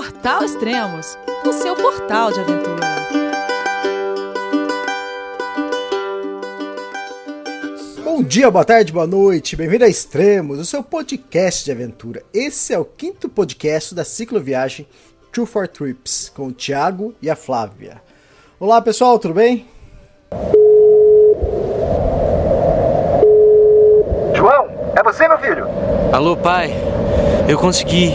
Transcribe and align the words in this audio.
Portal 0.00 0.42
Extremos, 0.42 1.18
o 1.44 1.52
seu 1.52 1.76
portal 1.76 2.32
de 2.32 2.40
aventura. 2.40 2.86
Bom 8.02 8.22
dia, 8.22 8.50
boa 8.50 8.64
tarde, 8.64 8.94
boa 8.94 9.06
noite, 9.06 9.56
bem-vindo 9.56 9.84
a 9.84 9.88
Extremos, 9.88 10.58
o 10.58 10.64
seu 10.64 10.82
podcast 10.82 11.66
de 11.66 11.72
aventura. 11.72 12.22
Esse 12.32 12.72
é 12.72 12.78
o 12.78 12.84
quinto 12.86 13.28
podcast 13.28 13.94
da 13.94 14.02
cicloviagem 14.02 14.88
Two 15.30 15.44
for 15.44 15.68
Trips, 15.68 16.32
com 16.34 16.46
o 16.46 16.52
Thiago 16.52 17.14
e 17.20 17.28
a 17.28 17.36
Flávia. 17.36 18.00
Olá 18.58 18.80
pessoal, 18.80 19.18
tudo 19.18 19.34
bem? 19.34 19.68
João, 24.34 24.66
é 24.96 25.02
você, 25.02 25.28
meu 25.28 25.36
filho? 25.36 25.66
Alô, 26.10 26.38
pai. 26.38 26.70
Eu 27.46 27.58
consegui. 27.58 28.14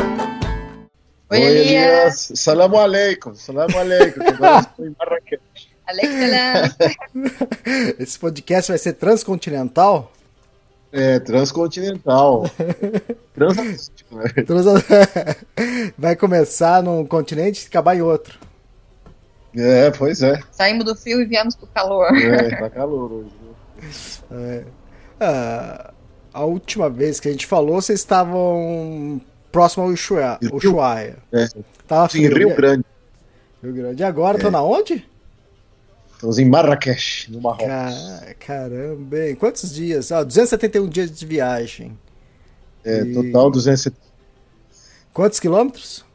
Oi, 1.31 1.41
Elias. 1.41 2.29
Salam 2.35 2.75
aleikum. 2.75 3.33
Salam 3.35 3.69
aleikum. 3.73 4.21
Agora 4.21 4.59
estou 4.59 4.85
em 4.85 4.95
Marrakech. 4.99 5.41
Esse 7.97 8.19
podcast 8.19 8.69
vai 8.69 8.77
ser 8.77 8.93
transcontinental? 8.93 10.11
É, 10.91 11.19
transcontinental. 11.19 12.43
Transatlântico, 13.33 14.15
né? 14.15 14.25
Vai 15.97 16.17
começar 16.17 16.83
num 16.83 17.05
continente 17.05 17.63
e 17.63 17.67
acabar 17.67 17.95
em 17.95 18.01
outro. 18.01 18.37
É, 19.55 19.89
pois 19.91 20.21
é. 20.21 20.37
Saímos 20.51 20.83
do 20.83 20.97
frio 20.97 21.21
e 21.21 21.25
viemos 21.25 21.55
pro 21.55 21.67
calor. 21.67 22.13
É, 22.13 22.57
tá 22.57 22.69
calor 22.69 23.09
hoje. 23.09 23.31
É. 24.31 24.63
Ah, 25.17 25.93
a 26.33 26.43
última 26.43 26.89
vez 26.89 27.21
que 27.21 27.29
a 27.29 27.31
gente 27.31 27.45
falou, 27.45 27.81
vocês 27.81 27.99
estavam 27.99 29.21
próximo 29.51 29.83
ao 29.83 29.89
Ushuaia. 29.89 30.39
Ushuaia. 30.51 31.17
É. 31.31 31.47
Tava 31.87 32.09
Sim, 32.09 32.25
frio. 32.29 32.47
Rio 32.47 32.55
Grande. 32.55 32.85
Rio 33.63 33.73
Grande. 33.73 34.01
E 34.01 34.05
agora, 34.05 34.37
estão 34.37 34.49
na 34.51 34.61
onde? 34.63 35.05
Estamos 36.13 36.37
em 36.39 36.45
Marrakech, 36.49 37.31
no 37.31 37.41
Marrocos. 37.41 37.65
Ca- 37.67 38.33
Caramba, 38.45 39.19
hein? 39.19 39.35
quantos 39.35 39.73
dias? 39.73 40.11
Ah, 40.11 40.23
271 40.23 40.87
dias 40.87 41.11
de 41.11 41.25
viagem. 41.25 41.97
É, 42.85 43.01
E- 43.01 43.13
total 43.13 43.49
270. 43.51 43.99
Quantos 45.13 45.39
quilômetros? 45.39 46.05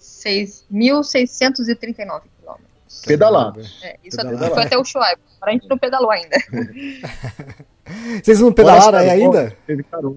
6.639 0.00 2.22
quilômetros. 2.38 3.02
Pedalado. 3.06 3.60
É, 3.82 3.96
isso 4.04 4.16
Pedalado. 4.16 4.44
até, 4.44 4.54
foi 4.54 4.62
até 4.64 4.76
o. 4.78 4.82
Agora 4.82 5.16
a 5.42 5.50
gente 5.52 5.68
não 5.68 5.78
pedalou 5.78 6.10
ainda. 6.10 6.36
Vocês 8.22 8.40
não 8.40 8.52
pedalaram 8.52 8.98
aí 8.98 9.10
ainda? 9.10 9.56
Teve 9.66 9.82
carona. 9.82 10.16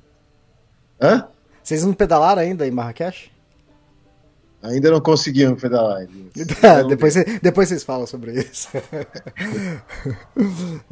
Hã? 1.01 1.27
Vocês 1.65 1.83
não 1.83 1.93
pedalaram 1.93 2.43
ainda 2.43 2.67
em 2.67 2.69
Marrakech? 2.69 3.31
Ainda 4.61 4.91
não 4.91 5.01
conseguimos 5.01 5.59
pedalar. 5.59 6.05
Tá, 6.61 6.83
Não, 6.83 6.89
depois, 6.89 7.15
depois 7.41 7.69
vocês 7.69 7.83
falam 7.83 8.05
sobre 8.05 8.33
isso. 8.33 8.69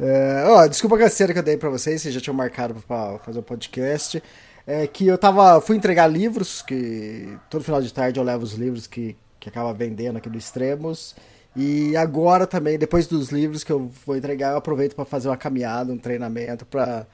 É, 0.00 0.44
ó, 0.48 0.66
desculpa 0.66 0.96
a 0.96 0.98
canseira 0.98 1.32
que 1.32 1.38
eu 1.38 1.42
dei 1.42 1.56
pra 1.56 1.70
vocês, 1.70 2.02
vocês 2.02 2.12
já 2.12 2.20
tinham 2.20 2.34
marcado 2.34 2.74
pra 2.74 3.18
fazer 3.18 3.38
o 3.38 3.42
podcast. 3.42 4.20
É 4.66 4.86
que 4.86 5.06
eu 5.06 5.16
tava. 5.16 5.60
Fui 5.60 5.76
entregar 5.76 6.08
livros, 6.08 6.60
que 6.60 7.38
todo 7.48 7.62
final 7.62 7.80
de 7.80 7.92
tarde 7.92 8.18
eu 8.18 8.24
levo 8.24 8.42
os 8.42 8.54
livros 8.54 8.86
que, 8.88 9.16
que 9.38 9.48
acaba 9.48 9.72
vendendo 9.72 10.16
aqui 10.16 10.28
do 10.28 10.38
Extremos. 10.38 11.14
E 11.54 11.96
agora 11.96 12.46
também, 12.46 12.78
depois 12.78 13.06
dos 13.06 13.30
livros 13.30 13.62
que 13.62 13.70
eu 13.70 13.90
vou 14.04 14.16
entregar, 14.16 14.52
eu 14.52 14.56
aproveito 14.56 14.96
pra 14.96 15.04
fazer 15.04 15.28
uma 15.28 15.36
caminhada, 15.36 15.92
um 15.92 15.98
treinamento 15.98 16.66
pra, 16.66 17.06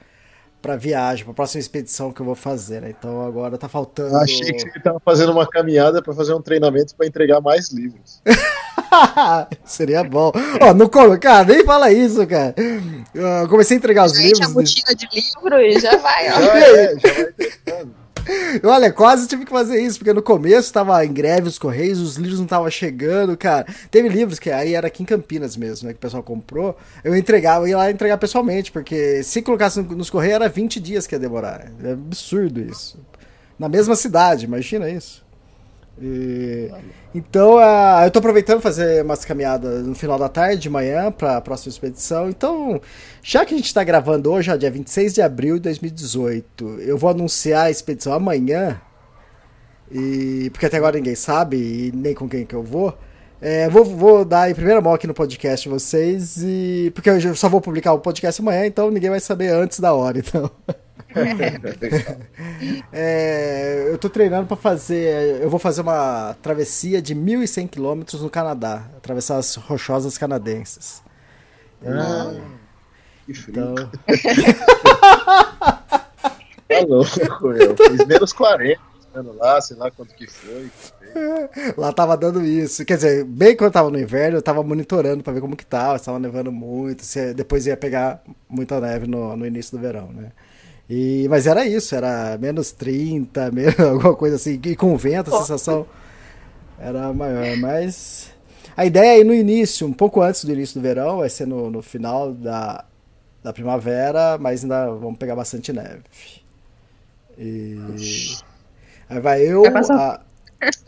pra 0.61 0.75
viagem, 0.75 1.25
pra 1.25 1.33
próxima 1.33 1.59
expedição 1.59 2.11
que 2.11 2.21
eu 2.21 2.25
vou 2.25 2.35
fazer, 2.35 2.81
né? 2.81 2.93
Então 2.97 3.25
agora 3.25 3.57
tá 3.57 3.67
faltando. 3.67 4.15
Achei 4.17 4.53
que 4.53 4.59
você 4.59 4.77
estava 4.77 4.99
fazendo 4.99 5.31
uma 5.31 5.47
caminhada 5.47 6.01
para 6.01 6.13
fazer 6.13 6.33
um 6.33 6.41
treinamento 6.41 6.95
para 6.95 7.07
entregar 7.07 7.41
mais 7.41 7.71
livros. 7.71 8.21
Seria 9.65 10.03
bom. 10.03 10.31
Ó, 10.61 10.73
no 10.73 10.89
come, 10.89 11.17
cara, 11.17 11.45
nem 11.45 11.65
fala 11.65 11.91
isso, 11.91 12.25
cara. 12.27 12.53
Eu 13.13 13.47
comecei 13.49 13.77
a 13.77 13.79
entregar 13.79 14.05
os 14.05 14.13
Já 14.13 14.21
enche 14.21 14.43
a 14.43 14.47
livros. 14.47 14.53
mochila 14.53 14.95
de 14.95 15.07
livro 15.13 15.61
e 15.61 15.79
já 15.79 15.97
vai, 15.97 16.29
ó. 16.29 16.41
Já 16.41 16.57
é, 16.59 16.95
já 16.99 17.13
vai 17.13 17.21
entregando. 17.29 18.00
Olha, 18.63 18.91
quase 18.91 19.27
tive 19.27 19.45
que 19.45 19.51
fazer 19.51 19.81
isso, 19.81 19.97
porque 19.97 20.13
no 20.13 20.21
começo 20.21 20.71
tava 20.71 21.03
em 21.05 21.11
greve 21.11 21.47
os 21.47 21.57
Correios, 21.57 21.99
os 21.99 22.15
livros 22.15 22.37
não 22.37 22.45
estavam 22.45 22.69
chegando, 22.69 23.35
cara. 23.37 23.65
Teve 23.89 24.09
livros 24.09 24.39
que 24.39 24.49
aí 24.49 24.73
era 24.73 24.87
aqui 24.87 25.03
em 25.03 25.05
Campinas 25.05 25.55
mesmo, 25.55 25.87
né? 25.87 25.93
Que 25.93 25.97
o 25.97 26.01
pessoal 26.01 26.23
comprou. 26.23 26.77
Eu 27.03 27.15
entregava, 27.15 27.65
eu 27.65 27.69
ia 27.69 27.77
lá 27.77 27.91
entregar 27.91 28.17
pessoalmente, 28.17 28.71
porque 28.71 29.23
se 29.23 29.41
colocasse 29.41 29.81
nos 29.81 30.09
Correios 30.09 30.35
era 30.35 30.49
20 30.49 30.79
dias 30.79 31.07
que 31.07 31.15
ia 31.15 31.19
demorar. 31.19 31.71
É 31.83 31.91
absurdo 31.91 32.61
isso. 32.61 32.99
Na 33.57 33.69
mesma 33.69 33.95
cidade, 33.95 34.45
imagina 34.45 34.89
isso. 34.89 35.23
E- 35.99 36.69
Então, 37.13 37.57
ah, 37.57 38.01
eu 38.05 38.11
tô 38.11 38.19
aproveitando 38.19 38.61
fazer 38.61 39.03
umas 39.03 39.25
caminhadas 39.25 39.85
no 39.85 39.93
final 39.93 40.17
da 40.17 40.29
tarde, 40.29 40.61
de 40.61 40.69
manhã, 40.69 41.11
pra 41.11 41.41
próxima 41.41 41.69
expedição. 41.71 42.29
Então, 42.29 42.79
já 43.21 43.45
que 43.45 43.53
a 43.53 43.57
gente 43.57 43.73
tá 43.73 43.83
gravando 43.83 44.31
hoje, 44.31 44.49
ó, 44.49 44.55
dia 44.55 44.71
26 44.71 45.13
de 45.13 45.21
abril 45.21 45.55
de 45.55 45.61
2018, 45.63 46.79
eu 46.79 46.97
vou 46.97 47.09
anunciar 47.09 47.65
a 47.65 47.71
expedição 47.71 48.13
amanhã, 48.13 48.79
e 49.91 50.49
porque 50.51 50.65
até 50.65 50.77
agora 50.77 50.95
ninguém 50.95 51.15
sabe, 51.15 51.57
e 51.57 51.91
nem 51.93 52.13
com 52.13 52.29
quem 52.29 52.45
que 52.45 52.55
eu 52.55 52.63
vou. 52.63 52.97
É, 53.41 53.67
vou, 53.69 53.83
vou 53.83 54.23
dar 54.23 54.49
em 54.49 54.53
primeira 54.53 54.79
mão 54.79 54.93
aqui 54.93 55.07
no 55.07 55.13
podcast 55.13 55.67
vocês, 55.67 56.37
e 56.41 56.91
porque 56.95 57.09
eu 57.09 57.35
só 57.35 57.49
vou 57.49 57.59
publicar 57.59 57.91
o 57.93 57.99
podcast 57.99 58.39
amanhã, 58.41 58.65
então 58.67 58.89
ninguém 58.91 59.09
vai 59.09 59.19
saber 59.19 59.49
antes 59.49 59.79
da 59.79 59.93
hora, 59.93 60.17
então... 60.19 60.49
É, 62.93 63.87
eu 63.89 63.97
tô 63.97 64.09
treinando 64.09 64.47
pra 64.47 64.57
fazer. 64.57 65.41
Eu 65.41 65.49
vou 65.49 65.59
fazer 65.59 65.81
uma 65.81 66.35
travessia 66.41 67.01
de 67.01 67.15
1.100 67.15 67.67
quilômetros 67.67 68.21
no 68.21 68.29
Canadá, 68.29 68.85
atravessar 68.97 69.37
as 69.37 69.55
rochosas 69.55 70.17
canadenses. 70.17 71.01
Ah, 71.85 72.33
que 73.25 73.33
frio. 73.33 73.73
Então, 73.73 73.91
Tá 76.71 76.79
louco, 76.87 77.47
meu. 77.49 77.75
Fiz 77.75 78.05
menos 78.07 78.31
40, 78.33 78.79
ficando 79.01 79.33
lá, 79.35 79.59
sei 79.61 79.75
lá 79.77 79.91
quanto 79.91 80.15
que 80.15 80.25
foi. 80.27 80.71
lá 81.77 81.91
tava 81.91 82.15
dando 82.15 82.41
isso. 82.43 82.85
Quer 82.85 82.95
dizer, 82.95 83.25
bem 83.25 83.55
quando 83.57 83.73
tava 83.73 83.89
no 83.89 83.99
inverno, 83.99 84.37
eu 84.37 84.41
tava 84.41 84.63
monitorando 84.63 85.23
pra 85.23 85.33
ver 85.33 85.41
como 85.41 85.55
que 85.55 85.65
tava, 85.65 85.97
se 85.99 86.05
tava 86.05 86.19
nevando 86.19 86.51
muito, 86.51 87.03
se 87.03 87.33
depois 87.33 87.67
ia 87.67 87.75
pegar 87.75 88.23
muita 88.49 88.79
neve 88.79 89.07
no, 89.07 89.35
no 89.35 89.45
início 89.45 89.77
do 89.77 89.81
verão, 89.81 90.11
né? 90.13 90.31
E, 90.91 91.25
mas 91.29 91.47
era 91.47 91.65
isso, 91.65 91.95
era 91.95 92.37
menos 92.37 92.71
30, 92.73 93.49
menos, 93.53 93.79
alguma 93.79 94.13
coisa 94.15 94.35
assim, 94.35 94.59
e 94.65 94.75
com 94.75 94.97
vento 94.97 95.33
a 95.33 95.39
sensação 95.39 95.85
era 96.79 97.13
maior, 97.13 97.55
mas 97.57 98.29
a 98.75 98.85
ideia 98.85 99.17
é 99.17 99.19
ir 99.19 99.23
no 99.23 99.33
início, 99.33 99.87
um 99.87 99.93
pouco 99.93 100.21
antes 100.21 100.43
do 100.43 100.51
início 100.51 100.79
do 100.79 100.83
verão, 100.83 101.19
vai 101.19 101.29
ser 101.29 101.47
no, 101.47 101.69
no 101.69 101.81
final 101.81 102.33
da, 102.33 102.83
da 103.43 103.53
primavera, 103.53 104.37
mas 104.37 104.63
ainda 104.63 104.87
vamos 104.91 105.17
pegar 105.17 105.35
bastante 105.35 105.71
neve. 105.71 106.01
E 107.37 107.77
aí 109.09 109.19
vai 109.19 109.41
eu. 109.41 109.63
A- 109.65 110.21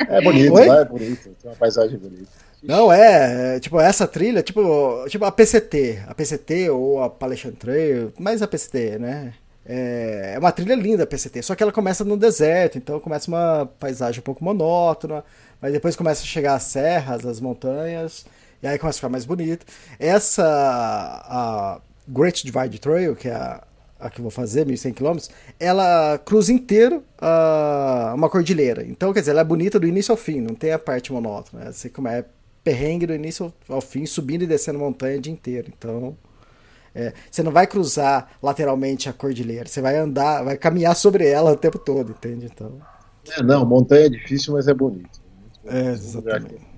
É 0.08 0.22
bonito, 0.22 0.54
Oi? 0.54 0.68
é 0.68 0.86
bonito. 0.86 1.30
Tem 1.42 1.50
uma 1.52 1.56
paisagem 1.56 1.98
bonita. 1.98 2.28
Não, 2.62 2.92
é, 2.92 3.56
é, 3.56 3.60
tipo, 3.60 3.80
essa 3.80 4.08
trilha, 4.08 4.42
tipo, 4.42 5.06
tipo 5.10 5.26
a 5.26 5.32
PCT, 5.32 6.04
a 6.08 6.14
PCT 6.14 6.70
ou 6.70 7.02
a 7.02 7.06
Appalachian 7.08 7.52
Trail, 7.52 8.14
mais 8.20 8.42
a 8.42 8.48
PCT, 8.48 9.00
né? 9.00 9.34
É, 9.66 10.34
é 10.36 10.40
uma 10.40 10.52
trilha 10.52 10.76
linda 10.76 11.04
a 11.04 11.08
PCT, 11.08 11.42
só 11.42 11.56
que 11.56 11.64
ela 11.64 11.72
começa 11.72 12.04
no 12.04 12.18
deserto, 12.18 12.78
então 12.78 13.00
começa 13.00 13.30
uma 13.30 13.66
paisagem 13.80 14.20
um 14.20 14.24
pouco 14.24 14.44
monótona, 14.44 15.24
mas 15.62 15.72
depois 15.72 15.96
começa 15.96 16.22
a 16.22 16.26
chegar 16.26 16.56
as 16.56 16.64
serras, 16.64 17.26
as 17.26 17.40
montanhas, 17.40 18.26
e 18.62 18.68
aí 18.68 18.78
começa 18.78 18.98
a 18.98 19.00
ficar 19.00 19.10
mais 19.10 19.26
bonito. 19.26 19.66
Essa, 20.00 20.44
a 20.46 21.82
Great 22.08 22.46
Divide 22.46 22.80
Trail, 22.80 23.16
que 23.16 23.30
é 23.30 23.34
a, 23.34 23.64
a 24.00 24.10
que 24.10 24.20
eu 24.20 24.24
vou 24.24 24.32
fazer, 24.32 24.66
1.100 24.66 24.94
km, 24.94 25.18
ela 25.60 26.18
cruza 26.26 26.52
inteiro 26.52 27.04
ah, 27.20 28.14
uma 28.16 28.30
cordilheira. 28.30 28.84
Então, 28.86 29.14
quer 29.14 29.22
dizer, 29.22 29.32
ela 29.32 29.42
é 29.42 29.46
bonita 29.46 29.80
do 29.80 29.88
início 29.88 30.12
ao 30.12 30.18
fim, 30.18 30.42
não 30.42 30.56
tem 30.56 30.72
a 30.72 30.80
parte 30.80 31.12
monótona. 31.14 31.66
Né? 31.66 31.72
Você 31.72 31.90
começa 31.90 32.26
perrengue 32.64 33.06
do 33.06 33.14
início 33.14 33.54
ao 33.68 33.82
fim, 33.82 34.06
subindo 34.06 34.44
e 34.44 34.48
descendo 34.48 34.80
montanha 34.80 35.18
o 35.18 35.22
dia 35.22 35.34
inteiro. 35.34 35.72
Então, 35.78 36.18
é, 36.96 37.14
você 37.30 37.42
não 37.42 37.52
vai 37.52 37.66
cruzar 37.66 38.30
lateralmente 38.42 39.10
a 39.10 39.14
cordilheira, 39.14 39.68
você 39.68 39.82
vai 39.82 39.98
andar, 39.98 40.44
vai 40.44 40.58
caminhar 40.58 40.96
sobre 40.96 41.28
ela 41.28 41.52
o 41.52 41.58
tempo 41.58 41.80
todo, 41.80 42.12
entende? 42.12 42.50
Então, 42.54 42.78
É, 43.38 43.42
não, 43.42 43.66
montanha 43.66 44.06
é 44.06 44.10
difícil, 44.10 44.54
mas 44.54 44.68
é 44.68 44.74
bonito. 44.74 45.22
É, 45.66 45.92
exatamente. 45.92 46.74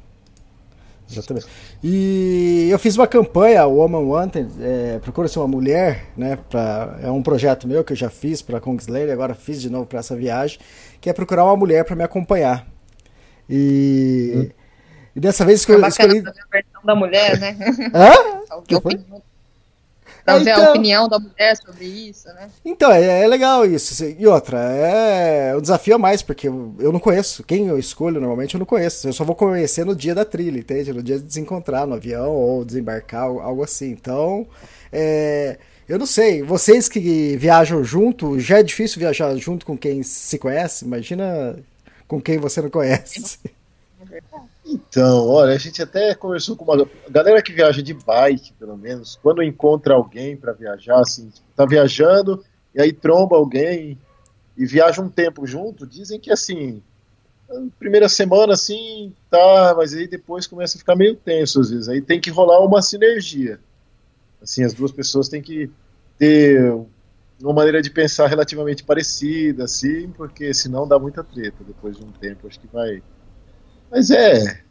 Exatamente. 1.09 1.45
E 1.83 2.67
eu 2.71 2.79
fiz 2.79 2.95
uma 2.95 3.07
campanha, 3.07 3.65
o 3.67 3.75
Woman 3.75 4.00
Wanted, 4.00 4.50
é, 4.59 5.00
procura-se 5.00 5.38
uma 5.38 5.47
mulher, 5.47 6.06
né? 6.18 6.38
Pra, 6.50 6.97
é 7.01 7.11
um 7.11 7.21
projeto 7.21 7.68
meu 7.68 7.83
que 7.83 7.94
eu 7.94 7.97
já 7.97 8.09
fiz 8.09 8.41
para 8.41 8.59
Kingslayer, 8.59 9.11
agora 9.11 9.35
fiz 9.35 9.61
de 9.61 9.69
novo 9.69 9.85
para 9.85 10.00
essa 10.00 10.15
viagem, 10.15 10.59
que 11.00 11.09
é 11.09 11.13
procurar 11.13 11.45
uma 11.45 11.56
mulher 11.56 11.83
para 11.85 11.95
me 11.95 12.03
acompanhar. 12.03 12.68
E, 13.47 14.33
hum. 14.35 14.50
e 15.15 15.19
dessa 15.19 15.45
vez 15.45 15.59
escolhi. 15.59 15.77
É 15.77 15.81
bacana 15.81 16.13
escolhi... 16.15 16.27
a 16.27 16.51
versão 16.51 16.81
da 16.83 16.95
mulher, 16.95 17.39
né? 17.39 17.57
Hã? 17.94 18.11
Pra 20.25 20.39
ver 20.39 20.50
então, 20.50 20.66
a 20.66 20.69
opinião 20.72 21.07
da 21.07 21.19
mulher 21.19 21.56
sobre 21.56 21.86
isso, 21.86 22.27
né? 22.30 22.50
Então, 22.66 22.92
é, 22.92 23.22
é, 23.22 23.27
legal 23.27 23.63
isso. 23.63 24.04
E 24.04 24.25
outra, 24.25 24.57
é 24.57 25.56
um 25.56 25.62
desafio 25.62 25.94
a 25.94 26.00
mais, 26.00 26.24
porque 26.24 26.48
eu, 26.48 26.74
eu, 26.80 26.92
não 26.92 27.00
conheço. 27.00 27.44
Quem 27.44 27.68
eu 27.68 27.77
escolho 27.77 28.19
normalmente 28.19 28.56
eu 28.56 28.60
não 28.60 28.66
conheço. 28.66 29.07
Eu 29.07 29.13
só 29.13 29.24
vou 29.24 29.36
conhecer 29.36 29.86
no 29.86 29.95
dia 29.95 30.16
da 30.16 30.25
trilha, 30.25 30.57
entende? 30.57 30.92
No 30.92 31.04
dia 31.04 31.19
de 31.19 31.25
desencontrar 31.25 31.86
no 31.86 31.94
avião 31.94 32.31
ou 32.31 32.66
desembarcar, 32.66 33.25
algo 33.25 33.63
assim. 33.63 33.92
Então, 33.92 34.48
é, 34.92 35.60
eu 35.88 36.00
não 36.00 36.07
sei. 36.07 36.42
Vocês 36.42 36.89
que 36.89 37.38
viajam 37.38 37.83
junto, 37.83 38.39
já 38.39 38.57
é 38.57 38.63
difícil 38.63 38.98
viajar 38.98 39.36
junto 39.36 39.63
com 39.63 39.78
quem 39.78 40.01
se 40.01 40.39
conhece? 40.39 40.86
Imagina 40.86 41.56
com 42.07 42.19
quem 42.19 42.39
você 42.39 42.63
não 42.63 42.71
conhece. 42.71 43.38
É 44.01 44.06
verdade. 44.06 44.55
Então, 44.75 45.30
olha, 45.30 45.54
a 45.54 45.57
gente 45.57 45.81
até 45.81 46.13
conversou 46.13 46.56
com 46.56 46.66
uma 46.66 46.86
galera 47.10 47.42
que 47.42 47.54
viaja 47.54 47.81
de 47.81 47.94
bike, 47.94 48.51
pelo 48.54 48.77
menos, 48.77 49.18
quando 49.24 49.42
encontra 49.42 49.94
alguém 49.94 50.36
para 50.36 50.51
viajar, 50.51 51.00
assim, 51.00 51.31
tá 51.56 51.66
viajando 51.66 52.44
e 52.74 52.81
aí 52.81 52.92
tromba 52.92 53.38
alguém 53.38 53.98
e 54.57 54.66
viaja 54.66 55.01
um 55.01 55.10
tempo 55.10 55.48
junto, 55.48 55.88
dizem 55.88 56.19
que 56.19 56.30
assim, 56.30 56.83
primeira 57.80 58.10
semana 58.10 58.54
assim, 58.54 59.13
tá, 59.30 59.74
mas 59.77 59.94
aí 59.94 60.07
depois 60.07 60.45
começa 60.45 60.78
a 60.78 60.80
ficar 60.80 60.95
meio 60.95 61.16
tenso 61.16 61.62
às 61.62 61.69
vezes, 61.69 61.88
aí 61.88 62.01
tem 62.01 62.19
que 62.19 62.30
rolar 62.30 62.60
uma 62.60 62.81
sinergia. 62.81 63.60
Assim, 64.42 64.63
as 64.63 64.74
duas 64.74 64.92
pessoas 64.92 65.30
têm 65.30 65.42
que 65.42 65.71
ter 66.18 66.62
uma 67.42 67.54
maneira 67.54 67.81
de 67.81 67.89
pensar 67.89 68.28
relativamente 68.28 68.83
parecida, 68.83 69.63
assim, 69.63 70.10
porque 70.10 70.54
senão 70.54 70.86
dá 70.86 71.00
muita 71.00 71.24
treta 71.24 71.63
depois 71.66 71.95
de 71.95 72.04
um 72.04 72.12
tempo, 72.12 72.48
acho 72.48 72.60
que 72.60 72.68
vai 72.68 73.01
mas 73.89 74.12
é. 74.12 74.64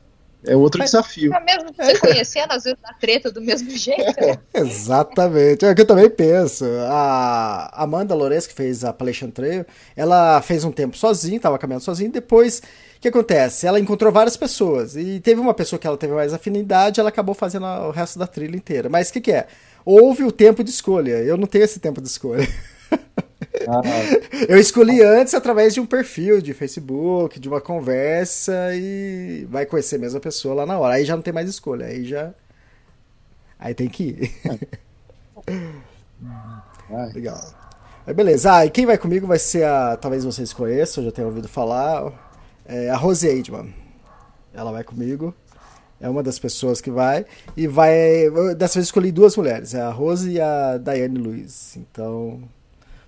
É 0.46 0.55
outro 0.56 0.79
Mas, 0.79 0.91
desafio. 0.91 1.32
É 1.32 1.41
mesmo 1.41 1.70
você 1.75 1.99
conhecendo, 1.99 2.52
às 2.52 2.64
vezes, 2.64 2.79
a 2.85 2.93
treta 2.94 3.31
do 3.31 3.41
mesmo 3.41 3.70
jeito. 3.76 4.20
Né? 4.20 4.38
Exatamente. 4.52 5.64
É 5.64 5.70
o 5.70 5.75
que 5.75 5.81
eu 5.81 5.87
também 5.87 6.11
penso. 6.11 6.64
A 6.88 7.82
Amanda 7.82 8.14
Lourenço, 8.14 8.49
que 8.49 8.55
fez 8.55 8.85
a 8.85 8.91
Appalachian 8.91 9.31
Trail, 9.31 9.64
ela 9.96 10.41
fez 10.43 10.64
um 10.64 10.73
tempo 10.73 10.96
sozinha, 10.96 11.37
estava 11.37 11.58
caminhando 11.58 11.82
sozinha, 11.82 12.11
depois 12.11 12.58
o 12.96 13.00
que 13.00 13.08
acontece? 13.08 13.67
Ela 13.67 13.81
encontrou 13.81 14.12
várias 14.12 14.37
pessoas 14.37 14.96
e 14.96 15.20
teve 15.20 15.41
uma 15.41 15.55
pessoa 15.55 15.79
que 15.79 15.87
ela 15.87 15.96
teve 15.96 16.12
mais 16.12 16.32
afinidade, 16.32 17.00
ela 17.00 17.08
acabou 17.08 17.35
fazendo 17.35 17.67
o 17.67 17.90
resto 17.90 18.19
da 18.19 18.26
trilha 18.26 18.56
inteira. 18.56 18.88
Mas 18.88 19.08
o 19.08 19.12
que, 19.14 19.20
que 19.20 19.32
é? 19.32 19.47
Houve 19.85 20.25
o 20.25 20.32
tempo 20.32 20.64
de 20.64 20.70
escolha. 20.70 21.23
Eu 21.23 21.37
não 21.37 21.47
tenho 21.47 21.64
esse 21.64 21.79
tempo 21.79 22.00
de 22.00 22.08
escolha. 22.08 22.49
Ah. 23.69 23.83
Eu 24.49 24.59
escolhi 24.59 25.03
antes 25.03 25.35
através 25.35 25.75
de 25.75 25.81
um 25.81 25.87
perfil 25.87 26.41
de 26.41 26.53
Facebook, 26.53 27.39
de 27.39 27.49
uma 27.49 27.61
conversa 27.61 28.75
e 28.75 29.47
vai 29.49 29.65
conhecer 29.65 29.99
mesmo 29.99 30.19
a 30.19 30.21
pessoa 30.21 30.55
lá 30.55 30.67
na 30.67 30.79
hora. 30.79 30.95
Aí 30.95 31.05
já 31.05 31.15
não 31.15 31.23
tem 31.23 31.33
mais 31.33 31.49
escolha, 31.49 31.87
aí 31.87 32.05
já. 32.05 32.35
Aí 33.59 33.75
tem 33.75 33.89
que 33.89 34.05
ir. 34.05 34.33
Legal. 37.15 37.41
Aí 38.06 38.12
beleza. 38.12 38.56
Ah, 38.56 38.67
e 38.67 38.71
quem 38.71 38.87
vai 38.87 38.99
comigo 38.99 39.27
vai 39.27 39.39
ser 39.39 39.65
a. 39.65 39.97
Talvez 39.97 40.25
vocês 40.25 40.53
conheçam, 40.53 41.05
já 41.05 41.11
tenham 41.12 41.29
ouvido 41.29 41.49
falar. 41.49 42.12
É 42.67 42.91
a 42.91 42.97
Rose 42.97 43.27
Eidman. 43.27 43.75
Ela 44.53 44.73
vai 44.73 44.85
comigo. 44.85 45.35
É 46.00 46.09
uma 46.09 46.23
das 46.23 46.39
pessoas 46.39 46.81
que 46.81 46.91
vai. 46.91 47.25
E 47.57 47.67
vai. 47.67 48.31
Dessa 48.57 48.75
vez 48.75 48.87
escolhi 48.87 49.11
duas 49.11 49.37
mulheres, 49.37 49.75
é 49.75 49.81
a 49.81 49.91
Rose 49.91 50.31
e 50.31 50.41
a 50.41 50.77
Daiane 50.77 51.19
Luiz. 51.19 51.77
Então, 51.77 52.43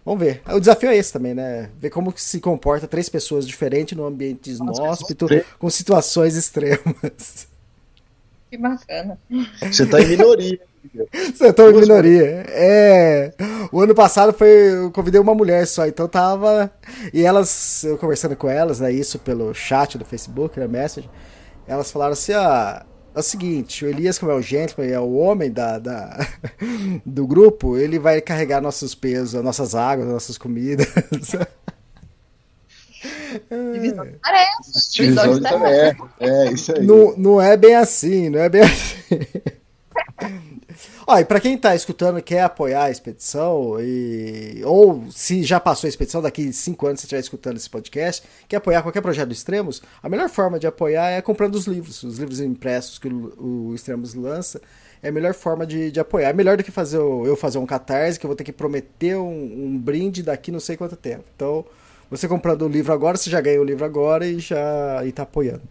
Vamos 0.07 0.21
ver. 0.21 0.41
O 0.49 0.61
desafio 0.61 0.89
é 0.89 0.97
esse 0.97 1.13
também, 1.13 1.35
né? 1.35 1.69
Ver 1.81 1.91
como 1.91 2.15
se 2.17 2.39
comporta 2.39 2.87
três 2.87 3.09
pessoas 3.09 3.45
diferentes 3.45 3.99
num 3.99 4.07
ambiente 4.07 4.53
inóspito, 4.53 5.27
com 5.59 5.69
situações 5.69 6.37
extremas. 6.37 7.49
Que 8.49 8.57
bacana. 8.57 9.19
Você 9.61 9.85
tá 9.85 10.01
em 10.01 10.07
minoria. 10.07 10.61
Você 11.35 11.51
tá 11.53 11.65
em 11.65 11.73
minoria. 11.73 12.45
É. 12.51 13.35
O 13.73 13.81
ano 13.81 13.97
passado 13.97 14.33
foi. 14.33 14.49
Eu 14.49 14.93
convidei 14.93 15.21
uma 15.21 15.35
mulher 15.35 15.67
só, 15.67 15.85
então 15.89 16.07
tava. 16.07 16.71
E 17.13 17.25
elas, 17.25 17.83
eu 17.83 17.99
conversando 17.99 18.37
com 18.37 18.49
elas, 18.49 18.79
né? 18.79 18.93
Isso 18.93 19.19
pelo 19.19 19.53
chat 19.53 19.99
do 19.99 20.05
Facebook, 20.05 20.61
né? 20.61 20.69
Message. 20.69 21.11
Elas 21.67 21.91
falaram 21.91 22.13
assim: 22.13 22.33
ah, 22.33 22.87
é 23.17 23.21
o 23.21 23.23
seguinte, 23.23 23.83
o 23.83 23.89
Elias, 23.89 24.19
como 24.19 24.31
é 24.31 24.35
o 24.35 24.43
gentleman, 24.43 24.93
é 24.93 25.01
o 25.01 25.15
homem 25.15 25.51
da, 25.51 25.79
da, 25.79 26.29
do 27.05 27.27
grupo, 27.27 27.79
ele 27.79 27.99
vai 27.99 28.21
carregar 28.21 28.61
nossos 28.61 28.95
pesos, 28.95 29.43
nossas 29.43 29.75
águas, 29.75 30.07
nossas 30.07 30.37
comidas. 30.37 30.87
Divisão 33.73 34.05
de 34.05 34.13
tarefas. 34.21 34.93
Divisão 34.93 35.35
de 35.35 35.41
tarefas. 35.41 36.11
É, 36.21 36.53
isso 36.53 36.77
aí. 36.77 36.85
Não, 36.85 37.17
não 37.17 37.41
é 37.41 37.57
bem 37.57 37.75
assim, 37.75 38.29
não 38.29 38.41
é 38.41 38.51
bem 38.51 38.61
assim. 38.61 39.19
Ó, 41.07 41.19
e 41.19 41.25
para 41.25 41.41
quem 41.41 41.55
está 41.55 41.75
escutando 41.75 42.19
e 42.19 42.23
quer 42.23 42.43
apoiar 42.43 42.85
a 42.85 42.91
expedição, 42.91 43.77
e, 43.81 44.63
ou 44.65 45.05
se 45.11 45.43
já 45.43 45.61
passou 45.61 45.87
a 45.87 45.91
expedição, 45.91 46.21
daqui 46.21 46.53
cinco 46.53 46.87
anos 46.87 47.01
você 47.01 47.07
estiver 47.07 47.21
escutando 47.21 47.57
esse 47.57 47.69
podcast, 47.69 48.27
quer 48.49 48.57
apoiar 48.57 48.83
qualquer 48.83 49.01
projeto 49.01 49.29
do 49.29 49.33
Extremos, 49.33 49.83
a 50.03 50.09
melhor 50.09 50.29
forma 50.29 50.59
de 50.59 50.67
apoiar 50.67 51.11
é 51.11 51.23
comprando 51.23 51.55
os 51.55 51.67
livros, 51.67 52.03
os 52.03 52.19
livros 52.19 52.41
impressos 52.41 52.99
que 52.99 53.09
o, 53.09 53.71
o 53.71 53.75
Extremos 53.75 54.15
lança. 54.15 54.61
É 55.03 55.09
a 55.09 55.13
melhor 55.13 55.35
forma 55.35 55.67
de, 55.67 55.91
de 55.91 56.01
apoiar. 56.01 56.31
É 56.31 56.33
melhor 56.33 56.57
do 56.57 56.65
que 56.65 56.71
fazer 56.71 56.99
o, 56.99 57.27
eu 57.27 57.37
fazer 57.37 57.59
um 57.59 57.67
catarse, 57.67 58.19
que 58.19 58.25
eu 58.25 58.29
vou 58.29 58.37
ter 58.37 58.45
que 58.45 58.53
prometer 58.53 59.17
um, 59.17 59.67
um 59.67 59.79
brinde 59.79 60.23
daqui 60.23 60.51
não 60.51 60.59
sei 60.59 60.77
quanto 60.77 60.97
tempo. 60.97 61.25
Então, 61.37 61.65
você 62.11 62.27
comprando 62.27 62.63
o 62.63 62.69
livro 62.69 62.93
agora, 62.93 63.17
você 63.17 63.29
já 63.29 63.41
ganha 63.41 63.61
o 63.61 63.65
livro 63.65 63.85
agora 63.85 64.27
e 64.27 64.39
já 64.39 65.05
está 65.05 65.23
apoiando. 65.23 65.63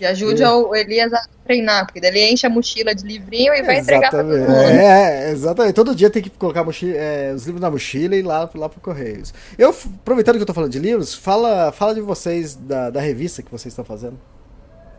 E 0.00 0.06
ajude 0.06 0.42
é. 0.42 0.48
o 0.48 0.74
Elias 0.74 1.12
a 1.12 1.22
treinar, 1.44 1.84
porque 1.84 2.00
daí 2.00 2.10
ele 2.10 2.32
enche 2.32 2.46
a 2.46 2.50
mochila 2.50 2.94
de 2.94 3.04
livrinho 3.04 3.52
e 3.52 3.62
vai 3.62 3.78
exatamente. 3.78 3.82
entregar 3.82 4.10
pra 4.10 4.22
todo 4.22 4.38
mundo. 4.38 4.80
É, 4.80 5.30
exatamente. 5.30 5.74
Todo 5.74 5.94
dia 5.94 6.08
tem 6.08 6.22
que 6.22 6.30
colocar 6.30 6.64
mochila, 6.64 6.96
é, 6.96 7.32
os 7.34 7.44
livros 7.44 7.60
na 7.60 7.70
mochila 7.70 8.16
e 8.16 8.20
ir 8.20 8.22
lá, 8.22 8.48
lá 8.54 8.68
pro 8.68 8.80
Correios. 8.80 9.34
Eu, 9.58 9.70
aproveitando 9.70 10.36
que 10.36 10.42
eu 10.42 10.46
tô 10.46 10.54
falando 10.54 10.72
de 10.72 10.78
livros, 10.78 11.14
fala, 11.14 11.70
fala 11.70 11.94
de 11.94 12.00
vocês, 12.00 12.54
da, 12.54 12.88
da 12.88 13.00
revista 13.00 13.42
que 13.42 13.50
vocês 13.50 13.72
estão 13.72 13.84
fazendo. 13.84 14.18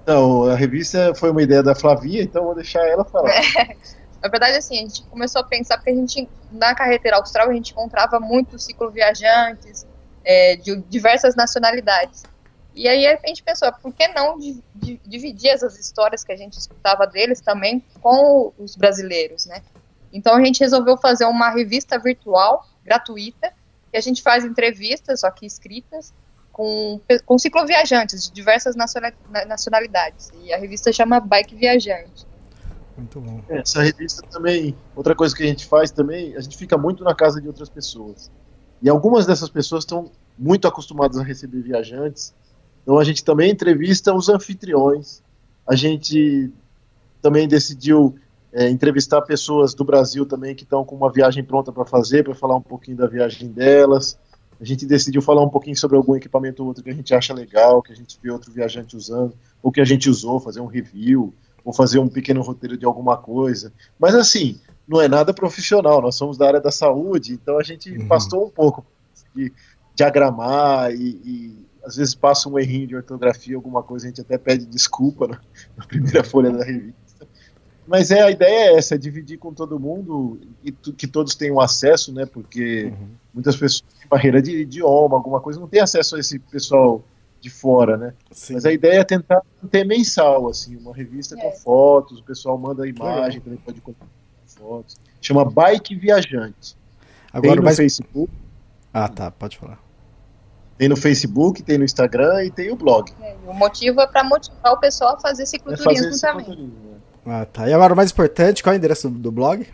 Então, 0.03 0.43
a 0.47 0.55
revista 0.55 1.13
foi 1.15 1.31
uma 1.31 1.41
ideia 1.41 1.63
da 1.63 1.73
Flavia, 1.73 2.21
então 2.21 2.43
vou 2.43 2.55
deixar 2.55 2.85
ela 2.87 3.03
falar. 3.03 3.31
É. 3.31 3.75
Na 4.21 4.29
verdade, 4.29 4.57
assim, 4.57 4.77
a 4.77 4.81
gente 4.81 5.01
começou 5.03 5.41
a 5.41 5.43
pensar, 5.43 5.77
porque 5.77 5.89
a 5.89 5.95
gente, 5.95 6.29
na 6.51 6.75
carretera 6.75 7.17
austral, 7.17 7.49
a 7.49 7.53
gente 7.53 7.71
encontrava 7.71 8.19
muitos 8.19 8.65
cicloviajantes 8.65 9.87
é, 10.23 10.55
de 10.57 10.75
diversas 10.89 11.35
nacionalidades. 11.35 12.23
E 12.73 12.87
aí 12.87 13.05
a 13.05 13.19
gente 13.27 13.43
pensou, 13.43 13.71
por 13.73 13.93
que 13.93 14.07
não 14.09 14.37
dividir 15.05 15.49
essas 15.49 15.77
histórias 15.77 16.23
que 16.23 16.31
a 16.31 16.37
gente 16.37 16.57
escutava 16.57 17.05
deles 17.05 17.41
também 17.41 17.83
com 18.01 18.53
os 18.57 18.75
brasileiros, 18.75 19.45
né? 19.45 19.61
Então 20.13 20.35
a 20.35 20.43
gente 20.43 20.59
resolveu 20.59 20.97
fazer 20.97 21.25
uma 21.25 21.49
revista 21.49 21.99
virtual, 21.99 22.65
gratuita, 22.83 23.53
que 23.91 23.97
a 23.97 24.01
gente 24.01 24.21
faz 24.21 24.45
entrevistas, 24.45 25.19
só 25.19 25.29
que 25.29 25.45
escritas, 25.45 26.13
com, 26.51 26.99
com 27.25 27.37
cicloviajantes 27.37 28.27
de 28.27 28.31
diversas 28.33 28.75
nacionalidades. 28.75 30.31
E 30.41 30.53
a 30.53 30.57
revista 30.57 30.91
chama 30.91 31.19
Bike 31.19 31.55
Viajante. 31.55 32.25
Muito 32.97 33.19
bom. 33.19 33.41
É, 33.49 33.59
essa 33.59 33.81
revista 33.81 34.21
também, 34.29 34.75
outra 34.95 35.15
coisa 35.15 35.35
que 35.35 35.43
a 35.43 35.47
gente 35.47 35.65
faz 35.65 35.91
também, 35.91 36.35
a 36.35 36.41
gente 36.41 36.57
fica 36.57 36.77
muito 36.77 37.03
na 37.03 37.15
casa 37.15 37.41
de 37.41 37.47
outras 37.47 37.69
pessoas. 37.69 38.31
E 38.81 38.89
algumas 38.89 39.25
dessas 39.25 39.49
pessoas 39.49 39.83
estão 39.83 40.11
muito 40.37 40.67
acostumadas 40.67 41.17
a 41.17 41.23
receber 41.23 41.61
viajantes 41.61 42.33
então 42.81 42.97
a 42.97 43.03
gente 43.03 43.23
também 43.23 43.51
entrevista 43.51 44.13
os 44.13 44.29
anfitriões. 44.29 45.21
A 45.67 45.75
gente 45.75 46.51
também 47.21 47.47
decidiu 47.47 48.15
é, 48.51 48.69
entrevistar 48.69 49.21
pessoas 49.21 49.73
do 49.73 49.83
Brasil 49.83 50.25
também 50.25 50.55
que 50.55 50.63
estão 50.63 50.83
com 50.83 50.95
uma 50.95 51.11
viagem 51.11 51.43
pronta 51.43 51.71
para 51.71 51.85
fazer, 51.85 52.23
para 52.23 52.35
falar 52.35 52.55
um 52.55 52.61
pouquinho 52.61 52.97
da 52.97 53.07
viagem 53.07 53.49
delas. 53.49 54.17
A 54.59 54.65
gente 54.65 54.85
decidiu 54.85 55.21
falar 55.21 55.41
um 55.43 55.49
pouquinho 55.49 55.75
sobre 55.75 55.97
algum 55.97 56.15
equipamento 56.15 56.61
ou 56.61 56.67
outro 56.67 56.83
que 56.83 56.89
a 56.89 56.93
gente 56.93 57.13
acha 57.15 57.33
legal, 57.33 57.81
que 57.81 57.91
a 57.91 57.95
gente 57.95 58.19
vê 58.21 58.29
outro 58.29 58.51
viajante 58.51 58.95
usando, 58.95 59.33
ou 59.61 59.71
que 59.71 59.81
a 59.81 59.85
gente 59.85 60.09
usou, 60.09 60.39
fazer 60.39 60.59
um 60.59 60.67
review, 60.67 61.33
ou 61.63 61.73
fazer 61.73 61.99
um 61.99 62.07
pequeno 62.07 62.41
roteiro 62.41 62.77
de 62.77 62.85
alguma 62.85 63.17
coisa. 63.17 63.71
Mas 63.99 64.13
assim, 64.13 64.59
não 64.87 65.01
é 65.01 65.07
nada 65.07 65.33
profissional, 65.33 66.01
nós 66.01 66.15
somos 66.15 66.37
da 66.37 66.47
área 66.47 66.61
da 66.61 66.71
saúde, 66.71 67.33
então 67.33 67.57
a 67.57 67.63
gente 67.63 67.91
uhum. 67.91 68.07
pastou 68.07 68.45
um 68.45 68.49
pouco 68.49 68.85
de 69.33 69.51
diagramar 69.95 70.91
e, 70.91 71.19
e 71.23 71.60
às 71.83 71.95
vezes 71.95 72.15
passa 72.15 72.47
um 72.49 72.59
errinho 72.59 72.87
de 72.87 72.95
ortografia, 72.95 73.55
alguma 73.55 73.81
coisa, 73.83 74.05
a 74.05 74.09
gente 74.09 74.21
até 74.21 74.37
pede 74.37 74.65
desculpa 74.65 75.27
na, 75.27 75.39
na 75.77 75.85
primeira 75.85 76.23
folha 76.25 76.51
da 76.51 76.63
revista. 76.63 77.27
Mas 77.87 78.11
é, 78.11 78.21
a 78.21 78.31
ideia 78.31 78.71
é 78.71 78.77
essa, 78.77 78.95
é 78.95 78.97
dividir 78.97 79.37
com 79.37 79.53
todo 79.53 79.79
mundo 79.79 80.39
e 80.63 80.71
que 80.71 81.07
todos 81.07 81.35
tenham 81.35 81.59
acesso, 81.59 82.13
né? 82.13 82.25
Porque 82.25 82.85
uhum. 82.85 83.07
muitas 83.33 83.55
pessoas 83.55 83.81
têm 83.81 84.07
barreira 84.07 84.41
de 84.41 84.61
idioma, 84.61 85.15
alguma 85.15 85.41
coisa, 85.41 85.59
não 85.59 85.67
tem 85.67 85.81
acesso 85.81 86.15
a 86.15 86.19
esse 86.19 86.39
pessoal 86.39 87.03
de 87.41 87.49
fora, 87.49 87.97
né? 87.97 88.13
Sim. 88.31 88.53
Mas 88.53 88.65
a 88.65 88.71
ideia 88.71 88.99
é 88.99 89.03
tentar 89.03 89.41
ter 89.69 89.83
mensal, 89.83 90.47
assim, 90.47 90.75
uma 90.77 90.95
revista 90.95 91.35
com 91.35 91.47
É. 91.47 91.51
fotos, 91.51 92.19
o 92.19 92.23
pessoal 92.23 92.57
manda 92.57 92.87
imagem, 92.87 93.41
também 93.41 93.57
pode 93.57 93.81
comprar 93.81 94.07
fotos. 94.45 94.95
Chama 95.19 95.43
Bike 95.43 95.95
Viajante. 95.95 96.77
Agora 97.33 97.53
tem 97.53 97.55
no 97.57 97.63
mais. 97.63 97.77
Facebook, 97.77 98.31
Ah, 98.93 99.07
tá, 99.09 99.31
pode 99.31 99.57
falar. 99.57 99.79
Tem 100.81 100.89
no 100.89 100.97
Facebook, 100.97 101.61
tem 101.61 101.77
no 101.77 101.85
Instagram 101.85 102.43
e 102.43 102.49
tem 102.49 102.71
o 102.71 102.75
blog. 102.75 103.13
É, 103.21 103.35
o 103.45 103.53
motivo 103.53 104.01
é 104.01 104.07
para 104.07 104.23
motivar 104.23 104.73
o 104.73 104.79
pessoal 104.79 105.13
a 105.13 105.19
fazer 105.19 105.43
É 105.43 105.45
cicloturismo 105.45 105.93
fazer 105.93 106.09
esse 106.09 106.21
também. 106.21 106.43
cicloturismo, 106.43 106.91
né? 106.91 106.97
Ah, 107.23 107.45
tá. 107.45 107.69
E 107.69 107.73
agora 107.73 107.93
o 107.93 107.95
mais 107.95 108.09
importante, 108.09 108.63
qual 108.63 108.73
é 108.73 108.77
o 108.77 108.79
endereço 108.79 109.07
do, 109.07 109.19
do 109.19 109.31
blog? 109.31 109.67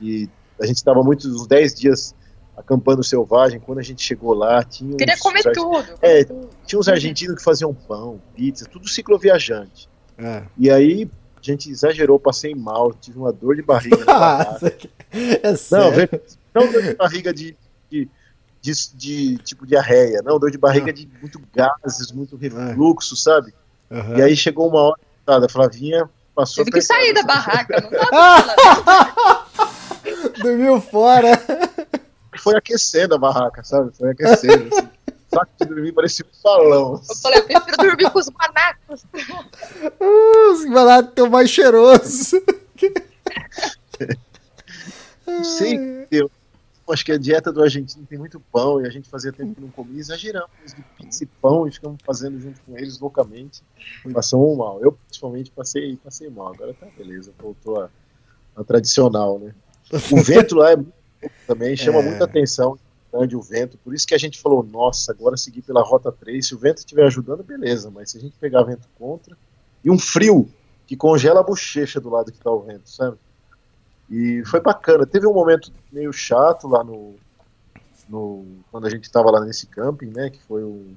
E 0.00 0.28
a 0.60 0.66
gente 0.66 0.76
estava 0.76 1.02
muitos, 1.02 1.26
uns 1.26 1.46
10 1.46 1.74
dias 1.74 2.14
acampando 2.58 3.02
selvagem. 3.02 3.60
Quando 3.60 3.78
a 3.78 3.82
gente 3.82 4.02
chegou 4.02 4.34
lá, 4.34 4.62
tinha 4.62 4.90
uns, 4.90 4.96
Queria 4.96 5.16
comer 5.18 5.42
uns, 5.46 5.54
tudo. 5.54 5.98
É, 6.02 6.24
comer 6.24 6.24
tudo. 6.24 6.50
tinha 6.66 6.78
uns 6.78 6.88
argentinos 6.88 7.36
que 7.36 7.42
faziam 7.42 7.72
pão, 7.72 8.20
pizza, 8.34 8.66
tudo 8.66 8.88
cicloviajante. 8.88 9.88
É. 10.18 10.42
E 10.58 10.70
aí, 10.70 11.08
a 11.36 11.42
gente 11.42 11.70
exagerou, 11.70 12.18
passei 12.18 12.54
mal, 12.54 12.92
tive 12.92 13.18
uma 13.18 13.32
dor 13.32 13.54
de 13.54 13.62
barriga. 13.62 14.04
Nossa, 14.04 14.68
é 15.12 15.52
Não, 15.70 16.64
não 16.66 16.72
dor 16.72 16.82
de 16.82 16.94
barriga 16.94 17.32
de, 17.32 17.56
de, 17.88 18.08
de, 18.60 18.72
de 18.94 19.38
tipo 19.38 19.64
diarreia, 19.66 20.20
não, 20.24 20.38
dor 20.38 20.50
de 20.50 20.58
barriga 20.58 20.92
de 20.92 21.08
muito 21.20 21.40
gases, 21.54 22.10
muito 22.10 22.36
refluxo, 22.36 23.16
sabe? 23.16 23.54
Aham. 23.90 24.18
E 24.18 24.22
aí 24.22 24.36
chegou 24.36 24.68
uma 24.68 24.80
hora, 24.80 24.98
a 25.46 25.48
Flavinha 25.48 26.08
passou. 26.34 26.64
Tive 26.64 26.78
que 26.78 26.82
sair 26.82 27.12
da 27.14 27.22
barraca, 27.22 27.80
não 27.80 27.90
tava 27.90 29.46
Dormiu 30.42 30.80
fora. 30.80 31.40
Foi 32.48 32.56
aquecendo 32.56 33.14
a 33.14 33.18
barraca, 33.18 33.62
sabe? 33.62 33.94
Foi 33.94 34.10
aquecendo. 34.10 34.74
Assim. 34.74 34.88
Saco 35.28 35.50
de 35.60 35.66
dormir 35.66 35.92
parecia 35.92 36.24
um 36.24 36.42
balão. 36.42 36.94
Eu 36.94 37.16
falei, 37.16 37.40
eu 37.40 37.44
prefiro 37.44 37.76
dormir 37.76 38.10
com 38.10 38.18
os 38.18 38.30
manacos. 38.30 39.04
Os 40.00 40.70
baratos 40.70 41.12
tão 41.14 41.28
mais 41.28 41.50
cheirosos. 41.50 42.32
Não 45.26 45.44
sei, 45.44 46.06
eu 46.10 46.30
acho 46.90 47.04
que 47.04 47.12
a 47.12 47.18
dieta 47.18 47.52
do 47.52 47.62
argentino 47.62 48.06
tem 48.06 48.18
muito 48.18 48.40
pão 48.40 48.80
e 48.80 48.86
a 48.86 48.90
gente 48.90 49.06
fazia 49.10 49.30
tempo 49.30 49.54
que 49.54 49.60
não 49.60 49.68
comia, 49.68 50.00
exageramos 50.00 50.48
de 50.74 50.82
pizza 50.96 51.24
e 51.24 51.26
pão 51.26 51.68
e 51.68 51.70
ficamos 51.70 51.98
fazendo 52.02 52.40
junto 52.40 52.58
com 52.62 52.78
eles 52.78 52.98
loucamente. 52.98 53.62
Passamos 54.10 54.56
mal. 54.56 54.80
Eu, 54.80 54.92
principalmente, 54.92 55.50
passei, 55.50 55.94
passei 56.02 56.30
mal. 56.30 56.54
Agora 56.54 56.72
tá 56.72 56.86
beleza, 56.96 57.30
voltou 57.38 57.82
a, 57.82 57.90
a 58.56 58.64
tradicional, 58.64 59.38
né? 59.38 59.54
O 60.10 60.22
vento 60.22 60.54
lá 60.54 60.72
é 60.72 60.76
muito 60.76 60.97
também, 61.46 61.76
chama 61.76 61.98
É. 62.00 62.02
muita 62.02 62.24
atenção 62.24 62.78
grande 63.12 63.34
o 63.34 63.40
vento, 63.40 63.78
por 63.78 63.94
isso 63.94 64.06
que 64.06 64.14
a 64.14 64.18
gente 64.18 64.38
falou, 64.38 64.62
nossa, 64.62 65.12
agora 65.12 65.34
seguir 65.36 65.62
pela 65.62 65.82
rota 65.82 66.12
3, 66.12 66.46
se 66.46 66.54
o 66.54 66.58
vento 66.58 66.78
estiver 66.78 67.06
ajudando, 67.06 67.42
beleza, 67.42 67.90
mas 67.90 68.10
se 68.10 68.18
a 68.18 68.20
gente 68.20 68.36
pegar 68.38 68.62
vento 68.64 68.86
contra, 68.98 69.34
e 69.82 69.90
um 69.90 69.98
frio 69.98 70.46
que 70.86 70.94
congela 70.94 71.40
a 71.40 71.42
bochecha 71.42 71.98
do 72.00 72.10
lado 72.10 72.30
que 72.30 72.38
tá 72.38 72.50
o 72.50 72.60
vento, 72.60 72.88
sabe? 72.90 73.16
E 74.10 74.42
foi 74.44 74.60
bacana. 74.60 75.06
Teve 75.06 75.26
um 75.26 75.32
momento 75.32 75.72
meio 75.90 76.12
chato 76.12 76.68
lá 76.68 76.84
no, 76.84 77.14
no 78.08 78.44
quando 78.70 78.86
a 78.86 78.90
gente 78.90 79.04
estava 79.04 79.30
lá 79.30 79.40
nesse 79.44 79.66
camping, 79.66 80.10
né? 80.14 80.30
Que 80.30 80.42
foi 80.42 80.64
um- 80.64 80.94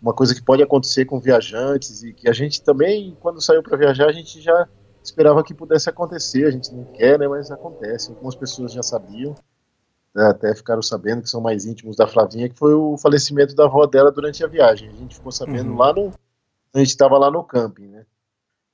uma 0.00 0.12
coisa 0.14 0.34
que 0.34 0.42
pode 0.42 0.62
acontecer 0.62 1.04
com 1.06 1.18
viajantes 1.20 2.02
e 2.02 2.12
que 2.12 2.28
a 2.28 2.32
gente 2.32 2.62
também, 2.62 3.16
quando 3.20 3.40
saiu 3.40 3.62
para 3.62 3.76
viajar, 3.76 4.06
a 4.08 4.12
gente 4.12 4.40
já 4.40 4.68
esperava 5.02 5.42
que 5.42 5.54
pudesse 5.54 5.88
acontecer. 5.90 6.46
A 6.46 6.50
gente 6.50 6.72
não 6.74 6.84
quer, 6.84 7.18
né? 7.18 7.26
Mas 7.28 7.50
acontece. 7.50 8.10
Algumas 8.10 8.34
pessoas 8.34 8.72
já 8.72 8.82
sabiam, 8.82 9.34
né, 10.14 10.26
até 10.26 10.54
ficaram 10.54 10.82
sabendo 10.82 11.22
que 11.22 11.28
são 11.30 11.40
mais 11.40 11.64
íntimos 11.66 11.96
da 11.96 12.06
Flavinha, 12.06 12.48
que 12.48 12.58
foi 12.58 12.72
o 12.74 12.96
falecimento 12.96 13.54
da 13.54 13.64
avó 13.64 13.84
dela 13.86 14.12
durante 14.12 14.44
a 14.44 14.46
viagem. 14.46 14.88
A 14.88 14.92
gente 14.92 15.16
ficou 15.16 15.32
sabendo 15.32 15.70
Uhum. 15.72 15.76
lá 15.78 15.92
no, 15.92 16.12
a 16.72 16.78
gente 16.78 16.88
estava 16.88 17.18
lá 17.18 17.30
no 17.30 17.42
camping, 17.42 17.88
né? 17.88 18.04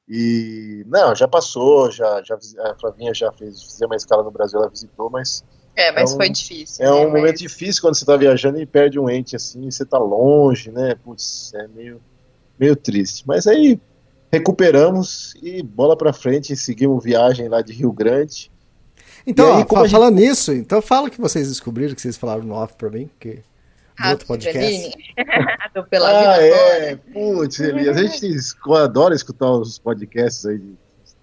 E 0.08 0.84
não, 0.88 1.14
já 1.14 1.28
passou, 1.28 1.90
já, 1.90 2.20
já 2.22 2.36
a 2.64 2.74
Flavinha 2.74 3.14
já 3.14 3.30
fez, 3.32 3.62
fizemos 3.62 3.90
uma 3.92 3.96
escala 3.96 4.22
no 4.24 4.30
Brasil, 4.30 4.58
ela 4.58 4.68
visitou, 4.68 5.08
mas 5.08 5.44
É, 5.76 5.92
mas 5.92 6.10
É 6.10 6.14
um- 6.14 6.16
foi 6.16 6.28
difícil. 6.28 6.84
é 6.84 6.88
né? 6.90 6.94
um 6.96 7.04
Mas- 7.10 7.12
momento 7.20 7.38
difícil 7.38 7.80
quando 7.80 7.94
você 7.94 8.04
tá 8.04 8.16
viajando 8.16 8.60
e 8.60 8.66
perde 8.66 8.98
um 8.98 9.08
ente 9.08 9.36
assim, 9.36 9.70
você 9.70 9.84
tá 9.84 9.98
longe, 9.98 10.70
né? 10.72 10.96
Putz, 10.96 11.54
é 11.54 11.68
meio, 11.68 12.02
meio 12.58 12.74
triste. 12.74 13.22
Mas 13.26 13.46
aí 13.46 13.80
recuperamos 14.32 15.34
e 15.42 15.62
bola 15.62 15.96
pra 15.96 16.12
frente, 16.12 16.56
seguimos 16.56 17.02
viagem 17.04 17.48
lá 17.48 17.62
de 17.62 17.72
Rio 17.72 17.92
Grande. 17.92 18.50
Então, 19.26 19.46
E 19.48 19.52
aí, 19.56 19.62
ó, 19.62 19.64
como 19.64 19.80
fa- 19.80 19.84
a 19.84 19.88
gente- 19.88 19.92
falando 19.98 20.14
nisso, 20.16 20.52
então 20.52 20.80
fala 20.82 21.08
o 21.08 21.10
que 21.10 21.20
vocês 21.20 21.48
descobriram, 21.48 21.94
que 21.94 22.00
vocês 22.00 22.16
falaram 22.16 22.42
no 22.42 22.54
off 22.54 22.74
pra 22.74 22.90
mim, 22.90 23.10
que 23.18 23.34
no 23.34 23.42
Ah, 23.98 24.10
outro 24.12 24.26
podcast. 24.26 24.90
Do 25.74 25.84
Pela 25.84 26.08
ah, 26.08 26.38
Vida 26.38 26.46
é, 26.46 26.96
putz, 26.96 27.60
Elias, 27.60 27.96
a 27.96 28.02
gente 28.02 28.26
adora 28.76 29.14
escutar 29.14 29.50
os 29.50 29.78
podcasts 29.78 30.44
aí 30.46 30.58
de- 30.58 30.76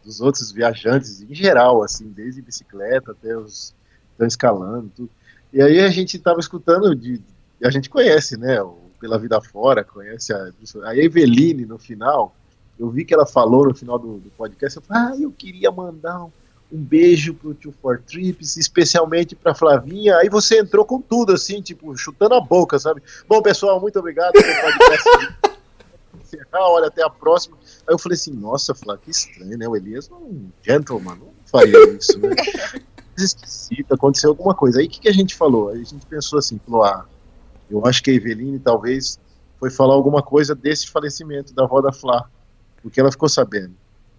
dos 0.04 0.22
outros 0.22 0.52
viajantes, 0.52 1.22
em 1.22 1.34
geral, 1.36 1.84
assim, 1.84 2.08
desde 2.16 2.42
bicicleta 2.42 3.12
até 3.12 3.36
os 3.36 3.74
que 4.06 4.12
estão 4.14 4.28
escalando, 4.28 4.90
tudo. 4.96 5.10
E 5.52 5.62
aí 5.62 5.80
a 5.82 5.90
gente 5.90 6.18
tava 6.20 6.40
escutando, 6.40 6.96
de, 6.96 7.22
a 7.64 7.70
gente 7.70 7.90
conhece, 7.90 8.38
né, 8.38 8.62
o 8.62 8.78
Pela 9.02 9.18
Vida 9.20 9.42
Fora, 9.42 9.84
conhece 9.84 10.32
a, 10.34 10.50
a 10.86 10.96
Eveline 10.96 11.66
no 11.66 11.78
final, 11.78 12.34
eu 12.80 12.90
vi 12.90 13.04
que 13.04 13.14
ela 13.14 13.26
falou 13.26 13.66
no 13.68 13.74
final 13.76 14.00
do, 14.00 14.18
do 14.18 14.30
podcast, 14.38 14.78
eu 14.78 14.84
falei, 14.84 15.14
ah, 15.14 15.22
eu 15.22 15.32
queria 15.32 15.72
mandar 15.72 16.24
um, 16.24 16.32
um 16.72 16.78
beijo 16.78 17.34
pro 17.34 17.54
Tio 17.54 17.74
For 17.82 18.02
Trips, 18.02 18.58
especialmente 18.58 19.36
pra 19.36 19.56
Flavinha, 19.56 20.18
aí 20.18 20.30
você 20.30 20.60
entrou 20.60 20.86
com 20.86 21.02
tudo, 21.02 21.34
assim, 21.34 21.62
tipo, 21.62 21.96
chutando 21.98 22.36
a 22.36 22.42
boca, 22.42 22.78
sabe? 22.78 23.02
Bom, 23.28 23.42
pessoal, 23.42 23.80
muito 23.80 23.98
obrigado 24.00 24.34
pelo 24.34 24.62
podcast. 24.62 25.58
encerrar, 26.22 26.68
olha, 26.70 26.88
até 26.88 27.04
a 27.04 27.10
próxima. 27.10 27.58
Aí 27.88 27.94
eu 27.94 28.00
falei 28.00 28.16
assim, 28.16 28.34
nossa, 28.34 28.76
Flávio, 28.76 29.02
que 29.04 29.12
estranho, 29.12 29.58
né? 29.58 29.68
O 29.68 29.76
Elias 29.76 30.10
é 30.10 30.14
um 30.14 30.50
gentleman, 30.62 31.16
não 31.16 31.32
faria 31.46 31.90
isso, 31.92 32.20
né? 32.20 32.30
Esquisito, 33.18 33.94
aconteceu 33.94 34.30
alguma 34.30 34.54
coisa. 34.54 34.80
Aí 34.80 34.86
o 34.86 34.90
que, 34.90 35.00
que 35.00 35.10
a 35.10 35.14
gente 35.14 35.36
falou? 35.36 35.70
Aí 35.70 35.82
a 35.82 35.86
gente 35.86 36.06
pensou 36.06 36.38
assim, 36.38 36.60
falou, 36.66 36.84
ah, 36.84 37.06
eu 37.70 37.84
acho 37.86 38.04
que 38.04 38.12
a 38.12 38.14
Eveline 38.14 38.60
talvez 38.60 39.20
foi 39.60 39.72
falar 39.72 39.96
alguma 39.96 40.22
coisa 40.22 40.54
desse 40.54 40.88
falecimento 40.88 41.54
da 41.54 41.64
avó 41.64 41.82
da 41.82 41.92
Flá, 41.92 42.30
porque 42.82 43.00
ela 43.00 43.12
ficou 43.12 43.28
sabendo. 43.28 43.74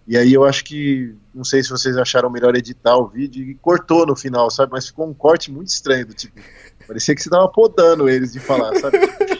E 0.09 0.17
aí 0.17 0.33
eu 0.33 0.43
acho 0.43 0.63
que, 0.63 1.13
não 1.35 1.43
sei 1.43 1.61
se 1.61 1.69
vocês 1.69 1.95
acharam 1.95 2.31
melhor 2.31 2.55
editar 2.55 2.97
o 2.97 3.07
vídeo 3.07 3.43
e 3.43 3.53
cortou 3.53 4.07
no 4.07 4.15
final, 4.15 4.49
sabe? 4.49 4.71
Mas 4.71 4.87
ficou 4.87 5.07
um 5.07 5.13
corte 5.13 5.51
muito 5.51 5.67
estranho, 5.67 6.07
do 6.07 6.15
tipo, 6.15 6.41
parecia 6.87 7.13
que 7.13 7.21
você 7.21 7.29
tava 7.29 7.47
podando 7.47 8.09
eles 8.09 8.33
de 8.33 8.39
falar, 8.39 8.75
sabe? 8.79 8.97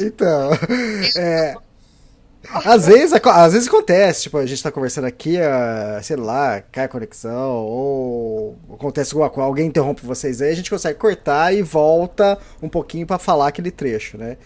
Então, 0.00 0.50
é, 1.14 1.54
às, 2.50 2.86
vezes, 2.86 3.12
às 3.12 3.52
vezes 3.52 3.68
acontece, 3.68 4.22
tipo, 4.22 4.38
a 4.38 4.46
gente 4.46 4.62
tá 4.62 4.72
conversando 4.72 5.04
aqui, 5.06 5.38
ah, 5.38 6.00
sei 6.02 6.16
lá, 6.16 6.62
cai 6.72 6.86
a 6.86 6.88
conexão, 6.88 7.54
ou 7.54 8.58
acontece 8.72 9.12
alguma 9.12 9.28
coisa, 9.28 9.46
alguém 9.46 9.66
interrompe 9.66 10.04
vocês 10.04 10.40
aí, 10.40 10.50
a 10.50 10.54
gente 10.54 10.70
consegue 10.70 10.98
cortar 10.98 11.52
e 11.52 11.60
volta 11.60 12.38
um 12.62 12.68
pouquinho 12.68 13.06
pra 13.06 13.18
falar 13.18 13.48
aquele 13.48 13.70
trecho, 13.70 14.16
né? 14.16 14.38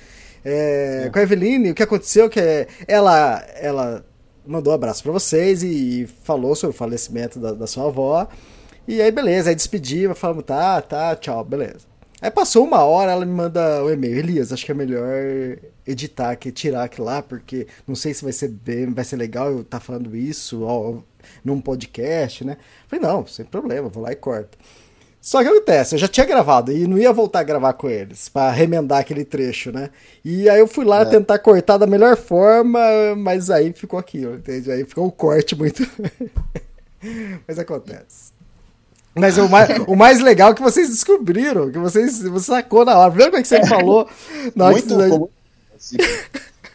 É, 0.45 1.09
com 1.11 1.19
a 1.21 1.23
Eveline, 1.23 1.71
o 1.71 1.75
que 1.75 1.85
aconteceu 1.85 2.29
que 2.29 2.41
é, 2.41 2.67
ela, 2.89 3.43
ela 3.55 4.05
mandou 4.47 4.73
um 4.73 4.77
abraço 4.77 5.03
para 5.03 5.13
vocês 5.13 5.63
e 5.63 6.09
falou 6.25 6.55
sobre 6.55 6.75
o 6.75 6.79
falecimento 6.79 7.39
da, 7.39 7.53
da 7.53 7.67
sua 7.67 7.87
avó. 7.87 8.29
E 8.87 9.01
aí, 9.01 9.11
beleza, 9.11 9.51
aí 9.51 9.55
despediu, 9.55 10.15
falamos, 10.15 10.45
tá, 10.45 10.81
tá, 10.83 11.15
tchau, 11.17 11.45
beleza. 11.45 11.93
Aí 12.21 12.31
passou 12.31 12.65
uma 12.65 12.85
hora, 12.85 13.13
ela 13.13 13.25
me 13.25 13.33
manda 13.33 13.83
o 13.83 13.91
e-mail. 13.91 14.19
Elias, 14.19 14.53
acho 14.53 14.65
que 14.65 14.71
é 14.71 14.75
melhor 14.75 15.59
editar 15.85 16.31
aqui, 16.31 16.53
tirar 16.53 16.85
aquilo 16.85 17.07
lá, 17.07 17.21
porque 17.21 17.67
não 17.87 17.97
sei 17.97 18.15
se 18.15 18.23
vai 18.23 18.33
ser 18.33 18.49
bem, 18.49 18.93
vai 18.93 19.05
ser 19.05 19.17
legal 19.17 19.51
eu 19.51 19.63
estar 19.63 19.79
tá 19.79 19.85
falando 19.85 20.15
isso 20.17 20.63
ó, 20.63 20.99
num 21.45 21.61
podcast, 21.61 22.45
né? 22.45 22.59
Falei, 22.87 23.05
não, 23.05 23.27
sem 23.27 23.45
problema, 23.45 23.89
vou 23.89 24.03
lá 24.03 24.13
e 24.13 24.17
corto. 24.17 24.57
Só 25.23 25.41
que 25.41 25.49
acontece, 25.49 25.95
eu 25.95 26.00
já 26.00 26.09
tinha 26.09 26.26
gravado 26.26 26.73
e 26.73 26.85
não 26.85 26.99
ia 26.99 27.12
voltar 27.12 27.38
a 27.38 27.45
gravar 27.45 27.75
com 27.75 27.88
eles, 27.88 28.29
para 28.29 28.50
remendar 28.50 28.99
aquele 28.99 29.25
trecho, 29.25 29.71
né? 29.71 29.91
E 30.25 30.50
aí 30.50 30.59
eu 30.59 30.67
fui 30.67 30.85
lá 30.85 31.02
é. 31.02 31.05
tentar 31.05 31.38
cortar 31.38 31.79
da 31.79 31.87
melhor 31.87 32.17
forma, 32.17 32.81
mas 33.17 33.49
aí 33.49 33.73
ficou 33.73 34.00
aquilo, 34.00 34.35
entende? 34.35 34.73
Aí 34.73 34.85
ficou 34.85 35.07
um 35.07 35.11
corte 35.11 35.55
muito. 35.55 35.88
mas 37.47 37.57
acontece. 37.57 38.33
Mas 39.14 39.38
o 39.38 39.49
mais, 39.49 39.69
o 39.87 39.95
mais 39.95 40.21
legal 40.21 40.50
é 40.50 40.55
que 40.55 40.62
vocês 40.62 40.88
descobriram, 40.88 41.71
que 41.71 41.79
vocês 41.79 42.21
você 42.21 42.47
sacou 42.47 42.85
na 42.85 42.99
hora. 42.99 43.11
Primeiro 43.11 43.31
como 43.31 43.41
é 43.41 43.43
que 43.43 43.49
você 43.49 43.64
falou 43.64 44.09
na 44.57 44.64
hora 44.64 44.73
muito, 44.73 44.88
que 44.88 44.95
você... 44.95 45.37
assim, 45.76 45.97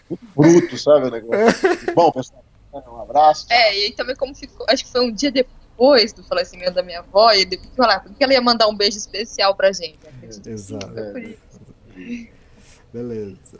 muito 0.09 0.25
bruto, 0.33 0.77
sabe? 0.77 1.07
O 1.07 1.11
negócio. 1.11 1.69
Bom, 1.93 2.11
pessoal, 2.13 2.43
um 2.73 3.01
abraço. 3.01 3.45
É, 3.49 3.75
e 3.75 3.83
aí 3.85 3.91
também 3.91 4.15
como 4.15 4.33
ficou, 4.33 4.65
acho 4.69 4.85
que 4.85 4.91
foi 4.91 5.01
um 5.01 5.11
dia 5.11 5.31
depois 5.31 5.56
depois 5.77 6.11
do 6.11 6.23
falecimento 6.23 6.73
da 6.73 6.81
minha 6.81 6.99
avó, 6.99 7.31
e 7.31 7.45
depois 7.45 7.69
falar, 7.75 7.99
porque 7.99 8.23
ela 8.23 8.33
ia 8.33 8.41
mandar 8.41 8.67
um 8.67 8.75
beijo 8.75 8.97
especial 8.97 9.55
pra 9.55 9.71
gente. 9.71 9.99
Exato. 10.45 10.91
Beleza. 12.91 13.59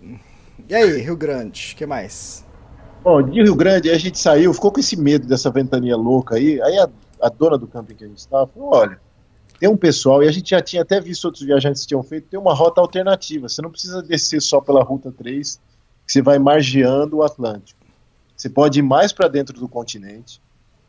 E 0.68 0.76
aí, 0.76 1.00
Rio 1.00 1.16
Grande, 1.16 1.74
o 1.74 1.78
que 1.78 1.86
mais? 1.86 2.44
Bom, 3.04 3.22
de 3.22 3.44
Rio 3.44 3.56
Grande, 3.56 3.92
a 3.92 3.98
gente 3.98 4.18
saiu, 4.18 4.52
ficou 4.52 4.72
com 4.72 4.80
esse 4.80 4.98
medo 4.98 5.28
dessa 5.28 5.52
ventania 5.52 5.96
louca 5.96 6.36
aí. 6.36 6.60
Aí 6.60 6.80
a, 6.80 6.90
a 7.22 7.30
dona 7.30 7.58
do 7.58 7.68
camping 7.68 7.94
que 7.94 8.04
a 8.04 8.08
gente 8.08 8.18
estava 8.18 8.48
falou: 8.48 8.74
olha, 8.74 9.00
tem 9.60 9.70
um 9.70 9.78
pessoal, 9.78 10.24
e 10.24 10.28
a 10.28 10.32
gente 10.32 10.50
já 10.50 10.62
tinha 10.62 10.82
até 10.82 11.00
visto 11.00 11.26
outros 11.26 11.44
viajantes 11.44 11.84
que 11.84 11.90
tinham 11.90 12.02
feito, 12.02 12.28
tem 12.30 12.40
uma 12.40 12.54
rota 12.54 12.82
alternativa. 12.82 13.48
Você 13.48 13.62
não 13.62 13.70
precisa 13.70 14.02
descer 14.02 14.42
só 14.42 14.60
pela 14.60 14.84
Ruta 14.84 15.12
3, 15.12 15.62
que 16.06 16.12
você 16.12 16.22
vai 16.22 16.40
margeando 16.40 17.18
o 17.18 17.24
Atlântico. 17.24 17.80
Você 18.36 18.50
pode 18.50 18.80
ir 18.80 18.84
mais 18.84 19.14
para 19.14 19.28
dentro 19.28 19.60
do 19.60 19.70
continente, 19.70 20.42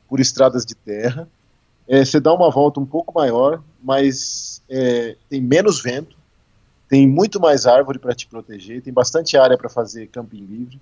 por 0.09 0.21
estradas 0.21 0.65
de 0.65 0.75
terra. 0.75 1.29
É, 1.87 2.05
você 2.05 2.21
dá 2.21 2.33
uma 2.35 2.50
volta 2.50 2.81
um 2.81 2.87
pouco 2.87 3.15
maior, 3.15 3.62
mas 3.83 4.62
é, 4.69 5.17
tem 5.29 5.41
menos 5.41 5.83
vento, 5.83 6.17
tem 6.88 7.07
muito 7.07 7.38
mais 7.41 7.67
árvore 7.67 7.99
para 7.99 8.15
te 8.15 8.27
proteger, 8.27 8.83
tem 8.83 8.93
bastante 8.93 9.37
área 9.37 9.57
para 9.57 9.69
fazer 9.69 10.07
camping 10.09 10.45
livre, 10.45 10.81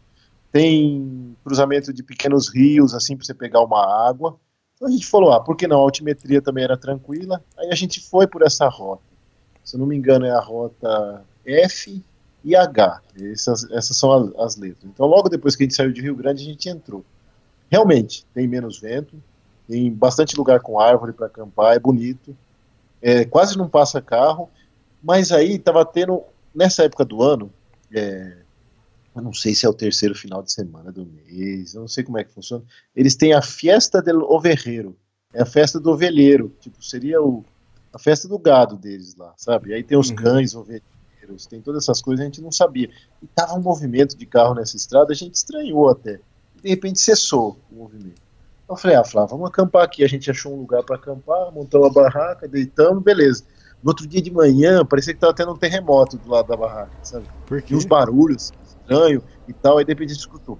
tem 0.52 1.36
cruzamento 1.44 1.92
de 1.92 2.02
pequenos 2.02 2.48
rios 2.48 2.94
assim 2.94 3.16
para 3.16 3.26
você 3.26 3.34
pegar 3.34 3.60
uma 3.60 4.08
água. 4.08 4.38
Então 4.74 4.88
a 4.88 4.90
gente 4.90 5.06
falou, 5.06 5.32
ah, 5.32 5.40
por 5.40 5.56
que 5.56 5.66
não? 5.66 5.78
A 5.78 5.82
altimetria 5.82 6.40
também 6.40 6.64
era 6.64 6.76
tranquila. 6.76 7.42
Aí 7.58 7.68
a 7.70 7.74
gente 7.74 8.00
foi 8.00 8.26
por 8.26 8.42
essa 8.42 8.68
rota. 8.68 9.02
Se 9.64 9.76
eu 9.76 9.80
não 9.80 9.86
me 9.86 9.96
engano 9.96 10.24
é 10.24 10.30
a 10.30 10.40
rota 10.40 11.24
F 11.44 12.02
e 12.44 12.54
H. 12.54 13.00
Essas, 13.20 13.70
essas 13.70 13.96
são 13.96 14.12
as, 14.12 14.34
as 14.38 14.56
letras. 14.56 14.84
Então 14.84 15.06
logo 15.06 15.28
depois 15.28 15.56
que 15.56 15.62
a 15.62 15.66
gente 15.66 15.74
saiu 15.74 15.92
de 15.92 16.00
Rio 16.00 16.14
Grande 16.14 16.42
a 16.42 16.46
gente 16.46 16.68
entrou. 16.68 17.04
Realmente, 17.70 18.26
tem 18.32 18.46
menos 18.46 18.78
vento, 18.78 19.20
tem 19.68 19.92
bastante 19.92 20.36
lugar 20.36 20.60
com 20.60 20.78
árvore 20.78 21.12
para 21.12 21.26
acampar, 21.26 21.74
é 21.74 21.78
bonito, 21.78 22.36
é, 23.02 23.24
quase 23.24 23.58
não 23.58 23.68
passa 23.68 24.00
carro, 24.00 24.48
mas 25.02 25.32
aí 25.32 25.56
estava 25.56 25.84
tendo, 25.84 26.22
nessa 26.54 26.84
época 26.84 27.04
do 27.04 27.22
ano, 27.22 27.52
é, 27.92 28.36
eu 29.14 29.22
não 29.22 29.32
sei 29.32 29.54
se 29.54 29.66
é 29.66 29.68
o 29.68 29.74
terceiro 29.74 30.14
final 30.14 30.42
de 30.42 30.52
semana 30.52 30.92
do 30.92 31.06
mês, 31.06 31.74
eu 31.74 31.80
não 31.80 31.88
sei 31.88 32.04
como 32.04 32.18
é 32.18 32.24
que 32.24 32.32
funciona, 32.32 32.64
eles 32.94 33.16
têm 33.16 33.32
a 33.32 33.42
Fiesta 33.42 34.00
del 34.00 34.22
Ovelheiro, 34.22 34.96
é 35.36 35.42
a 35.42 35.46
festa 35.46 35.78
do 35.78 35.90
ovelheiro, 35.90 36.54
tipo, 36.60 36.82
seria 36.82 37.20
o, 37.20 37.44
a 37.92 37.98
festa 37.98 38.26
do 38.26 38.38
gado 38.38 38.76
deles 38.76 39.14
lá, 39.16 39.34
sabe? 39.36 39.74
Aí 39.74 39.82
tem 39.82 39.98
os 39.98 40.08
uhum. 40.08 40.16
cães 40.16 40.54
ovelheiros, 40.54 41.46
tem 41.48 41.60
todas 41.60 41.84
essas 41.84 42.00
coisas, 42.00 42.22
a 42.22 42.26
gente 42.26 42.40
não 42.40 42.50
sabia. 42.50 42.88
E 43.22 43.26
tava 43.26 43.54
um 43.54 43.60
movimento 43.60 44.16
de 44.16 44.24
carro 44.24 44.54
nessa 44.54 44.76
estrada, 44.76 45.12
a 45.12 45.16
gente 45.16 45.34
estranhou 45.34 45.90
até 45.90 46.20
de 46.62 46.68
repente 46.68 47.00
cessou 47.00 47.56
o 47.70 47.76
movimento. 47.76 48.20
Eu 48.68 48.76
falei, 48.76 48.96
ah, 48.96 49.04
Flávio, 49.04 49.30
vamos 49.30 49.48
acampar 49.48 49.84
aqui. 49.84 50.02
A 50.02 50.08
gente 50.08 50.30
achou 50.30 50.52
um 50.52 50.60
lugar 50.60 50.82
para 50.82 50.96
acampar, 50.96 51.52
montamos 51.52 51.88
a 51.88 51.90
barraca, 51.90 52.48
deitamos, 52.48 53.02
beleza. 53.02 53.44
No 53.82 53.90
outro 53.90 54.06
dia 54.06 54.20
de 54.20 54.30
manhã, 54.30 54.84
parecia 54.84 55.14
que 55.14 55.20
tava 55.20 55.34
tendo 55.34 55.52
um 55.52 55.56
terremoto 55.56 56.16
do 56.16 56.28
lado 56.28 56.48
da 56.48 56.56
barraca, 56.56 56.90
sabe? 57.02 57.26
Por 57.46 57.62
quê? 57.62 57.74
E 57.74 57.76
uns 57.76 57.84
barulhos 57.84 58.52
estranhos 58.66 59.22
e 59.46 59.52
tal, 59.52 59.78
aí 59.78 59.84
de 59.84 59.92
repente 59.92 60.10
a 60.10 60.14
gente 60.14 60.22
escutou. 60.22 60.58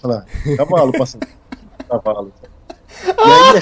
Falar, 0.00 0.26
cavalo 0.56 0.92
passando. 0.92 1.26
cavalo. 1.88 2.32
E 3.04 3.10
aí, 3.10 3.60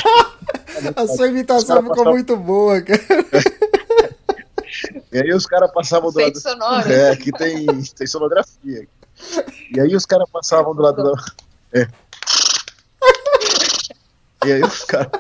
a 0.97 1.07
sua 1.15 1.29
imitação 1.29 1.77
ficou 1.79 1.91
passavam... 1.91 2.13
muito 2.13 2.37
boa, 2.37 2.81
cara. 2.81 3.01
e 5.13 5.19
aí 5.19 5.35
os 5.35 5.47
caras 5.47 5.71
passavam 5.73 6.11
do 6.11 6.19
lado. 6.19 6.41
Sonoro. 6.41 6.91
É, 6.91 7.11
aqui 7.11 7.33
tem, 7.33 7.67
tem 7.67 8.07
sonografia. 8.07 8.89
E 9.75 9.81
aí 9.81 9.95
os 9.95 10.07
caras 10.07 10.29
passavam 10.31 10.75
do 10.75 10.83
lado 10.83 11.03
da. 11.03 11.13
É. 11.73 11.89
E 14.45 14.53
aí 14.53 14.63
os 14.63 14.85
caras 14.85 15.11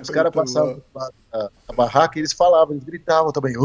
os 0.00 0.10
cara 0.10 0.30
passavam 0.30 0.74
do 0.74 0.82
lado 0.94 1.14
da, 1.32 1.50
da, 1.68 1.74
barraca 1.74 2.18
e 2.18 2.20
eles 2.20 2.32
falavam, 2.32 2.74
eles 2.74 2.84
gritavam 2.84 3.32
também. 3.32 3.56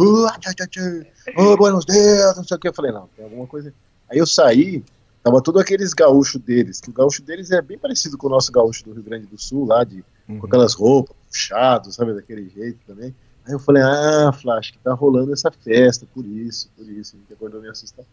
Oh, 1.37 1.57
buenos 1.57 1.85
dias, 1.85 2.35
não 2.37 2.43
sei 2.43 2.57
o 2.57 2.59
que. 2.59 2.67
Eu 2.67 2.73
falei, 2.73 2.91
não, 2.91 3.07
tem 3.15 3.25
alguma 3.25 3.47
coisa. 3.47 3.73
Aí 4.09 4.17
eu 4.17 4.25
saí, 4.25 4.83
tava 5.21 5.41
tudo 5.41 5.59
aqueles 5.59 5.93
gaúchos 5.93 6.39
deles, 6.41 6.79
que 6.79 6.89
o 6.89 6.93
gaúcho 6.93 7.21
deles 7.23 7.51
é 7.51 7.61
bem 7.61 7.77
parecido 7.77 8.17
com 8.17 8.27
o 8.27 8.29
nosso 8.29 8.51
gaúcho 8.51 8.85
do 8.85 8.93
Rio 8.93 9.03
Grande 9.03 9.25
do 9.25 9.39
Sul, 9.39 9.65
lá, 9.65 9.83
de, 9.83 10.03
uhum. 10.27 10.39
com 10.39 10.47
aquelas 10.47 10.73
roupas, 10.73 11.15
puxados, 11.27 11.95
sabe, 11.95 12.13
daquele 12.13 12.49
jeito 12.49 12.79
também. 12.85 13.13
Aí 13.45 13.53
eu 13.53 13.59
falei, 13.59 13.83
ah, 13.83 14.31
Flash, 14.31 14.71
que 14.71 14.79
tá 14.79 14.93
rolando 14.93 15.33
essa 15.33 15.51
festa, 15.51 16.07
por 16.13 16.25
isso, 16.25 16.69
por 16.77 16.87
isso, 16.87 17.15
a 17.15 17.19
gente 17.19 17.33
acordou 17.33 17.59
meio 17.59 17.71
assustado. 17.71 18.07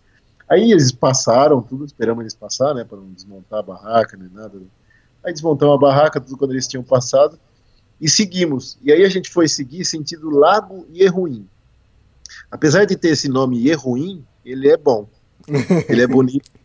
Aí 0.50 0.72
eles 0.72 0.90
passaram, 0.90 1.62
tudo, 1.62 1.84
esperamos 1.84 2.22
eles 2.22 2.34
passar, 2.34 2.74
né, 2.74 2.82
para 2.82 2.98
não 2.98 3.12
desmontar 3.12 3.60
a 3.60 3.62
barraca 3.62 4.16
nem 4.16 4.28
nada. 4.28 4.60
Aí 5.24 5.32
desmontamos 5.32 5.76
a 5.76 5.78
barraca, 5.78 6.20
tudo 6.20 6.36
quando 6.36 6.50
eles 6.50 6.66
tinham 6.66 6.82
passado, 6.82 7.38
e 8.00 8.08
seguimos. 8.08 8.76
E 8.82 8.90
aí 8.90 9.04
a 9.04 9.08
gente 9.08 9.30
foi 9.30 9.46
seguir 9.46 9.84
sentido 9.84 10.28
Lago 10.28 10.88
Ierruim. 10.92 11.48
Apesar 12.50 12.84
de 12.84 12.96
ter 12.96 13.10
esse 13.10 13.28
nome 13.28 13.64
Ierruim, 13.64 14.24
ele 14.44 14.68
é 14.68 14.76
bom. 14.76 15.08
Ele 15.88 16.02
é 16.02 16.06
bonito. 16.06 16.50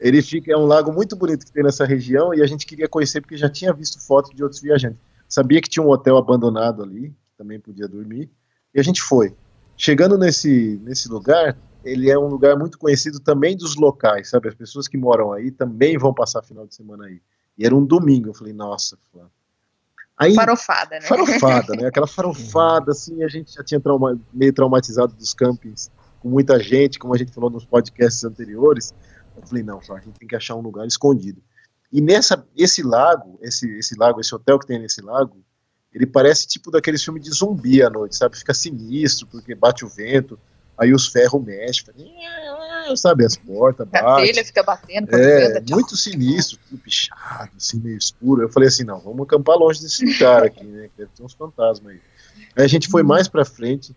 Ele 0.00 0.22
fica, 0.22 0.52
é 0.52 0.56
um 0.56 0.64
lago 0.64 0.92
muito 0.92 1.16
bonito 1.16 1.44
que 1.44 1.50
tem 1.50 1.64
nessa 1.64 1.84
região 1.84 2.32
e 2.32 2.40
a 2.40 2.46
gente 2.46 2.64
queria 2.64 2.86
conhecer 2.86 3.20
porque 3.20 3.36
já 3.36 3.48
tinha 3.48 3.72
visto 3.72 3.98
fotos 4.00 4.30
de 4.32 4.44
outros 4.44 4.60
viajantes. 4.62 5.00
Sabia 5.28 5.60
que 5.60 5.68
tinha 5.68 5.84
um 5.84 5.90
hotel 5.90 6.16
abandonado 6.16 6.84
ali, 6.84 7.08
que 7.08 7.36
também 7.36 7.58
podia 7.58 7.88
dormir, 7.88 8.30
e 8.72 8.78
a 8.78 8.82
gente 8.84 9.02
foi. 9.02 9.34
Chegando 9.76 10.16
nesse, 10.16 10.80
nesse 10.84 11.08
lugar, 11.08 11.58
ele 11.84 12.10
é 12.10 12.18
um 12.18 12.26
lugar 12.26 12.56
muito 12.56 12.78
conhecido 12.78 13.20
também 13.20 13.56
dos 13.56 13.76
locais, 13.76 14.30
sabe? 14.30 14.48
As 14.48 14.54
pessoas 14.54 14.88
que 14.88 14.96
moram 14.96 15.32
aí 15.32 15.50
também 15.50 15.96
vão 15.96 16.12
passar 16.12 16.42
final 16.42 16.66
de 16.66 16.74
semana 16.74 17.06
aí. 17.06 17.20
E 17.56 17.64
era 17.64 17.74
um 17.74 17.84
domingo, 17.84 18.28
eu 18.30 18.34
falei, 18.34 18.52
nossa, 18.52 18.96
Aí, 20.16 20.34
farofada, 20.34 20.96
né? 20.96 21.02
Farofada, 21.02 21.76
né? 21.76 21.86
Aquela 21.86 22.06
farofada, 22.06 22.90
assim, 22.90 23.22
a 23.22 23.28
gente 23.28 23.54
já 23.54 23.62
tinha 23.62 23.80
trauma, 23.80 24.18
meio 24.32 24.52
traumatizado 24.52 25.14
dos 25.14 25.32
campings 25.32 25.92
com 26.18 26.28
muita 26.28 26.58
gente, 26.58 26.98
como 26.98 27.14
a 27.14 27.18
gente 27.18 27.32
falou 27.32 27.48
nos 27.48 27.64
podcasts 27.64 28.24
anteriores. 28.24 28.92
Eu 29.36 29.46
falei, 29.46 29.62
não, 29.62 29.78
a 29.78 30.00
gente 30.00 30.18
tem 30.18 30.26
que 30.26 30.34
achar 30.34 30.56
um 30.56 30.60
lugar 30.60 30.84
escondido. 30.86 31.40
E 31.92 32.00
nessa, 32.00 32.44
esse 32.56 32.82
lago, 32.82 33.38
esse, 33.40 33.70
esse 33.78 33.94
lago, 33.96 34.20
esse 34.20 34.34
hotel 34.34 34.58
que 34.58 34.66
tem 34.66 34.80
nesse 34.80 35.00
lago, 35.00 35.40
ele 35.92 36.06
parece 36.06 36.48
tipo 36.48 36.70
daqueles 36.70 37.02
filmes 37.02 37.22
de 37.22 37.30
zumbi 37.30 37.82
à 37.82 37.88
noite, 37.88 38.16
sabe? 38.16 38.36
Fica 38.36 38.52
sinistro, 38.52 39.26
porque 39.28 39.54
bate 39.54 39.84
o 39.84 39.88
vento, 39.88 40.38
aí 40.78 40.92
os 40.92 41.08
ferros 41.08 41.44
mexem, 41.44 41.94
sabe, 42.96 43.24
as 43.24 43.36
portas, 43.36 43.86
bate. 43.88 44.04
A 44.04 44.16
telha 44.26 44.44
fica 44.44 44.62
batendo. 44.62 45.14
É, 45.14 45.60
muito 45.70 45.96
sinistro, 45.96 46.58
tudo 46.68 46.80
pichado, 46.80 47.50
assim, 47.56 47.80
meio 47.80 47.98
escuro. 47.98 48.42
Eu 48.42 48.48
falei 48.48 48.68
assim, 48.68 48.84
não, 48.84 49.00
vamos 49.00 49.22
acampar 49.22 49.56
longe 49.56 49.80
desse 49.80 50.04
lugar 50.04 50.44
aqui, 50.44 50.64
né, 50.64 50.88
deve 50.96 51.10
ter 51.14 51.22
uns 51.22 51.34
fantasmas 51.34 51.92
aí. 51.92 52.00
Aí 52.56 52.64
a 52.64 52.68
gente 52.68 52.88
foi 52.88 53.02
mais 53.02 53.28
pra 53.28 53.44
frente, 53.44 53.94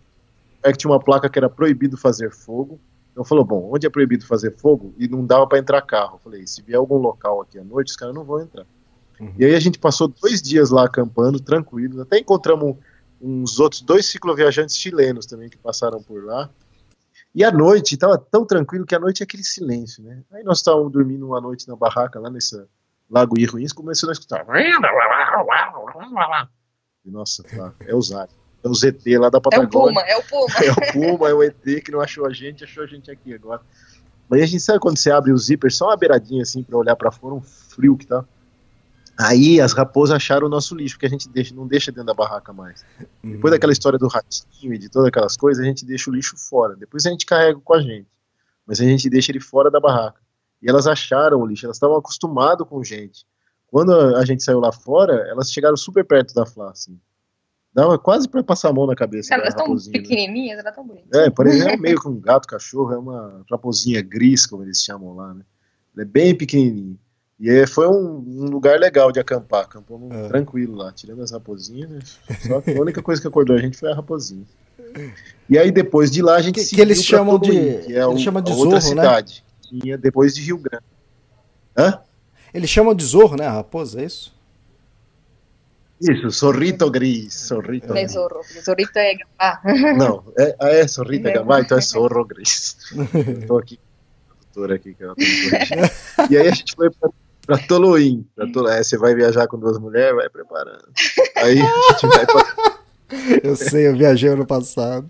aí 0.62 0.72
tinha 0.74 0.90
uma 0.90 1.00
placa 1.00 1.28
que 1.28 1.38
era 1.38 1.48
proibido 1.48 1.96
fazer 1.96 2.30
fogo, 2.32 2.80
então 3.12 3.24
falou, 3.24 3.44
bom, 3.44 3.70
onde 3.72 3.86
é 3.86 3.90
proibido 3.90 4.26
fazer 4.26 4.56
fogo? 4.56 4.94
E 4.96 5.06
não 5.06 5.24
dava 5.24 5.46
para 5.46 5.58
entrar 5.58 5.82
carro. 5.82 6.14
Eu 6.14 6.18
falei, 6.18 6.46
se 6.46 6.62
vier 6.62 6.78
algum 6.78 6.96
local 6.96 7.42
aqui 7.42 7.58
à 7.58 7.64
noite, 7.64 7.88
os 7.88 7.96
caras 7.96 8.14
não 8.14 8.24
vão 8.24 8.40
entrar. 8.40 8.64
Uhum. 9.20 9.34
E 9.38 9.44
aí 9.44 9.54
a 9.54 9.60
gente 9.60 9.78
passou 9.78 10.08
dois 10.08 10.40
dias 10.40 10.70
lá 10.70 10.86
acampando, 10.86 11.38
tranquilo, 11.38 12.00
até 12.00 12.18
encontramos 12.18 12.76
uns 13.20 13.60
outros 13.60 13.82
dois 13.82 14.06
cicloviajantes 14.06 14.76
chilenos 14.76 15.26
também 15.26 15.48
que 15.48 15.58
passaram 15.58 16.02
por 16.02 16.24
lá. 16.24 16.50
E 17.34 17.42
à 17.42 17.50
noite, 17.50 17.94
estava 17.94 18.18
tão 18.18 18.44
tranquilo 18.44 18.84
que 18.84 18.94
à 18.94 18.98
noite 18.98 19.22
é 19.22 19.24
aquele 19.24 19.42
silêncio, 19.42 20.02
né? 20.02 20.22
Aí 20.32 20.42
nós 20.44 20.58
estávamos 20.58 20.92
dormindo 20.92 21.26
uma 21.26 21.40
noite 21.40 21.66
na 21.66 21.74
barraca, 21.74 22.20
lá 22.20 22.28
nesse 22.28 22.62
Lago 23.10 23.38
Irruins, 23.38 23.72
começou 23.72 24.10
a 24.10 24.12
escutar. 24.12 24.44
E, 27.04 27.10
nossa, 27.10 27.42
tá, 27.42 27.72
é 27.80 27.94
o 27.94 28.02
Zag. 28.02 28.30
É 28.62 28.68
o 28.68 28.74
ZT 28.74 29.18
lá 29.18 29.28
da 29.28 29.40
Patagônia. 29.40 30.02
É 30.06 30.16
o 30.16 30.22
Puma, 30.22 30.50
é 30.62 30.62
o 30.62 30.62
Puma. 30.62 30.64
é 30.64 30.70
o 30.70 30.92
Puma, 30.92 31.28
é 31.30 31.34
o 31.34 31.42
ET 31.42 31.84
que 31.84 31.90
não 31.90 32.00
achou 32.00 32.26
a 32.26 32.32
gente, 32.32 32.64
achou 32.64 32.84
a 32.84 32.86
gente 32.86 33.10
aqui 33.10 33.34
agora. 33.34 33.60
Mas 34.28 34.42
a 34.42 34.46
gente 34.46 34.60
sabe 34.60 34.78
quando 34.78 34.98
você 34.98 35.10
abre 35.10 35.32
o 35.32 35.36
zíper, 35.36 35.72
só 35.72 35.86
uma 35.86 35.96
beiradinha 35.96 36.42
assim 36.42 36.62
pra 36.62 36.78
olhar 36.78 36.96
pra 36.96 37.10
fora, 37.10 37.34
um 37.34 37.42
frio 37.42 37.96
que 37.96 38.06
tá. 38.06 38.24
Aí 39.22 39.60
as 39.60 39.72
raposas 39.72 40.16
acharam 40.16 40.46
o 40.46 40.50
nosso 40.50 40.74
lixo, 40.74 40.98
que 40.98 41.06
a 41.06 41.08
gente 41.08 41.28
deixa, 41.28 41.54
não 41.54 41.66
deixa 41.66 41.90
dentro 41.92 42.06
da 42.06 42.14
barraca 42.14 42.52
mais. 42.52 42.84
Depois 43.22 43.52
daquela 43.52 43.72
história 43.72 43.98
do 43.98 44.08
ratinho 44.08 44.74
e 44.74 44.78
de 44.78 44.88
todas 44.88 45.08
aquelas 45.08 45.36
coisas, 45.36 45.62
a 45.62 45.66
gente 45.66 45.84
deixa 45.84 46.10
o 46.10 46.14
lixo 46.14 46.36
fora. 46.36 46.74
Depois 46.76 47.06
a 47.06 47.10
gente 47.10 47.24
carrega 47.26 47.60
com 47.60 47.74
a 47.74 47.80
gente. 47.80 48.08
Mas 48.66 48.80
a 48.80 48.84
gente 48.84 49.08
deixa 49.08 49.30
ele 49.32 49.40
fora 49.40 49.70
da 49.70 49.80
barraca. 49.80 50.20
E 50.60 50.68
elas 50.68 50.86
acharam 50.86 51.40
o 51.40 51.46
lixo, 51.46 51.66
elas 51.66 51.76
estavam 51.76 51.96
acostumadas 51.96 52.66
com 52.66 52.82
gente. 52.82 53.26
Quando 53.66 53.92
a 53.92 54.24
gente 54.24 54.42
saiu 54.42 54.60
lá 54.60 54.70
fora, 54.70 55.14
elas 55.28 55.50
chegaram 55.50 55.76
super 55.76 56.04
perto 56.04 56.34
da 56.34 56.44
Flá, 56.44 56.70
assim. 56.70 56.98
Dava 57.74 57.98
quase 57.98 58.28
pra 58.28 58.42
passar 58.44 58.68
a 58.68 58.72
mão 58.72 58.86
na 58.86 58.94
cabeça. 58.94 59.34
Elas 59.34 59.54
raposinha, 59.54 59.96
né? 59.96 60.02
pequenininhas, 60.02 60.58
elas 60.58 60.72
estão 60.72 60.86
bonitas. 60.86 61.18
É, 61.18 61.30
por 61.30 61.46
exemplo, 61.46 61.72
é 61.72 61.76
meio 61.78 61.98
que 61.98 62.06
um 62.06 62.20
gato 62.20 62.46
cachorro, 62.46 62.92
é 62.92 62.98
uma 62.98 63.42
raposinha 63.50 64.02
gris, 64.02 64.44
como 64.44 64.62
eles 64.62 64.82
chamam 64.82 65.14
lá, 65.14 65.32
né? 65.32 65.42
Ela 65.94 66.02
é 66.02 66.06
bem 66.06 66.36
pequenininha. 66.36 66.98
E 67.40 67.50
aí 67.50 67.66
foi 67.66 67.88
um, 67.88 68.24
um 68.26 68.44
lugar 68.50 68.78
legal 68.78 69.10
de 69.10 69.18
acampar, 69.18 69.64
acampamos 69.64 70.10
É. 70.14 70.28
tranquilo 70.28 70.76
lá, 70.76 70.92
tirando 70.92 71.22
as 71.22 71.32
raposinhas, 71.32 71.90
né? 71.90 71.98
Só 72.46 72.60
que 72.60 72.70
a 72.70 72.80
única 72.80 73.02
coisa 73.02 73.20
que 73.20 73.26
acordou 73.26 73.56
a 73.56 73.58
gente 73.60 73.76
foi 73.76 73.90
a 73.90 73.94
raposinha. 73.94 74.44
E 75.48 75.58
aí 75.58 75.70
depois 75.72 76.10
de 76.10 76.22
lá 76.22 76.36
a 76.36 76.42
gente 76.42 76.54
Que- 76.56 76.60
que 76.60 76.66
seguiu 76.66 76.84
eles 76.84 77.02
chamam 77.04 77.38
de- 77.38 77.50
que 77.50 77.56
é 77.96 78.02
eles 78.04 78.06
o- 78.06 78.18
chamam 78.18 78.42
de 78.42 78.52
outra 78.52 78.78
zorro, 78.80 78.94
né? 78.94 79.02
cidade, 79.02 79.44
que 79.62 79.80
tinha 79.80 79.98
depois 79.98 80.34
de 80.34 80.42
Rio 80.42 80.58
Grande. 80.58 80.84
Hã? 81.76 81.98
Eles 82.54 82.68
chamam 82.70 82.94
de 82.94 83.04
zorro, 83.04 83.36
né? 83.36 83.46
A 83.46 83.52
raposa, 83.52 84.00
é 84.00 84.04
isso? 84.04 84.32
Isso, 86.00 86.30
Sorrito 86.32 86.90
Gris, 86.90 87.32
Sorrito 87.32 87.86
Não 87.88 87.96
é 87.96 88.00
Gris. 88.00 88.12
zorro, 88.12 88.40
zorrito 88.64 88.98
é 88.98 89.14
gambá. 89.14 89.60
Não, 89.96 90.24
é, 90.38 90.56
ah, 90.60 90.68
é 90.68 90.86
Sorrito 90.88 91.30
Gambá, 91.32 91.60
então 91.60 91.78
é 91.78 91.80
Sorro 91.80 92.24
Gris. 92.24 92.76
Tô 93.46 93.56
aqui 93.58 93.78
aqui, 94.72 94.94
que 94.94 95.02
ela 95.02 95.14
tá. 95.14 96.26
E 96.30 96.36
aí 96.36 96.48
a 96.48 96.52
gente 96.52 96.74
foi 96.74 96.90
pra, 96.90 97.10
pra 97.46 97.58
Toloim. 97.58 98.26
Pra 98.34 98.50
Tolo, 98.50 98.68
é, 98.68 98.82
você 98.82 98.96
vai 98.96 99.14
viajar 99.14 99.46
com 99.46 99.58
duas 99.58 99.78
mulheres, 99.78 100.14
vai 100.14 100.28
preparando. 100.28 100.88
Aí 101.36 101.60
a 101.60 101.92
gente 101.92 102.06
vai 102.08 102.26
pra 102.26 102.82
Eu 103.42 103.56
sei, 103.56 103.88
eu 103.88 103.96
viajei 103.96 104.30
ano 104.30 104.46
passado. 104.46 105.06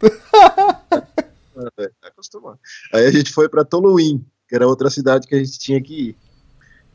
É, 1.78 1.88
tá 2.00 2.08
acostumado. 2.08 2.58
Aí 2.92 3.06
a 3.06 3.10
gente 3.10 3.32
foi 3.32 3.48
para 3.48 3.64
Toluim, 3.64 4.24
que 4.48 4.54
era 4.54 4.66
outra 4.66 4.90
cidade 4.90 5.26
que 5.26 5.34
a 5.34 5.38
gente 5.38 5.58
tinha 5.58 5.80
que 5.80 6.08
ir. 6.08 6.16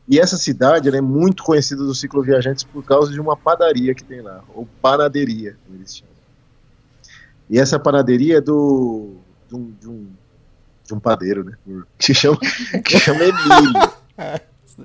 E 0.08 0.18
essa 0.18 0.36
cidade 0.36 0.88
é 0.88 1.00
muito 1.00 1.42
conhecida 1.42 1.82
dos 1.82 2.00
cicloviajantes 2.00 2.64
por 2.64 2.82
causa 2.82 3.12
de 3.12 3.20
uma 3.20 3.36
padaria 3.36 3.94
que 3.94 4.02
tem 4.02 4.22
lá, 4.22 4.42
ou 4.54 4.66
panaderia, 4.80 5.56
como 5.64 5.78
eles 5.78 5.96
chamam. 5.96 6.14
E 7.50 7.58
essa 7.58 7.78
panaderia 7.78 8.38
é 8.38 8.40
do 8.40 9.16
de 9.48 9.54
um, 9.54 9.70
de 9.72 9.88
um, 9.88 10.06
de 10.88 10.94
um 10.94 10.98
padeiro, 10.98 11.44
né? 11.44 11.52
Que 11.98 12.14
chama, 12.14 12.38
que 12.84 12.98
chama 12.98 13.20
Emílio. 13.22 13.92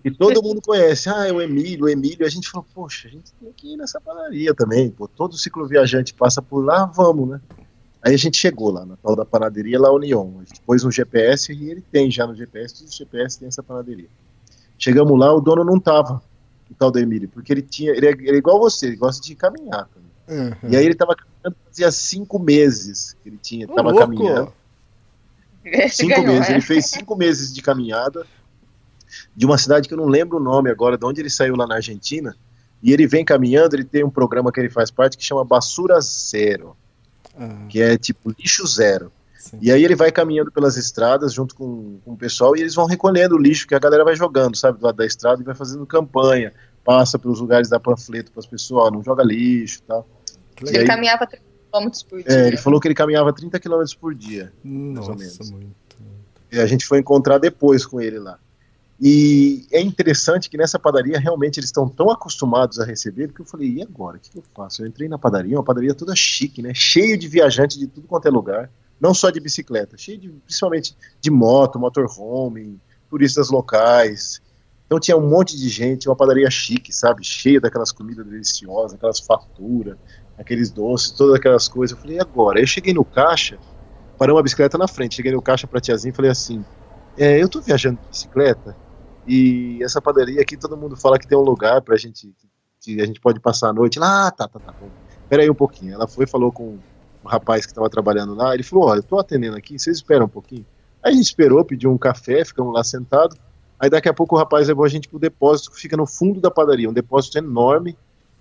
E 0.04 0.12
todo 0.12 0.44
mundo 0.44 0.62
conhece, 0.62 1.10
ah, 1.10 1.28
é 1.28 1.32
o 1.32 1.42
Emílio, 1.42 1.86
o 1.86 1.90
Emílio. 1.90 2.26
A 2.26 2.30
gente 2.30 2.50
falou, 2.50 2.66
poxa, 2.74 3.08
a 3.08 3.12
gente 3.12 3.32
tem 3.40 3.52
que 3.54 3.74
ir 3.74 3.78
nessa 3.78 4.02
padaria 4.02 4.54
também. 4.54 4.90
Pô, 4.90 5.08
todo 5.08 5.38
cicloviajante 5.38 6.14
passa 6.14 6.42
por 6.42 6.64
lá, 6.64 6.86
vamos, 6.86 7.30
né? 7.30 7.42
Aí 8.02 8.14
a 8.14 8.18
gente 8.18 8.38
chegou 8.38 8.70
lá 8.70 8.86
na 8.86 8.98
tal 8.98 9.16
da 9.16 9.24
panaderia 9.24 9.80
La 9.80 9.92
Union. 9.92 10.40
A 10.42 10.44
gente 10.44 10.60
pôs 10.62 10.84
um 10.84 10.92
GPS 10.92 11.54
e 11.54 11.70
ele 11.70 11.82
tem 11.82 12.12
já 12.12 12.28
no 12.28 12.36
GPS, 12.36 12.74
todos 12.76 12.92
os 12.92 12.98
GPS 12.98 13.40
tem 13.40 13.48
essa 13.48 13.64
panaderia. 13.64 14.10
Chegamos 14.78 15.18
lá, 15.18 15.34
o 15.34 15.40
dono 15.40 15.64
não 15.64 15.80
tava, 15.80 16.22
o 16.70 16.74
tal 16.74 16.92
do 16.92 17.00
Emílio, 17.00 17.30
porque 17.30 17.54
ele 17.54 17.62
tinha. 17.62 17.92
Ele 17.92 18.08
é, 18.08 18.12
ele 18.12 18.32
é 18.32 18.38
igual 18.38 18.60
você, 18.60 18.88
ele 18.88 18.98
gosta 18.98 19.24
de 19.24 19.36
caminhar. 19.36 19.88
também. 19.88 20.04
Uhum. 20.28 20.70
E 20.70 20.76
aí 20.76 20.86
ele 20.86 20.96
tava 20.96 21.16
caminhando 21.16 21.56
fazia 21.66 21.92
cinco 21.92 22.40
meses 22.40 23.16
que 23.22 23.30
ele 23.30 23.38
tinha, 23.38 23.68
Ô, 23.70 23.74
tava 23.74 23.92
louco! 23.92 24.00
caminhando. 24.00 24.54
Esse 25.86 25.98
Cinco 25.98 26.10
ganhou, 26.22 26.34
meses. 26.34 26.50
é. 26.50 26.52
Ele 26.54 26.62
fez 26.62 26.86
cinco 26.88 27.16
meses 27.16 27.54
de 27.54 27.62
caminhada 27.62 28.26
de 29.36 29.46
uma 29.46 29.58
cidade 29.58 29.88
que 29.88 29.94
eu 29.94 29.98
não 29.98 30.08
lembro 30.08 30.38
o 30.38 30.44
nome 30.44 30.70
agora, 30.70 30.98
de 30.98 31.06
onde 31.06 31.22
ele 31.22 31.30
saiu 31.30 31.56
lá 31.56 31.66
na 31.68 31.76
Argentina. 31.76 32.36
E 32.82 32.92
ele 32.92 33.08
vem 33.08 33.24
caminhando, 33.24 33.76
ele 33.76 33.84
tem 33.86 34.04
um 34.04 34.10
programa 34.10 34.52
que 34.52 34.60
ele 34.60 34.70
faz 34.70 34.92
parte 34.92 35.18
que 35.18 35.24
chama 35.24 35.44
Basura 35.46 36.00
Zero, 36.02 36.76
Uhum. 37.40 37.68
que 37.68 37.82
é 37.82 37.98
tipo 37.98 38.30
lixo 38.38 38.68
zero. 38.68 39.12
Sim. 39.40 39.58
E 39.62 39.72
aí 39.72 39.84
ele 39.84 39.96
vai 39.96 40.12
caminhando 40.12 40.52
pelas 40.52 40.78
estradas 40.78 41.34
junto 41.34 41.56
com, 41.56 41.98
com 42.06 42.12
o 42.14 42.18
pessoal 42.18 42.56
e 42.56 42.62
eles 42.62 42.76
vão 42.76 42.86
recolhendo 42.86 43.36
o 43.36 43.38
lixo 43.40 43.68
que 43.68 43.74
a 43.74 43.80
galera 43.80 44.04
vai 44.04 44.16
jogando, 44.16 44.56
sabe, 44.56 44.78
do 44.80 44.86
lado 44.86 44.96
da 44.96 45.06
estrada 45.06 45.42
e 45.42 45.46
vai 45.46 45.56
fazendo 45.56 45.86
campanha, 45.86 46.54
passa 46.84 47.18
pelos 47.18 47.40
lugares 47.40 47.68
da 47.70 47.80
panfleto 47.80 48.32
para 48.32 48.40
as 48.40 48.46
pessoas, 48.46 48.88
ó, 48.88 48.92
não 48.92 49.02
joga 49.04 49.24
lixo 49.24 49.80
e 49.80 49.82
tal. 49.84 50.08
Ele 50.62 50.78
aí- 50.80 50.86
caminhava 50.86 51.26
30 51.26 51.44
km 51.74 51.90
por 52.10 52.24
dia. 52.24 52.32
É, 52.32 52.48
ele 52.48 52.58
falou 52.58 52.80
que 52.80 52.88
ele 52.88 52.96
caminhava 52.96 53.34
30 53.34 53.60
km 53.60 53.84
por 54.00 54.14
dia. 54.14 54.54
Nossa, 54.64 55.12
ou 55.12 55.18
menos. 55.18 55.52
muito. 55.52 55.98
E 56.52 56.60
a 56.60 56.68
gente 56.68 56.86
foi 56.86 57.00
encontrar 57.00 57.40
depois 57.40 57.86
com 57.86 58.00
ele 58.00 58.20
lá. 58.20 58.38
E 59.02 59.66
é 59.72 59.82
interessante 59.82 60.50
que 60.50 60.58
nessa 60.58 60.78
padaria 60.78 61.20
realmente 61.20 61.60
eles 61.60 61.70
estão 61.70 61.90
tão 61.90 62.12
acostumados 62.12 62.80
a 62.80 62.86
receber, 62.86 63.28
porque 63.28 63.42
eu 63.42 63.46
falei, 63.46 63.70
e 63.70 63.82
agora? 63.82 64.18
O 64.18 64.20
que, 64.20 64.30
que 64.30 64.38
eu 64.38 64.44
faço? 64.56 64.84
Eu 64.84 64.88
entrei 64.88 65.10
na 65.10 65.18
padaria, 65.18 65.58
uma 65.58 65.64
padaria 65.64 65.96
toda 65.96 66.16
chique, 66.16 66.62
né? 66.62 66.74
Cheio 66.76 67.18
de 67.18 67.28
viajantes 67.28 67.78
de 67.78 67.88
tudo 67.88 68.08
quanto 68.08 68.28
é 68.28 68.32
lugar, 68.32 68.70
não 69.02 69.14
só 69.14 69.32
de 69.32 69.40
bicicleta, 69.40 69.98
cheio 69.98 70.20
de, 70.20 70.30
principalmente 70.30 70.96
de 71.20 71.32
moto, 71.32 71.80
motorhome, 71.80 72.80
turistas 73.10 73.50
locais. 73.50 74.42
Então 74.94 75.00
tinha 75.00 75.18
um 75.18 75.28
monte 75.28 75.58
de 75.58 75.70
gente, 75.70 76.08
uma 76.08 76.16
padaria 76.16 76.48
chique, 76.52 76.94
sabe? 76.94 77.24
Cheia 77.24 77.60
daquelas 77.60 77.92
comidas 77.92 78.24
deliciosas, 78.28 78.94
aquelas 78.94 79.20
faturas, 79.20 79.98
aqueles 80.38 80.70
doces, 80.70 81.10
todas 81.10 81.34
aquelas 81.34 81.68
coisas. 81.68 81.98
Eu 81.98 82.02
falei, 82.04 82.18
e 82.18 82.20
agora? 82.20 82.60
Eu 82.60 82.68
cheguei 82.68 82.94
no 82.94 83.04
caixa, 83.04 83.58
parei 84.20 84.36
uma 84.36 84.44
bicicleta 84.44 84.78
na 84.78 84.88
frente, 84.88 85.16
cheguei 85.16 85.32
no 85.32 85.42
caixa 85.42 85.66
pra 85.66 85.82
tiazinha 85.82 86.12
e 86.12 86.16
falei 86.16 86.30
assim, 86.30 86.64
é, 87.18 87.42
eu 87.42 87.50
tô 87.50 87.60
viajando 87.60 88.00
de 88.04 88.08
bicicleta 88.08 88.78
e 89.26 89.80
essa 89.82 90.00
padaria 90.00 90.40
aqui 90.40 90.56
todo 90.56 90.78
mundo 90.78 90.96
fala 90.96 91.18
que 91.18 91.28
tem 91.28 91.36
um 91.36 91.42
lugar 91.42 91.82
pra 91.82 91.98
gente 91.98 92.32
que 92.80 93.02
a 93.02 93.06
gente 93.08 93.20
pode 93.20 93.40
passar 93.40 93.70
a 93.70 93.74
noite 93.74 93.98
lá. 93.98 94.28
Ah, 94.28 94.32
tá, 94.32 94.48
tá, 94.48 94.60
tá. 94.60 94.76
Bom. 94.80 94.90
Pera 95.28 95.42
aí 95.42 95.50
um 95.50 95.56
pouquinho. 95.56 95.96
Ela 95.96 96.08
foi 96.08 96.28
falou 96.28 96.52
com 96.52 96.78
um 97.26 97.28
rapaz 97.28 97.66
que 97.66 97.72
estava 97.72 97.90
trabalhando 97.90 98.36
lá. 98.36 98.54
Ele 98.54 98.62
falou: 98.62 98.90
Olha, 98.90 99.00
eu 99.00 99.04
tô 99.04 99.18
atendendo 99.18 99.58
aqui, 99.58 99.80
vocês 99.80 99.98
esperam 99.98 100.28
um 100.28 100.30
pouquinho. 100.30 100.68
Aí 101.02 101.14
a 101.14 101.16
gente 101.16 101.26
esperou, 101.26 101.66
pediu 101.66 101.92
um 101.92 101.98
café, 101.98 102.46
ficamos 102.46 102.72
lá 102.72 102.84
sentados. 102.84 103.36
Aí 103.80 103.90
daqui 103.90 104.08
a 104.08 104.14
pouco 104.14 104.36
o 104.36 104.38
rapaz 104.38 104.68
levou 104.68 104.86
a 104.86 104.90
gente 104.90 105.08
pro 105.08 105.20
depósito 105.20 105.72
que 105.72 105.80
fica 105.80 105.98
no 105.98 106.06
fundo 106.06 106.40
da 106.40 106.50
padaria, 106.50 106.90
um 106.90 106.94
depósito 106.94 107.38
enorme. 107.38 107.98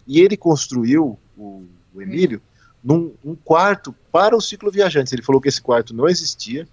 E 0.07 0.21
ele 0.21 0.37
construiu, 0.37 1.19
o, 1.37 1.65
o 1.95 2.03
Emílio, 2.03 2.41
num 2.83 3.13
um 3.25 3.35
quarto 3.35 3.95
para 4.11 4.37
os 4.37 4.49
cicloviajantes. 4.49 5.13
Ele 5.13 5.23
falou 5.23 5.41
que 5.41 5.49
esse 5.49 5.63
quarto 5.63 5.95
não 5.95 6.09
existia. 6.09 6.67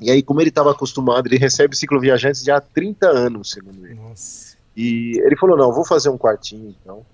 E 0.00 0.10
aí, 0.10 0.22
como 0.22 0.40
ele 0.40 0.48
estava 0.48 0.72
acostumado, 0.72 1.26
ele 1.26 1.38
recebe 1.38 1.76
cicloviajantes 1.76 2.42
já 2.42 2.56
há 2.56 2.60
30 2.60 3.06
anos, 3.06 3.50
segundo 3.50 3.86
ele. 3.86 3.94
Nossa. 3.94 4.56
E 4.76 5.20
ele 5.24 5.36
falou: 5.36 5.56
não, 5.56 5.72
vou 5.72 5.84
fazer 5.84 6.08
um 6.08 6.18
quartinho, 6.18 6.74
então, 6.80 7.04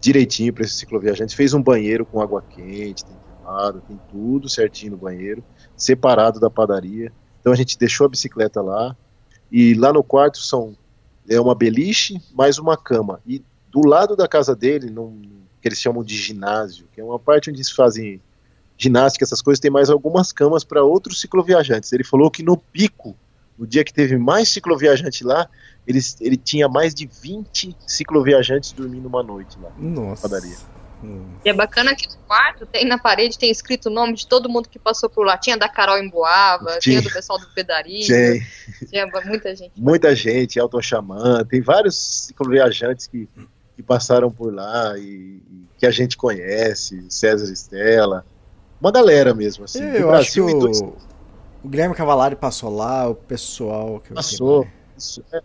direitinho 0.00 0.52
para 0.52 0.64
esses 0.64 0.76
cicloviajantes. 0.76 1.34
Fez 1.34 1.54
um 1.54 1.62
banheiro 1.62 2.04
com 2.04 2.20
água 2.20 2.42
quente, 2.42 3.04
tem 3.04 3.16
tomada, 3.38 3.80
tem 3.86 4.00
tudo 4.10 4.48
certinho 4.48 4.92
no 4.92 4.98
banheiro, 4.98 5.44
separado 5.76 6.40
da 6.40 6.50
padaria. 6.50 7.12
Então 7.40 7.52
a 7.52 7.56
gente 7.56 7.78
deixou 7.78 8.06
a 8.06 8.08
bicicleta 8.08 8.60
lá. 8.60 8.96
E 9.50 9.74
lá 9.74 9.92
no 9.92 10.02
quarto 10.02 10.38
são 10.38 10.76
é 11.28 11.40
uma 11.40 11.54
beliche 11.54 12.20
mais 12.34 12.58
uma 12.58 12.76
cama. 12.76 13.20
E 13.26 13.42
do 13.70 13.86
lado 13.86 14.16
da 14.16 14.26
casa 14.26 14.54
dele, 14.54 14.90
num, 14.90 15.22
que 15.60 15.68
eles 15.68 15.78
chamam 15.78 16.02
de 16.02 16.16
ginásio, 16.16 16.86
que 16.92 17.00
é 17.00 17.04
uma 17.04 17.18
parte 17.18 17.50
onde 17.50 17.62
se 17.62 17.74
fazem 17.74 18.20
ginástica, 18.76 19.24
essas 19.24 19.42
coisas, 19.42 19.60
tem 19.60 19.70
mais 19.70 19.90
algumas 19.90 20.32
camas 20.32 20.64
para 20.64 20.82
outros 20.82 21.20
cicloviajantes. 21.20 21.92
Ele 21.92 22.02
falou 22.02 22.30
que 22.30 22.42
no 22.42 22.56
pico, 22.56 23.14
no 23.58 23.66
dia 23.66 23.84
que 23.84 23.92
teve 23.92 24.16
mais 24.16 24.48
cicloviajante 24.48 25.22
lá, 25.22 25.48
ele, 25.86 26.00
ele 26.20 26.36
tinha 26.36 26.68
mais 26.68 26.94
de 26.94 27.06
20 27.06 27.76
cicloviajantes 27.86 28.72
dormindo 28.72 29.06
uma 29.06 29.22
noite 29.22 29.58
lá. 29.60 29.70
Nossa. 29.78 30.28
Padaria. 30.28 30.56
Hum. 31.02 31.34
E 31.44 31.48
é 31.48 31.52
bacana 31.52 31.94
que 31.94 32.06
no 32.08 32.16
quarto 32.26 32.66
tem 32.66 32.84
na 32.84 32.98
parede, 32.98 33.38
tem 33.38 33.50
escrito 33.50 33.86
o 33.86 33.92
nome 33.92 34.14
de 34.14 34.26
todo 34.26 34.48
mundo 34.48 34.68
que 34.68 34.78
passou 34.78 35.08
por 35.08 35.24
lá. 35.24 35.38
Tinha 35.38 35.56
da 35.56 35.68
Carol 35.68 35.98
em 35.98 36.08
Boava, 36.08 36.78
tinha, 36.78 37.00
Tinha. 37.00 37.02
do 37.02 37.10
pessoal 37.10 37.38
do 37.38 37.46
Pedaria, 37.54 38.06
Tem 38.06 38.46
tinha 38.88 39.06
muita 39.24 39.54
gente. 39.54 39.72
muita 39.76 40.14
gente, 40.14 40.58
Elton 40.58 40.82
Xamã, 40.82 41.44
tem 41.44 41.60
vários 41.60 42.26
cicloviajantes 42.26 43.06
que, 43.06 43.28
que 43.76 43.82
passaram 43.82 44.30
por 44.30 44.52
lá 44.52 44.98
e, 44.98 45.02
e 45.50 45.66
que 45.78 45.86
a 45.86 45.90
gente 45.90 46.16
conhece, 46.16 47.04
César 47.08 47.50
Estela, 47.50 48.24
uma 48.80 48.90
galera 48.90 49.34
mesmo, 49.34 49.64
assim, 49.64 49.80
do 49.80 49.96
Eu 49.96 50.10
acho 50.10 50.32
que 50.32 50.40
Brasil 50.40 50.48
e 50.48 50.72
do 50.72 50.84
o, 50.84 50.96
o 51.64 51.68
Guilherme 51.68 51.94
Cavalari 51.94 52.36
passou 52.36 52.74
lá, 52.74 53.08
o 53.08 53.14
pessoal 53.14 54.00
que 54.00 54.10
eu 54.10 54.14
vi 54.14 54.14
Passou. 54.14 54.66
Isso 54.96 55.24
é, 55.32 55.42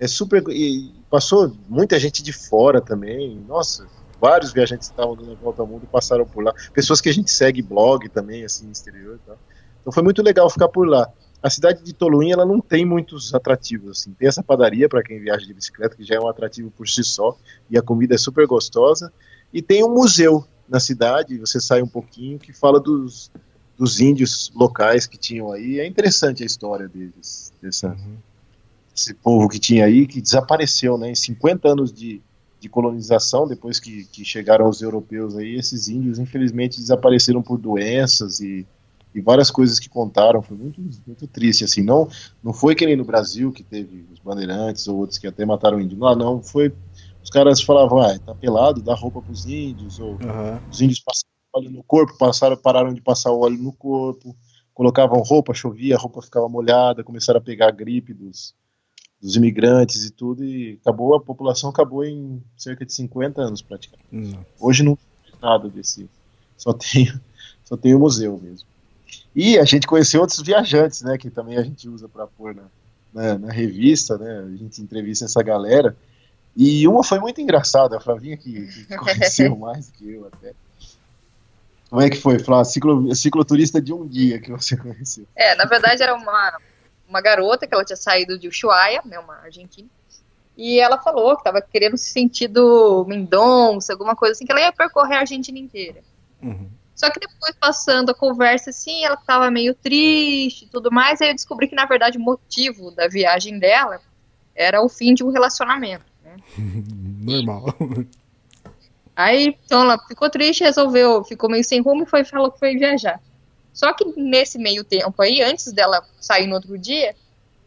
é 0.00 0.08
super. 0.08 0.42
E 0.48 0.92
passou 1.10 1.52
muita 1.68 1.98
gente 1.98 2.22
de 2.22 2.32
fora 2.32 2.80
também. 2.80 3.36
Nossa, 3.46 3.86
vários 4.20 4.52
viajantes 4.52 4.88
que 4.88 4.92
estavam 4.92 5.16
dando 5.16 5.32
a 5.32 5.34
volta 5.34 5.62
ao 5.62 5.68
mundo 5.68 5.86
passaram 5.90 6.26
por 6.26 6.42
lá. 6.42 6.52
Pessoas 6.72 7.00
que 7.00 7.08
a 7.08 7.12
gente 7.12 7.30
segue 7.30 7.62
blog 7.62 8.08
também, 8.08 8.44
assim, 8.44 8.70
exterior 8.70 9.16
e 9.16 9.26
tal. 9.26 9.38
Então 9.80 9.92
foi 9.92 10.02
muito 10.02 10.22
legal 10.22 10.48
ficar 10.50 10.68
por 10.68 10.86
lá. 10.86 11.10
A 11.40 11.48
cidade 11.48 11.84
de 11.84 11.92
Toluim, 11.92 12.32
ela 12.32 12.44
não 12.44 12.60
tem 12.60 12.84
muitos 12.84 13.32
atrativos, 13.32 14.00
assim. 14.00 14.12
Tem 14.12 14.26
essa 14.26 14.42
padaria 14.42 14.88
para 14.88 15.02
quem 15.02 15.20
viaja 15.20 15.46
de 15.46 15.54
bicicleta, 15.54 15.94
que 15.94 16.04
já 16.04 16.16
é 16.16 16.20
um 16.20 16.28
atrativo 16.28 16.70
por 16.70 16.88
si 16.88 17.04
só, 17.04 17.36
e 17.70 17.78
a 17.78 17.82
comida 17.82 18.14
é 18.14 18.18
super 18.18 18.46
gostosa. 18.46 19.12
E 19.52 19.62
tem 19.62 19.84
um 19.84 19.94
museu 19.94 20.44
na 20.68 20.80
cidade, 20.80 21.38
você 21.38 21.60
sai 21.60 21.80
um 21.80 21.86
pouquinho, 21.86 22.38
que 22.38 22.52
fala 22.52 22.80
dos, 22.80 23.30
dos 23.78 24.00
índios 24.00 24.50
locais 24.54 25.06
que 25.06 25.16
tinham 25.16 25.52
aí. 25.52 25.78
É 25.78 25.86
interessante 25.86 26.42
a 26.42 26.46
história 26.46 26.88
deles, 26.88 27.52
dessa, 27.62 27.88
uhum. 27.88 28.16
esse 28.94 29.14
povo 29.14 29.48
que 29.48 29.60
tinha 29.60 29.84
aí, 29.84 30.06
que 30.06 30.20
desapareceu, 30.20 30.98
né? 30.98 31.12
Em 31.12 31.14
50 31.14 31.68
anos 31.68 31.92
de, 31.92 32.20
de 32.60 32.68
colonização, 32.68 33.46
depois 33.46 33.78
que, 33.78 34.04
que 34.06 34.24
chegaram 34.24 34.68
os 34.68 34.82
europeus 34.82 35.36
aí, 35.36 35.54
esses 35.54 35.88
índios 35.88 36.18
infelizmente 36.18 36.78
desapareceram 36.78 37.42
por 37.42 37.58
doenças 37.58 38.40
e, 38.40 38.66
e 39.14 39.20
várias 39.20 39.50
coisas 39.50 39.78
que 39.78 39.88
contaram. 39.88 40.42
Foi 40.42 40.56
muito, 40.56 40.80
muito 41.06 41.26
triste, 41.26 41.64
assim. 41.64 41.82
Não, 41.82 42.08
não 42.42 42.52
foi 42.52 42.74
que 42.74 42.86
nem 42.86 42.96
no 42.96 43.04
Brasil, 43.04 43.52
que 43.52 43.62
teve 43.62 44.06
os 44.12 44.18
bandeirantes 44.18 44.88
ou 44.88 44.98
outros 44.98 45.18
que 45.18 45.26
até 45.26 45.44
mataram 45.44 45.80
índios. 45.80 45.98
Não, 45.98 46.14
não, 46.14 46.42
foi... 46.42 46.72
Os 47.22 47.30
caras 47.30 47.60
falavam, 47.60 48.00
ah, 48.00 48.18
tá 48.18 48.34
pelado, 48.34 48.80
dá 48.80 48.94
roupa 48.94 49.20
pros 49.20 49.44
índios, 49.44 49.98
ou 49.98 50.12
uhum. 50.12 50.58
os 50.70 50.80
índios 50.80 51.00
passaram 51.00 51.28
óleo 51.52 51.70
no 51.70 51.82
corpo, 51.82 52.16
passaram, 52.16 52.56
pararam 52.56 52.94
de 52.94 53.00
passar 53.00 53.32
o 53.32 53.40
óleo 53.40 53.58
no 53.58 53.72
corpo, 53.72 54.36
colocavam 54.72 55.20
roupa, 55.20 55.54
chovia, 55.54 55.96
a 55.96 55.98
roupa 55.98 56.22
ficava 56.22 56.48
molhada, 56.48 57.04
começaram 57.04 57.38
a 57.38 57.42
pegar 57.42 57.68
a 57.68 57.72
gripe 57.72 58.14
dos, 58.14 58.54
dos 59.20 59.36
imigrantes 59.36 60.04
e 60.04 60.10
tudo, 60.10 60.44
e 60.44 60.78
acabou, 60.80 61.14
a 61.14 61.20
população 61.20 61.70
acabou 61.70 62.04
em 62.04 62.42
cerca 62.56 62.86
de 62.86 62.92
50 62.92 63.40
anos 63.40 63.60
praticamente. 63.60 64.06
Nossa. 64.12 64.46
Hoje 64.60 64.82
não 64.82 64.96
tem 64.96 65.34
nada 65.42 65.68
desse, 65.68 66.08
só 66.56 66.72
tem, 66.72 67.12
só 67.64 67.76
tem 67.76 67.94
o 67.94 67.98
museu 67.98 68.38
mesmo. 68.42 68.66
E 69.34 69.58
a 69.58 69.64
gente 69.64 69.86
conheceu 69.86 70.20
outros 70.20 70.40
viajantes, 70.40 71.02
né, 71.02 71.18
que 71.18 71.30
também 71.30 71.56
a 71.56 71.62
gente 71.62 71.88
usa 71.88 72.08
para 72.08 72.26
pôr 72.26 72.54
na, 72.54 72.64
na, 73.12 73.38
na, 73.38 73.52
revista, 73.52 74.16
né, 74.16 74.40
a 74.40 74.56
gente 74.56 74.80
entrevista 74.80 75.24
essa 75.24 75.42
galera, 75.42 75.96
e 76.56 76.86
uma 76.88 77.04
foi 77.04 77.18
muito 77.18 77.40
engraçada, 77.40 77.96
a 77.96 78.00
Flavinha 78.00 78.36
que, 78.36 78.66
que 78.66 78.84
conheceu 78.96 79.56
mais 79.56 79.90
que 79.90 80.12
eu 80.12 80.26
até. 80.26 80.52
Como 81.88 82.02
é 82.02 82.10
que 82.10 82.18
foi, 82.18 82.38
Flá? 82.38 82.64
Ciclo, 82.64 83.14
cicloturista 83.14 83.80
de 83.80 83.92
um 83.94 84.06
dia 84.06 84.38
que 84.38 84.50
você 84.50 84.76
conheceu. 84.76 85.24
É, 85.34 85.54
na 85.54 85.64
verdade 85.64 86.02
era 86.02 86.14
uma, 86.14 86.58
uma 87.08 87.20
garota 87.20 87.66
que 87.66 87.74
ela 87.74 87.84
tinha 87.84 87.96
saído 87.96 88.38
de 88.38 88.48
Ushuaia, 88.48 89.00
né, 89.04 89.18
uma 89.18 89.36
argentina, 89.38 89.88
e 90.56 90.78
ela 90.80 90.98
falou 90.98 91.34
que 91.36 91.40
estava 91.40 91.62
querendo 91.62 91.96
se 91.96 92.10
sentir 92.10 92.48
do 92.48 93.04
Mendonça, 93.06 93.92
alguma 93.92 94.16
coisa 94.16 94.32
assim, 94.32 94.44
que 94.44 94.52
ela 94.52 94.60
ia 94.60 94.72
percorrer 94.72 95.16
a 95.16 95.20
Argentina 95.20 95.58
inteira. 95.58 96.02
Uhum. 96.42 96.68
Só 96.94 97.08
que 97.10 97.20
depois, 97.20 97.54
passando 97.54 98.10
a 98.10 98.14
conversa 98.14 98.70
assim, 98.70 99.04
ela 99.04 99.14
estava 99.14 99.52
meio 99.52 99.72
triste 99.72 100.64
e 100.64 100.68
tudo 100.68 100.90
mais, 100.90 101.20
aí 101.20 101.28
eu 101.28 101.34
descobri 101.34 101.68
que, 101.68 101.76
na 101.76 101.86
verdade, 101.86 102.18
o 102.18 102.20
motivo 102.20 102.90
da 102.90 103.06
viagem 103.06 103.56
dela 103.60 104.00
era 104.52 104.82
o 104.82 104.88
fim 104.88 105.14
de 105.14 105.22
um 105.22 105.30
relacionamento. 105.30 106.04
Né? 106.24 106.36
Normal. 107.22 107.72
Aí, 109.14 109.56
então, 109.64 109.82
ela 109.82 109.98
ficou 110.08 110.28
triste, 110.28 110.64
resolveu, 110.64 111.22
ficou 111.22 111.48
meio 111.48 111.62
sem 111.62 111.80
rumo 111.80 112.02
e 112.02 112.06
foi, 112.06 112.24
falou 112.24 112.50
que 112.50 112.58
foi 112.58 112.76
viajar. 112.76 113.20
Só 113.78 113.92
que 113.92 114.04
nesse 114.16 114.58
meio 114.58 114.82
tempo 114.82 115.22
aí, 115.22 115.40
antes 115.40 115.72
dela 115.72 116.02
sair 116.20 116.48
no 116.48 116.56
outro 116.56 116.76
dia, 116.76 117.14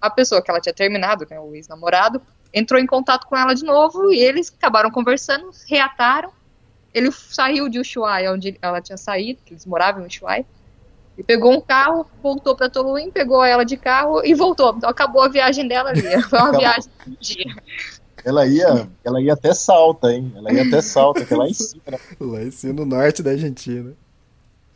a 0.01 0.09
pessoa 0.09 0.41
que 0.41 0.51
ela 0.51 0.59
tinha 0.59 0.73
terminado, 0.73 1.25
né, 1.29 1.39
o 1.39 1.55
ex-namorado, 1.55 2.21
entrou 2.53 2.77
em 2.77 2.85
contato 2.85 3.27
com 3.27 3.37
ela 3.37 3.53
de 3.53 3.63
novo 3.63 4.11
e 4.11 4.19
eles 4.19 4.53
acabaram 4.53 4.91
conversando, 4.91 5.49
reataram. 5.69 6.29
Ele 6.93 7.09
saiu 7.13 7.69
de 7.69 7.79
Ushuaia, 7.79 8.33
onde 8.33 8.59
ela 8.61 8.81
tinha 8.81 8.97
saído, 8.97 9.39
que 9.45 9.53
eles 9.53 9.65
moravam 9.65 10.03
em 10.03 10.07
Ushuaia, 10.07 10.45
e 11.17 11.23
pegou 11.23 11.53
um 11.53 11.61
carro, 11.61 12.05
voltou 12.21 12.57
para 12.57 12.69
Toluim, 12.69 13.09
pegou 13.09 13.41
ela 13.41 13.63
de 13.63 13.77
carro 13.77 14.21
e 14.21 14.33
voltou. 14.33 14.75
Então 14.75 14.89
acabou 14.89 15.21
a 15.21 15.29
viagem 15.29 15.65
dela 15.65 15.91
ali. 15.91 16.01
Foi 16.27 16.39
uma 16.39 16.51
viagem 16.51 16.91
de 17.07 17.13
um 17.13 17.15
dia. 17.21 17.55
Ela 18.25 18.45
ia, 18.45 18.89
ela 19.01 19.21
ia 19.21 19.31
até 19.31 19.53
Salta, 19.53 20.11
hein? 20.11 20.33
Ela 20.35 20.51
ia 20.51 20.63
até 20.63 20.81
Salta, 20.81 21.23
que 21.23 21.33
é 21.33 21.37
lá 21.37 21.47
em 21.47 21.53
cima. 21.55 21.83
Né? 21.89 21.97
Lá 22.19 22.43
em 22.43 22.51
cima, 22.51 22.73
no 22.73 22.85
norte 22.85 23.23
da 23.23 23.31
Argentina. 23.31 23.95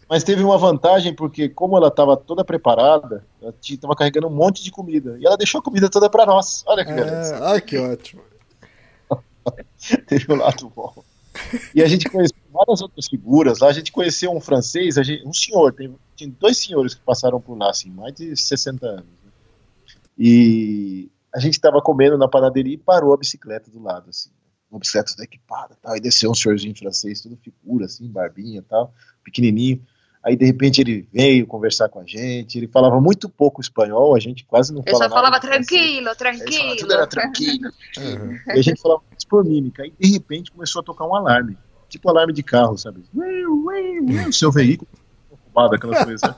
Mas 0.07 0.23
teve 0.23 0.43
uma 0.43 0.57
vantagem, 0.57 1.13
porque 1.13 1.49
como 1.49 1.75
ela 1.75 1.87
estava 1.87 2.15
toda 2.15 2.45
preparada, 2.45 3.25
ela 3.41 3.53
estava 3.61 3.95
carregando 3.95 4.27
um 4.27 4.35
monte 4.35 4.63
de 4.63 4.71
comida. 4.71 5.17
E 5.19 5.25
ela 5.25 5.35
deixou 5.35 5.59
a 5.59 5.63
comida 5.63 5.89
toda 5.89 6.09
para 6.09 6.25
nós. 6.25 6.63
Olha 6.67 6.85
que 6.85 6.91
é, 6.91 6.95
beleza. 6.95 7.39
Olha 7.41 7.61
que 7.61 7.77
ótimo. 7.77 8.21
teve 10.07 10.31
um 10.31 10.35
lado 10.35 10.71
bom. 10.75 10.93
E 11.73 11.81
a 11.81 11.87
gente 11.87 12.09
conheceu 12.09 12.37
várias 12.51 12.81
outras 12.81 13.07
figuras. 13.07 13.59
Lá 13.59 13.67
a 13.67 13.73
gente 13.73 13.91
conheceu 13.91 14.31
um 14.31 14.39
francês, 14.39 14.95
gente, 14.95 15.27
um 15.27 15.33
senhor, 15.33 15.73
tem, 15.73 15.93
tinha 16.15 16.29
dois 16.39 16.57
senhores 16.57 16.93
que 16.93 17.01
passaram 17.01 17.41
por 17.41 17.57
lá, 17.57 17.71
assim, 17.71 17.89
mais 17.89 18.13
de 18.13 18.35
60 18.35 18.85
anos. 18.85 19.05
Né? 19.05 19.31
E 20.17 21.09
a 21.33 21.39
gente 21.39 21.53
estava 21.53 21.81
comendo 21.81 22.17
na 22.17 22.27
padaria 22.27 22.73
e 22.73 22.77
parou 22.77 23.13
a 23.13 23.17
bicicleta 23.17 23.69
do 23.69 23.81
lado, 23.81 24.09
assim. 24.09 24.29
Uma 24.71 24.79
bicicleta 24.79 25.11
toda 25.11 25.23
equipada 25.23 25.75
tal. 25.81 25.95
E 25.97 25.99
desceu 25.99 26.31
um 26.31 26.35
senhorzinho 26.35 26.77
francês, 26.77 27.21
todo 27.21 27.37
figura, 27.37 27.85
assim, 27.85 28.07
barbinha 28.07 28.61
tal, 28.61 28.93
pequenininho. 29.23 29.81
Aí, 30.25 30.35
de 30.35 30.43
repente, 30.43 30.81
ele 30.81 31.07
veio 31.13 31.45
conversar 31.45 31.87
com 31.87 31.99
a 31.99 32.03
gente. 32.03 32.57
Ele 32.57 32.67
falava 32.67 32.99
muito 32.99 33.29
pouco 33.29 33.61
espanhol, 33.61 34.15
a 34.15 34.19
gente 34.19 34.43
quase 34.43 34.73
não 34.73 34.81
falava. 34.81 35.05
Eu 35.05 35.09
só 35.09 35.15
falava 35.15 35.39
tranquilo, 35.39 36.15
tranquilo. 36.15 36.51
Falava, 36.51 36.75
tudo 36.77 36.93
era 36.93 37.07
tranquilo. 37.07 37.71
uhum. 37.99 38.39
E 38.47 38.59
a 38.59 38.61
gente 38.63 38.81
falava 38.81 39.03
muito 39.07 39.27
por 39.27 39.45
mímica. 39.45 39.85
E, 39.85 39.91
de 39.99 40.13
repente, 40.13 40.51
começou 40.51 40.79
a 40.79 40.83
tocar 40.83 41.05
um 41.05 41.13
alarme. 41.13 41.55
Tipo 41.87 42.09
alarme 42.09 42.33
de 42.33 42.41
carro, 42.41 42.75
sabe? 42.75 43.05
O 44.27 44.33
seu 44.33 44.51
veículo, 44.51 44.89
ocupado, 45.29 45.75
aquelas 45.75 46.03
coisas. 46.03 46.19
Sabe? 46.19 46.37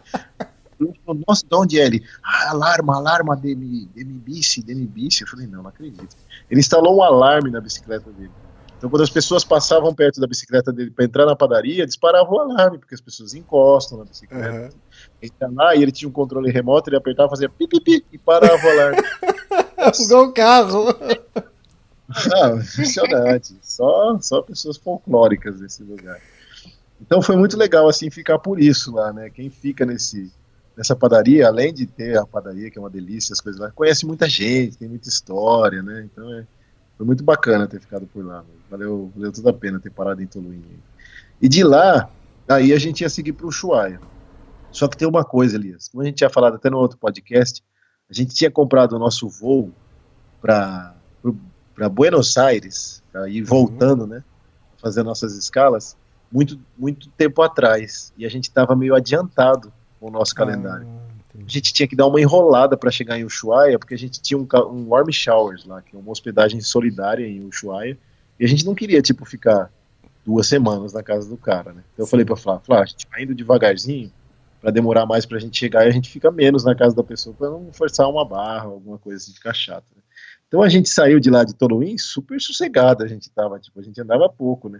nossa, 1.26 1.46
de 1.48 1.56
onde 1.56 1.80
é 1.80 1.86
ele? 1.86 2.04
Ah, 2.22 2.52
alarma, 2.52 2.98
alarma 2.98 3.38
Demi, 3.38 3.90
Demi 3.96 4.14
Bici, 4.20 4.62
Demi 4.62 4.86
Bici. 4.86 5.22
Eu 5.22 5.28
falei, 5.30 5.48
não, 5.48 5.64
não 5.64 5.70
acredito. 5.70 6.16
Ele 6.52 6.60
instalou 6.60 6.98
um 6.98 7.04
alarme 7.04 7.50
na 7.50 7.62
bicicleta 7.62 8.12
dele. 8.12 8.32
Então, 8.78 8.90
quando 8.90 9.02
as 9.02 9.10
pessoas 9.10 9.44
passavam 9.44 9.94
perto 9.94 10.22
da 10.22 10.28
bicicleta 10.28 10.72
dele 10.72 10.92
para 10.92 11.06
entrar 11.06 11.26
na 11.26 11.36
padaria, 11.36 11.86
disparava 11.86 12.30
o 12.30 12.40
alarme, 12.40 12.78
porque 12.78 12.94
as 12.94 13.02
pessoas 13.02 13.34
encostam 13.34 13.98
na 13.98 14.06
bicicleta. 14.06 14.70
Uhum. 15.24 15.56
lá 15.56 15.76
e 15.76 15.82
ele 15.82 15.92
tinha 15.92 16.08
um 16.08 16.12
controle 16.12 16.52
remoto, 16.52 16.90
ele 16.90 16.98
apertava, 16.98 17.30
fazia 17.30 17.50
pi, 17.50 17.68
pi, 17.68 17.82
pi 17.82 18.06
e 18.12 18.18
parava 18.18 18.66
o 18.66 18.70
alarme. 18.70 19.02
Igual 20.00 20.26
o 20.26 20.34
carro. 20.34 20.86
Ah, 22.10 22.50
impressionante. 22.52 23.58
Só, 23.62 24.18
só 24.22 24.42
pessoas 24.42 24.78
folclóricas 24.78 25.60
nesse 25.60 25.84
lugar. 25.84 26.20
Então 27.02 27.22
foi 27.22 27.36
muito 27.36 27.58
legal 27.58 27.88
assim 27.88 28.10
ficar 28.10 28.40
por 28.40 28.60
isso 28.60 28.94
lá, 28.94 29.12
né? 29.12 29.30
Quem 29.30 29.50
fica 29.50 29.86
nesse 29.86 30.32
nessa 30.76 30.96
padaria, 30.96 31.48
além 31.48 31.74
de 31.74 31.88
ter 31.88 32.20
a 32.20 32.26
padaria, 32.26 32.70
que 32.70 32.78
é 32.78 32.82
uma 32.82 32.90
delícia, 32.90 33.34
as 33.34 33.42
coisas 33.42 33.60
lá, 33.60 33.72
conhece 33.72 34.06
muita 34.06 34.30
gente, 34.30 34.78
tem 34.78 34.88
muita 34.88 35.10
história, 35.10 35.82
né? 35.82 36.08
Então 36.12 36.32
é, 36.32 36.46
foi 36.98 37.06
muito 37.06 37.24
bacana 37.24 37.68
ter 37.68 37.80
ficado 37.80 38.08
por 38.08 38.26
lá. 38.26 38.44
Valeu, 38.70 39.12
valeu 39.16 39.32
toda 39.32 39.52
a 39.52 39.54
pena 39.54 39.80
ter 39.80 39.92
parado 39.92 40.22
em 40.22 40.28
Toluim. 40.28 40.64
E 41.40 41.48
de 41.48 41.64
lá, 41.64 42.10
aí 42.48 42.74
a 42.74 42.80
gente 42.80 43.02
ia 43.02 43.10
seguir 43.10 43.34
para 43.34 43.46
o 43.46 43.50
Ushuaia. 43.50 44.02
Só 44.72 44.88
que 44.88 44.98
tem 44.98 45.08
uma 45.08 45.24
coisa, 45.24 45.56
Elias, 45.56 45.88
como 45.88 46.02
a 46.02 46.06
gente 46.06 46.16
tinha 46.16 46.30
falado 46.30 46.56
até 46.56 46.70
no 46.70 46.78
outro 46.78 46.98
podcast, 46.98 47.64
a 48.10 48.14
gente 48.14 48.34
tinha 48.34 48.50
comprado 48.50 48.94
o 48.94 49.00
nosso 49.00 49.30
voo 49.30 49.72
para 50.42 50.96
Buenos 51.92 52.36
Aires, 52.38 53.04
para 53.12 53.30
ir 53.30 53.42
uhum. 53.42 53.48
voltando, 53.48 54.08
né? 54.08 54.24
Fazer 54.82 55.04
nossas 55.04 55.36
escalas, 55.36 55.96
muito, 56.32 56.60
muito 56.78 57.10
tempo 57.12 57.42
atrás. 57.42 58.12
E 58.18 58.26
a 58.26 58.30
gente 58.30 58.46
estava 58.46 58.76
meio 58.76 58.96
adiantado 58.96 59.72
o 60.02 60.10
nosso 60.10 60.34
ah, 60.34 60.38
calendário. 60.38 60.88
A 61.46 61.50
gente 61.50 61.74
tinha 61.74 61.88
que 61.88 61.96
dar 61.96 62.08
uma 62.08 62.20
enrolada 62.20 62.76
para 62.76 62.90
chegar 62.90 63.20
em 63.20 63.24
Ushuaia, 63.24 63.78
porque 63.78 63.94
a 63.94 63.98
gente 63.98 64.22
tinha 64.22 64.38
um, 64.38 64.48
um 64.72 64.90
warm 64.90 65.12
showers 65.12 65.66
lá, 65.66 65.82
que 65.82 65.96
é 65.96 66.00
uma 66.00 66.12
hospedagem 66.12 66.62
solidária 66.62 67.28
em 67.28 67.46
Ushuaia, 67.46 67.98
e 68.40 68.46
a 68.46 68.48
gente 68.48 68.66
não 68.66 68.74
queria, 68.74 69.02
tipo, 69.02 69.26
ficar 69.26 69.72
duas 70.26 70.48
semanas 70.48 70.94
na 70.94 71.04
casa 71.04 71.30
do 71.30 71.38
cara, 71.38 71.74
né? 71.74 71.84
Então 71.94 72.06
eu 72.06 72.10
falei 72.10 72.26
pra 72.26 72.36
Flá, 72.36 72.60
Flá, 72.60 72.82
a 72.82 72.86
gente 72.86 73.08
vai 73.10 73.24
indo 73.24 73.36
devagarzinho, 73.36 74.12
para 74.60 74.72
demorar 74.72 75.06
mais 75.06 75.26
pra 75.26 75.40
gente 75.40 75.58
chegar, 75.58 75.86
e 75.86 75.90
a 75.90 75.92
gente 75.92 76.10
fica 76.10 76.32
menos 76.32 76.64
na 76.64 76.74
casa 76.74 76.96
da 76.96 77.04
pessoa, 77.04 77.36
para 77.36 77.50
não 77.50 77.72
forçar 77.72 78.10
uma 78.10 78.26
barra, 78.26 78.66
alguma 78.66 78.98
coisa 78.98 79.18
assim, 79.18 79.34
ficar 79.34 79.54
chato, 79.54 79.86
né? 79.96 80.02
Então 80.48 80.62
a 80.62 80.70
gente 80.70 80.90
saiu 80.90 81.20
de 81.20 81.30
lá 81.30 81.44
de 81.44 81.54
Toluim 81.54 81.98
super 81.98 82.40
sossegado, 82.42 83.04
a 83.04 83.08
gente 83.08 83.30
tava, 83.30 83.60
tipo, 83.60 83.80
a 83.80 83.84
gente 83.84 84.00
andava 84.02 84.30
pouco, 84.30 84.70
né? 84.70 84.80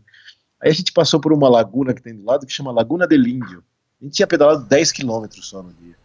Aí 0.60 0.72
a 0.72 0.74
gente 0.74 0.92
passou 0.92 1.20
por 1.20 1.32
uma 1.32 1.50
laguna 1.50 1.94
que 1.94 2.02
tem 2.02 2.16
do 2.16 2.26
lado 2.26 2.46
que 2.46 2.54
chama 2.54 2.72
Laguna 2.72 3.06
del 3.06 3.28
Índio. 3.28 3.64
A 4.02 4.06
gente 4.06 4.16
tinha 4.16 4.28
pedalado 4.28 4.66
10 4.66 4.92
quilômetros 4.92 5.48
só 5.48 5.62
no 5.62 5.74
dia. 5.74 5.96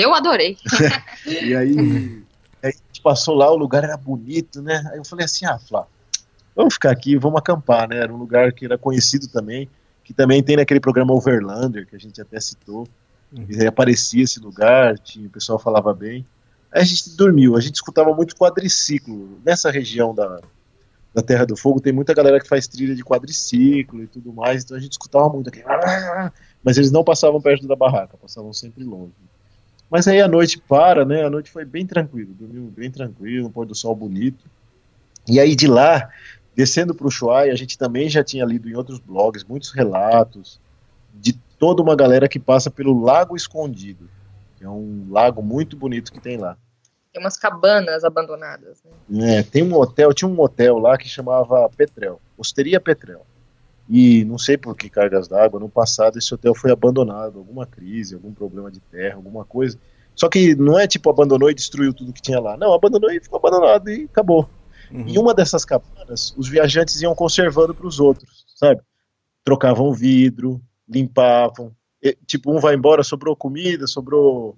Eu 0.00 0.14
adorei. 0.14 0.56
e 1.26 1.54
aí, 1.54 1.78
aí, 1.78 2.22
a 2.62 2.66
gente 2.68 3.02
passou 3.02 3.34
lá, 3.34 3.50
o 3.50 3.56
lugar 3.56 3.84
era 3.84 3.96
bonito, 3.96 4.62
né? 4.62 4.82
Aí 4.90 4.98
eu 4.98 5.04
falei 5.04 5.24
assim, 5.24 5.44
ah, 5.44 5.58
Flá, 5.58 5.86
vamos 6.54 6.74
ficar 6.74 6.90
aqui, 6.90 7.16
vamos 7.16 7.38
acampar, 7.38 7.88
né? 7.88 7.98
Era 7.98 8.12
um 8.12 8.16
lugar 8.16 8.52
que 8.52 8.64
era 8.64 8.78
conhecido 8.78 9.28
também, 9.28 9.68
que 10.04 10.14
também 10.14 10.42
tem 10.42 10.56
naquele 10.56 10.80
programa 10.80 11.12
Overlander, 11.12 11.86
que 11.86 11.96
a 11.96 11.98
gente 11.98 12.20
até 12.20 12.40
citou. 12.40 12.88
Uhum. 13.32 13.46
E 13.48 13.60
aí 13.60 13.66
aparecia 13.66 14.24
esse 14.24 14.40
lugar, 14.40 14.98
tinha, 14.98 15.26
o 15.26 15.30
pessoal 15.30 15.58
falava 15.58 15.92
bem. 15.94 16.26
Aí 16.72 16.82
a 16.82 16.84
gente 16.84 17.16
dormiu, 17.16 17.56
a 17.56 17.60
gente 17.60 17.74
escutava 17.74 18.14
muito 18.14 18.36
quadriciclo. 18.36 19.40
Nessa 19.44 19.70
região 19.70 20.14
da, 20.14 20.40
da 21.14 21.22
Terra 21.22 21.44
do 21.44 21.56
Fogo 21.56 21.80
tem 21.80 21.92
muita 21.92 22.14
galera 22.14 22.40
que 22.40 22.48
faz 22.48 22.68
trilha 22.68 22.94
de 22.94 23.04
quadriciclo 23.04 24.02
e 24.02 24.06
tudo 24.06 24.32
mais, 24.32 24.64
então 24.64 24.76
a 24.76 24.80
gente 24.80 24.92
escutava 24.92 25.28
muito 25.28 25.48
aqui. 25.48 25.62
Mas 26.62 26.76
eles 26.76 26.90
não 26.90 27.02
passavam 27.02 27.40
perto 27.40 27.66
da 27.66 27.74
barraca, 27.74 28.16
passavam 28.16 28.52
sempre 28.52 28.84
longe. 28.84 29.12
Mas 29.90 30.06
aí 30.06 30.20
a 30.20 30.28
noite 30.28 30.58
para, 30.58 31.04
né? 31.04 31.24
A 31.24 31.30
noite 31.30 31.50
foi 31.50 31.64
bem 31.64 31.84
tranquilo, 31.84 32.32
dormiu 32.32 32.72
bem 32.74 32.90
tranquilo, 32.90 33.48
um 33.48 33.50
pôr 33.50 33.66
do 33.66 33.74
sol 33.74 33.94
bonito. 33.94 34.44
E 35.28 35.40
aí 35.40 35.56
de 35.56 35.66
lá, 35.66 36.08
descendo 36.54 36.94
para 36.94 37.04
o 37.04 37.08
Ushuaia, 37.08 37.52
a 37.52 37.56
gente 37.56 37.76
também 37.76 38.08
já 38.08 38.22
tinha 38.22 38.44
lido 38.44 38.68
em 38.68 38.74
outros 38.74 39.00
blogs 39.00 39.42
muitos 39.42 39.72
relatos 39.72 40.60
de 41.12 41.32
toda 41.58 41.82
uma 41.82 41.96
galera 41.96 42.28
que 42.28 42.38
passa 42.38 42.70
pelo 42.70 43.02
Lago 43.02 43.36
Escondido, 43.36 44.08
que 44.56 44.64
é 44.64 44.68
um 44.68 45.06
lago 45.10 45.42
muito 45.42 45.76
bonito 45.76 46.12
que 46.12 46.20
tem 46.20 46.36
lá. 46.36 46.56
Tem 47.12 47.20
umas 47.20 47.36
cabanas 47.36 48.04
abandonadas. 48.04 48.80
Né? 49.08 49.38
É, 49.38 49.42
tem 49.42 49.64
um 49.64 49.74
hotel, 49.74 50.14
tinha 50.14 50.28
um 50.28 50.40
hotel 50.40 50.78
lá 50.78 50.96
que 50.96 51.08
chamava 51.08 51.68
Petrel, 51.76 52.20
Osteria 52.38 52.80
Petrel. 52.80 53.26
E 53.92 54.24
não 54.24 54.38
sei 54.38 54.56
por 54.56 54.76
que 54.76 54.88
cargas 54.88 55.26
d'água, 55.26 55.58
no 55.58 55.68
passado 55.68 56.16
esse 56.16 56.32
hotel 56.32 56.54
foi 56.54 56.70
abandonado, 56.70 57.40
alguma 57.40 57.66
crise, 57.66 58.14
algum 58.14 58.32
problema 58.32 58.70
de 58.70 58.78
terra, 58.78 59.16
alguma 59.16 59.44
coisa. 59.44 59.76
Só 60.14 60.28
que 60.28 60.54
não 60.54 60.78
é 60.78 60.86
tipo 60.86 61.10
abandonou 61.10 61.50
e 61.50 61.54
destruiu 61.54 61.92
tudo 61.92 62.12
que 62.12 62.22
tinha 62.22 62.38
lá. 62.38 62.56
Não, 62.56 62.72
abandonou 62.72 63.10
e 63.10 63.20
ficou 63.20 63.38
abandonado 63.38 63.90
e 63.90 64.04
acabou. 64.04 64.48
Uhum. 64.92 65.08
Em 65.08 65.18
uma 65.18 65.34
dessas 65.34 65.64
cabanas, 65.64 66.32
os 66.36 66.48
viajantes 66.48 67.02
iam 67.02 67.16
conservando 67.16 67.74
para 67.74 67.86
os 67.86 67.98
outros, 67.98 68.44
sabe? 68.54 68.80
Trocavam 69.42 69.92
vidro, 69.92 70.62
limpavam. 70.88 71.72
E, 72.00 72.16
tipo, 72.24 72.56
um 72.56 72.60
vai 72.60 72.76
embora, 72.76 73.02
sobrou 73.02 73.34
comida, 73.34 73.88
sobrou 73.88 74.56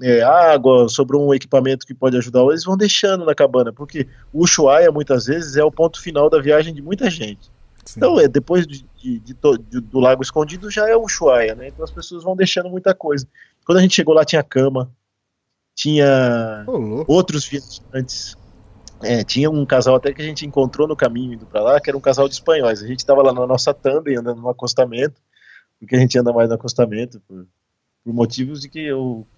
é, 0.00 0.22
água, 0.22 0.88
sobrou 0.88 1.28
um 1.28 1.34
equipamento 1.34 1.86
que 1.86 1.92
pode 1.92 2.16
ajudar, 2.16 2.42
eles 2.44 2.64
vão 2.64 2.78
deixando 2.78 3.26
na 3.26 3.34
cabana, 3.34 3.74
porque 3.74 4.08
o 4.32 4.44
Ushuaia 4.44 4.90
muitas 4.90 5.26
vezes 5.26 5.56
é 5.56 5.64
o 5.64 5.70
ponto 5.70 6.00
final 6.00 6.30
da 6.30 6.40
viagem 6.40 6.72
de 6.72 6.80
muita 6.80 7.10
gente. 7.10 7.50
Sim. 7.84 7.98
Então, 7.98 8.20
é, 8.20 8.28
depois 8.28 8.66
de, 8.66 8.84
de, 8.96 9.18
de, 9.18 9.34
do 9.34 9.98
Lago 9.98 10.22
Escondido 10.22 10.70
já 10.70 10.88
é 10.88 10.96
o 10.96 11.04
Ushuaia, 11.04 11.54
né? 11.54 11.68
Então 11.68 11.84
as 11.84 11.90
pessoas 11.90 12.22
vão 12.22 12.36
deixando 12.36 12.68
muita 12.68 12.94
coisa. 12.94 13.26
Quando 13.64 13.78
a 13.78 13.82
gente 13.82 13.94
chegou 13.94 14.14
lá 14.14 14.24
tinha 14.24 14.42
cama, 14.42 14.90
tinha 15.74 16.64
oh, 16.66 17.04
outros 17.06 17.46
viajantes. 17.46 18.36
É, 19.02 19.24
tinha 19.24 19.50
um 19.50 19.64
casal 19.64 19.96
até 19.96 20.12
que 20.12 20.20
a 20.20 20.24
gente 20.24 20.44
encontrou 20.44 20.86
no 20.86 20.94
caminho 20.94 21.32
indo 21.32 21.46
para 21.46 21.62
lá, 21.62 21.80
que 21.80 21.88
era 21.88 21.96
um 21.96 22.02
casal 22.02 22.28
de 22.28 22.34
espanhóis. 22.34 22.82
A 22.82 22.86
gente 22.86 22.98
estava 22.98 23.22
lá 23.22 23.32
na 23.32 23.46
nossa 23.46 23.72
tandem 23.72 24.16
andando 24.16 24.42
no 24.42 24.48
acostamento, 24.50 25.20
porque 25.78 25.96
a 25.96 25.98
gente 25.98 26.18
anda 26.18 26.32
mais 26.32 26.50
no 26.50 26.54
acostamento 26.54 27.18
por, 27.26 27.46
por 28.04 28.12
motivos 28.12 28.60
de 28.60 28.68
que 28.68 28.90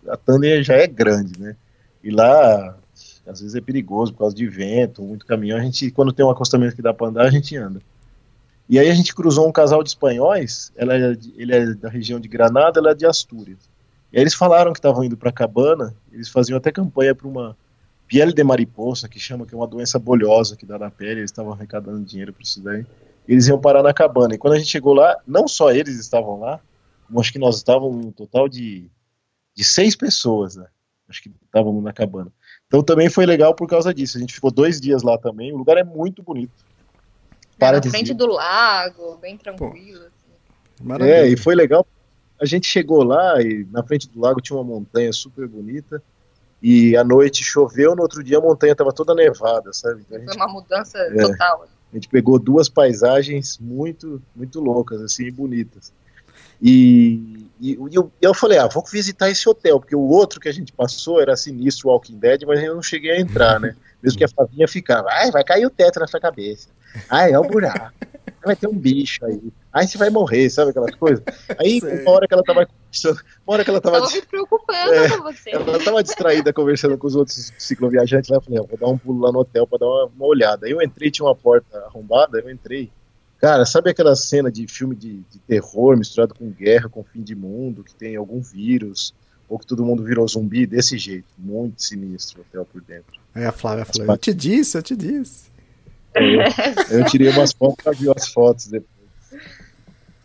a 0.08 0.16
tandem 0.16 0.64
já 0.64 0.74
é 0.74 0.88
grande, 0.88 1.40
né? 1.40 1.56
E 2.02 2.10
lá 2.10 2.76
às 3.24 3.40
vezes 3.40 3.54
é 3.54 3.60
perigoso 3.60 4.12
por 4.12 4.20
causa 4.20 4.34
de 4.34 4.48
vento, 4.48 5.02
muito 5.02 5.24
caminhão. 5.24 5.58
A 5.58 5.62
gente, 5.62 5.90
quando 5.92 6.12
tem 6.12 6.26
um 6.26 6.30
acostamento 6.30 6.74
que 6.74 6.82
dá 6.82 6.92
para 6.92 7.06
andar, 7.06 7.26
a 7.26 7.30
gente 7.30 7.56
anda. 7.56 7.80
E 8.68 8.78
aí 8.78 8.88
a 8.88 8.94
gente 8.94 9.14
cruzou 9.14 9.46
um 9.48 9.52
casal 9.52 9.82
de 9.82 9.90
espanhóis, 9.90 10.72
ela 10.76 10.94
é, 10.94 11.16
ele 11.36 11.54
é 11.54 11.74
da 11.74 11.88
região 11.88 12.18
de 12.18 12.28
Granada, 12.28 12.80
ela 12.80 12.92
é 12.92 12.94
de 12.94 13.06
Astúrias. 13.06 13.70
E 14.12 14.16
aí 14.16 14.22
eles 14.22 14.34
falaram 14.34 14.72
que 14.72 14.78
estavam 14.78 15.04
indo 15.04 15.16
para 15.16 15.32
Cabana, 15.32 15.94
eles 16.12 16.28
faziam 16.28 16.56
até 16.56 16.70
campanha 16.70 17.14
para 17.14 17.26
uma 17.26 17.56
pele 18.06 18.32
de 18.32 18.44
mariposa, 18.44 19.08
que 19.08 19.18
chama 19.18 19.46
que 19.46 19.54
é 19.54 19.56
uma 19.56 19.66
doença 19.66 19.98
bolhosa 19.98 20.56
que 20.56 20.66
dá 20.66 20.78
na 20.78 20.90
pele, 20.90 21.20
eles 21.20 21.30
estavam 21.30 21.52
arrecadando 21.52 22.04
dinheiro 22.04 22.32
para 22.32 22.42
isso 22.42 22.62
daí. 22.62 22.84
Eles 23.26 23.46
iam 23.48 23.60
parar 23.60 23.82
na 23.82 23.94
cabana. 23.94 24.34
E 24.34 24.38
quando 24.38 24.54
a 24.54 24.58
gente 24.58 24.70
chegou 24.70 24.92
lá, 24.92 25.16
não 25.26 25.48
só 25.48 25.70
eles 25.70 25.98
estavam 25.98 26.38
lá, 26.38 26.60
como 27.06 27.20
acho 27.20 27.32
que 27.32 27.38
nós 27.38 27.56
estávamos 27.56 28.04
um 28.04 28.10
total 28.10 28.48
de, 28.48 28.90
de 29.54 29.64
seis 29.64 29.96
pessoas, 29.96 30.56
né? 30.56 30.66
Acho 31.08 31.22
que 31.22 31.30
estávamos 31.44 31.82
na 31.82 31.92
cabana. 31.92 32.30
Então 32.66 32.82
também 32.82 33.08
foi 33.08 33.26
legal 33.26 33.54
por 33.54 33.68
causa 33.68 33.92
disso. 33.94 34.16
A 34.16 34.20
gente 34.20 34.34
ficou 34.34 34.50
dois 34.50 34.80
dias 34.80 35.02
lá 35.02 35.16
também. 35.18 35.52
O 35.52 35.56
lugar 35.56 35.76
é 35.76 35.84
muito 35.84 36.22
bonito. 36.22 36.52
Para 37.58 37.80
na 37.80 37.90
frente 37.90 38.12
do 38.14 38.26
lago, 38.26 39.16
bem 39.18 39.36
tranquilo. 39.36 40.00
Assim. 40.00 41.02
É, 41.04 41.28
e 41.28 41.36
foi 41.36 41.54
legal. 41.54 41.86
A 42.40 42.44
gente 42.44 42.66
chegou 42.66 43.04
lá 43.04 43.40
e 43.40 43.66
na 43.70 43.82
frente 43.82 44.08
do 44.08 44.20
lago 44.20 44.40
tinha 44.40 44.56
uma 44.56 44.64
montanha 44.64 45.12
super 45.12 45.46
bonita. 45.46 46.02
E 46.60 46.96
à 46.96 47.02
noite 47.02 47.42
choveu, 47.42 47.94
no 47.96 48.02
outro 48.02 48.22
dia 48.22 48.38
a 48.38 48.40
montanha 48.40 48.72
estava 48.72 48.92
toda 48.92 49.14
nevada, 49.14 49.72
sabe? 49.72 50.02
Então, 50.06 50.18
gente, 50.18 50.28
foi 50.28 50.36
uma 50.36 50.48
mudança 50.48 50.98
é, 50.98 51.14
total. 51.14 51.66
A 51.92 51.94
gente 51.96 52.08
pegou 52.08 52.38
duas 52.38 52.68
paisagens 52.68 53.58
muito, 53.58 54.22
muito 54.34 54.60
loucas, 54.60 55.00
assim, 55.02 55.30
bonitas. 55.30 55.92
E, 56.62 57.48
e, 57.60 57.72
e 57.72 57.94
eu, 57.94 58.10
eu, 58.20 58.32
falei, 58.32 58.58
ah, 58.58 58.68
vou 58.68 58.84
visitar 58.84 59.28
esse 59.28 59.48
hotel, 59.48 59.80
porque 59.80 59.96
o 59.96 60.08
outro 60.08 60.38
que 60.38 60.48
a 60.48 60.52
gente 60.52 60.72
passou 60.72 61.20
era 61.20 61.36
sinistro 61.36 61.88
Walking 61.88 62.18
Dead, 62.18 62.44
mas 62.46 62.62
eu 62.62 62.76
não 62.76 62.82
cheguei 62.82 63.10
a 63.10 63.20
entrar, 63.20 63.58
né? 63.58 63.74
Mesmo 64.02 64.18
que 64.18 64.24
a 64.24 64.28
Flavinha 64.28 64.66
ficava, 64.68 65.08
ai, 65.10 65.30
vai 65.30 65.44
cair 65.44 65.66
o 65.66 65.70
teto 65.70 66.00
na 66.00 66.06
sua 66.06 66.20
cabeça. 66.20 66.68
Ai, 67.08 67.32
é 67.32 67.38
o 67.38 67.44
buraco. 67.44 67.92
Vai 68.44 68.56
ter 68.56 68.66
um 68.66 68.76
bicho 68.76 69.24
aí. 69.24 69.40
Aí 69.72 69.86
você 69.86 69.96
vai 69.96 70.10
morrer, 70.10 70.50
sabe 70.50 70.70
aquelas 70.70 70.94
coisas? 70.96 71.24
Aí, 71.58 71.80
uma 72.02 72.10
hora 72.10 72.26
que 72.26 72.34
ela 72.34 72.42
tava 72.42 72.66
conversando, 72.66 73.20
uma 73.46 73.54
hora 73.54 73.64
que 73.64 73.70
ela 73.70 73.80
tava. 73.80 74.00
Tava 74.00 74.12
me 74.12 74.22
preocupando 74.22 74.92
é, 74.92 75.08
com 75.08 75.22
você. 75.22 75.50
Ela 75.50 75.78
tava 75.78 76.02
distraída 76.02 76.52
conversando 76.52 76.98
com 76.98 77.06
os 77.06 77.14
outros 77.14 77.52
cicloviajantes 77.56 78.28
lá. 78.28 78.36
Eu 78.36 78.42
falei, 78.42 78.58
ah, 78.58 78.66
vou 78.68 78.78
dar 78.78 78.88
um 78.88 78.98
pulo 78.98 79.20
lá 79.20 79.32
no 79.32 79.38
hotel 79.38 79.66
pra 79.66 79.78
dar 79.78 79.86
uma, 79.86 80.06
uma 80.06 80.26
olhada. 80.26 80.66
Aí 80.66 80.72
eu 80.72 80.82
entrei, 80.82 81.10
tinha 81.10 81.24
uma 81.24 81.34
porta 81.34 81.78
arrombada, 81.86 82.40
eu 82.40 82.50
entrei. 82.50 82.90
Cara, 83.42 83.66
sabe 83.66 83.90
aquela 83.90 84.14
cena 84.14 84.52
de 84.52 84.68
filme 84.68 84.94
de, 84.94 85.16
de 85.28 85.40
terror 85.40 85.96
misturado 85.96 86.32
com 86.32 86.48
guerra, 86.48 86.88
com 86.88 87.02
fim 87.02 87.20
de 87.20 87.34
mundo, 87.34 87.82
que 87.82 87.92
tem 87.92 88.14
algum 88.14 88.40
vírus, 88.40 89.12
ou 89.48 89.58
que 89.58 89.66
todo 89.66 89.84
mundo 89.84 90.04
virou 90.04 90.28
zumbi 90.28 90.64
desse 90.64 90.96
jeito? 90.96 91.26
Muito 91.36 91.82
sinistro 91.82 92.38
o 92.38 92.42
hotel 92.42 92.64
por 92.64 92.80
dentro. 92.82 93.20
Aí 93.34 93.44
a 93.44 93.50
Flávia 93.50 93.84
falou: 93.84 94.14
Eu 94.14 94.16
te 94.16 94.32
disse, 94.32 94.78
eu 94.78 94.82
te 94.82 94.94
disse. 94.94 95.50
Eu, 96.14 97.00
eu 97.00 97.04
tirei 97.06 97.30
umas 97.30 97.52
fotos, 97.52 97.98
viu 97.98 98.12
as 98.16 98.28
fotos 98.28 98.68
depois. 98.68 99.42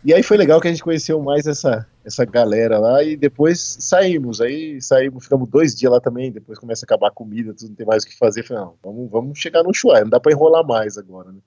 E 0.04 0.14
aí 0.14 0.22
foi 0.22 0.36
legal 0.36 0.60
que 0.60 0.68
a 0.68 0.70
gente 0.70 0.84
conheceu 0.84 1.20
mais 1.20 1.44
essa, 1.44 1.84
essa 2.04 2.24
galera 2.24 2.78
lá 2.78 3.02
e 3.02 3.16
depois 3.16 3.78
saímos. 3.80 4.40
Aí 4.40 4.80
saímos, 4.80 5.24
ficamos 5.24 5.48
dois 5.48 5.74
dias 5.74 5.90
lá 5.90 6.00
também. 6.00 6.30
Depois 6.30 6.56
começa 6.56 6.84
a 6.84 6.86
acabar 6.86 7.08
a 7.08 7.12
comida, 7.12 7.52
tudo 7.52 7.70
não 7.70 7.74
tem 7.74 7.84
mais 7.84 8.04
o 8.04 8.06
que 8.06 8.16
fazer. 8.16 8.44
Falei, 8.44 8.62
não, 8.62 8.74
vamos, 8.80 9.10
vamos 9.10 9.38
chegar 9.40 9.64
no 9.64 9.74
Chuá, 9.74 10.02
não 10.02 10.08
dá 10.08 10.20
para 10.20 10.30
enrolar 10.30 10.64
mais 10.64 10.96
agora. 10.96 11.32
Né? 11.32 11.40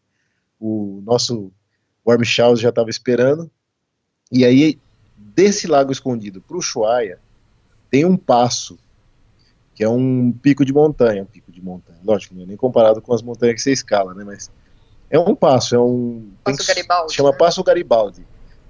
O 0.60 1.02
nosso 1.06 1.50
Warm 2.06 2.24
Shows 2.24 2.60
já 2.60 2.70
estava 2.70 2.90
esperando. 2.90 3.50
E 4.32 4.46
aí, 4.46 4.80
desse 5.18 5.68
lago 5.68 5.92
escondido 5.92 6.42
para 6.42 6.58
o 6.58 6.62
Chuaia, 6.62 7.20
tem 7.90 8.06
um 8.06 8.16
passo 8.16 8.78
que 9.74 9.84
é 9.84 9.90
um 9.90 10.32
pico 10.32 10.64
de 10.64 10.74
montanha, 10.74 11.24
um 11.24 11.26
pico 11.26 11.52
de 11.52 11.62
montanha. 11.62 12.00
Lógico, 12.04 12.36
não 12.36 12.44
é 12.44 12.46
nem 12.46 12.58
comparado 12.58 13.02
com 13.02 13.14
as 13.14 13.22
montanhas 13.22 13.56
que 13.56 13.62
você 13.62 13.72
escala, 13.72 14.14
né? 14.14 14.24
Mas 14.24 14.52
é 15.10 15.20
um 15.20 15.36
passo, 15.36 15.76
é 15.76 15.80
um. 15.80 16.32
Passo 16.44 16.66
Garibaldi. 16.66 17.14
Chama 17.14 17.32
né? 17.32 17.38
Passo 17.38 17.64
Garibaldi. 17.64 18.28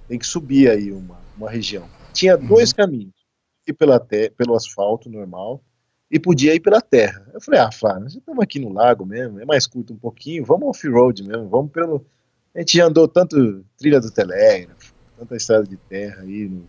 Tem 0.08 0.18
que 0.18 0.26
subir 0.26 0.70
aí 0.70 0.92
uma, 0.92 1.20
uma 1.38 1.50
região. 1.50 1.88
Tinha 2.14 2.38
uhum. 2.38 2.48
dois 2.48 2.74
caminhos. 2.74 3.14
Ir 3.68 3.74
pela 3.74 4.00
te, 4.00 4.32
pelo 4.32 4.56
asfalto 4.56 5.10
normal 5.10 5.62
e 6.12 6.20
podia 6.20 6.54
ir 6.54 6.60
pela 6.60 6.82
terra. 6.82 7.26
Eu 7.34 7.40
falei, 7.40 7.60
ah, 7.62 7.72
Flávio, 7.72 8.04
nós 8.04 8.16
estamos 8.16 8.44
aqui 8.44 8.60
no 8.60 8.74
lago 8.74 9.06
mesmo, 9.06 9.40
é 9.40 9.46
mais 9.46 9.66
curto 9.66 9.94
um 9.94 9.98
pouquinho, 9.98 10.44
vamos 10.44 10.68
off-road 10.68 11.24
mesmo, 11.24 11.48
vamos 11.48 11.72
pelo. 11.72 12.06
A 12.54 12.60
gente 12.60 12.78
já 12.78 12.86
andou 12.86 13.08
tanto 13.08 13.64
trilha 13.78 14.00
do 14.00 14.12
telégrafo, 14.12 14.94
tanta 15.18 15.36
estrada 15.36 15.66
de 15.66 15.78
terra 15.78 16.22
aí, 16.22 16.50
no, 16.50 16.68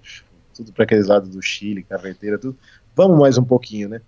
tudo 0.54 0.72
para 0.72 0.84
aqueles 0.84 1.06
lados 1.06 1.28
do 1.28 1.42
Chile, 1.42 1.82
carreteira, 1.82 2.38
tudo. 2.38 2.56
Vamos 2.94 3.18
mais 3.18 3.36
um 3.38 3.44
pouquinho, 3.44 3.88
né? 3.88 4.00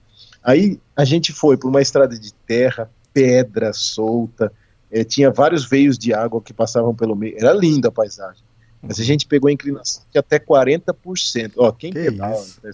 Aí 0.43 0.79
a 0.95 1.05
gente 1.05 1.33
foi 1.33 1.57
por 1.57 1.69
uma 1.69 1.81
estrada 1.81 2.19
de 2.19 2.33
terra, 2.47 2.91
pedra 3.13 3.73
solta, 3.73 4.53
é, 4.91 5.03
tinha 5.03 5.31
vários 5.31 5.69
veios 5.69 5.99
de 5.99 6.15
água 6.15 6.41
que 6.41 6.53
passavam 6.53 6.95
pelo 6.95 7.17
meio. 7.17 7.35
Era 7.37 7.53
linda 7.53 7.89
a 7.89 7.93
paisagem. 7.93 8.43
Mas 8.81 9.01
a 9.01 9.03
gente 9.03 9.27
pegou 9.27 9.49
a 9.49 9.53
inclinação 9.53 10.05
de 10.13 10.19
até 10.19 10.39
40%. 10.39 11.55
Ó, 11.57 11.73
quem 11.73 11.93
que 11.93 11.99
pedala? 11.99 12.45
Tá 12.63 12.71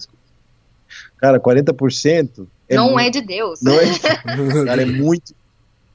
Cara, 1.17 1.39
40% 1.39 2.45
é 2.67 2.75
não 2.75 2.91
muito, 2.91 3.07
é 3.07 3.09
de 3.09 3.21
Deus. 3.21 3.61
Não 3.61 3.73
é 3.73 3.85
de 3.85 3.99
Cara, 4.65 4.81
é 4.81 4.85
muito 4.85 5.33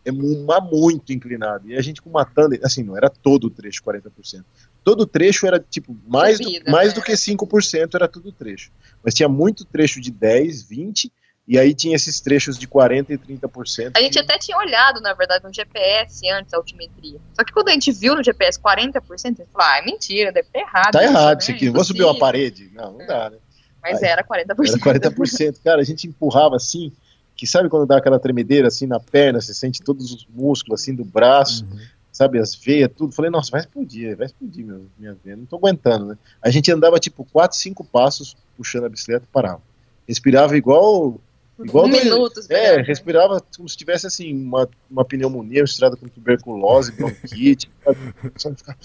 é 0.07 0.12
uma 0.12 0.61
muito 0.61 1.12
inclinado. 1.12 1.69
E 1.69 1.77
a 1.77 1.83
gente 1.83 2.01
com 2.01 2.09
uma 2.09 2.25
tanda, 2.25 2.59
assim, 2.62 2.83
não 2.83 2.97
era 2.97 3.11
todo 3.11 3.45
o 3.49 3.51
trecho 3.51 3.83
40%. 3.83 4.45
Todo 4.85 5.01
o 5.01 5.07
trecho 5.07 5.47
era 5.47 5.59
tipo 5.59 5.97
mais, 6.07 6.38
Subida, 6.38 6.64
do, 6.64 6.71
mais 6.71 6.88
né? 6.90 6.95
do 6.95 7.03
que 7.03 7.12
5% 7.12 7.95
era 7.95 8.07
todo 8.07 8.29
o 8.29 8.33
trecho. 8.33 8.71
Mas 9.03 9.14
tinha 9.14 9.29
muito 9.29 9.64
trecho 9.64 10.01
de 10.01 10.12
10, 10.12 10.62
20 10.62 11.12
e 11.49 11.59
aí 11.59 11.75
tinha 11.75 11.95
esses 11.95 12.21
trechos 12.21 12.59
de 12.59 12.66
40% 12.66 13.11
e 13.11 13.19
30%. 13.19 13.92
A 13.97 14.01
gente 14.01 14.14
que... 14.14 14.19
até 14.19 14.38
tinha 14.38 14.57
olhado, 14.57 15.01
na 15.01 15.12
verdade, 15.12 15.45
no 15.45 15.53
GPS 15.53 16.29
antes 16.31 16.55
a 16.55 16.57
altimetria. 16.57 17.21
Só 17.35 17.45
que 17.45 17.53
quando 17.53 17.69
a 17.69 17.73
gente 17.73 17.90
viu 17.92 18.14
no 18.14 18.23
GPS 18.23 18.61
40%, 18.61 18.97
a 18.97 19.29
gente 19.29 19.37
falou, 19.53 19.69
ah, 19.69 19.79
é 19.79 19.85
mentira, 19.85 20.33
deve 20.33 20.49
ter 20.53 20.61
errado. 20.61 20.92
Tá 20.92 21.03
errado 21.03 21.40
isso 21.40 21.51
aqui, 21.51 21.66
não 21.66 21.73
vou 21.73 21.85
subir 21.85 22.03
uma 22.03 22.19
parede. 22.19 22.71
Não, 22.73 22.92
não 22.92 23.07
dá, 23.07 23.31
né? 23.31 23.38
Mas 23.83 24.03
aí, 24.03 24.11
era 24.11 24.25
40%. 24.25 24.45
Era 24.87 25.00
40%. 25.00 25.57
Cara, 25.63 25.81
a 25.81 25.85
gente 25.85 26.09
empurrava 26.09 26.57
assim, 26.57 26.92
que 27.37 27.47
sabe 27.47 27.69
quando 27.69 27.87
dá 27.87 27.99
aquela 27.99 28.19
tremedeira 28.19 28.69
assim 28.69 28.87
na 28.87 28.99
perna, 28.99 29.41
você 29.41 29.53
sente 29.53 29.83
todos 29.83 30.13
os 30.13 30.27
músculos 30.35 30.81
assim 30.81 30.95
do 30.95 31.05
braço, 31.05 31.65
uhum. 31.65 31.79
sabe, 32.11 32.39
as 32.39 32.55
veias, 32.55 32.91
tudo. 32.97 33.13
Falei, 33.13 33.31
nossa, 33.31 33.51
vai 33.51 33.61
explodir, 33.61 34.17
vai 34.17 34.27
explodir 34.27 34.65
meu, 34.65 34.87
minha 34.99 35.17
veia, 35.23 35.37
não 35.37 35.45
tô 35.45 35.57
aguentando, 35.57 36.07
né? 36.07 36.19
A 36.41 36.51
gente 36.51 36.73
andava 36.73 36.99
tipo 36.99 37.25
4, 37.31 37.57
5 37.57 37.85
passos 37.85 38.37
puxando 38.57 38.85
a 38.85 38.89
bicicleta 38.89 39.27
e 39.29 39.33
parava. 39.33 39.61
Respirava 40.09 40.57
igual 40.57 41.21
Igual 41.59 41.87
um 41.87 41.89
minuto. 41.89 42.41
É, 42.51 42.83
respirava 42.83 43.43
como 43.57 43.69
se 43.69 43.77
tivesse 43.77 44.07
assim, 44.07 44.35
uma, 44.35 44.69
uma 44.91 45.05
pneumonia 45.05 45.63
misturada 45.63 45.97
com 45.97 46.07
tuberculose, 46.07 46.93
bronquite, 46.93 47.71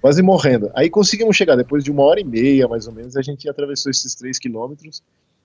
quase 0.00 0.22
morrendo. 0.22 0.70
Aí 0.74 0.90
conseguimos 0.90 1.36
chegar, 1.36 1.56
depois 1.56 1.82
de 1.82 1.90
uma 1.90 2.02
hora 2.02 2.20
e 2.20 2.24
meia, 2.24 2.68
mais 2.68 2.86
ou 2.86 2.92
menos, 2.92 3.16
a 3.16 3.22
gente 3.22 3.48
atravessou 3.48 3.90
esses 3.90 4.14
três 4.14 4.38
quilômetros 4.38 5.02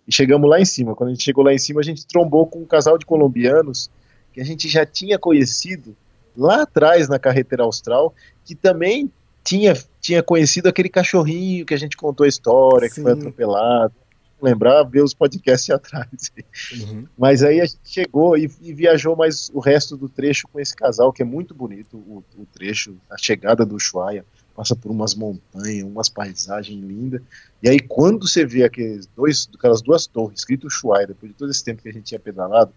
e 0.08 0.14
chegamos 0.14 0.50
lá 0.50 0.60
em 0.60 0.66
cima. 0.66 0.96
Quando 0.96 1.10
a 1.10 1.14
gente 1.14 1.24
chegou 1.24 1.44
lá 1.44 1.54
em 1.54 1.58
cima, 1.58 1.80
a 1.80 1.84
gente 1.84 2.06
trombou 2.06 2.48
com 2.48 2.60
um 2.60 2.66
casal 2.66 2.98
de 2.98 3.06
colombianos 3.06 3.90
que 4.34 4.42
a 4.42 4.46
gente 4.46 4.68
já 4.68 4.86
tinha 4.86 5.20
conhecido 5.20 5.96
lá 6.36 6.64
atrás 6.64 7.10
na 7.10 7.20
carretera 7.20 7.64
austral, 7.64 8.14
que 8.46 8.56
também 8.56 9.12
tinha, 9.44 9.74
tinha 10.00 10.24
conhecido 10.24 10.68
aquele 10.68 10.90
cachorrinho 10.90 11.66
que 11.66 11.74
a 11.74 11.78
gente 11.78 11.98
contou 11.98 12.26
a 12.26 12.30
história, 12.30 12.90
que 12.90 13.02
foi 13.02 13.14
Sim. 13.14 13.20
atropelado. 13.20 13.94
Lembrar, 14.42 14.82
ver 14.84 15.04
os 15.04 15.14
podcasts 15.14 15.70
atrás. 15.74 16.32
Uhum. 16.74 17.06
Mas 17.16 17.44
aí 17.44 17.62
a 17.62 17.66
gente 17.66 17.80
chegou 17.86 18.36
e, 18.36 18.50
e 18.60 18.74
viajou 18.74 19.16
mais 19.16 19.52
o 19.54 19.60
resto 19.60 19.96
do 19.96 20.10
trecho 20.10 20.48
com 20.52 20.60
esse 20.60 20.76
casal, 20.76 21.14
que 21.14 21.22
é 21.22 21.26
muito 21.26 21.54
bonito 21.54 21.98
o, 21.98 22.24
o 22.36 22.46
trecho, 22.52 22.98
a 23.10 23.18
chegada 23.18 23.64
do 23.64 23.76
Ushuaia, 23.76 24.26
passa 24.56 24.76
por 24.76 24.92
umas 24.92 25.16
montanhas, 25.16 25.84
umas 25.84 26.10
paisagens 26.10 26.80
lindas. 26.82 27.22
E 27.62 27.70
aí 27.70 27.80
quando 27.80 28.28
você 28.28 28.46
vê 28.46 28.64
aqueles 28.64 29.06
dois, 29.16 29.50
aquelas 29.58 29.82
duas 29.82 30.08
torres 30.08 30.40
escrito 30.40 30.68
Ushuaia, 30.68 31.08
depois 31.08 31.32
de 31.32 31.38
todo 31.38 31.50
esse 31.52 31.64
tempo 31.64 31.82
que 31.82 31.90
a 31.90 31.94
gente 31.94 32.06
tinha 32.06 32.20
pedalado, 32.20 32.72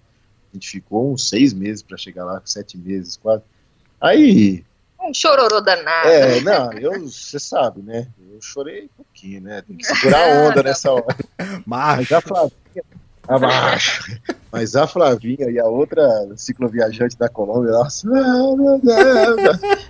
a 0.53 0.57
gente 0.57 0.71
ficou 0.71 1.13
uns 1.13 1.29
seis 1.29 1.53
meses 1.53 1.83
para 1.83 1.97
chegar 1.97 2.25
lá, 2.25 2.41
sete 2.45 2.79
meses 2.79 3.17
quase. 3.17 3.43
Aí 4.01 4.65
Um 5.01 5.13
chororô 5.13 5.61
danado. 5.61 6.09
é, 6.09 6.41
não, 6.41 6.73
eu, 6.75 7.09
você 7.09 7.39
sabe, 7.39 7.83
né? 7.83 8.09
Eu 8.33 8.41
chorei 8.41 8.85
um 8.85 8.97
pouquinho, 8.97 9.41
né? 9.41 9.63
Tem 9.63 9.77
que 9.77 9.85
segurar 9.85 10.25
a 10.25 10.49
onda 10.49 10.63
nessa 10.65 10.93
hora. 10.93 11.17
Mas 11.67 12.09
Macho. 12.09 12.15
a 12.17 12.21
Flavinha, 12.21 12.85
abaixo. 13.29 14.21
Mas 14.55 14.77
a 14.77 14.87
Flavinha 14.87 15.51
e 15.51 15.59
a 15.59 15.65
outra 15.67 16.03
cicloviajante 16.37 17.17
da 17.19 17.29
Colômbia, 17.29 17.73
nossa, 17.73 18.09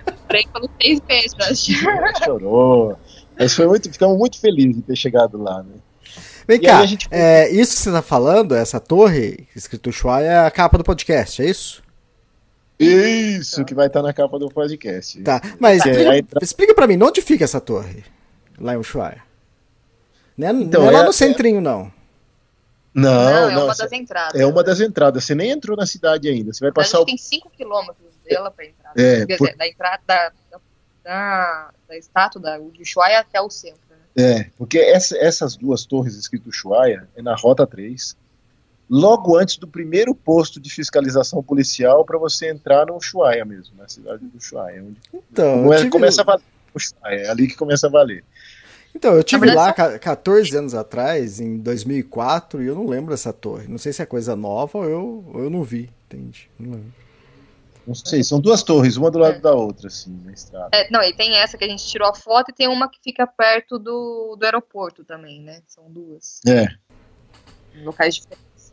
Comprei 0.05 0.47
pelos 0.53 0.71
seis 0.81 1.35
meses. 1.35 1.67
chorou. 2.25 2.99
Mas 3.39 3.55
foi 3.55 3.67
muito, 3.67 3.91
ficamos 3.91 4.17
muito 4.19 4.41
felizes 4.41 4.77
de 4.77 4.83
ter 4.83 4.97
chegado 4.97 5.37
lá, 5.43 5.63
né? 5.63 5.75
Vem 6.47 6.59
E 6.59 6.61
cá, 6.61 6.85
gente- 6.87 7.09
é, 7.11 7.51
isso 7.51 7.75
que 7.75 7.83
você 7.83 7.91
tá 7.93 8.03
falando, 8.03 8.55
essa 8.55 8.79
torre, 8.79 9.49
escrito 9.57 9.91
Ushuaia, 9.91 10.27
é 10.27 10.47
a 10.47 10.51
capa 10.51 10.77
do 10.79 10.85
podcast, 10.85 11.43
é 11.43 11.47
isso? 11.49 11.83
Isso 12.79 13.65
que 13.65 13.75
vai 13.75 13.87
estar 13.87 14.03
na 14.03 14.13
capa 14.13 14.39
do 14.39 14.49
podcast. 14.49 15.21
Tá, 15.23 15.41
mas 15.59 15.85
é 15.87 15.91
explica, 15.91 16.11
a 16.11 16.19
entrada- 16.19 16.45
explica 16.45 16.75
pra 16.75 16.87
mim, 16.87 16.99
onde 17.03 17.23
fica 17.23 17.45
essa 17.45 17.61
torre? 17.61 18.05
Lá 18.61 18.75
em 18.75 18.77
Ushuaia. 18.79 19.23
Não 20.37 20.49
é, 20.49 20.53
Então, 20.53 20.83
não 20.83 20.89
é 20.89 20.93
lá 20.93 21.01
é- 21.03 21.05
no 21.07 21.13
centrinho, 21.13 21.61
não. 21.61 21.91
Não, 22.95 23.13
Não, 23.13 23.49
é 23.51 23.55
não, 23.55 23.65
uma 23.65 23.75
das 23.75 23.93
entradas. 23.93 24.41
é 24.41 24.47
uma 24.47 24.63
das 24.63 24.81
entradas. 24.81 25.25
Você 25.25 25.35
nem 25.35 25.51
entrou 25.51 25.77
na 25.77 25.85
cidade 25.87 26.29
ainda. 26.29 26.53
Você 26.53 26.61
vai 26.61 26.71
Na 26.71 26.75
passar 26.75 27.01
o 27.01 27.05
tem 27.05 27.17
5 27.19 27.51
quilômetros 27.51 28.13
dela 28.25 28.51
pra 28.51 28.65
entrar. 28.65 28.93
É, 28.97 29.27
Quer 29.27 29.37
por- 29.37 29.47
dizer, 29.49 29.57
da 29.59 29.67
entrada 29.67 30.03
da, 30.07 30.33
da, 31.03 31.71
da 31.89 31.97
estátua 31.99 32.41
da 32.41 32.59
de 32.59 32.83
Ushuaia 32.83 33.19
até 33.21 33.41
o 33.41 33.51
centro. 33.51 33.81
né? 33.91 33.97
É, 34.17 34.51
porque 34.57 34.79
essa- 34.79 35.17
essas 35.19 35.57
duas 35.57 35.85
torres 35.85 36.15
escrito 36.15 36.49
Ushuaia 36.51 37.09
é 37.17 37.21
na 37.23 37.35
Rota 37.35 37.67
3, 37.67 38.17
logo 38.89 39.37
antes 39.37 39.57
do 39.57 39.67
primeiro 39.67 40.15
posto 40.15 40.61
de 40.61 40.71
fiscalização 40.71 41.43
policial 41.43 42.05
para 42.05 42.17
você 42.17 42.49
entrar 42.49 42.87
no 42.87 42.97
Ushuaia 42.97 43.45
mesmo, 43.45 43.75
na 43.77 43.89
cidade 43.89 44.25
do 44.25 44.39
Ushuaia, 44.39 44.83
onde 44.85 44.97
Então, 45.33 45.69
tive, 45.77 45.91
começa 45.91 46.21
a 46.21 46.25
valer. 46.25 46.45
Ushuaia, 46.73 47.21
é 47.23 47.29
ali 47.31 47.49
que 47.49 47.57
começa 47.57 47.87
a 47.89 47.91
valer. 47.91 48.25
Então, 48.95 49.15
eu 49.15 49.23
tive 49.25 49.47
lá 49.53 49.67
são- 49.67 49.75
ca- 49.75 49.99
14 49.99 50.57
anos 50.57 50.75
atrás, 50.75 51.41
em 51.41 51.59
2004, 51.59 52.63
e 52.63 52.67
eu 52.67 52.75
não 52.75 52.87
lembro 52.87 53.11
dessa 53.11 53.33
torre. 53.33 53.67
Não 53.69 53.79
sei 53.79 53.93
se 53.93 54.01
é 54.03 54.07
coisa 54.07 54.35
nova 54.37 54.79
ou 54.79 54.85
eu, 54.85 55.25
ou 55.35 55.41
eu 55.43 55.51
não 55.51 55.63
vi, 55.63 55.91
entende? 56.07 56.49
Não 56.59 56.73
lembro. 56.73 56.93
Não 57.87 57.95
sei, 57.95 58.25
são 58.25 58.41
duas 58.41 58.63
torres, 58.63 58.97
uma 58.97 59.11
do 59.11 59.19
lado 59.19 59.37
É. 59.37 59.41
da 59.41 59.53
outra, 59.53 59.89
assim, 59.89 60.19
na 60.25 60.33
estrada. 60.33 60.71
É, 60.73 60.91
não, 60.91 61.03
e 61.03 61.13
tem 61.13 61.37
essa 61.37 61.59
que 61.59 61.65
a 61.65 61.69
gente 61.69 61.85
tirou 61.87 62.09
a 62.09 62.15
foto 62.15 62.51
e 62.51 62.55
tem 62.55 62.67
uma 62.67 62.89
que 62.89 62.99
fica 63.05 63.27
perto 63.27 63.79
do, 63.79 64.37
do 64.39 64.45
aeroporto 64.45 65.05
também, 65.05 65.43
né? 65.43 65.61
São 65.67 65.85
duas. 65.91 66.41
É. 66.47 66.67
Em 67.77 67.85
locais 67.85 68.15
diferentes. 68.15 68.73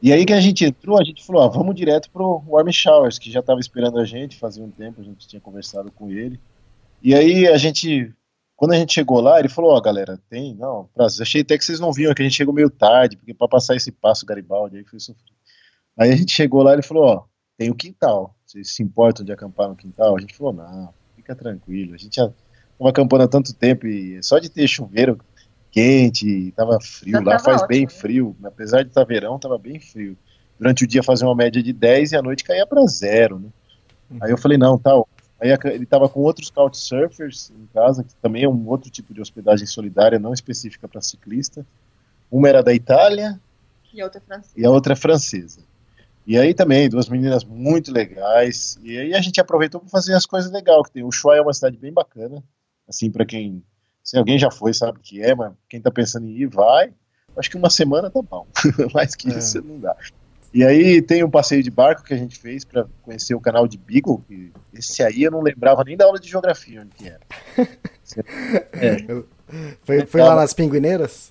E 0.00 0.12
aí 0.12 0.24
que 0.24 0.32
a 0.32 0.40
gente 0.40 0.64
entrou, 0.64 0.98
a 0.98 1.02
gente 1.04 1.24
falou, 1.26 1.42
ó, 1.42 1.48
vamos 1.48 1.74
direto 1.74 2.08
pro 2.10 2.40
Warm 2.46 2.70
Showers, 2.70 3.18
que 3.18 3.30
já 3.32 3.40
estava 3.40 3.58
esperando 3.58 3.98
a 3.98 4.04
gente, 4.04 4.38
fazia 4.38 4.62
um 4.62 4.70
tempo, 4.70 5.00
a 5.00 5.04
gente 5.04 5.26
tinha 5.26 5.40
conversado 5.40 5.90
com 5.90 6.08
ele. 6.10 6.40
E 7.02 7.14
aí 7.14 7.48
a 7.48 7.56
gente, 7.58 8.14
quando 8.56 8.72
a 8.72 8.76
gente 8.76 8.94
chegou 8.94 9.20
lá, 9.20 9.38
ele 9.38 9.48
falou, 9.48 9.72
ó, 9.72 9.80
galera, 9.80 10.18
tem, 10.30 10.54
não, 10.54 10.88
prazer, 10.94 11.22
achei 11.22 11.42
até 11.42 11.58
que 11.58 11.64
vocês 11.64 11.78
não 11.78 11.92
vinham, 11.92 12.14
que 12.14 12.22
a 12.22 12.24
gente 12.24 12.36
chegou 12.36 12.54
meio 12.54 12.70
tarde, 12.70 13.16
porque 13.16 13.34
para 13.34 13.48
passar 13.48 13.76
esse 13.76 13.92
passo 13.92 14.24
Garibaldi, 14.24 14.78
aí 14.78 14.84
foi 14.84 14.98
sofrido. 14.98 15.36
Aí 15.98 16.10
a 16.10 16.16
gente 16.16 16.32
chegou 16.32 16.62
lá, 16.62 16.72
ele 16.72 16.82
falou, 16.82 17.04
ó, 17.04 17.24
tem 17.58 17.70
o 17.70 17.74
quintal, 17.74 18.34
vocês 18.44 18.74
se 18.74 18.82
importam 18.82 19.24
de 19.24 19.32
acampar 19.32 19.68
no 19.68 19.76
quintal? 19.76 20.16
A 20.16 20.20
gente 20.20 20.34
falou, 20.34 20.54
não, 20.54 20.92
fica 21.14 21.34
tranquilo, 21.34 21.94
a 21.94 21.98
gente 21.98 22.16
já 22.16 22.24
estava 22.24 22.90
acampando 22.90 23.24
há 23.24 23.28
tanto 23.28 23.54
tempo 23.54 23.86
e 23.86 24.22
só 24.22 24.38
de 24.38 24.48
ter 24.48 24.66
chuveiro 24.66 25.18
quente, 25.70 26.52
tava 26.52 26.78
frio, 26.80 27.22
lá 27.22 27.32
tava 27.32 27.44
faz 27.44 27.56
ótimo, 27.56 27.68
bem 27.68 27.82
né? 27.82 27.88
frio, 27.88 28.36
apesar 28.42 28.82
de 28.82 28.88
estar 28.88 29.04
verão, 29.04 29.38
tava 29.38 29.58
bem 29.58 29.78
frio. 29.78 30.16
Durante 30.58 30.84
o 30.84 30.86
dia 30.86 31.02
fazia 31.02 31.26
uma 31.26 31.34
média 31.34 31.62
de 31.62 31.70
10 31.70 32.12
e 32.12 32.16
à 32.16 32.22
noite 32.22 32.42
caía 32.42 32.66
para 32.66 32.86
zero, 32.86 33.38
né? 33.38 33.48
Aí 34.22 34.30
eu 34.30 34.38
falei, 34.38 34.56
não, 34.56 34.78
tá. 34.78 34.92
Aí 35.40 35.52
a- 35.52 35.58
ele 35.64 35.84
tava 35.86 36.08
com 36.08 36.20
outros 36.20 36.50
couchsurfers 36.50 37.50
em 37.50 37.66
casa, 37.74 38.02
que 38.02 38.14
também 38.16 38.44
é 38.44 38.48
um 38.48 38.66
outro 38.68 38.90
tipo 38.90 39.12
de 39.12 39.20
hospedagem 39.20 39.66
solidária, 39.66 40.18
não 40.18 40.32
específica 40.32 40.88
para 40.88 41.00
ciclista. 41.02 41.66
Uma 42.30 42.48
era 42.48 42.62
da 42.62 42.72
Itália 42.74 43.38
E 43.92 44.02
outra 44.02 44.20
francesa. 44.20 44.54
e 44.56 44.64
a 44.64 44.70
outra 44.70 44.92
é 44.94 44.96
francesa. 44.96 45.60
E 46.26 46.36
aí 46.36 46.52
também, 46.54 46.88
duas 46.88 47.08
meninas 47.08 47.44
muito 47.44 47.92
legais. 47.92 48.78
E 48.82 48.98
aí 48.98 49.14
a 49.14 49.20
gente 49.20 49.40
aproveitou 49.40 49.80
para 49.80 49.88
fazer 49.90 50.14
as 50.14 50.26
coisas 50.26 50.50
legais 50.50 50.82
que 50.86 50.92
tem. 50.94 51.02
O 51.04 51.08
Ushuaia 51.08 51.38
é 51.38 51.42
uma 51.42 51.52
cidade 51.54 51.76
bem 51.76 51.92
bacana, 51.92 52.42
assim, 52.88 53.10
para 53.10 53.24
quem. 53.24 53.62
Se 54.02 54.16
alguém 54.18 54.38
já 54.38 54.50
foi, 54.50 54.72
sabe 54.74 54.98
o 54.98 55.00
que 55.00 55.22
é, 55.22 55.34
mas 55.34 55.52
quem 55.68 55.80
tá 55.80 55.90
pensando 55.90 56.26
em 56.26 56.30
ir, 56.30 56.46
vai. 56.48 56.92
Acho 57.36 57.50
que 57.50 57.56
uma 57.56 57.70
semana 57.70 58.10
tá 58.10 58.20
bom. 58.22 58.46
Mais 58.94 59.14
que 59.14 59.30
É. 59.30 59.38
isso 59.38 59.60
não 59.62 59.78
dá. 59.78 59.94
E 60.56 60.64
aí 60.64 61.02
tem 61.02 61.22
um 61.22 61.28
passeio 61.28 61.62
de 61.62 61.70
barco 61.70 62.02
que 62.02 62.14
a 62.14 62.16
gente 62.16 62.38
fez 62.38 62.64
para 62.64 62.86
conhecer 63.02 63.34
o 63.34 63.40
canal 63.40 63.68
de 63.68 63.76
Beagle. 63.76 64.24
Que 64.26 64.50
esse 64.72 65.02
aí 65.02 65.22
eu 65.22 65.30
não 65.30 65.42
lembrava 65.42 65.84
nem 65.84 65.98
da 65.98 66.06
aula 66.06 66.18
de 66.18 66.28
geografia 66.30 66.80
onde 66.80 66.90
que 66.96 67.06
era. 67.06 67.20
É. 68.72 69.22
Foi, 69.82 70.06
foi 70.06 70.22
lá 70.22 70.34
nas 70.36 70.54
Pinguineiras? 70.54 71.30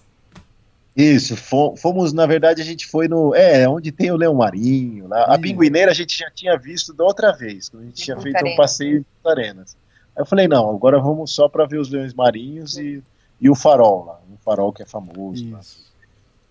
Isso, 0.95 1.36
fo- 1.36 1.76
fomos, 1.76 2.13
na 2.13 2.26
verdade, 2.26 2.61
a 2.61 2.65
gente 2.65 2.86
foi 2.88 3.07
no. 3.07 3.34
É, 3.34 3.67
onde 3.67 3.91
tem 3.91 4.11
o 4.11 4.15
Leão 4.15 4.36
Marinho 4.36 5.07
lá. 5.07 5.23
A. 5.23 5.38
Pinguineira 5.39 5.91
a 5.91 5.93
gente 5.95 6.17
já 6.17 6.30
tinha 6.30 6.57
visto 6.57 6.93
da 6.93 7.03
outra 7.03 7.32
vez, 7.34 7.67
quando 7.69 7.84
a 7.84 7.86
gente 7.88 8.03
tinha 8.03 8.17
feito 8.19 8.36
um 8.45 8.55
passeio 8.55 8.99
em 9.26 9.30
Arenas. 9.30 9.76
Aí 10.15 10.21
eu 10.21 10.26
falei, 10.26 10.47
não, 10.47 10.69
agora 10.69 10.99
vamos 10.99 11.32
só 11.34 11.49
para 11.49 11.65
ver 11.65 11.80
os 11.80 11.89
leões 11.89 12.13
marinhos 12.13 12.78
e, 12.78 13.03
e 13.41 13.49
o 13.49 13.55
farol 13.55 14.05
lá. 14.05 14.19
O 14.34 14.38
farol 14.43 14.71
que 14.71 14.84
é 14.84 14.86
famoso 14.86 15.49
lá. 15.51 15.59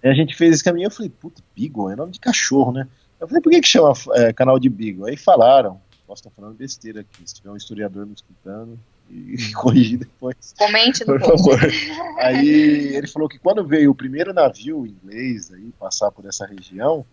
Aí 0.05 0.11
a 0.11 0.15
gente 0.15 0.37
fez 0.37 0.55
esse 0.55 0.63
caminho, 0.65 0.87
eu 0.87 0.91
falei, 0.91 1.11
puta, 1.11 1.43
Beagle, 1.57 1.91
é 1.91 1.97
nome 1.97 2.13
de 2.13 2.21
cachorro, 2.21 2.73
né? 2.73 2.87
Eu 3.19 3.27
falei, 3.27 3.43
por 3.43 3.51
que 3.51 3.61
que 3.63 3.69
chama 3.69 3.93
é, 4.15 4.33
canal 4.35 4.59
de 4.59 4.69
Beagle? 4.69 5.07
Aí 5.07 5.17
falaram, 5.17 5.81
posso 6.07 6.21
estar 6.21 6.31
falando 6.31 6.55
besteira 6.57 7.01
aqui, 7.01 7.23
se 7.25 7.37
tiver 7.37 7.51
um 7.51 7.57
historiador 7.57 8.05
me 8.07 8.13
escutando, 8.13 8.79
e, 9.11 9.35
e 9.35 9.53
corrigir 9.55 9.99
depois. 10.01 10.37
Comente 10.59 11.01
no 11.07 11.19
Por 11.19 11.21
post. 11.23 11.51
favor. 11.59 11.73
Aí 12.19 12.49
ele 12.95 13.07
falou 13.07 13.29
que 13.29 13.39
quando 13.39 13.67
veio 13.67 13.91
o 13.91 13.95
primeiro 13.95 14.35
navio 14.35 14.87
inglês 14.87 15.51
aí 15.53 15.73
passar 15.79 16.11
por 16.11 16.27
essa 16.27 16.45
região, 16.47 17.05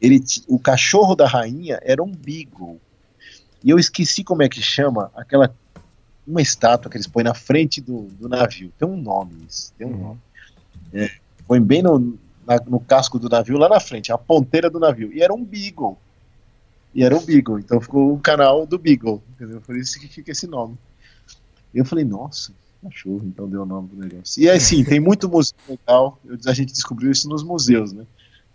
ele 0.00 0.20
o 0.48 0.58
cachorro 0.58 1.14
da 1.14 1.28
rainha 1.28 1.78
era 1.82 2.02
um 2.02 2.10
beagle. 2.10 2.80
E 3.62 3.70
eu 3.70 3.78
esqueci 3.78 4.24
como 4.24 4.42
é 4.42 4.48
que 4.48 4.60
chama 4.62 5.10
aquela 5.14 5.54
uma 6.26 6.40
estátua 6.42 6.90
que 6.90 6.96
eles 6.96 7.06
põem 7.06 7.24
na 7.24 7.34
frente 7.34 7.80
do, 7.80 8.02
do 8.18 8.28
navio. 8.28 8.72
Tem 8.78 8.88
um 8.88 8.96
nome 8.96 9.34
isso, 9.48 9.72
tem 9.78 9.86
um 9.86 9.90
Uhum. 9.90 9.98
nome. 9.98 10.20
É, 10.92 11.10
põe 11.46 11.60
bem 11.60 11.82
no, 11.82 12.18
na- 12.50 12.64
no 12.66 12.80
casco 12.80 13.18
do 13.18 13.28
navio 13.28 13.56
lá 13.56 13.68
na 13.68 13.78
frente, 13.78 14.10
a 14.12 14.18
ponteira 14.18 14.68
do 14.68 14.80
navio. 14.80 15.12
E 15.12 15.22
era 15.22 15.32
um 15.32 15.44
beagle. 15.44 15.96
E 16.92 17.04
era 17.04 17.16
um 17.16 17.24
beagle, 17.24 17.60
então 17.60 17.80
ficou 17.80 18.12
o 18.12 18.18
canal 18.18 18.66
do 18.66 18.76
beagle, 18.76 19.22
entendeu? 19.34 19.60
Por 19.60 19.76
isso 19.76 20.00
que 20.00 20.08
fica 20.08 20.32
esse 20.32 20.46
nome. 20.48 20.76
Eu 21.72 21.84
falei, 21.84 22.04
nossa, 22.04 22.52
cachorro, 22.82 23.22
então 23.24 23.48
deu 23.48 23.62
o 23.62 23.66
nome 23.66 23.88
do 23.88 23.96
negócio. 23.96 24.42
E 24.42 24.50
assim, 24.50 24.82
tem 24.84 24.98
muito 24.98 25.28
museu 25.28 25.54
legal, 25.68 26.18
eu- 26.24 26.36
a 26.46 26.52
gente 26.52 26.72
descobriu 26.72 27.10
isso 27.12 27.28
nos 27.28 27.44
museus, 27.44 27.92
né? 27.92 28.04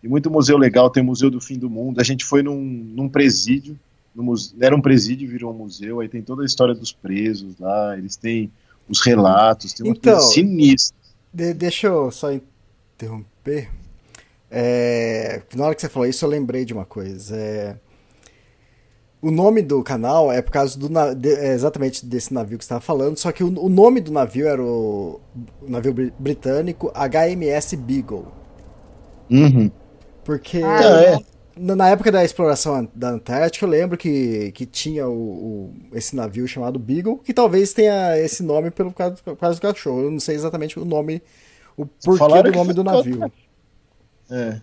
Tem 0.01 0.09
muito 0.09 0.29
museu 0.29 0.57
legal, 0.57 0.89
tem 0.89 1.01
o 1.01 1.05
Museu 1.05 1.31
do 1.31 1.39
Fim 1.41 1.57
do 1.57 1.69
Mundo, 1.69 1.99
a 1.99 2.03
gente 2.03 2.23
foi 2.25 2.43
num, 2.43 2.61
num 2.61 3.07
presídio, 3.09 3.79
era 4.59 4.75
um 4.75 4.81
presídio, 4.81 5.27
virou 5.29 5.51
um 5.53 5.57
museu, 5.57 5.99
aí 5.99 6.07
tem 6.07 6.21
toda 6.21 6.43
a 6.43 6.45
história 6.45 6.75
dos 6.75 6.91
presos 6.91 7.57
lá, 7.57 7.97
eles 7.97 8.15
têm 8.15 8.51
os 8.87 9.01
relatos, 9.01 9.73
tem 9.73 9.85
uma 9.85 9.95
Então, 9.95 10.13
coisa 10.13 10.27
sinistra. 10.33 10.95
De- 11.33 11.53
deixa 11.53 11.87
eu 11.87 12.11
só 12.11 12.29
interromper. 12.31 13.69
É, 14.57 15.41
na 15.55 15.65
hora 15.65 15.75
que 15.75 15.81
você 15.81 15.89
falou 15.89 16.07
isso, 16.07 16.23
eu 16.25 16.29
lembrei 16.29 16.63
de 16.65 16.73
uma 16.73 16.85
coisa. 16.85 17.35
É, 17.37 17.75
o 19.21 19.31
nome 19.31 19.61
do 19.61 19.81
canal 19.83 20.31
é 20.31 20.41
por 20.41 20.51
causa 20.51 20.77
do 20.77 20.87
de- 21.15 21.33
é 21.33 21.53
exatamente 21.53 22.05
desse 22.05 22.33
navio 22.33 22.57
que 22.57 22.63
você 22.63 22.67
estava 22.67 22.81
falando, 22.81 23.17
só 23.17 23.31
que 23.31 23.43
o, 23.43 23.47
o 23.59 23.69
nome 23.69 23.99
do 23.99 24.11
navio 24.11 24.47
era 24.47 24.61
o, 24.61 25.19
o 25.61 25.69
navio 25.69 25.93
bri- 25.93 26.13
britânico 26.19 26.91
HMS 26.93 27.75
Beagle. 27.75 28.27
Uhum. 29.29 29.71
Porque 30.23 30.61
Ah, 30.61 30.81
é. 31.03 31.19
na, 31.55 31.75
na 31.75 31.89
época 31.89 32.11
da 32.11 32.23
exploração 32.23 32.89
da 32.93 33.09
Antártica, 33.09 33.65
eu 33.65 33.69
lembro 33.69 33.97
que, 33.97 34.51
que 34.53 34.65
tinha 34.65 35.07
o, 35.07 35.69
o- 35.71 35.73
esse 35.93 36.15
navio 36.15 36.47
chamado 36.47 36.79
Beagle, 36.79 37.17
que 37.19 37.33
talvez 37.33 37.73
tenha 37.73 38.17
esse 38.19 38.43
nome 38.43 38.71
pelo 38.71 38.93
causa, 38.93 39.17
por 39.23 39.37
causa 39.37 39.59
do 39.59 39.61
cachorro. 39.61 40.03
Eu 40.03 40.11
não 40.11 40.19
sei 40.19 40.35
exatamente 40.35 40.79
o 40.79 40.85
nome, 40.85 41.21
o 41.77 41.85
porquê 41.85 42.17
Falaram 42.19 42.43
do 42.43 42.51
nome 42.53 42.73
do 42.73 42.83
navio. 42.83 43.31
É. 44.29 44.59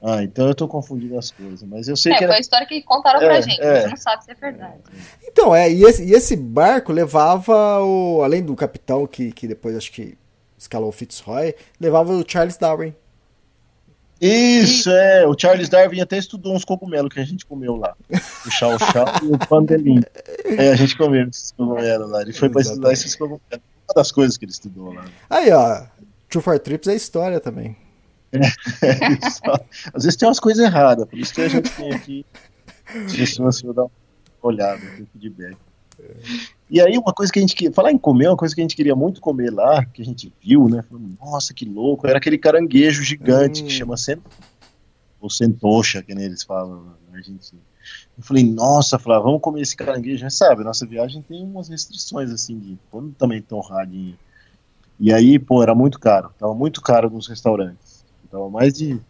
Ah, 0.00 0.22
então 0.22 0.46
eu 0.46 0.54
tô 0.54 0.68
confundindo 0.68 1.18
as 1.18 1.30
coisas, 1.32 1.62
mas 1.64 1.88
eu 1.88 1.96
sei 1.96 2.12
É, 2.12 2.16
que 2.16 2.24
foi 2.24 2.30
a 2.30 2.34
era... 2.34 2.40
história 2.40 2.66
que 2.66 2.80
contaram 2.82 3.20
É, 3.20 3.26
pra 3.26 3.40
gente, 3.40 3.60
é. 3.60 3.70
a 3.70 3.80
gente 3.80 3.90
não 3.90 3.96
sabe 3.96 4.24
se 4.24 4.30
é 4.30 4.34
verdade. 4.34 4.78
Então, 5.26 5.54
é, 5.54 5.70
e 5.72 5.82
esse, 5.82 6.04
e 6.04 6.12
esse 6.12 6.36
barco 6.36 6.92
levava 6.92 7.80
o. 7.82 8.22
Além 8.22 8.42
do 8.42 8.54
capitão, 8.54 9.06
que, 9.06 9.32
que 9.32 9.48
depois 9.48 9.76
acho 9.76 9.90
que 9.90 10.16
escalou 10.56 10.88
o 10.88 10.92
Fitzroy, 10.92 11.54
levava 11.80 12.12
o 12.12 12.24
Charles 12.26 12.56
Darwin. 12.56 12.94
Isso, 14.20 14.90
é. 14.90 15.26
O 15.26 15.36
Charles 15.38 15.68
Darwin 15.68 16.00
até 16.00 16.18
estudou 16.18 16.54
uns 16.54 16.64
cogumelos 16.64 17.12
que 17.12 17.20
a 17.20 17.24
gente 17.24 17.46
comeu 17.46 17.76
lá. 17.76 17.96
O 18.46 18.50
chau 18.50 18.76
chau 18.78 19.06
e 19.22 19.26
o 19.32 19.38
pandelim. 19.38 20.00
É, 20.44 20.70
a 20.70 20.76
gente 20.76 20.96
comeu 20.96 21.28
esses 21.28 21.52
cogumelos 21.52 22.10
lá. 22.10 22.22
Ele 22.22 22.32
foi 22.32 22.48
pra 22.48 22.60
estudar 22.60 22.92
esses 22.92 23.14
cogumelos. 23.14 23.42
Uma 23.52 23.94
das 23.94 24.10
coisas 24.12 24.36
que 24.36 24.44
ele 24.44 24.52
estudou 24.52 24.92
lá. 24.92 25.04
Aí, 25.30 25.50
ó. 25.52 25.82
Two 26.28 26.42
for 26.42 26.58
Trips 26.58 26.88
é 26.88 26.94
história 26.94 27.40
também. 27.40 27.76
É. 28.82 28.98
Às 29.94 30.04
vezes 30.04 30.16
tem 30.16 30.28
umas 30.28 30.40
coisas 30.40 30.62
erradas, 30.64 31.06
por 31.06 31.18
isso 31.18 31.32
que 31.34 31.40
a 31.40 31.48
gente 31.48 31.70
tem 31.70 31.92
aqui. 31.92 32.26
Se 33.08 33.38
você 33.40 33.66
dar 33.72 33.84
uma 33.84 33.90
olhada, 34.42 34.80
tem 34.96 35.06
feedback. 35.06 35.56
E 36.70 36.80
aí, 36.80 36.96
uma 36.98 37.12
coisa 37.12 37.32
que 37.32 37.38
a 37.38 37.42
gente 37.42 37.56
queria. 37.56 37.72
Falar 37.72 37.90
em 37.90 37.98
comer, 37.98 38.28
uma 38.28 38.36
coisa 38.36 38.54
que 38.54 38.60
a 38.60 38.64
gente 38.64 38.76
queria 38.76 38.94
muito 38.94 39.20
comer 39.20 39.50
lá, 39.50 39.84
que 39.84 40.02
a 40.02 40.04
gente 40.04 40.32
viu, 40.40 40.68
né? 40.68 40.82
Falando, 40.82 41.16
Nossa, 41.18 41.52
que 41.54 41.64
louco! 41.64 42.06
Era 42.06 42.18
aquele 42.18 42.38
caranguejo 42.38 43.02
gigante 43.02 43.62
Hum. 43.62 43.66
que 43.66 43.72
chama 43.72 43.96
cent... 43.96 44.20
ou 45.20 45.28
centocha, 45.30 46.02
que 46.02 46.14
nem 46.14 46.24
eles 46.26 46.42
falam 46.42 46.94
na 47.10 47.16
Argentina. 47.18 47.60
Eu 48.16 48.22
falei, 48.22 48.44
nossa, 48.44 48.98
falei, 48.98 49.18
ah, 49.18 49.22
vamos 49.22 49.40
comer 49.40 49.62
esse 49.62 49.76
caranguejo. 49.76 50.22
Mas 50.24 50.34
sabe, 50.34 50.62
nossa 50.62 50.86
viagem 50.86 51.22
tem 51.22 51.42
umas 51.42 51.68
restrições, 51.68 52.30
assim, 52.30 52.58
de 52.58 52.78
quando 52.90 53.12
também 53.14 53.40
torradinha. 53.40 54.14
E 55.00 55.12
aí, 55.12 55.38
pô, 55.38 55.62
era 55.62 55.74
muito 55.74 55.98
caro. 55.98 56.30
Tava 56.38 56.54
muito 56.54 56.82
caro 56.82 57.08
nos 57.08 57.28
restaurantes. 57.28 57.97
Tava 58.30 58.48
mais 58.50 58.74
de, 58.74 59.00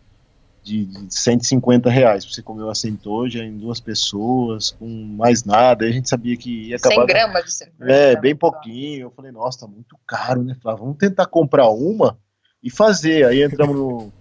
de, 0.63 0.85
de 0.85 1.15
150 1.15 1.91
reais 1.91 2.25
pra 2.25 2.35
você 2.35 2.43
comer 2.43 2.63
uma 2.63 2.75
centoja 2.75 3.45
em 3.45 3.57
duas 3.57 3.81
pessoas, 3.81 4.71
com 4.71 4.87
mais 4.87 5.45
nada. 5.45 5.85
Aí 5.85 5.91
a 5.91 5.95
gente 5.95 6.09
sabia 6.09 6.37
que 6.37 6.69
ia 6.69 6.77
acabar. 6.77 6.95
100 6.95 7.07
gramas 7.07 7.45
de 7.45 7.53
centoja. 7.53 7.93
É, 7.93 8.21
bem 8.21 8.37
pouquinho. 8.37 9.03
Eu 9.03 9.11
falei, 9.11 9.33
nossa, 9.33 9.61
tá 9.61 9.67
muito 9.67 9.97
caro, 10.07 10.43
né? 10.43 10.57
Falei, 10.63 10.77
ah, 10.77 10.81
vamos 10.81 10.97
tentar 10.99 11.27
comprar 11.27 11.69
uma 11.69 12.19
e 12.63 12.71
fazer. 12.71 13.27
Aí 13.27 13.43
entramos 13.43 13.77
no, 13.77 14.13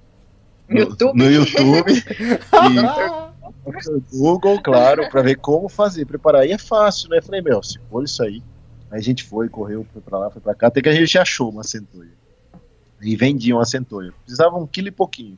no 0.70 0.80
YouTube. 0.80 1.18
no 1.18 1.32
YouTube 1.32 1.92
e 2.72 3.90
no 3.90 4.02
Google, 4.12 4.62
claro, 4.62 5.10
pra 5.10 5.22
ver 5.22 5.36
como 5.36 5.70
fazer, 5.70 6.06
preparar. 6.06 6.46
E 6.46 6.52
é 6.52 6.58
fácil, 6.58 7.10
né? 7.10 7.22
Falei, 7.22 7.42
meu, 7.42 7.62
se 7.62 7.80
for 7.90 8.04
isso 8.04 8.24
aí. 8.24 8.42
Aí 8.90 9.00
a 9.00 9.02
gente 9.02 9.24
foi, 9.24 9.50
correu, 9.50 9.86
foi 9.92 10.02
pra 10.02 10.18
lá, 10.18 10.30
foi 10.30 10.42
pra 10.42 10.56
cá, 10.56 10.68
até 10.68 10.82
que 10.82 10.90
a 10.90 10.94
gente 10.94 11.18
achou 11.18 11.50
uma 11.50 11.64
centoia. 11.64 12.17
E 13.02 13.16
vendiam 13.16 13.60
a 13.60 13.66
centoia. 13.66 14.14
Precisava 14.24 14.58
um 14.58 14.66
quilo 14.68 14.88
e 14.88 14.92
pouquinho. 14.92 15.38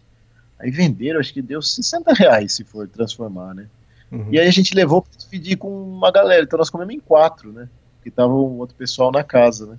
Aí 0.59 0.71
venderam, 0.71 1.19
acho 1.19 1.33
que 1.33 1.41
deu 1.41 1.61
60 1.61 2.13
reais 2.13 2.53
se 2.53 2.63
for 2.63 2.87
transformar, 2.87 3.53
né? 3.53 3.67
Uhum. 4.11 4.27
E 4.31 4.39
aí 4.39 4.47
a 4.47 4.51
gente 4.51 4.73
levou 4.75 5.01
pra 5.01 5.11
dividir 5.17 5.57
com 5.57 5.69
uma 5.69 6.11
galera. 6.11 6.43
Então 6.43 6.57
nós 6.57 6.69
comemos 6.69 6.93
em 6.93 6.99
quatro, 6.99 7.51
né? 7.51 7.69
Porque 7.95 8.09
tava 8.11 8.33
um 8.33 8.57
outro 8.59 8.75
pessoal 8.75 9.11
na 9.11 9.23
casa, 9.23 9.65
né? 9.65 9.77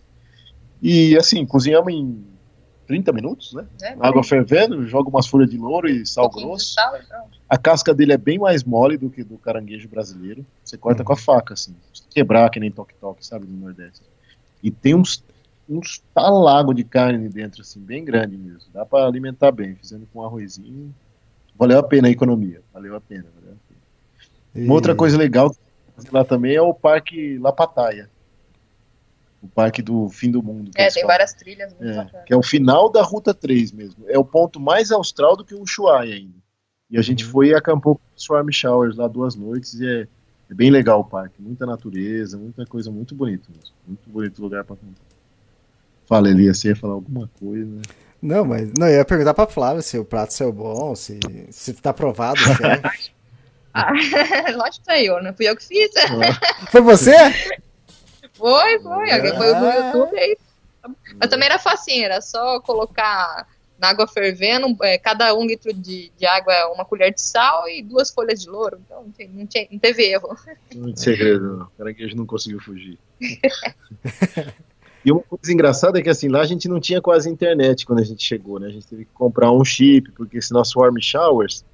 E 0.82 1.16
assim, 1.16 1.44
cozinhamos 1.44 1.92
em 1.92 2.24
30 2.86 3.12
minutos, 3.12 3.52
né? 3.52 3.66
É, 3.82 3.96
Água 4.00 4.22
fervendo, 4.24 4.86
joga 4.86 5.08
umas 5.10 5.26
folhas 5.26 5.50
de 5.50 5.56
louro 5.58 5.88
e 5.88 6.02
um 6.02 6.06
sal 6.06 6.28
de 6.28 6.42
grosso. 6.42 6.72
sal 6.74 6.96
e 6.96 7.02
pronto. 7.04 7.38
A 7.48 7.58
casca 7.58 7.92
dele 7.94 8.12
é 8.12 8.16
bem 8.18 8.38
mais 8.38 8.64
mole 8.64 8.96
do 8.96 9.10
que 9.10 9.22
do 9.22 9.36
caranguejo 9.38 9.88
brasileiro. 9.88 10.44
Você 10.64 10.76
corta 10.78 11.02
Uhum. 11.02 11.06
com 11.06 11.12
a 11.12 11.16
faca, 11.16 11.54
assim. 11.54 11.74
Quebrar 12.10 12.48
que 12.50 12.58
nem 12.60 12.70
toque-toque, 12.70 13.24
sabe, 13.26 13.46
no 13.46 13.56
Nordeste. 13.56 14.02
E 14.62 14.70
tem 14.70 14.94
uns, 14.94 15.22
uns 15.70 16.02
talagos 16.14 16.74
de 16.74 16.82
carne 16.84 17.28
dentro, 17.28 17.62
assim, 17.62 17.80
bem 17.80 18.04
grande 18.04 18.36
mesmo. 18.36 18.68
Dá 18.74 18.84
pra 18.84 19.06
alimentar 19.06 19.52
bem, 19.52 19.76
fazendo 19.76 20.06
com 20.12 20.24
arrozinho. 20.24 20.92
Valeu 21.56 21.78
a 21.78 21.82
pena 21.82 22.08
a 22.08 22.10
economia. 22.10 22.60
Valeu 22.72 22.96
a 22.96 23.00
pena. 23.00 23.26
Valeu 23.36 23.52
a 23.54 24.52
pena. 24.54 24.64
Uma 24.66 24.74
outra 24.74 24.94
coisa 24.94 25.16
legal 25.16 25.50
que 25.50 25.58
lá 26.12 26.24
também 26.24 26.54
é 26.56 26.60
o 26.62 26.74
Parque 26.74 27.38
La 27.38 27.52
Pataia. 27.52 28.10
O 29.42 29.48
Parque 29.48 29.80
do 29.80 30.08
Fim 30.10 30.30
do 30.30 30.42
Mundo. 30.42 30.70
É, 30.74 30.88
tem 30.88 31.06
várias 31.06 31.32
trilhas 31.32 31.72
muito 31.72 31.88
É, 31.88 31.96
bacanas. 32.04 32.24
que 32.26 32.32
é 32.32 32.36
o 32.36 32.42
final 32.42 32.90
da 32.90 33.02
Ruta 33.02 33.32
3 33.32 33.72
mesmo. 33.72 34.04
É 34.08 34.18
o 34.18 34.24
ponto 34.24 34.58
mais 34.60 34.90
austral 34.90 35.36
do 35.36 35.44
que 35.44 35.54
o 35.54 35.62
Ushuaia 35.62 36.14
ainda. 36.14 36.34
E 36.90 36.98
a 36.98 37.02
gente 37.02 37.24
foi 37.24 37.48
e 37.48 37.54
acampou 37.54 37.94
com 37.96 38.02
os 38.16 38.22
Swarm 38.24 38.50
Showers 38.50 38.96
lá 38.96 39.06
duas 39.06 39.36
noites 39.36 39.74
e 39.74 39.86
é, 39.86 40.08
é 40.50 40.54
bem 40.54 40.70
legal 40.70 41.00
o 41.00 41.04
parque. 41.04 41.40
Muita 41.40 41.64
natureza, 41.64 42.36
muita 42.36 42.66
coisa 42.66 42.90
muito 42.90 43.14
bonita. 43.14 43.48
mesmo. 43.48 43.74
Muito 43.86 44.10
bonito 44.10 44.42
lugar 44.42 44.64
pra 44.64 44.74
acampar. 44.74 45.09
Fala, 46.10 46.28
Elias, 46.28 46.58
você 46.58 46.68
ia 46.68 46.76
falar 46.76 46.94
alguma 46.94 47.30
coisa, 47.38 47.64
né? 47.64 47.82
Não, 48.20 48.44
mas 48.44 48.70
não, 48.76 48.86
eu 48.88 48.96
ia 48.96 49.04
perguntar 49.04 49.32
pra 49.32 49.46
Flávia 49.46 49.80
se 49.80 49.96
o 49.96 50.04
prato 50.04 50.34
saiu 50.34 50.52
bom, 50.52 50.94
se, 50.94 51.18
se 51.50 51.72
tá 51.74 51.90
aprovado. 51.90 52.38
se 52.38 52.50
é. 52.66 52.82
Ah, 53.72 53.92
lógico 54.56 54.80
que 54.80 54.84
saiu, 54.86 55.22
não 55.22 55.32
fui 55.32 55.48
eu 55.48 55.56
que 55.56 55.64
fiz. 55.64 55.92
Foi 56.72 56.80
você? 56.80 57.12
Foi, 58.34 58.80
foi. 58.80 59.10
Alguém 59.12 59.36
foi 59.36 59.54
no 59.54 59.64
Ah. 59.66 59.92
YouTube 59.94 60.18
aí. 60.18 60.36
Mas 61.20 61.30
também 61.30 61.46
era 61.46 61.56
facinho, 61.56 62.04
era 62.04 62.20
só 62.20 62.58
colocar 62.62 63.46
na 63.78 63.90
água 63.90 64.08
fervendo, 64.08 64.76
é, 64.82 64.98
cada 64.98 65.32
um 65.36 65.46
litro 65.46 65.72
de, 65.72 66.10
de 66.18 66.26
água 66.26 66.52
é 66.52 66.64
uma 66.66 66.84
colher 66.84 67.14
de 67.14 67.20
sal 67.22 67.68
e 67.68 67.80
duas 67.80 68.10
folhas 68.10 68.42
de 68.42 68.50
louro. 68.50 68.80
Então 68.84 69.04
não, 69.04 69.12
tinha- 69.12 69.28
não, 69.32 69.46
tinha- 69.46 69.68
não 69.70 69.78
teve 69.78 70.02
erro. 70.02 70.36
Muito 70.74 70.98
segredo, 70.98 71.56
não. 71.58 71.66
O 71.66 71.70
caranguejo 71.78 72.16
não 72.16 72.26
conseguiu 72.26 72.60
fugir. 72.60 72.98
e 75.04 75.10
uma 75.10 75.22
coisa 75.22 75.52
engraçada 75.52 75.98
é 75.98 76.02
que 76.02 76.10
assim, 76.10 76.28
lá 76.28 76.40
a 76.40 76.46
gente 76.46 76.68
não 76.68 76.78
tinha 76.78 77.00
quase 77.00 77.28
internet 77.28 77.86
quando 77.86 78.00
a 78.00 78.04
gente 78.04 78.22
chegou, 78.22 78.58
né? 78.58 78.66
A 78.68 78.70
gente 78.70 78.86
teve 78.86 79.04
que 79.04 79.12
comprar 79.12 79.50
um 79.50 79.64
chip, 79.64 80.10
porque 80.12 80.38
esse 80.38 80.52
nosso 80.52 80.78
Warm 80.78 80.96
Showers, 81.00 81.64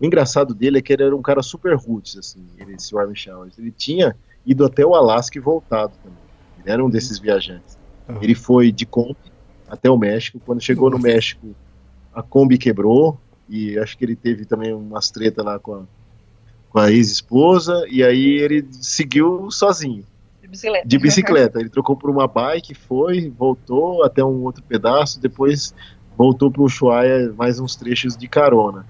o 0.00 0.04
engraçado 0.04 0.54
dele 0.54 0.78
é 0.78 0.82
que 0.82 0.92
ele 0.92 1.04
era 1.04 1.14
um 1.14 1.22
cara 1.22 1.42
super 1.42 1.76
roots, 1.76 2.16
assim, 2.16 2.44
ele, 2.58 2.74
esse 2.74 2.94
Warm 2.94 3.14
Showers. 3.14 3.58
Ele 3.58 3.70
tinha 3.70 4.16
ido 4.46 4.64
até 4.64 4.84
o 4.84 4.94
Alasca 4.94 5.38
e 5.38 5.40
voltado 5.40 5.92
também. 6.02 6.18
Ele 6.60 6.70
era 6.70 6.84
um 6.84 6.90
desses 6.90 7.18
viajantes. 7.18 7.78
Uhum. 8.08 8.18
Ele 8.22 8.34
foi 8.34 8.72
de 8.72 8.86
Kombi 8.86 9.16
até 9.68 9.90
o 9.90 9.96
México. 9.96 10.40
Quando 10.44 10.60
chegou 10.60 10.90
no 10.90 10.98
México, 10.98 11.54
a 12.14 12.22
Kombi 12.22 12.58
quebrou 12.58 13.18
e 13.48 13.78
acho 13.78 13.96
que 13.96 14.04
ele 14.04 14.16
teve 14.16 14.44
também 14.44 14.72
umas 14.72 15.10
tretas 15.10 15.44
lá 15.44 15.58
com 15.58 15.74
a, 15.74 15.82
com 16.70 16.78
a 16.78 16.90
ex-esposa 16.90 17.84
e 17.88 18.02
aí 18.02 18.38
ele 18.38 18.66
seguiu 18.72 19.50
sozinho, 19.50 20.04
bicicleta. 20.52 20.86
de 20.86 20.98
bicicleta. 20.98 21.60
Ele 21.60 21.70
trocou 21.70 21.96
por 21.96 22.10
uma 22.10 22.28
bike, 22.28 22.74
foi, 22.74 23.30
voltou 23.30 24.04
até 24.04 24.22
um 24.22 24.42
outro 24.42 24.62
pedaço, 24.62 25.20
depois 25.20 25.74
voltou 26.16 26.50
para 26.50 26.62
o 26.62 26.66
Ushuaia 26.66 27.32
mais 27.36 27.58
uns 27.58 27.74
trechos 27.74 28.16
de 28.16 28.28
carona. 28.28 28.86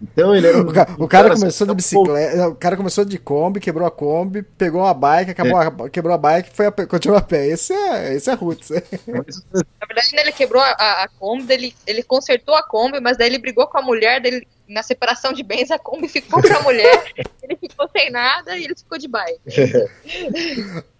Então 0.00 0.34
ele 0.34 0.46
era 0.46 0.58
um, 0.58 0.60
O, 0.68 0.72
ca- 0.72 0.88
o 0.98 1.04
um 1.04 1.08
cara 1.08 1.32
assim, 1.32 1.40
começou 1.40 1.66
de 1.66 1.72
um 1.72 1.76
bicicleta, 1.76 2.36
não, 2.36 2.48
o 2.50 2.54
cara 2.54 2.76
começou 2.76 3.04
de 3.04 3.18
Kombi, 3.18 3.58
quebrou 3.60 3.86
a 3.86 3.90
Kombi, 3.90 4.42
pegou 4.42 4.82
uma 4.82 4.94
bike, 4.94 5.32
acabou 5.32 5.56
a- 5.56 5.90
quebrou 5.90 6.14
a 6.14 6.18
bike 6.18 6.50
e 6.52 6.54
foi 6.56 6.66
a 6.66 6.72
continuou 6.72 7.18
a 7.18 7.22
pé. 7.22 7.46
Esse 7.48 7.72
é, 7.72 8.14
esse 8.14 8.30
é 8.30 8.34
Roots. 8.34 8.68
pouco- 8.68 8.88
Na 9.52 9.86
verdade, 9.86 10.16
ele 10.16 10.32
quebrou 10.32 10.62
a, 10.62 10.70
a, 11.04 11.08
Kombi, 11.18 11.52
ele, 11.52 11.74
ele 11.86 12.02
consertou 12.02 12.54
a 12.54 12.62
Kombi, 12.62 13.00
mas 13.00 13.16
daí 13.16 13.26
ele 13.28 13.38
brigou 13.38 13.66
com 13.66 13.78
a 13.78 13.82
mulher 13.82 14.20
dele 14.20 14.46
na 14.68 14.82
separação 14.82 15.32
de 15.32 15.42
bens, 15.42 15.70
a 15.70 15.78
Kombi 15.78 16.08
ficou 16.08 16.42
pra 16.42 16.60
mulher, 16.60 17.02
ele 17.42 17.56
ficou 17.56 17.88
sem 17.90 18.10
nada 18.10 18.56
e 18.56 18.64
ele 18.64 18.74
ficou 18.76 18.98
de 18.98 19.08
bike. 19.08 19.40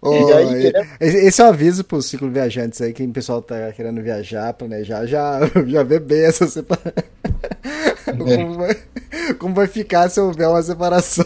E 0.01 0.33
aí, 0.33 0.65
e- 0.67 0.73
esse 1.05 1.17
esse 1.27 1.41
é 1.41 1.45
um 1.45 1.49
aviso 1.49 1.83
pro 1.83 2.01
ciclo 2.01 2.29
viajantes 2.31 2.81
aí, 2.81 2.93
quem 2.93 3.07
o 3.09 3.13
pessoal 3.13 3.41
tá 3.41 3.71
querendo 3.73 4.01
viajar, 4.01 4.53
planejar, 4.53 5.05
já, 5.05 5.39
já 5.67 5.83
vê 5.83 5.99
bem 5.99 6.25
essa 6.25 6.47
separação. 6.47 6.93
Como, 8.17 8.53
vai, 8.53 8.75
como 9.39 9.55
vai 9.55 9.67
ficar 9.67 10.09
se 10.09 10.19
houver 10.19 10.47
uma 10.47 10.61
separação. 10.61 11.25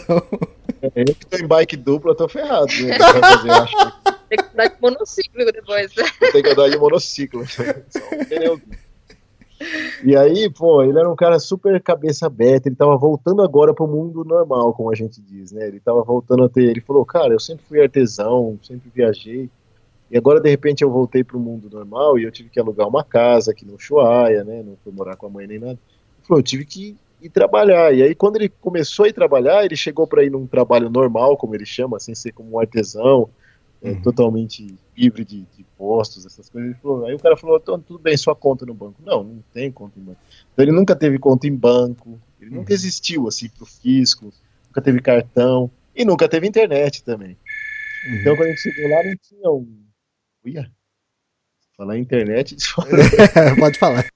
Eu 0.94 1.04
que 1.04 1.26
tô 1.26 1.36
em 1.38 1.46
bike 1.46 1.76
dupla, 1.76 2.14
tô 2.14 2.28
ferrado. 2.28 2.66
Né? 2.66 2.98
Que 2.98 4.28
Tem 4.28 4.38
que 4.38 4.44
andar 4.52 4.68
de 4.68 4.82
monociclo 4.82 5.52
depois. 5.52 5.92
ter 5.92 6.42
que 6.42 6.48
andar 6.50 6.68
de 6.70 6.76
monociclo. 6.76 7.44
Pneuzinho. 8.28 8.84
E 10.04 10.16
aí, 10.16 10.50
pô, 10.50 10.82
ele 10.82 10.98
era 10.98 11.10
um 11.10 11.16
cara 11.16 11.38
super 11.38 11.80
cabeça 11.80 12.26
aberta, 12.26 12.68
ele 12.68 12.76
tava 12.76 12.96
voltando 12.96 13.42
agora 13.42 13.72
pro 13.72 13.86
mundo 13.86 14.24
normal, 14.24 14.74
como 14.74 14.90
a 14.90 14.94
gente 14.94 15.22
diz, 15.22 15.52
né? 15.52 15.66
Ele 15.66 15.80
tava 15.80 16.02
voltando 16.02 16.44
a 16.44 16.48
ter, 16.48 16.64
ele 16.64 16.80
falou, 16.80 17.04
cara, 17.04 17.32
eu 17.32 17.40
sempre 17.40 17.64
fui 17.64 17.80
artesão, 17.80 18.58
sempre 18.62 18.90
viajei, 18.92 19.48
e 20.10 20.18
agora 20.18 20.40
de 20.40 20.50
repente 20.50 20.82
eu 20.82 20.90
voltei 20.90 21.24
pro 21.24 21.40
mundo 21.40 21.70
normal 21.70 22.18
e 22.18 22.24
eu 22.24 22.32
tive 22.32 22.50
que 22.50 22.60
alugar 22.60 22.86
uma 22.86 23.02
casa 23.02 23.52
aqui 23.52 23.64
no 23.64 23.76
Ushuaia, 23.76 24.44
né? 24.44 24.62
Não 24.62 24.76
fui 24.82 24.92
morar 24.92 25.16
com 25.16 25.26
a 25.26 25.30
mãe 25.30 25.46
nem 25.46 25.58
nada. 25.58 25.78
Falou, 26.26 26.40
eu 26.40 26.42
tive 26.44 26.64
que 26.64 26.96
ir 27.20 27.30
trabalhar. 27.30 27.92
E 27.94 28.02
aí 28.02 28.14
quando 28.14 28.36
ele 28.36 28.48
começou 28.48 29.04
a 29.04 29.08
ir 29.08 29.12
trabalhar, 29.12 29.64
ele 29.64 29.76
chegou 29.76 30.06
para 30.06 30.24
ir 30.24 30.30
num 30.30 30.46
trabalho 30.46 30.88
normal, 30.90 31.36
como 31.36 31.54
ele 31.54 31.66
chama, 31.66 31.98
sem 32.00 32.14
ser 32.14 32.32
como 32.32 32.50
um 32.52 32.58
artesão, 32.58 33.28
é, 33.82 33.90
Uhum. 33.90 34.00
totalmente 34.02 34.74
livre 34.96 35.24
de, 35.24 35.42
de 35.42 35.60
impostos, 35.60 36.24
essas 36.24 36.48
coisas. 36.48 36.70
Ele 36.70 36.80
falou- 36.80 37.04
aí 37.06 37.14
o 37.14 37.18
cara 37.18 37.36
falou, 37.36 37.58
"Então, 37.62 37.78
tudo 37.78 37.98
bem, 37.98 38.16
sua 38.16 38.34
conta 38.34 38.64
no 38.64 38.72
banco. 38.72 39.02
Não, 39.04 39.22
não 39.22 39.44
tem 39.52 39.70
conta 39.70 39.98
em 39.98 40.02
banco. 40.02 40.18
Então 40.52 40.64
ele 40.64 40.72
nunca 40.72 40.96
teve 40.96 41.18
conta 41.18 41.46
em 41.46 41.54
banco, 41.54 42.18
ele 42.40 42.50
nunca 42.50 42.70
Uhum. 42.72 42.74
existiu 42.74 43.28
assim 43.28 43.48
pro 43.50 43.66
fisco, 43.66 44.32
nunca 44.68 44.80
teve 44.80 45.00
cartão 45.00 45.70
e 45.94 46.04
nunca 46.04 46.26
teve 46.28 46.46
internet 46.46 47.02
também. 47.04 47.36
Então 48.06 48.34
quando 48.36 48.48
a 48.48 48.50
gente 48.50 48.60
chegou 48.62 48.88
lá 48.90 49.02
não 49.02 49.16
tinha 49.16 49.50
um. 49.50 49.84
Uia, 50.44 50.70
falar 51.76 51.98
em 51.98 52.02
internet, 52.02 52.56
Pode 53.58 53.78
falar. 53.78 54.06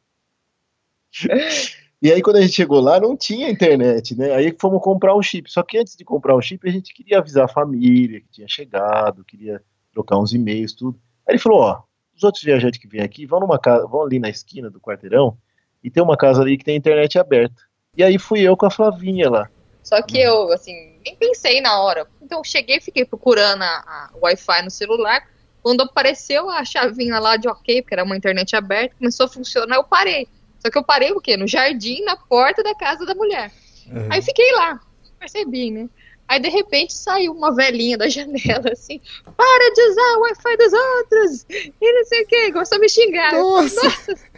E 2.00 2.12
aí, 2.12 2.22
quando 2.22 2.36
a 2.36 2.40
gente 2.40 2.52
chegou 2.52 2.80
lá, 2.80 3.00
não 3.00 3.16
tinha 3.16 3.50
internet, 3.50 4.16
né? 4.16 4.32
Aí 4.32 4.54
fomos 4.58 4.80
comprar 4.80 5.16
um 5.16 5.22
chip. 5.22 5.50
Só 5.50 5.62
que 5.64 5.78
antes 5.78 5.96
de 5.96 6.04
comprar 6.04 6.36
o 6.36 6.40
chip, 6.40 6.68
a 6.68 6.72
gente 6.72 6.94
queria 6.94 7.18
avisar 7.18 7.46
a 7.46 7.48
família 7.48 8.20
que 8.20 8.30
tinha 8.30 8.46
chegado, 8.48 9.24
queria 9.24 9.60
trocar 9.92 10.18
uns 10.18 10.32
e-mails, 10.32 10.72
tudo. 10.72 10.98
Aí 11.26 11.34
ele 11.34 11.42
falou: 11.42 11.60
ó, 11.60 11.82
os 12.14 12.22
outros 12.22 12.44
viajantes 12.44 12.80
que 12.80 12.86
vêm 12.86 13.00
aqui 13.00 13.26
vão 13.26 13.40
numa 13.40 13.58
casa, 13.58 13.86
vão 13.86 14.02
ali 14.02 14.20
na 14.20 14.28
esquina 14.28 14.70
do 14.70 14.80
quarteirão 14.80 15.36
e 15.82 15.90
tem 15.90 16.02
uma 16.02 16.16
casa 16.16 16.42
ali 16.42 16.56
que 16.56 16.64
tem 16.64 16.76
internet 16.76 17.18
aberta. 17.18 17.62
E 17.96 18.04
aí 18.04 18.18
fui 18.18 18.40
eu 18.40 18.56
com 18.56 18.66
a 18.66 18.70
Flavinha 18.70 19.28
lá. 19.28 19.50
Só 19.82 20.00
que 20.02 20.20
eu, 20.20 20.52
assim, 20.52 21.00
nem 21.04 21.16
pensei 21.16 21.60
na 21.60 21.80
hora. 21.80 22.06
Então 22.20 22.38
eu 22.38 22.44
cheguei 22.44 22.80
fiquei 22.80 23.04
procurando 23.04 23.62
a, 23.62 23.66
a 23.66 24.10
Wi-Fi 24.22 24.62
no 24.62 24.70
celular. 24.70 25.26
Quando 25.62 25.82
apareceu 25.82 26.48
a 26.48 26.64
chavinha 26.64 27.18
lá 27.18 27.36
de 27.36 27.48
ok, 27.48 27.82
porque 27.82 27.94
era 27.94 28.04
uma 28.04 28.16
internet 28.16 28.54
aberta, 28.54 28.94
começou 28.96 29.26
a 29.26 29.28
funcionar, 29.28 29.76
eu 29.76 29.84
parei. 29.84 30.28
Só 30.58 30.70
que 30.70 30.78
eu 30.78 30.82
parei 30.84 31.12
o 31.12 31.20
quê? 31.20 31.36
No 31.36 31.46
jardim, 31.46 32.02
na 32.04 32.16
porta 32.16 32.62
da 32.62 32.74
casa 32.74 33.06
da 33.06 33.14
mulher. 33.14 33.50
Uhum. 33.86 34.08
Aí 34.10 34.20
fiquei 34.22 34.52
lá, 34.52 34.80
percebi, 35.18 35.70
né? 35.70 35.88
Aí 36.26 36.38
de 36.40 36.48
repente 36.48 36.92
saiu 36.92 37.32
uma 37.32 37.54
velhinha 37.54 37.96
da 37.96 38.06
janela 38.10 38.70
assim: 38.72 39.00
para 39.36 39.72
de 39.74 39.82
usar 39.82 40.16
o 40.16 40.20
Wi-Fi 40.22 40.56
dos 40.56 40.72
outros! 40.72 41.46
E 41.48 41.92
não 41.92 42.04
sei 42.04 42.22
o 42.22 42.26
que, 42.26 42.52
começou 42.52 42.76
a 42.76 42.80
me 42.80 42.88
xingar. 42.88 43.32
Nossa! 43.32 43.82
Nossa. 43.82 44.14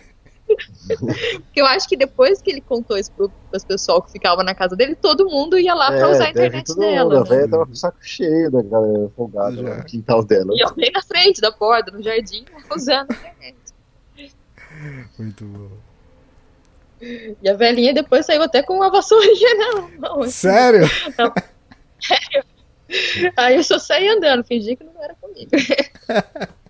Porque 0.50 1.60
eu 1.60 1.66
acho 1.66 1.88
que 1.88 1.96
depois 1.96 2.42
que 2.42 2.50
ele 2.50 2.60
contou 2.60 2.98
isso 2.98 3.12
pro, 3.12 3.30
pros 3.50 3.64
pessoal 3.64 4.02
que 4.02 4.10
ficava 4.10 4.42
na 4.42 4.52
casa 4.52 4.74
dele, 4.74 4.96
todo 4.96 5.26
mundo 5.30 5.56
ia 5.56 5.72
lá 5.74 5.88
pra 5.92 6.00
É, 6.00 6.10
usar 6.10 6.26
a 6.26 6.30
internet 6.30 6.66
todo 6.66 6.80
dela. 6.80 7.04
mundo. 7.04 7.16
A 7.16 7.20
né? 7.30 7.36
velha 7.36 7.48
tava 7.50 7.66
com 7.66 7.72
o 7.72 7.76
saco 7.76 7.98
cheio 8.02 8.50
da 8.50 8.60
galera 8.60 9.08
folgada 9.16 9.62
lá 9.62 9.76
no 9.76 9.84
quintal 9.84 10.24
dela. 10.24 10.52
E 10.52 10.60
eu 10.60 10.74
bem 10.74 10.90
na 10.92 11.02
frente 11.02 11.40
da 11.40 11.52
porta, 11.52 11.92
no 11.92 12.02
jardim, 12.02 12.44
usando 12.74 13.12
a 13.12 13.14
internet. 13.14 13.56
Muito 15.18 15.44
bom. 15.44 15.70
E 17.00 17.48
a 17.48 17.54
velhinha 17.54 17.94
depois 17.94 18.26
saiu 18.26 18.42
até 18.42 18.62
com 18.62 18.74
uma 18.74 18.90
vassourinha 18.90 19.54
na 19.54 19.88
mão. 19.98 20.22
assim. 20.22 20.32
Sério? 20.32 20.86
Aí 23.36 23.56
eu 23.56 23.64
só 23.64 23.78
saí 23.78 24.08
andando, 24.08 24.44
fingi 24.44 24.76
que 24.76 24.84
não 24.84 25.02
era 25.02 25.14
comigo. 25.14 25.50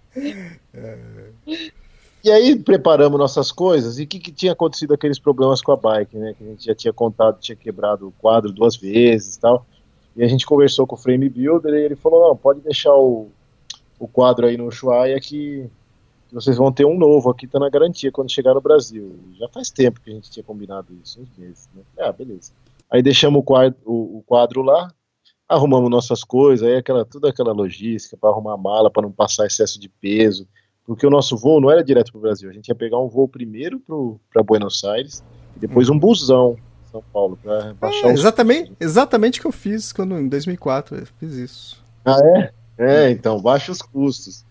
E 2.22 2.30
aí 2.30 2.54
preparamos 2.54 3.18
nossas 3.18 3.50
coisas 3.50 3.98
e 3.98 4.02
o 4.02 4.06
que, 4.06 4.18
que 4.18 4.30
tinha 4.30 4.52
acontecido 4.52 4.92
aqueles 4.92 5.18
problemas 5.18 5.62
com 5.62 5.72
a 5.72 5.76
bike, 5.76 6.18
né? 6.18 6.34
Que 6.36 6.44
a 6.44 6.48
gente 6.48 6.66
já 6.66 6.74
tinha 6.74 6.92
contado, 6.92 7.40
tinha 7.40 7.56
quebrado 7.56 8.08
o 8.08 8.12
quadro 8.12 8.52
duas 8.52 8.76
vezes 8.76 9.36
e 9.36 9.40
tal. 9.40 9.64
E 10.14 10.22
a 10.22 10.28
gente 10.28 10.44
conversou 10.44 10.86
com 10.86 10.96
o 10.96 10.98
frame 10.98 11.30
builder 11.30 11.72
e 11.72 11.82
ele 11.82 11.96
falou, 11.96 12.28
não, 12.28 12.36
pode 12.36 12.60
deixar 12.60 12.94
o, 12.94 13.30
o 13.98 14.06
quadro 14.06 14.46
aí 14.46 14.58
no 14.58 14.66
Ushuaia 14.66 15.18
que 15.18 15.66
vocês 16.32 16.56
vão 16.56 16.72
ter 16.72 16.84
um 16.84 16.98
novo 16.98 17.30
aqui, 17.30 17.46
tá 17.46 17.58
na 17.58 17.68
garantia 17.68 18.12
quando 18.12 18.30
chegar 18.30 18.54
no 18.54 18.60
Brasil. 18.60 19.18
Já 19.38 19.48
faz 19.48 19.70
tempo 19.70 20.00
que 20.00 20.10
a 20.10 20.14
gente 20.14 20.30
tinha 20.30 20.44
combinado 20.44 20.88
isso, 21.02 21.20
uns 21.20 21.28
meses, 21.36 21.68
né? 21.74 21.82
Ah, 21.98 22.12
beleza. 22.12 22.52
Aí 22.90 23.02
deixamos 23.02 23.40
o 23.40 23.42
quadro, 23.42 23.78
o, 23.84 24.18
o 24.18 24.22
quadro 24.26 24.62
lá, 24.62 24.92
arrumamos 25.48 25.90
nossas 25.90 26.22
coisas, 26.22 26.66
aí 26.66 26.76
aquela, 26.76 27.04
toda 27.04 27.30
aquela 27.30 27.52
logística 27.52 28.16
para 28.16 28.30
arrumar 28.30 28.54
a 28.54 28.56
mala, 28.56 28.90
para 28.90 29.02
não 29.02 29.12
passar 29.12 29.46
excesso 29.46 29.80
de 29.80 29.88
peso, 29.88 30.46
porque 30.84 31.06
o 31.06 31.10
nosso 31.10 31.36
voo 31.36 31.60
não 31.60 31.70
era 31.70 31.84
direto 31.84 32.12
para 32.12 32.18
o 32.18 32.22
Brasil, 32.22 32.48
a 32.48 32.52
gente 32.52 32.68
ia 32.68 32.74
pegar 32.74 32.98
um 32.98 33.08
voo 33.08 33.28
primeiro 33.28 33.80
para 34.32 34.42
Buenos 34.42 34.82
Aires 34.84 35.22
e 35.56 35.60
depois 35.60 35.88
um 35.88 35.98
busão 35.98 36.56
São 36.90 37.02
Paulo 37.12 37.38
para 37.42 37.74
baixar 37.74 38.08
É, 38.08 38.12
exatamente, 38.12 38.72
exatamente 38.80 39.38
o 39.38 39.42
que 39.42 39.48
eu 39.48 39.52
fiz 39.52 39.92
quando 39.92 40.18
em 40.18 40.28
2004 40.28 40.96
eu 40.96 41.06
fiz 41.06 41.34
isso. 41.34 41.84
Ah, 42.04 42.18
é? 42.36 42.52
É, 42.80 43.10
então, 43.10 43.40
baixa 43.42 43.70
os 43.70 43.82
custos. 43.82 44.46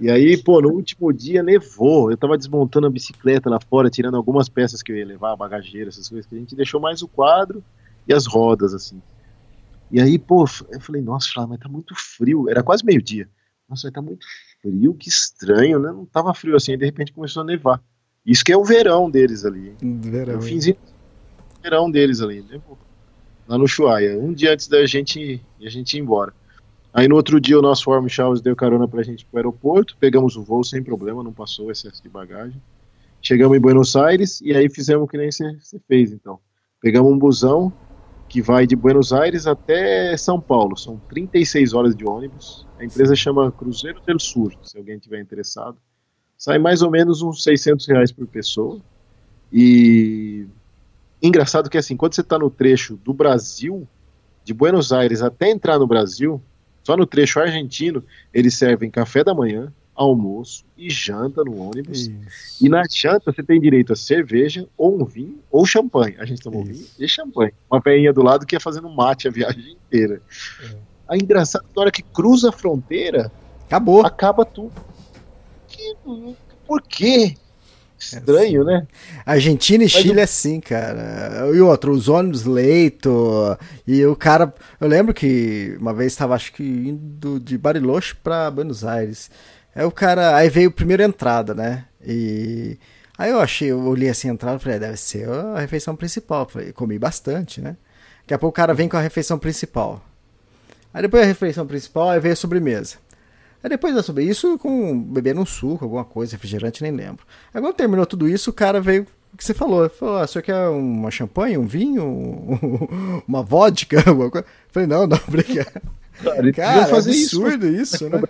E 0.00 0.10
aí, 0.10 0.36
pô, 0.36 0.60
no 0.60 0.70
último 0.70 1.12
dia 1.12 1.42
nevou. 1.42 2.10
Eu 2.10 2.16
tava 2.16 2.36
desmontando 2.36 2.86
a 2.86 2.90
bicicleta 2.90 3.48
lá 3.48 3.58
fora, 3.58 3.88
tirando 3.88 4.16
algumas 4.16 4.48
peças 4.48 4.82
que 4.82 4.92
eu 4.92 4.96
ia 4.96 5.06
levar, 5.06 5.36
bagageira, 5.36 5.88
essas 5.88 6.08
coisas 6.08 6.26
que 6.26 6.34
a 6.34 6.38
gente 6.38 6.54
deixou 6.54 6.80
mais 6.80 7.02
o 7.02 7.08
quadro 7.08 7.64
e 8.06 8.12
as 8.12 8.26
rodas, 8.26 8.74
assim. 8.74 9.00
E 9.90 10.00
aí, 10.00 10.18
pô, 10.18 10.44
eu 10.70 10.80
falei, 10.80 11.02
nossa, 11.02 11.46
mas 11.46 11.58
tá 11.58 11.68
muito 11.68 11.94
frio. 11.94 12.48
Era 12.48 12.62
quase 12.62 12.84
meio-dia. 12.84 13.28
Nossa, 13.68 13.86
mas 13.86 13.94
tá 13.94 14.02
muito 14.02 14.26
frio, 14.60 14.94
que 14.94 15.08
estranho, 15.08 15.78
né? 15.78 15.90
Não 15.90 16.04
tava 16.04 16.34
frio 16.34 16.56
assim, 16.56 16.72
aí 16.72 16.78
de 16.78 16.84
repente 16.84 17.12
começou 17.12 17.42
a 17.42 17.46
nevar. 17.46 17.82
Isso 18.24 18.44
que 18.44 18.52
é 18.52 18.56
o 18.56 18.64
verão 18.64 19.10
deles 19.10 19.44
ali. 19.44 19.74
Verão, 19.80 20.38
O 20.38 20.42
finzinho 20.42 20.76
do 20.76 21.62
verão 21.62 21.90
deles 21.90 22.20
ali, 22.20 22.42
né? 22.42 22.60
Lá 23.48 23.58
no 23.58 23.66
Chuaia. 23.66 24.18
Um 24.18 24.32
dia 24.32 24.52
antes 24.52 24.68
da 24.68 24.84
gente, 24.86 25.42
a 25.60 25.68
gente 25.68 25.96
ir 25.96 26.00
embora. 26.00 26.32
Aí 26.92 27.08
no 27.08 27.16
outro 27.16 27.40
dia 27.40 27.58
o 27.58 27.62
nosso 27.62 27.90
Warm 27.90 28.06
Showers 28.06 28.42
deu 28.42 28.54
carona 28.54 28.86
pra 28.86 29.02
gente 29.02 29.24
pro 29.24 29.38
aeroporto, 29.38 29.96
pegamos 29.98 30.36
o 30.36 30.42
voo 30.42 30.62
sem 30.62 30.82
problema, 30.82 31.22
não 31.22 31.32
passou 31.32 31.70
excesso 31.70 32.02
de 32.02 32.08
bagagem. 32.08 32.60
Chegamos 33.20 33.56
em 33.56 33.60
Buenos 33.60 33.96
Aires 33.96 34.40
e 34.42 34.54
aí 34.54 34.68
fizemos 34.68 35.04
o 35.04 35.08
que 35.08 35.16
nem 35.16 35.30
você 35.30 35.80
fez 35.88 36.12
então. 36.12 36.38
Pegamos 36.80 37.10
um 37.10 37.18
busão 37.18 37.72
que 38.28 38.42
vai 38.42 38.66
de 38.66 38.74
Buenos 38.76 39.12
Aires 39.12 39.46
até 39.46 40.16
São 40.16 40.40
Paulo, 40.40 40.76
são 40.76 40.98
36 41.08 41.72
horas 41.72 41.94
de 41.94 42.04
ônibus. 42.04 42.66
A 42.78 42.84
empresa 42.84 43.14
chama 43.14 43.52
Cruzeiro 43.52 44.00
del 44.06 44.18
Sur, 44.18 44.52
se 44.62 44.76
alguém 44.76 44.98
tiver 44.98 45.20
interessado. 45.20 45.78
Sai 46.36 46.58
mais 46.58 46.82
ou 46.82 46.90
menos 46.90 47.22
uns 47.22 47.42
600 47.42 47.86
reais 47.86 48.10
por 48.10 48.26
pessoa. 48.26 48.80
E 49.52 50.46
engraçado 51.22 51.70
que 51.70 51.78
assim, 51.78 51.96
quando 51.96 52.14
você 52.14 52.22
está 52.22 52.38
no 52.38 52.50
trecho 52.50 52.96
do 52.96 53.14
Brasil, 53.14 53.86
de 54.44 54.52
Buenos 54.52 54.92
Aires 54.92 55.22
até 55.22 55.50
entrar 55.50 55.78
no 55.78 55.86
Brasil, 55.86 56.42
só 56.82 56.96
no 56.96 57.06
trecho 57.06 57.38
argentino, 57.40 58.02
eles 58.32 58.54
servem 58.54 58.90
café 58.90 59.22
da 59.24 59.34
manhã, 59.34 59.72
almoço 59.94 60.64
e 60.76 60.88
janta 60.90 61.44
no 61.44 61.56
ônibus. 61.58 62.06
Isso. 62.08 62.64
E 62.64 62.68
na 62.68 62.82
janta 62.90 63.30
você 63.32 63.42
tem 63.42 63.60
direito 63.60 63.92
a 63.92 63.96
cerveja, 63.96 64.66
ou 64.76 65.00
um 65.00 65.04
vinho, 65.04 65.38
ou 65.50 65.64
champanhe. 65.66 66.16
A 66.18 66.24
gente 66.24 66.40
tomou 66.42 66.62
Isso. 66.62 66.72
vinho 66.72 66.86
e 66.98 67.08
champanhe. 67.08 67.52
Uma 67.70 67.80
velhinha 67.80 68.12
do 68.12 68.22
lado 68.22 68.46
que 68.46 68.56
ia 68.56 68.60
fazendo 68.60 68.88
mate 68.88 69.28
a 69.28 69.30
viagem 69.30 69.72
inteira. 69.86 70.20
Aí 71.08 71.18
engraçado, 71.22 71.64
na 71.76 71.82
hora 71.82 71.90
que 71.92 72.02
cruza 72.02 72.48
a 72.48 72.52
fronteira, 72.52 73.30
Acabou. 73.66 74.04
acaba 74.04 74.44
tudo. 74.44 74.72
Que- 75.68 75.94
por 76.66 76.82
quê? 76.82 77.36
Estranho, 78.02 78.64
né? 78.64 78.86
Argentina 79.24 79.84
e 79.84 79.86
Mas 79.86 79.92
Chile 79.92 80.20
é 80.20 80.24
assim, 80.24 80.60
cara. 80.60 81.48
E 81.54 81.60
outro, 81.60 81.92
os 81.92 82.08
ônibus 82.08 82.44
leito. 82.44 83.56
E 83.86 84.04
o 84.04 84.16
cara. 84.16 84.52
Eu 84.80 84.88
lembro 84.88 85.14
que 85.14 85.76
uma 85.80 85.94
vez 85.94 86.12
estava, 86.12 86.34
acho 86.34 86.52
que, 86.52 86.62
indo 86.62 87.38
de 87.38 87.56
Bariloche 87.56 88.14
pra 88.14 88.50
Buenos 88.50 88.84
Aires. 88.84 89.30
Aí 89.74 89.84
o 89.84 89.90
cara. 89.90 90.36
Aí 90.36 90.48
veio 90.48 90.68
a 90.68 90.72
primeira 90.72 91.04
entrada, 91.04 91.54
né? 91.54 91.84
E. 92.04 92.78
Aí 93.16 93.30
eu 93.30 93.40
achei, 93.40 93.70
eu 93.70 93.80
olhei 93.84 94.08
assim 94.08 94.30
a 94.30 94.32
entrada 94.32 94.56
e 94.56 94.60
falei, 94.60 94.76
"É, 94.76 94.80
deve 94.80 94.96
ser 94.96 95.28
a 95.28 95.60
refeição 95.60 95.94
principal. 95.94 96.48
Falei, 96.48 96.72
comi 96.72 96.98
bastante, 96.98 97.60
né? 97.60 97.76
Daqui 98.22 98.34
a 98.34 98.38
pouco 98.38 98.54
o 98.54 98.56
cara 98.56 98.74
vem 98.74 98.88
com 98.88 98.96
a 98.96 99.00
refeição 99.00 99.38
principal. 99.38 100.02
Aí 100.92 101.02
depois 101.02 101.22
a 101.22 101.26
refeição 101.26 101.66
principal, 101.66 102.10
aí 102.10 102.20
veio 102.20 102.32
a 102.32 102.36
sobremesa. 102.36 102.96
Aí 103.62 103.70
depois 103.70 103.94
da 103.94 104.02
sobremesa, 104.02 104.32
isso 104.32 104.58
com 104.58 105.00
bebendo 105.00 105.40
um 105.40 105.46
suco, 105.46 105.84
alguma 105.84 106.04
coisa, 106.04 106.32
refrigerante, 106.32 106.82
nem 106.82 106.90
lembro. 106.92 107.24
Aí 107.54 107.60
quando 107.60 107.74
terminou 107.74 108.04
tudo 108.06 108.28
isso, 108.28 108.50
o 108.50 108.52
cara 108.52 108.80
veio 108.80 109.06
o 109.32 109.36
que 109.36 109.44
você 109.44 109.54
falou. 109.54 109.88
Falou, 109.88 110.16
ah, 110.16 110.22
o 110.24 110.26
senhor 110.26 110.42
quer 110.42 110.68
uma 110.68 111.10
champanhe, 111.10 111.56
um 111.56 111.66
vinho, 111.66 112.04
um- 112.04 113.22
uma 113.28 113.42
vodka, 113.42 114.02
alguma 114.08 114.30
coisa? 114.30 114.46
Eu 114.46 114.72
falei, 114.72 114.86
não, 114.88 115.06
não, 115.06 115.18
obrigado. 115.28 115.80
Cara, 116.22 116.52
Cara, 116.52 116.86
fazer 116.86 117.10
isso. 117.12 117.40
absurdo 117.42 117.66
isso, 117.68 118.08
né? 118.08 118.20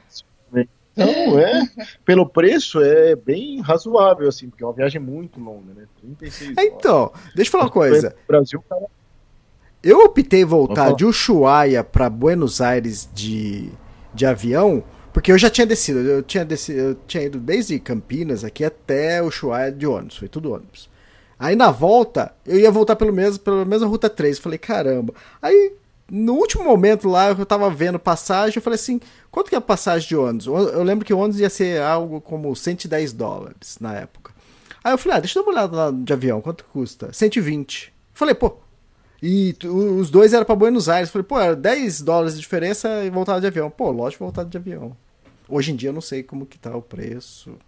Não, 0.95 1.39
é. 1.39 1.63
Pelo 2.05 2.29
preço 2.29 2.79
é 2.83 3.17
bem 3.17 3.63
razoável, 3.63 4.29
assim, 4.29 4.51
porque 4.51 4.63
é 4.63 4.67
uma 4.67 4.75
viagem 4.75 5.01
muito 5.01 5.41
longa, 5.41 5.73
né? 5.75 5.85
36 6.03 6.51
É, 6.51 6.61
horas. 6.61 6.73
Então, 6.75 7.13
deixa 7.35 7.49
eu 7.49 7.53
falar 7.53 7.65
uma 7.65 7.71
coisa. 7.71 8.15
Brasil, 8.29 8.63
cara, 8.69 8.85
Eu 9.83 10.01
optei 10.05 10.45
voltar 10.45 10.93
de 10.95 11.07
Ushuaia 11.07 11.83
para 11.83 12.11
Buenos 12.11 12.61
Aires 12.61 13.09
de, 13.15 13.71
de 14.13 14.27
avião, 14.27 14.85
porque 15.13 15.31
eu 15.31 15.39
já 15.39 15.51
tinha 15.51 15.67
descido. 15.67 16.01
Eu 16.01 16.23
tinha 16.23 16.45
descido, 16.45 16.79
eu 16.79 16.95
tinha 17.07 17.25
ido 17.25 17.39
desde 17.39 17.79
Campinas 17.79 18.45
aqui 18.45 18.65
até 18.65 19.23
Ushuaia 19.23 19.71
de 19.71 19.87
ônibus, 19.87 20.17
foi 20.17 20.29
tudo 20.29 20.53
ônibus. 20.53 20.91
Aí 21.39 21.57
na 21.57 21.71
volta, 21.71 22.33
eu 22.47 22.59
ia 22.59 22.71
voltar 22.71 22.97
pelo 22.97 23.13
mesmo, 23.13 23.41
pela 23.41 23.65
mesma 23.65 23.87
ruta 23.87 24.09
3. 24.09 24.39
Falei, 24.39 24.59
caramba. 24.59 25.13
Aí, 25.41 25.73
no 26.11 26.35
último 26.35 26.63
momento 26.63 27.09
lá, 27.09 27.31
eu 27.31 27.47
tava 27.47 27.69
vendo 27.69 27.99
passagem, 27.99 28.57
eu 28.57 28.63
falei 28.63 28.77
assim, 28.77 29.01
quanto 29.31 29.49
que 29.49 29.55
é 29.55 29.59
a 29.59 29.61
passagem 29.61 30.09
de 30.09 30.17
ônibus? 30.17 30.47
Eu 30.47 30.83
lembro 30.85 31.05
que 31.05 31.13
o 31.13 31.19
ônibus 31.19 31.41
ia 31.41 31.51
ser 31.51 31.83
algo 31.83 32.21
como 32.21 32.55
110 32.55 33.13
dólares 33.13 33.79
na 33.81 33.95
época. 33.95 34.33
Aí 34.85 34.93
eu 34.93 34.99
falei, 34.99 35.19
ah, 35.19 35.21
deixa 35.21 35.39
eu 35.39 35.43
dar 35.43 35.51
uma 35.51 35.59
olhada 35.59 35.77
lá 35.77 35.91
de 35.91 36.13
avião, 36.13 36.41
quanto 36.41 36.65
custa? 36.67 37.13
120. 37.13 37.93
Falei, 38.13 38.35
pô, 38.35 38.57
e 39.23 39.57
os 39.65 40.11
dois 40.11 40.33
eram 40.33 40.45
pra 40.45 40.57
Buenos 40.57 40.89
Aires. 40.89 41.09
Falei, 41.11 41.25
pô, 41.25 41.39
era 41.39 41.55
10 41.55 42.03
dólares 42.03 42.35
de 42.35 42.41
diferença 42.41 43.05
e 43.05 43.11
voltava 43.11 43.41
de 43.41 43.47
avião. 43.47 43.71
Pô, 43.71 43.91
lógico, 43.93 44.25
voltava 44.25 44.49
de 44.49 44.57
avião. 44.57 44.97
Hoje 45.53 45.71
em 45.71 45.77
dia 45.77 45.91
eu 45.91 45.93
não 45.93 46.01
sei 46.01 46.23
como 46.23 46.47
que 46.47 46.59
tá 46.59 46.75
o 46.75 46.81
preço. 46.81 47.59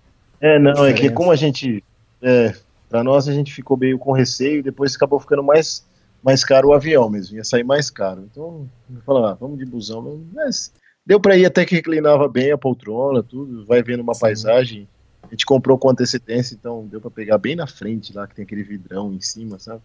É, 0.41 0.59
não, 0.59 0.87
é 0.87 0.95
que 0.95 1.11
como 1.11 1.31
a 1.31 1.37
gente. 1.37 1.85
É, 2.23 2.55
pra 2.89 3.05
nós 3.05 3.29
a 3.29 3.33
gente 3.35 3.53
ficou 3.53 3.77
meio 3.77 3.99
com 3.99 4.11
receio 4.11 4.61
e 4.61 4.63
depois 4.63 4.97
acabou 4.97 5.21
ficando 5.21 5.43
mais, 5.43 5.85
mais 6.23 6.43
caro 6.43 6.69
o 6.69 6.73
avião 6.73 7.11
mesmo, 7.11 7.37
ia 7.37 7.45
sair 7.45 7.63
mais 7.63 7.91
caro. 7.91 8.27
Então, 8.31 8.67
falando, 9.05 9.27
ah, 9.27 9.35
vamos 9.35 9.59
de 9.59 9.67
busão. 9.67 10.25
Mas, 10.33 10.73
deu 11.05 11.21
pra 11.21 11.37
ir 11.37 11.45
até 11.45 11.67
que 11.67 11.75
reclinava 11.75 12.27
bem 12.27 12.53
a 12.53 12.57
poltrona, 12.57 13.23
tudo, 13.23 13.67
vai 13.67 13.83
vendo 13.83 14.01
uma 14.01 14.15
Sim. 14.15 14.21
paisagem. 14.21 14.89
gente 15.31 15.45
comprou 15.45 15.77
com 15.77 15.91
antecedência, 15.91 16.55
então 16.55 16.87
deu 16.87 17.03
pra 17.03 17.11
pegar 17.11 17.37
bem 17.37 17.55
na 17.55 17.67
frente 17.67 18.15
lá, 18.15 18.27
que 18.27 18.35
tem 18.35 18.47
aquele 18.47 18.63
vidrão 18.63 19.13
em 19.13 19.21
cima, 19.21 19.59
sabe? 19.59 19.83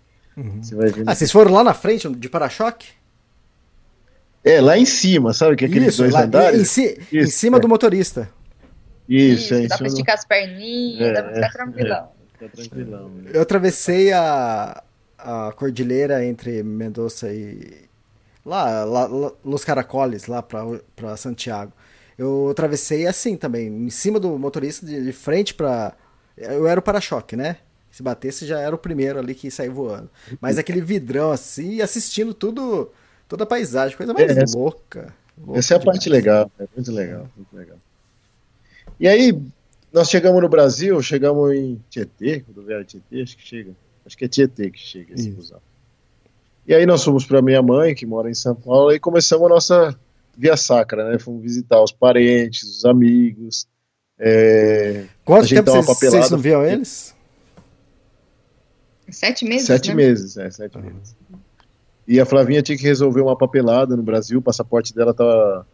Você 0.62 0.74
vai 0.74 0.90
vendo. 0.90 1.10
Ah, 1.10 1.16
vocês 1.16 1.30
foram 1.30 1.52
lá 1.52 1.66
na 1.66 1.74
frente 1.74 2.08
de 2.08 2.30
para-choque? 2.30 2.88
É, 4.44 4.62
lá 4.62 4.78
em 4.78 4.86
cima, 4.86 5.34
sabe? 5.34 5.56
Que 5.56 5.66
é 5.66 5.68
aqueles 5.68 5.90
Isso, 5.90 6.02
dois 6.02 6.14
lá, 6.14 6.24
andares. 6.24 6.60
em, 6.62 6.64
ci- 6.66 7.00
em 7.12 7.18
Isso, 7.20 7.38
cima 7.38 7.58
é. 7.58 7.60
do 7.60 7.68
motorista. 7.68 8.30
Isso, 9.08 9.54
é, 9.54 9.64
em 9.64 9.68
dá 9.68 9.78
pra 9.78 9.88
esticar 9.88 10.16
as 10.16 10.26
perninhas, 10.26 11.10
É, 11.10 11.14
dá 11.14 11.24
pra 11.24 11.34
ficar 11.34 11.48
é, 11.48 11.52
tranquilão. 11.52 12.10
Tá 12.40 12.48
tranquilão. 12.48 13.10
né? 13.10 13.32
Eu 13.34 13.42
atravessei 13.42 14.14
a, 14.14 14.82
a 15.18 15.52
cordilheira 15.56 16.24
entre 16.26 16.64
Mendoza 16.64 17.32
e. 17.34 17.90
Lá, 18.46 18.84
lá, 18.86 19.08
lá 19.08 19.32
Los 19.44 19.66
Caracoles, 19.66 20.26
lá 20.28 20.42
pra, 20.42 20.64
pra 20.96 21.18
Santiago. 21.18 21.74
Eu 22.18 22.50
atravessei 22.50 23.06
assim 23.08 23.36
também, 23.36 23.68
em 23.68 23.90
cima 23.90 24.20
do 24.20 24.38
motorista, 24.40 24.86
de, 24.86 25.04
de 25.04 25.12
frente 25.12 25.54
pra. 25.54 25.94
Eu 26.38 26.66
era 26.68 26.80
o 26.80 26.84
para-choque, 26.84 27.36
né? 27.36 27.58
Se 27.92 28.02
batesse 28.04 28.46
já 28.46 28.60
era 28.60 28.74
o 28.74 28.78
primeiro 28.78 29.20
ali 29.20 29.36
que 29.36 29.48
ia 29.48 29.52
sair 29.52 29.70
voando. 29.70 30.10
Mas 30.40 30.58
aquele 30.58 30.80
vidrão 30.80 31.32
assim, 31.32 31.74
e 31.76 31.82
assistindo 31.82 32.34
tudo, 32.34 32.92
toda 33.30 33.44
a 33.46 33.48
paisagem, 33.48 33.96
coisa 33.96 34.14
mais 34.14 34.36
É, 34.36 34.42
essa- 34.44 34.58
louca. 34.58 35.14
louca 35.38 35.60
Essa 35.60 35.74
é 35.74 35.78
a 35.78 35.80
demais. 35.80 35.98
parte 35.98 36.10
legal, 36.10 36.52
é 36.60 36.66
muito 36.76 36.92
legal, 36.92 37.30
muito 37.38 37.56
legal. 37.56 37.78
E 39.00 39.08
aí, 39.08 39.40
nós 39.94 40.10
chegamos 40.10 40.42
no 40.42 40.50
Brasil, 40.50 41.02
chegamos 41.02 41.54
em 41.56 41.82
Tietê, 41.90 42.44
rodoviária 42.48 42.84
Tietê, 42.84 43.22
acho 43.22 43.38
que 43.38 43.48
chega. 43.48 43.72
Acho 44.06 44.18
que 44.18 44.26
é 44.26 44.28
Tietê 44.28 44.70
que 44.70 44.80
chega 44.80 45.14
esse 45.14 45.30
busão. 45.32 45.62
E 46.68 46.74
aí 46.74 46.86
nós 46.86 47.04
fomos 47.04 47.26
para 47.26 47.42
minha 47.42 47.62
mãe, 47.62 47.96
que 47.96 48.06
mora 48.06 48.30
em 48.30 48.34
São 48.34 48.54
Paulo, 48.56 48.92
e 48.92 49.00
começamos 49.00 49.46
a 49.46 49.50
nossa 49.50 50.00
via 50.38 50.58
sacra, 50.58 51.10
né? 51.12 51.18
Fomos 51.20 51.42
visitar 51.42 51.82
os 51.82 51.92
parentes, 51.92 52.64
os 52.64 52.86
amigos. 52.86 53.68
É... 54.20 55.06
Quanto 55.24 55.48
tempo 55.48 55.72
vocês, 55.72 55.86
papelada. 55.86 56.18
vocês 56.18 56.32
não 56.32 56.38
viam 56.40 56.66
eles? 56.66 57.16
Sete 59.10 59.46
meses, 59.46 59.66
Sete 59.68 59.90
né? 59.90 59.96
meses, 59.96 60.38
é, 60.38 60.52
sete 60.52 60.78
meses. 60.78 61.16
E 62.10 62.20
a 62.20 62.26
Flavinha 62.26 62.64
tinha 62.64 62.76
que 62.76 62.84
resolver 62.84 63.22
uma 63.22 63.38
papelada 63.38 63.96
no 63.96 64.02
Brasil, 64.02 64.40
o 64.40 64.42
passaporte 64.42 64.96
dela 64.96 65.14
tava. 65.14 65.68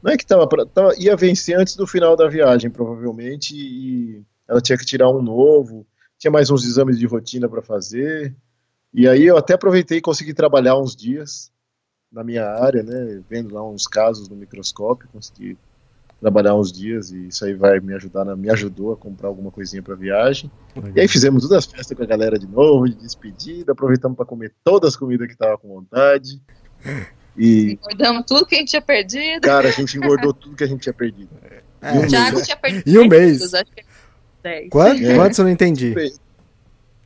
Não 0.00 0.12
é 0.12 0.16
que 0.16 0.24
tava, 0.24 0.46
pra- 0.46 0.64
tava. 0.64 0.94
ia 0.96 1.16
vencer 1.16 1.58
antes 1.58 1.74
do 1.74 1.88
final 1.88 2.14
da 2.16 2.28
viagem, 2.28 2.70
provavelmente, 2.70 3.52
e 3.56 4.22
ela 4.46 4.60
tinha 4.60 4.78
que 4.78 4.86
tirar 4.86 5.10
um 5.10 5.20
novo, 5.20 5.84
tinha 6.16 6.30
mais 6.30 6.50
uns 6.50 6.64
exames 6.64 6.96
de 6.96 7.04
rotina 7.04 7.48
para 7.48 7.60
fazer. 7.62 8.32
E 8.94 9.08
aí 9.08 9.24
eu 9.24 9.36
até 9.36 9.54
aproveitei 9.54 9.98
e 9.98 10.00
consegui 10.00 10.32
trabalhar 10.32 10.78
uns 10.78 10.94
dias 10.94 11.50
na 12.12 12.22
minha 12.22 12.46
área, 12.46 12.84
né, 12.84 13.20
vendo 13.28 13.52
lá 13.52 13.68
uns 13.68 13.88
casos 13.88 14.28
no 14.28 14.36
microscópio, 14.36 15.08
consegui 15.12 15.58
trabalhar 16.22 16.54
uns 16.54 16.70
dias 16.72 17.10
e 17.10 17.26
isso 17.26 17.44
aí 17.44 17.52
vai 17.52 17.80
me 17.80 17.92
ajudar, 17.94 18.24
na- 18.24 18.36
me 18.36 18.48
ajudou 18.48 18.92
a 18.92 18.96
comprar 18.96 19.26
alguma 19.28 19.50
coisinha 19.50 19.82
para 19.82 19.94
viagem. 19.96 20.48
E 20.94 21.00
aí 21.00 21.08
fizemos 21.08 21.42
todas 21.42 21.58
as 21.58 21.66
festas 21.66 21.96
com 21.96 22.02
a 22.02 22.06
galera 22.06 22.38
de 22.38 22.46
novo, 22.46 22.88
de 22.88 22.94
despedida, 22.94 23.72
aproveitamos 23.72 24.16
para 24.16 24.24
comer 24.24 24.52
todas 24.62 24.90
as 24.90 24.96
comidas 24.96 25.26
que 25.26 25.36
tava 25.36 25.58
com 25.58 25.66
vontade. 25.68 26.40
E, 27.36 27.72
Engordamos 27.72 28.24
tudo 28.26 28.46
que 28.46 28.54
a 28.54 28.58
gente 28.58 28.68
tinha 28.68 28.80
perdido. 28.82 29.40
cara, 29.42 29.68
a 29.68 29.72
gente 29.72 29.96
engordou 29.96 30.32
tudo 30.32 30.54
que 30.54 30.62
a 30.62 30.66
gente 30.66 30.80
tinha 30.80 30.92
perdido. 30.92 31.30
É. 31.42 31.98
O 31.98 32.06
Thiago 32.06 32.40
tinha 32.42 32.56
perdido 32.56 32.88
E 32.88 32.98
um 32.98 33.08
10 33.08 33.22
mês? 33.22 33.36
quilos, 33.38 33.54
acho 33.54 33.72
que 33.72 33.80
é 33.80 33.84
10. 34.42 34.68
Quanto? 34.70 35.04
É. 35.04 35.14
Quantos 35.16 35.38
eu 35.38 35.44
não 35.44 35.50
entendi? 35.50 35.94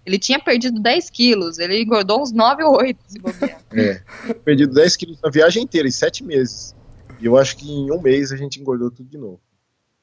Ele 0.05 0.19
tinha 0.19 0.39
perdido 0.39 0.79
10 0.81 1.11
quilos, 1.11 1.59
ele 1.59 1.83
engordou 1.83 2.23
uns 2.23 2.31
9 2.33 2.63
ou 2.63 2.77
8, 2.77 2.99
se 3.09 3.19
bobear. 3.19 3.61
É, 3.73 4.01
perdido 4.45 4.73
10 4.75 4.95
quilos 4.97 5.21
na 5.23 5.31
viagem 5.31 5.63
inteira, 5.65 5.89
em 5.89 5.91
7 5.91 6.23
meses. 6.23 6.77
E 7.21 7.27
eu 7.27 7.37
acho 7.37 7.57
que 7.57 7.71
em 7.71 7.91
um 7.91 8.01
mês 8.01 8.33
a 8.33 8.37
gente 8.37 8.61
engordou 8.61 8.91
tudo 8.91 9.09
de 9.09 9.19
novo. 9.19 9.41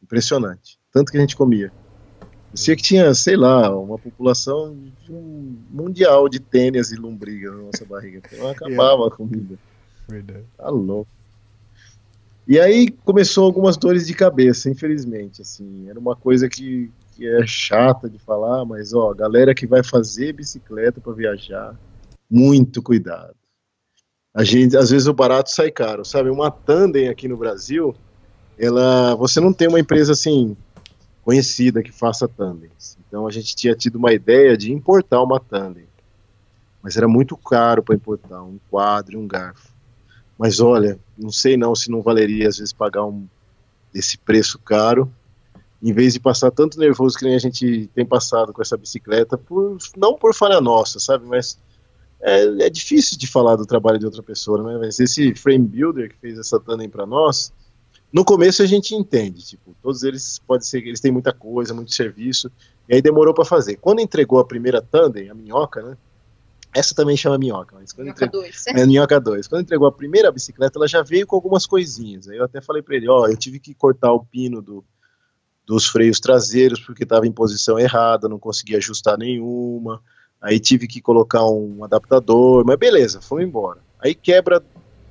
Impressionante. 0.02 0.80
Tanto 0.92 1.12
que 1.12 1.18
a 1.18 1.22
gente 1.22 1.36
comia. 1.36 1.72
Parecia 2.48 2.76
que 2.76 2.84
tinha, 2.84 3.14
sei 3.14 3.36
lá, 3.36 3.76
uma 3.76 3.98
população 3.98 4.78
de 5.04 5.12
um 5.12 5.58
mundial 5.72 6.30
de 6.30 6.40
tênis 6.40 6.92
e 6.92 6.96
lombrigas 6.96 7.52
na 7.52 7.64
nossa 7.64 7.86
barriga. 7.86 8.22
Então 8.32 8.48
acabava 8.48 9.08
a 9.08 9.12
comida. 9.12 9.58
Tá 10.58 10.70
louco. 10.70 11.10
E 12.48 12.60
aí 12.60 12.92
começou 12.92 13.46
algumas 13.46 13.78
dores 13.78 14.06
de 14.06 14.14
cabeça, 14.14 14.70
infelizmente, 14.70 15.42
assim, 15.42 15.88
era 15.90 15.98
uma 15.98 16.14
coisa 16.14 16.50
que, 16.50 16.92
que 17.16 17.26
é 17.26 17.48
chata 17.48 18.10
de 18.10 18.20
falar, 18.20 18.66
mas 18.66 18.94
ó, 18.94 19.14
galera 19.14 19.56
que 19.56 19.66
vai 19.66 19.82
fazer 19.82 20.34
bicicleta 20.34 21.00
para 21.00 21.14
viajar, 21.14 21.74
muito 22.30 22.84
cuidado. 22.84 23.36
A 24.34 24.44
gente, 24.44 24.76
às 24.76 24.90
vezes 24.90 25.08
o 25.08 25.14
barato 25.14 25.52
sai 25.52 25.70
caro, 25.70 26.04
sabe? 26.04 26.30
Uma 26.30 26.50
tandem 26.50 27.08
aqui 27.08 27.28
no 27.28 27.38
Brasil, 27.38 27.96
ela, 28.58 29.14
você 29.16 29.40
não 29.40 29.54
tem 29.54 29.68
uma 29.68 29.80
empresa 29.80 30.14
assim 30.14 30.58
conhecida 31.24 31.84
que 31.84 31.92
faça 31.92 32.28
tandens. 32.28 32.98
Então 33.08 33.28
a 33.28 33.32
gente 33.32 33.56
tinha 33.56 33.76
tido 33.76 33.96
uma 33.98 34.12
ideia 34.12 34.58
de 34.58 34.72
importar 34.72 35.22
uma 35.22 35.40
tandem, 35.40 35.86
mas 36.82 36.98
era 36.98 37.08
muito 37.08 37.38
caro 37.38 37.84
para 37.84 37.96
importar 37.96 38.42
um 38.42 38.58
quadro 38.72 39.20
um 39.20 39.28
garfo. 39.28 39.72
Mas 40.38 40.60
olha, 40.60 41.00
não 41.16 41.32
sei 41.32 41.56
não 41.56 41.76
se 41.76 41.92
não 41.92 42.02
valeria 42.02 42.50
às 42.50 42.58
vezes 42.58 42.74
pagar 42.74 43.06
um 43.06 43.28
esse 43.94 44.18
preço 44.18 44.58
caro, 44.58 45.14
em 45.82 45.94
vez 45.94 46.14
de 46.14 46.20
passar 46.20 46.50
tanto 46.50 46.80
nervoso 46.80 47.16
que 47.16 47.26
nem 47.26 47.36
a 47.36 47.40
gente 47.40 47.88
tem 47.94 48.04
passado 48.04 48.52
com 48.52 48.62
essa 48.64 48.76
bicicleta, 48.76 49.38
por, 49.38 49.78
não 49.96 50.16
por 50.16 50.34
falha 50.34 50.60
nossa, 50.60 51.00
sabe? 51.00 51.28
Mas 51.28 51.60
é, 52.24 52.66
é 52.66 52.70
difícil 52.70 53.18
de 53.18 53.28
falar 53.28 53.58
do 53.58 53.66
trabalho 53.66 54.00
de 54.00 54.06
outra 54.06 54.24
pessoa, 54.24 54.64
né? 54.64 54.78
Mas 54.80 55.00
esse 55.00 55.36
frame 55.36 55.68
builder 55.68 56.10
que 56.10 56.18
fez 56.18 56.40
essa 56.40 56.60
tandem 56.60 56.90
para 56.90 57.06
nós, 57.06 57.52
no 58.12 58.24
começo 58.24 58.64
a 58.64 58.66
gente 58.66 58.96
entende, 58.96 59.46
tipo, 59.46 59.76
todos 59.82 60.04
eles 60.04 60.40
pode 60.48 60.66
ser 60.66 60.82
que 60.82 60.88
eles 60.88 61.02
têm 61.02 61.12
muita 61.12 61.34
coisa, 61.34 61.74
muito 61.74 61.94
serviço, 61.94 62.50
e 62.88 62.96
aí 62.96 63.02
demorou 63.02 63.34
para 63.34 63.44
fazer. 63.44 63.76
Quando 63.76 64.00
entregou 64.00 64.40
a 64.40 64.46
primeira 64.46 64.82
tandem, 64.82 65.30
a 65.30 65.34
minhoca, 65.34 65.82
né? 65.82 65.98
Essa 66.74 66.96
também 66.96 67.16
chama 67.16 67.38
minhoca, 67.38 67.76
mas 67.80 67.92
quando 67.92 68.06
Minhoca 68.06 68.26
entregou, 68.26 68.42
2. 68.42 68.68
é, 68.68 68.86
Minhoca 68.86 69.20
2. 69.20 69.48
Quando 69.48 69.62
entregou 69.62 69.88
a 69.88 69.92
primeira 69.92 70.32
bicicleta, 70.32 70.80
ela 70.80 70.88
já 70.88 71.04
veio 71.04 71.28
com 71.28 71.36
algumas 71.36 71.68
coisinhas. 71.68 72.28
Aí 72.28 72.38
eu 72.38 72.46
até 72.46 72.62
falei 72.62 72.82
para 72.82 72.96
ele, 72.96 73.08
ó, 73.08 73.28
eu 73.28 73.38
tive 73.38 73.60
que 73.60 73.76
cortar 73.76 74.12
o 74.12 74.26
pino 74.26 74.60
do, 74.60 74.84
dos 75.68 75.86
freios 75.86 76.20
traseiros 76.20 76.80
porque 76.80 77.04
estava 77.04 77.28
em 77.28 77.32
posição 77.32 77.78
errada, 77.78 78.28
não 78.28 78.40
conseguia 78.40 78.78
ajustar 78.78 79.20
nenhuma. 79.20 80.02
Aí 80.44 80.60
tive 80.60 80.88
que 80.88 81.02
colocar 81.02 81.46
um 81.46 81.84
adaptador, 81.86 82.64
mas 82.66 82.78
beleza, 82.78 83.22
fomos 83.22 83.46
embora. 83.46 83.80
Aí 84.00 84.14
quebra 84.14 84.62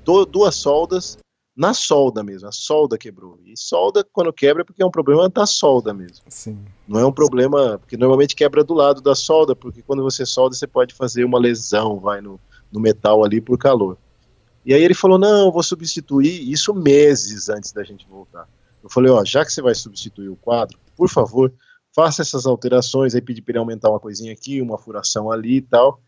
do- 0.05 0.27
duas 0.27 0.55
soldas 0.55 1.17
na 1.57 1.73
solda 1.75 2.23
mesmo, 2.23 2.49
a 2.49 2.53
solda 2.53 2.99
quebrou. 2.99 3.39
E 3.45 3.57
solda, 3.57 4.07
quando 4.13 4.33
quebra, 4.33 4.63
é 4.63 4.65
porque 4.65 4.83
é 4.83 4.87
um 4.87 4.91
problema 4.91 5.29
da 5.29 5.47
solda 5.47 5.93
mesmo. 5.95 6.25
Sim. 6.29 6.59
Não 6.87 7.01
é 7.01 7.07
um 7.07 7.13
problema, 7.13 7.79
porque 7.79 7.97
normalmente 7.97 8.35
quebra 8.35 8.63
do 8.63 8.75
lado 8.75 9.01
da 9.01 9.15
solda, 9.15 9.55
porque 9.57 9.83
quando 9.83 10.03
você 10.03 10.25
solda 10.27 10.55
você 10.55 10.67
pode 10.67 10.95
fazer 10.95 11.25
uma 11.25 11.39
lesão, 11.39 11.99
vai 11.99 12.21
no, 12.21 12.39
no 12.71 12.81
metal 12.81 13.25
ali 13.25 13.41
por 13.41 13.57
calor. 13.59 13.97
E 14.65 14.73
aí 14.73 14.83
ele 14.83 14.95
falou, 14.95 15.19
não, 15.19 15.47
eu 15.47 15.53
vou 15.53 15.63
substituir 15.63 16.51
isso 16.51 16.73
meses 16.73 17.49
antes 17.49 17.73
da 17.73 17.83
gente 17.83 18.07
voltar. 18.09 18.49
Eu 18.83 18.89
falei, 18.91 19.11
ó, 19.11 19.25
já 19.25 19.45
que 19.45 19.53
você 19.53 19.61
vai 19.63 19.75
substituir 19.75 20.29
o 20.29 20.37
quadro, 20.37 20.79
por 20.97 21.09
favor, 21.09 21.53
faça 21.95 22.23
essas 22.23 22.47
alterações, 22.47 23.15
aí 23.15 23.21
pedi 23.21 23.43
para 23.43 23.53
ele 23.53 23.59
aumentar 23.59 23.91
uma 23.91 24.01
coisinha 24.01 24.33
aqui, 24.33 24.61
uma 24.61 24.79
furação 24.79 25.31
ali 25.31 25.57
e 25.57 25.63
tal. 25.63 26.01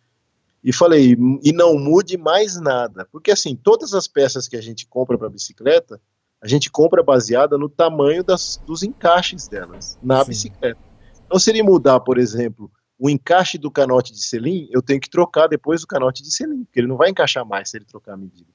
E 0.62 0.72
falei, 0.72 1.14
e 1.42 1.52
não 1.52 1.78
mude 1.78 2.16
mais 2.16 2.58
nada, 2.58 3.06
porque 3.12 3.30
assim, 3.30 3.54
todas 3.54 3.92
as 3.92 4.08
peças 4.08 4.48
que 4.48 4.56
a 4.56 4.62
gente 4.62 4.86
compra 4.86 5.18
para 5.18 5.28
bicicleta, 5.28 6.00
a 6.40 6.48
gente 6.48 6.70
compra 6.70 7.02
baseada 7.02 7.58
no 7.58 7.68
tamanho 7.68 8.24
das, 8.24 8.60
dos 8.66 8.82
encaixes 8.82 9.46
delas 9.46 9.98
na 10.02 10.22
Sim. 10.24 10.30
bicicleta. 10.30 10.80
Então, 11.26 11.38
se 11.38 11.50
ele 11.50 11.62
mudar, 11.62 12.00
por 12.00 12.18
exemplo, 12.18 12.70
o 12.98 13.10
encaixe 13.10 13.58
do 13.58 13.70
canote 13.70 14.12
de 14.12 14.22
selim, 14.22 14.68
eu 14.70 14.80
tenho 14.80 15.00
que 15.00 15.10
trocar 15.10 15.48
depois 15.48 15.82
o 15.82 15.86
canote 15.86 16.22
de 16.22 16.30
selim, 16.30 16.64
porque 16.64 16.80
ele 16.80 16.86
não 16.86 16.96
vai 16.96 17.10
encaixar 17.10 17.46
mais 17.46 17.70
se 17.70 17.76
ele 17.76 17.84
trocar 17.84 18.14
a 18.14 18.16
medida. 18.16 18.48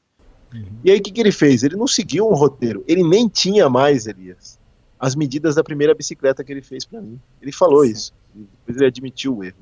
E 0.84 0.90
aí, 0.90 0.98
o 0.98 1.02
que, 1.02 1.12
que 1.12 1.22
ele 1.22 1.32
fez? 1.32 1.62
Ele 1.62 1.76
não 1.76 1.88
seguiu 1.88 2.28
um 2.28 2.34
roteiro, 2.34 2.84
ele 2.88 3.04
nem 3.04 3.28
tinha 3.28 3.70
mais, 3.70 4.08
Elias, 4.08 4.59
as 5.00 5.16
medidas 5.16 5.56
da 5.56 5.64
primeira 5.64 5.95
bicicleta 5.95 6.43
que 6.43 6.52
ele 6.52 6.62
fez 6.62 6.86
para 6.86 7.02
mim. 7.02 7.20
Ele 7.41 7.52
falou 7.52 7.86
isso, 7.86 8.14
e 8.36 8.39
depois 8.39 8.78
ele 8.78 8.86
admitiu 8.86 9.38
o 9.38 9.43
erro. 9.43 9.58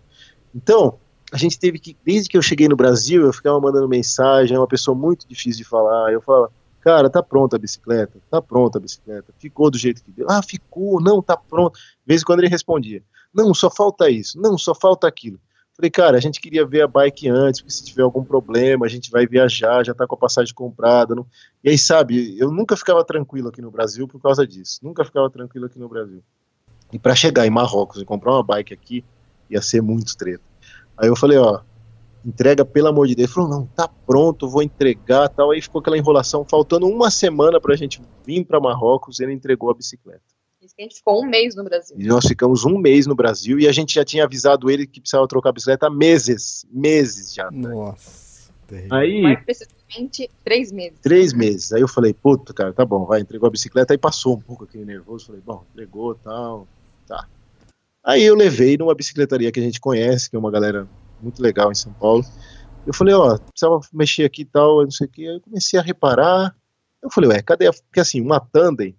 Então, 0.54 0.98
a 1.32 1.38
gente 1.38 1.60
teve 1.60 1.78
que, 1.78 1.96
desde 2.06 2.30
que 2.30 2.38
eu 2.38 2.42
cheguei 2.42 2.68
no 2.68 2.76
Brasil, 2.76 3.24
eu 3.24 3.34
ficava 3.34 3.60
mandando 3.60 3.88
mensagem, 3.88 4.56
é 4.56 4.60
uma 4.60 4.68
pessoa 4.68 4.98
muito 4.98 5.28
difícil 5.28 5.64
de 5.64 5.70
falar, 5.70 6.12
eu 6.12 6.22
falava, 6.22 6.52
cara, 6.82 7.10
tá 7.10 7.22
pronta 7.22 7.58
a 7.58 7.60
bicicleta, 7.60 8.18
tá 8.32 8.42
pronta 8.42 8.78
a 8.78 8.82
bicicleta, 8.82 9.34
ficou 9.38 9.70
do 9.70 9.78
jeito 9.78 10.04
que 10.04 10.12
deu, 10.12 10.26
ah, 10.30 10.42
ficou, 10.42 11.02
não, 11.02 11.22
tá 11.22 11.38
pronto. 11.38 11.78
De 11.78 12.08
vez 12.08 12.22
em 12.22 12.26
quando 12.26 12.40
ele 12.40 12.48
respondia, 12.48 13.04
não, 13.34 13.54
só 13.54 13.70
falta 13.70 14.10
isso, 14.10 14.40
não, 14.40 14.58
só 14.58 14.74
falta 14.74 15.08
aquilo. 15.08 15.40
Falei, 15.78 15.92
cara, 15.92 16.18
a 16.18 16.20
gente 16.20 16.42
queria 16.42 16.66
ver 16.66 16.82
a 16.82 16.88
bike 16.88 17.30
antes, 17.30 17.62
porque 17.62 17.72
se 17.72 17.86
tiver 17.86 18.02
algum 18.02 18.24
problema, 18.24 18.88
a 18.88 18.90
gente 18.90 19.12
vai 19.12 19.28
viajar, 19.28 19.86
já 19.86 19.94
tá 19.94 20.08
com 20.08 20.16
a 20.16 20.18
passagem 20.18 20.52
comprada. 20.52 21.14
Não... 21.14 21.24
E 21.64 21.70
aí, 21.70 21.78
sabe, 21.78 22.36
eu 22.40 22.50
nunca 22.50 22.76
ficava 22.76 23.06
tranquilo 23.06 23.50
aqui 23.50 23.62
no 23.62 23.70
Brasil 23.70 24.08
por 24.08 24.20
causa 24.20 24.46
disso. 24.46 24.80
Nunca 24.82 25.06
ficava 25.06 25.30
tranquilo 25.30 25.68
aqui 25.68 25.78
no 25.78 25.88
Brasil. 25.88 26.24
E 26.92 26.98
para 26.98 27.14
chegar 27.14 27.46
em 27.46 27.52
Marrocos 27.52 28.02
e 28.02 28.06
comprar 28.06 28.32
uma 28.32 28.42
bike 28.42 28.74
aqui, 28.74 29.06
ia 29.52 29.62
ser 29.62 29.84
muito 29.84 30.18
treta. 30.18 30.44
Aí 30.98 31.10
eu 31.10 31.16
falei, 31.16 31.38
ó, 31.38 31.62
entrega 32.26 32.66
pelo 32.66 32.88
amor 32.88 33.06
de 33.06 33.14
Deus. 33.14 33.28
Ele 33.28 33.34
falou, 33.36 33.50
não, 33.50 33.68
tá 33.68 33.88
pronto, 33.88 34.50
vou 34.50 34.64
entregar 34.64 35.30
tal. 35.30 35.52
Aí 35.52 35.62
ficou 35.62 35.80
aquela 35.80 35.98
enrolação, 35.98 36.44
faltando 36.44 36.88
uma 36.88 37.12
semana 37.12 37.62
pra 37.62 37.76
gente 37.76 38.02
vir 38.26 38.44
para 38.46 38.60
Marrocos, 38.60 39.20
ele 39.20 39.32
entregou 39.32 39.70
a 39.70 39.76
bicicleta. 39.76 40.37
Isso 40.68 40.76
que 40.76 40.82
a 40.82 40.86
gente 40.86 40.96
ficou 40.96 41.24
um 41.24 41.26
mês 41.26 41.56
no 41.56 41.64
Brasil. 41.64 41.96
E 41.98 42.06
nós 42.06 42.26
ficamos 42.26 42.66
um 42.66 42.78
mês 42.78 43.08
no 43.08 43.16
Brasil 43.16 43.58
e 43.58 43.68
a 43.68 43.72
gente 43.72 43.96
já 43.96 44.04
tinha 44.04 44.26
avisado 44.26 44.70
ele 44.70 44.86
que 44.86 45.00
precisava 45.00 45.26
trocar 45.28 45.50
a 45.50 45.54
bicicleta 45.54 45.88
há 45.88 45.90
meses. 45.90 46.66
Meses 46.70 47.34
já. 47.34 47.50
Nossa. 47.50 48.52
terrível. 48.68 48.94
Aí, 48.94 49.22
Mais 49.22 49.44
precisamente, 49.46 50.30
três 50.44 50.72
meses. 50.74 51.00
três 51.02 51.34
meses. 51.34 51.72
Aí 51.72 51.82
eu 51.82 51.88
falei, 51.88 52.14
puta, 52.14 52.54
cara, 52.54 52.74
tá 52.74 52.84
bom, 52.84 53.06
vai, 53.06 53.22
entregou 53.22 53.48
a 53.48 53.52
bicicleta. 53.52 53.94
Aí 53.94 53.98
passou 53.98 54.36
um 54.36 54.42
pouco 54.42 54.66
aquele 54.66 54.84
nervoso. 54.84 55.28
Falei, 55.28 55.42
bom, 55.46 55.64
entregou 55.72 56.16
tal, 56.16 56.68
tá. 57.08 57.26
Aí 58.04 58.24
eu 58.24 58.36
levei 58.36 58.78
numa 58.78 58.94
bicicletaria 58.94 59.52
que 59.52 59.60
a 59.62 59.64
gente 59.64 59.80
conhece, 59.80 60.30
que 60.30 60.36
é 60.36 60.40
uma 60.40 60.52
galera 60.52 60.86
muito 61.22 61.42
legal 61.42 61.72
em 61.72 61.76
São 61.76 61.94
Paulo. 61.94 62.26
Eu 62.86 62.94
falei, 62.94 63.14
ó, 63.14 63.38
precisava 63.38 63.80
mexer 63.94 64.26
aqui 64.26 64.42
e 64.42 64.46
tal, 64.46 64.84
não 64.84 64.92
sei 64.92 65.08
o 65.08 65.10
que. 65.10 65.28
Aí 65.28 65.36
eu 65.36 65.42
comecei 65.42 65.80
a 65.80 65.84
reparar. 65.84 66.54
Eu 67.02 67.10
falei, 67.10 67.30
ué, 67.30 67.42
cadê 67.42 67.68
a. 67.68 67.72
Porque 67.72 68.02
assim, 68.02 68.20
uma 68.20 68.40
tandem, 68.40 68.96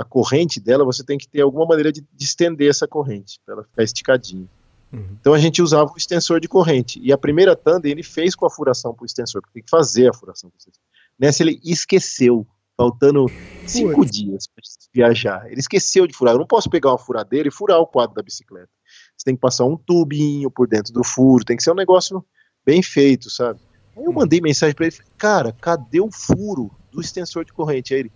a 0.00 0.04
corrente 0.04 0.58
dela, 0.58 0.82
você 0.82 1.04
tem 1.04 1.18
que 1.18 1.28
ter 1.28 1.42
alguma 1.42 1.66
maneira 1.66 1.92
de, 1.92 2.00
de 2.00 2.24
estender 2.24 2.70
essa 2.70 2.88
corrente, 2.88 3.38
para 3.44 3.54
ela 3.54 3.64
ficar 3.64 3.82
esticadinha. 3.82 4.48
Uhum. 4.90 5.16
Então 5.20 5.34
a 5.34 5.38
gente 5.38 5.60
usava 5.60 5.92
o 5.92 5.96
extensor 5.96 6.40
de 6.40 6.48
corrente. 6.48 6.98
E 7.02 7.12
a 7.12 7.18
primeira 7.18 7.54
tandem 7.54 7.92
ele 7.92 8.02
fez 8.02 8.34
com 8.34 8.46
a 8.46 8.50
furação 8.50 8.94
pro 8.94 9.04
extensor, 9.04 9.42
porque 9.42 9.54
tem 9.54 9.62
que 9.62 9.70
fazer 9.70 10.08
a 10.08 10.14
furação 10.14 10.50
extensor. 10.56 10.82
Nessa 11.18 11.42
ele 11.42 11.60
esqueceu, 11.62 12.46
faltando 12.78 13.26
cinco 13.66 13.96
Putz. 13.96 14.10
dias 14.10 14.46
para 14.46 14.64
viajar. 14.94 15.46
Ele 15.50 15.60
esqueceu 15.60 16.06
de 16.06 16.16
furar. 16.16 16.34
Eu 16.34 16.38
não 16.38 16.46
posso 16.46 16.70
pegar 16.70 16.92
uma 16.92 16.98
furadeira 16.98 17.46
e 17.46 17.52
furar 17.52 17.78
o 17.78 17.86
quadro 17.86 18.14
da 18.14 18.22
bicicleta. 18.22 18.70
Você 19.14 19.24
tem 19.26 19.34
que 19.34 19.40
passar 19.40 19.66
um 19.66 19.76
tubinho 19.76 20.50
por 20.50 20.66
dentro 20.66 20.94
do 20.94 21.04
furo, 21.04 21.44
tem 21.44 21.58
que 21.58 21.62
ser 21.62 21.72
um 21.72 21.76
negócio 21.76 22.24
bem 22.64 22.82
feito, 22.82 23.28
sabe? 23.28 23.60
Aí 23.94 24.04
eu 24.04 24.12
mandei 24.12 24.40
mensagem 24.40 24.74
para 24.74 24.86
ele, 24.86 24.96
cara, 25.18 25.52
cadê 25.52 26.00
o 26.00 26.10
furo 26.10 26.70
do 26.90 27.02
extensor 27.02 27.44
de 27.44 27.52
corrente? 27.52 27.92
Aí 27.92 28.00
ele, 28.00 28.12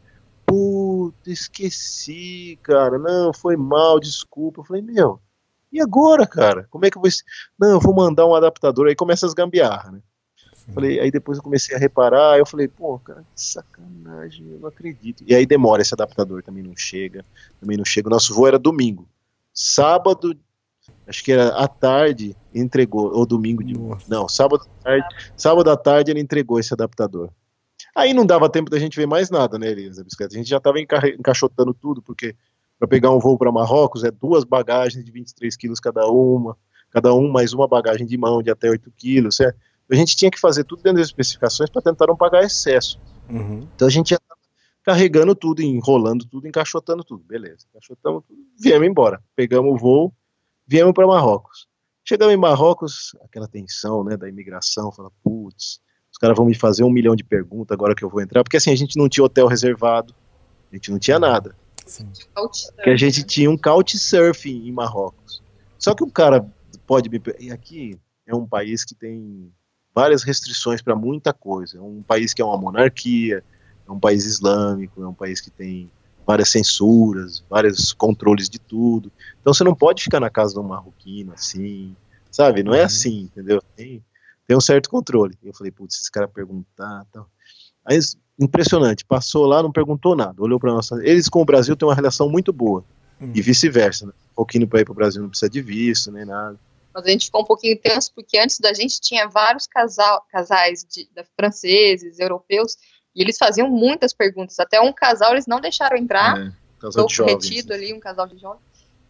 puta, 1.04 1.30
esqueci, 1.30 2.58
cara, 2.62 2.98
não, 2.98 3.32
foi 3.32 3.56
mal, 3.56 4.00
desculpa. 4.00 4.60
Eu 4.60 4.64
falei, 4.64 4.80
meu, 4.80 5.20
e 5.70 5.80
agora, 5.80 6.26
cara? 6.26 6.66
Como 6.70 6.86
é 6.86 6.90
que 6.90 6.96
eu 6.96 7.02
vou. 7.02 7.10
Não, 7.58 7.72
eu 7.72 7.80
vou 7.80 7.94
mandar 7.94 8.26
um 8.26 8.34
adaptador. 8.34 8.86
Aí 8.86 8.94
começa 8.94 9.26
as 9.26 9.34
gambiarra, 9.34 9.92
né? 9.92 10.00
Falei, 10.72 10.98
aí 10.98 11.10
depois 11.10 11.36
eu 11.36 11.44
comecei 11.44 11.76
a 11.76 11.78
reparar, 11.78 12.38
eu 12.38 12.46
falei, 12.46 12.66
pô, 12.66 12.98
cara, 12.98 13.20
que 13.34 13.42
sacanagem, 13.42 14.50
eu 14.50 14.60
não 14.60 14.68
acredito. 14.68 15.22
E 15.26 15.34
aí 15.34 15.44
demora 15.44 15.82
esse 15.82 15.92
adaptador, 15.92 16.42
também 16.42 16.62
não 16.62 16.74
chega, 16.74 17.22
também 17.60 17.76
não 17.76 17.84
chega. 17.84 18.08
O 18.08 18.10
nosso 18.10 18.32
voo 18.34 18.46
era 18.48 18.58
domingo. 18.58 19.06
Sábado, 19.52 20.34
acho 21.06 21.22
que 21.22 21.32
era 21.32 21.48
à 21.48 21.68
tarde, 21.68 22.34
entregou, 22.54 23.14
ou 23.14 23.26
domingo 23.26 23.62
de 23.62 23.74
Nossa. 23.74 24.06
Não, 24.08 24.26
sábado 24.26 24.64
à 24.80 24.82
tarde, 24.84 25.06
sábado 25.36 25.70
à 25.70 25.76
tarde 25.76 26.10
ele 26.12 26.20
entregou 26.20 26.58
esse 26.58 26.72
adaptador. 26.72 27.30
Aí 27.94 28.12
não 28.12 28.26
dava 28.26 28.50
tempo 28.50 28.70
da 28.70 28.78
gente 28.78 28.96
ver 28.96 29.06
mais 29.06 29.30
nada, 29.30 29.58
né, 29.58 29.70
Elias, 29.70 29.96
da 29.96 30.04
bicicleta. 30.04 30.34
A 30.34 30.38
gente 30.38 30.48
já 30.48 30.58
tava 30.58 30.80
encarre- 30.80 31.14
encaixotando 31.18 31.72
tudo, 31.72 32.02
porque 32.02 32.34
para 32.78 32.88
pegar 32.88 33.10
um 33.10 33.18
voo 33.18 33.38
para 33.38 33.52
Marrocos 33.52 34.02
é 34.02 34.10
duas 34.10 34.44
bagagens 34.44 35.04
de 35.04 35.12
23 35.12 35.56
quilos 35.56 35.78
cada 35.78 36.06
uma, 36.08 36.56
cada 36.90 37.14
um 37.14 37.30
mais 37.30 37.52
uma 37.52 37.68
bagagem 37.68 38.06
de 38.06 38.18
mão 38.18 38.42
de 38.42 38.50
até 38.50 38.68
8 38.68 38.90
quilos, 38.96 39.36
certo? 39.36 39.58
A 39.90 39.94
gente 39.94 40.16
tinha 40.16 40.30
que 40.30 40.40
fazer 40.40 40.64
tudo 40.64 40.82
dentro 40.82 40.98
das 40.98 41.08
especificações 41.08 41.70
para 41.70 41.82
tentar 41.82 42.06
não 42.06 42.16
pagar 42.16 42.42
excesso. 42.42 42.98
Uhum. 43.28 43.68
Então 43.74 43.86
a 43.86 43.90
gente 43.90 44.10
já 44.10 44.18
tava 44.18 44.40
carregando 44.82 45.34
tudo, 45.34 45.62
enrolando 45.62 46.24
tudo, 46.26 46.48
encaixotando 46.48 47.04
tudo. 47.04 47.22
Beleza, 47.24 47.66
encaixotamos 47.70 48.24
tudo, 48.26 48.38
viemos 48.58 48.88
embora. 48.88 49.22
Pegamos 49.36 49.72
o 49.72 49.76
voo, 49.76 50.12
viemos 50.66 50.94
para 50.94 51.06
Marrocos. 51.06 51.68
Chegamos 52.02 52.34
em 52.34 52.38
Marrocos, 52.38 53.16
aquela 53.24 53.48
tensão, 53.48 54.04
né, 54.04 54.16
da 54.16 54.28
imigração, 54.28 54.92
fala, 54.92 55.10
putz, 55.22 55.80
os 56.14 56.18
caras 56.18 56.36
vão 56.36 56.46
me 56.46 56.54
fazer 56.54 56.84
um 56.84 56.90
milhão 56.90 57.16
de 57.16 57.24
perguntas 57.24 57.74
agora 57.74 57.92
que 57.92 58.04
eu 58.04 58.08
vou 58.08 58.20
entrar, 58.22 58.44
porque 58.44 58.56
assim, 58.56 58.70
a 58.70 58.76
gente 58.76 58.96
não 58.96 59.08
tinha 59.08 59.24
hotel 59.24 59.48
reservado, 59.48 60.14
a 60.70 60.76
gente 60.76 60.92
não 60.92 60.98
tinha 60.98 61.18
nada. 61.18 61.56
Sim. 61.84 62.08
Que 62.84 62.90
a 62.90 62.96
gente 62.96 63.24
tinha 63.24 63.50
um 63.50 63.58
couchsurfing 63.58 64.68
em 64.68 64.70
Marrocos. 64.70 65.42
Só 65.76 65.92
que 65.92 66.04
o 66.04 66.10
cara 66.10 66.46
pode 66.86 67.10
me. 67.10 67.20
E 67.40 67.50
aqui 67.50 67.98
é 68.26 68.34
um 68.34 68.46
país 68.46 68.84
que 68.84 68.94
tem 68.94 69.52
várias 69.92 70.22
restrições 70.22 70.80
para 70.80 70.94
muita 70.94 71.32
coisa. 71.32 71.78
É 71.78 71.80
um 71.80 72.00
país 72.00 72.32
que 72.32 72.40
é 72.40 72.44
uma 72.44 72.56
monarquia, 72.56 73.42
é 73.86 73.90
um 73.90 73.98
país 73.98 74.24
islâmico, 74.24 75.02
é 75.02 75.08
um 75.08 75.12
país 75.12 75.40
que 75.40 75.50
tem 75.50 75.90
várias 76.24 76.48
censuras, 76.48 77.44
vários 77.50 77.92
controles 77.92 78.48
de 78.48 78.60
tudo. 78.60 79.10
Então 79.40 79.52
você 79.52 79.64
não 79.64 79.74
pode 79.74 80.02
ficar 80.04 80.20
na 80.20 80.30
casa 80.30 80.54
de 80.54 80.60
um 80.60 80.62
marroquino 80.62 81.32
assim, 81.32 81.94
sabe? 82.30 82.62
Não 82.62 82.72
é 82.72 82.78
Uhum. 82.78 82.84
assim, 82.86 83.20
entendeu? 83.22 83.60
Tem, 83.76 84.02
tem 84.46 84.56
um 84.56 84.60
certo 84.60 84.88
controle. 84.90 85.36
Eu 85.42 85.54
falei, 85.54 85.70
putz, 85.72 85.96
esse 86.00 86.10
cara 86.10 86.28
perguntar 86.28 87.04
tal. 87.12 87.28
Aí, 87.84 87.98
impressionante, 88.38 89.04
passou 89.04 89.46
lá, 89.46 89.62
não 89.62 89.70
perguntou 89.72 90.16
nada, 90.16 90.42
olhou 90.42 90.58
para 90.58 90.72
nossa. 90.72 90.96
Eles 91.02 91.28
com 91.28 91.40
o 91.42 91.44
Brasil 91.44 91.76
têm 91.76 91.86
uma 91.86 91.94
relação 91.94 92.28
muito 92.28 92.52
boa. 92.52 92.84
Uhum. 93.20 93.32
E 93.34 93.40
vice-versa, 93.42 94.06
né? 94.06 94.12
Um 94.32 94.34
pouquinho 94.34 94.66
para 94.66 94.80
ir 94.80 94.84
pro 94.84 94.94
Brasil 94.94 95.22
não 95.22 95.28
precisa 95.28 95.48
de 95.50 95.60
visto, 95.62 96.10
nem 96.10 96.24
nada. 96.24 96.58
Mas 96.92 97.04
a 97.04 97.10
gente 97.10 97.26
ficou 97.26 97.42
um 97.42 97.44
pouquinho 97.44 97.78
tenso, 97.80 98.12
porque 98.14 98.38
antes 98.38 98.58
da 98.58 98.72
gente 98.72 99.00
tinha 99.00 99.28
vários 99.28 99.66
casal, 99.66 100.24
casais 100.30 100.84
de, 100.90 101.08
da- 101.14 101.24
franceses, 101.36 102.18
europeus, 102.18 102.76
e 103.14 103.22
eles 103.22 103.36
faziam 103.38 103.68
muitas 103.70 104.12
perguntas. 104.12 104.58
Até 104.58 104.80
um 104.80 104.92
casal 104.92 105.32
eles 105.32 105.46
não 105.46 105.60
deixaram 105.60 105.96
entrar, 105.96 106.38
É, 106.38 106.52
casal 106.80 106.90
ficou 106.90 107.06
de 107.06 107.14
jovens. 107.14 107.48
retido 107.48 107.72
ali, 107.72 107.92
um 107.92 108.00
casal 108.00 108.26
de 108.26 108.38
jovens. 108.38 108.63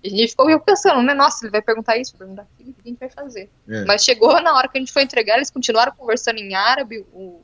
E 0.04 0.08
a 0.08 0.10
gente 0.18 0.30
ficou 0.30 0.50
eu 0.50 0.60
pensando, 0.60 1.02
né? 1.02 1.14
Nossa, 1.14 1.44
ele 1.46 1.50
vai 1.50 1.62
perguntar 1.62 1.96
isso, 1.96 2.14
perguntar 2.14 2.42
aquilo, 2.42 2.70
o 2.70 2.74
que 2.74 2.80
a 2.84 2.88
gente 2.88 2.98
vai 3.00 3.08
fazer? 3.08 3.48
É. 3.66 3.84
Mas 3.86 4.04
chegou 4.04 4.38
na 4.42 4.54
hora 4.54 4.68
que 4.68 4.76
a 4.76 4.80
gente 4.80 4.92
foi 4.92 5.02
entregar, 5.02 5.36
eles 5.36 5.50
continuaram 5.50 5.92
conversando 5.96 6.36
em 6.38 6.54
árabe, 6.54 7.06
o- 7.12 7.40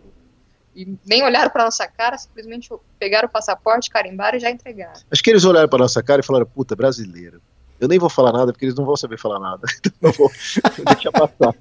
e 0.77 0.97
nem 1.07 1.23
olharam 1.25 1.51
pra 1.51 1.65
nossa 1.65 1.89
cara, 1.89 2.17
simplesmente 2.19 2.69
pegaram 2.99 3.27
o 3.27 3.31
passaporte, 3.31 3.89
carimbaram 3.91 4.37
e 4.37 4.41
já 4.41 4.51
entregaram. 4.51 5.01
Acho 5.11 5.23
que 5.23 5.31
eles 5.31 5.45
olharam 5.45 5.69
para 5.69 5.79
nossa 5.79 6.03
cara 6.03 6.21
e 6.21 6.25
falaram, 6.25 6.47
puta, 6.47 6.77
brasileiro. 6.77 7.41
Eu 7.81 7.89
nem 7.89 7.99
vou 7.99 8.11
falar 8.11 8.31
nada 8.33 8.53
porque 8.53 8.67
eles 8.67 8.75
não 8.75 8.85
vão 8.85 8.95
saber 8.97 9.19
falar 9.19 9.41
nada. 9.41 9.63
Então 9.87 10.11
eu 10.11 10.13
vou 10.13 10.31
deixar 10.95 11.11
passar. 11.13 11.55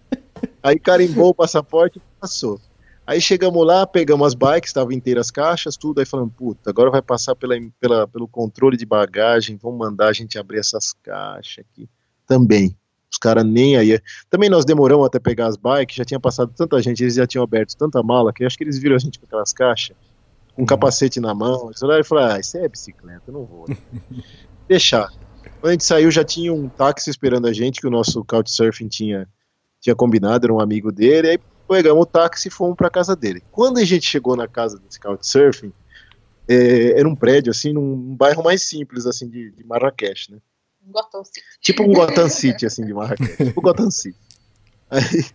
Aí 0.62 0.78
carimbou 0.78 1.30
o 1.30 1.34
passaporte 1.34 1.98
e 1.98 2.02
passou. 2.20 2.60
Aí 3.10 3.20
chegamos 3.20 3.66
lá, 3.66 3.88
pegamos 3.88 4.28
as 4.28 4.36
bikes, 4.36 4.70
estavam 4.70 4.92
inteiras 4.92 5.26
as 5.26 5.32
caixas, 5.32 5.76
tudo, 5.76 5.98
aí 5.98 6.06
falando, 6.06 6.30
puta, 6.30 6.70
agora 6.70 6.92
vai 6.92 7.02
passar 7.02 7.34
pela, 7.34 7.56
pela, 7.80 8.08
pelo 8.08 8.28
controle 8.28 8.78
de 8.78 8.86
bagagem, 8.86 9.58
vão 9.58 9.72
mandar 9.72 10.10
a 10.10 10.14
gente 10.14 10.38
abrir 10.38 10.60
essas 10.60 10.94
caixas 11.02 11.66
aqui. 11.66 11.90
Também. 12.28 12.78
Os 13.12 13.18
caras 13.18 13.44
nem 13.44 13.78
aí. 13.78 14.00
Também 14.30 14.48
nós 14.48 14.64
demoramos 14.64 15.08
até 15.08 15.18
pegar 15.18 15.48
as 15.48 15.58
bikes, 15.58 15.96
já 15.96 16.06
tinha 16.06 16.20
passado 16.20 16.54
tanta 16.56 16.80
gente, 16.84 17.02
eles 17.02 17.16
já 17.16 17.26
tinham 17.26 17.44
aberto 17.44 17.76
tanta 17.76 18.04
mala, 18.04 18.32
que 18.32 18.46
acho 18.46 18.56
que 18.56 18.64
eles 18.64 18.78
viram 18.78 18.96
a 18.96 19.00
gente 19.00 19.18
com 19.18 19.26
aquelas 19.26 19.52
caixas, 19.52 19.98
com 20.54 20.62
um 20.62 20.66
capacete 20.68 21.20
na 21.20 21.34
mão. 21.34 21.66
Eles 21.66 21.82
olharam 21.82 22.02
e 22.02 22.06
falaram, 22.06 22.36
ah, 22.36 22.40
isso 22.40 22.58
é 22.60 22.68
bicicleta, 22.68 23.24
eu 23.26 23.34
não 23.34 23.44
vou. 23.44 23.66
Deixar. 24.70 25.12
Quando 25.60 25.70
a 25.70 25.72
gente 25.72 25.84
saiu, 25.84 26.12
já 26.12 26.24
tinha 26.24 26.54
um 26.54 26.70
táxi 26.70 27.10
esperando 27.10 27.48
a 27.48 27.54
gente, 27.54 27.82
que 27.82 27.88
o 27.88 27.92
nosso 27.92 28.24
Couchsurfing 28.24 28.88
tinha, 28.88 29.28
tinha 29.82 29.96
combinado, 29.96 30.46
era 30.46 30.54
um 30.54 30.60
amigo 30.60 30.92
dele, 30.92 31.30
aí 31.30 31.40
pegamos 31.70 32.04
o 32.04 32.06
táxi 32.06 32.48
e 32.48 32.52
fomos 32.52 32.76
pra 32.76 32.90
casa 32.90 33.16
dele. 33.16 33.44
Quando 33.52 33.78
a 33.78 33.86
gente 33.86 34.06
chegou 34.06 34.36
na 34.36 34.48
casa 34.48 34.80
desse 34.80 35.00
Couchsurfing, 35.00 35.72
é, 36.48 37.00
era 37.00 37.08
um 37.08 37.16
prédio, 37.16 37.52
assim, 37.52 37.72
num 37.72 38.16
bairro 38.16 38.44
mais 38.44 38.64
simples, 38.64 39.06
assim, 39.06 39.30
de, 39.30 39.52
de 39.52 39.64
Marrakech, 39.64 40.32
né? 40.32 40.40
Gotham 40.82 41.24
City. 41.24 41.42
Tipo 41.62 41.84
um 41.84 41.94
Gotham 41.94 42.28
City, 42.28 42.66
assim, 42.66 42.86
de 42.86 42.94
Marrakech. 42.94 43.46
Tipo 43.46 43.62
Gotham 43.62 43.92
City. 43.92 44.18
Aí, 44.90 45.26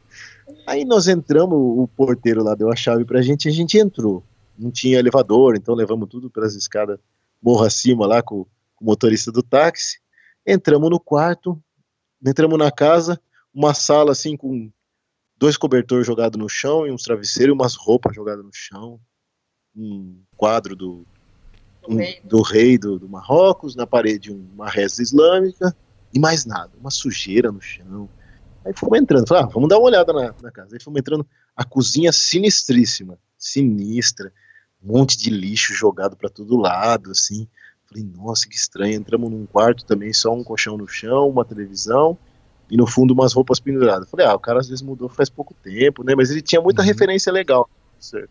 aí 0.67 0.85
nós 0.85 1.07
entramos, 1.07 1.57
o 1.57 1.89
porteiro 1.97 2.43
lá 2.43 2.57
deu 2.57 2.71
a 2.71 2.75
chave 2.75 3.05
pra 3.05 3.23
gente 3.23 3.45
e 3.45 3.49
a 3.49 3.53
gente 3.53 3.79
entrou. 3.79 4.25
Não 4.59 4.71
tinha 4.71 4.99
elevador, 4.99 5.55
então 5.55 5.75
levamos 5.75 6.09
tudo 6.09 6.29
pelas 6.29 6.57
escadas 6.57 6.99
morro 7.41 7.65
acima 7.65 8.07
lá 8.07 8.23
com, 8.23 8.45
com 8.75 8.85
o 8.85 8.87
motorista 8.87 9.31
do 9.31 9.43
táxi. 9.43 10.01
Entramos 10.47 10.89
no 10.91 10.99
quarto, 10.99 11.63
entramos 12.27 12.59
na 12.59 12.71
casa, 12.71 13.21
uma 13.53 13.75
sala 13.75 14.13
assim 14.13 14.37
com 14.37 14.71
dois 15.37 15.57
cobertores 15.57 16.07
jogados 16.07 16.39
no 16.39 16.49
chão 16.49 16.87
e 16.87 16.91
uns 16.91 17.03
travesseiros 17.03 17.53
e 17.53 17.55
umas 17.55 17.75
roupas 17.75 18.15
jogadas 18.15 18.45
no 18.45 18.53
chão. 18.53 19.01
Um 19.77 20.23
quadro 20.37 20.77
do, 20.77 21.07
um- 21.89 21.97
rei. 21.97 22.21
do 22.25 22.43
rei 22.43 22.79
do, 22.79 22.99
do 22.99 23.09
Marrocos, 23.09 23.75
na 23.75 23.87
parede 23.87 24.31
uma 24.31 24.69
reza 24.69 25.03
islâmica 25.03 25.75
e 26.13 26.19
mais 26.19 26.45
nada, 26.45 26.71
uma 26.79 26.91
sujeira 26.91 27.51
no 27.51 27.61
chão. 27.61 28.09
Aí 28.65 28.73
fomos 28.75 28.99
entrando, 28.99 29.27
falei, 29.27 29.45
ah, 29.45 29.47
vamos 29.47 29.69
dar 29.69 29.79
uma 29.79 29.87
olhada 29.87 30.13
na, 30.13 30.35
na 30.41 30.51
casa. 30.51 30.75
Aí 30.75 30.83
fomos 30.83 30.99
entrando, 30.99 31.27
a 31.55 31.65
cozinha 31.65 32.13
sinistríssima, 32.13 33.19
sinistra, 33.37 34.33
um 34.83 34.93
monte 34.97 35.19
de 35.19 35.29
lixo 35.29 35.75
jogado 35.75 36.17
para 36.17 36.31
todo 36.31 36.57
lado, 36.57 37.11
assim. 37.11 37.47
Falei, 37.87 38.05
nossa, 38.05 38.49
que 38.49 38.55
estranho. 38.55 38.95
Entramos 38.95 39.31
num 39.31 39.45
quarto 39.45 39.85
também, 39.85 40.13
só 40.13 40.33
um 40.33 40.43
colchão 40.43 40.79
no 40.79 40.89
chão, 40.89 41.29
uma 41.29 41.45
televisão 41.45 42.17
e 42.71 42.77
no 42.77 42.87
fundo 42.87 43.13
umas 43.15 43.33
roupas 43.33 43.61
penduradas. 43.61 44.09
Falei, 44.11 44.27
ah, 44.27 44.35
o 44.35 44.39
cara 44.39 44.61
às 44.61 44.69
vezes 44.69 44.83
mudou 44.83 45.09
faz 45.09 45.29
pouco 45.29 45.55
tempo, 45.63 46.03
né? 46.05 46.15
Mas 46.17 46.31
ele 46.31 46.43
tinha 46.43 46.61
muita 46.61 46.83
Uhum. 46.83 46.89
referência 46.89 47.33
legal. 47.33 47.69
Certo. 48.01 48.31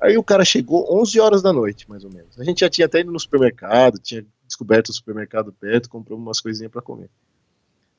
Aí 0.00 0.18
o 0.18 0.22
cara 0.22 0.44
chegou 0.44 0.86
11 1.00 1.18
horas 1.18 1.42
da 1.42 1.52
noite, 1.52 1.88
mais 1.88 2.04
ou 2.04 2.10
menos. 2.12 2.38
A 2.38 2.44
gente 2.44 2.60
já 2.60 2.68
tinha 2.68 2.86
até 2.86 3.00
ido 3.00 3.10
no 3.10 3.18
supermercado, 3.18 3.98
tinha 3.98 4.24
descoberto 4.46 4.88
o 4.88 4.92
supermercado 4.92 5.52
perto, 5.52 5.88
comprou 5.88 6.18
umas 6.18 6.40
coisinhas 6.40 6.70
para 6.70 6.82
comer. 6.82 7.08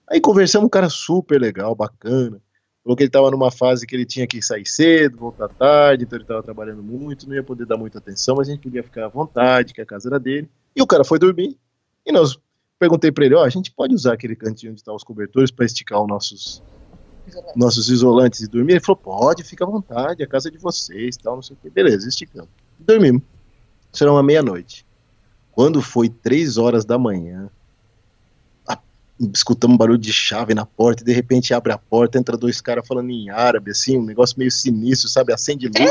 Aí 0.07 0.21
conversamos, 0.21 0.67
um 0.67 0.69
cara 0.69 0.89
super 0.89 1.41
legal, 1.41 1.73
bacana. 1.73 2.39
Falou 2.83 2.95
que 2.95 3.01
ele 3.01 3.09
estava 3.09 3.31
numa 3.31 3.49
fase 3.49 3.87
que 3.87 3.95
ele 3.95 4.05
tinha 4.05 4.27
que 4.27 4.39
sair 4.43 4.67
cedo, 4.67 5.17
voltar 5.17 5.47
tarde, 5.49 6.03
então 6.03 6.17
ele 6.17 6.23
estava 6.23 6.43
trabalhando 6.43 6.83
muito, 6.83 7.27
não 7.27 7.33
ia 7.35 7.41
poder 7.41 7.65
dar 7.65 7.77
muita 7.77 7.97
atenção, 7.97 8.35
mas 8.35 8.47
a 8.47 8.51
gente 8.51 8.61
podia 8.61 8.83
ficar 8.83 9.05
à 9.05 9.09
vontade, 9.09 9.73
que 9.73 9.81
a 9.81 9.85
casa 9.85 10.07
era 10.07 10.19
dele. 10.19 10.47
E 10.75 10.81
o 10.83 10.85
cara 10.85 11.03
foi 11.03 11.17
dormir, 11.17 11.57
e 12.05 12.11
nós 12.11 12.37
perguntei 12.79 13.11
pra 13.11 13.25
ele, 13.25 13.35
ó, 13.35 13.43
a 13.43 13.49
gente 13.49 13.71
pode 13.71 13.93
usar 13.93 14.13
aquele 14.13 14.35
cantinho 14.35 14.71
onde 14.71 14.83
tá 14.83 14.93
os 14.93 15.03
cobertores 15.03 15.51
para 15.51 15.65
esticar 15.65 16.01
os 16.01 16.07
nossos 16.07 16.63
nossos 17.55 17.89
isolantes 17.89 18.41
e 18.41 18.47
dormir? 18.47 18.73
Ele 18.73 18.79
falou, 18.79 18.97
pode, 18.97 19.43
fica 19.43 19.63
à 19.63 19.67
vontade, 19.67 20.21
a 20.23 20.27
casa 20.27 20.49
é 20.49 20.51
de 20.51 20.57
vocês, 20.57 21.17
tal, 21.17 21.35
não 21.35 21.41
sei 21.41 21.55
o 21.55 21.59
que. 21.59 21.69
Beleza, 21.69 22.07
esticamos. 22.07 22.49
Dormimos. 22.79 23.23
Isso 23.91 24.03
era 24.03 24.11
uma 24.11 24.21
meia-noite. 24.21 24.85
Quando 25.51 25.81
foi 25.81 26.09
três 26.09 26.57
horas 26.57 26.85
da 26.85 26.97
manhã, 26.97 27.49
a, 28.67 28.77
escutamos 29.33 29.75
um 29.75 29.77
barulho 29.77 29.97
de 29.97 30.11
chave 30.11 30.53
na 30.53 30.65
porta 30.65 31.01
e 31.01 31.05
de 31.05 31.13
repente 31.13 31.53
abre 31.53 31.71
a 31.71 31.77
porta, 31.77 32.19
entra 32.19 32.37
dois 32.37 32.59
caras 32.61 32.85
falando 32.87 33.09
em 33.09 33.29
árabe, 33.29 33.71
assim, 33.71 33.97
um 33.97 34.03
negócio 34.03 34.37
meio 34.37 34.51
sinistro, 34.51 35.09
sabe? 35.09 35.33
Acende 35.33 35.67
luz. 35.67 35.89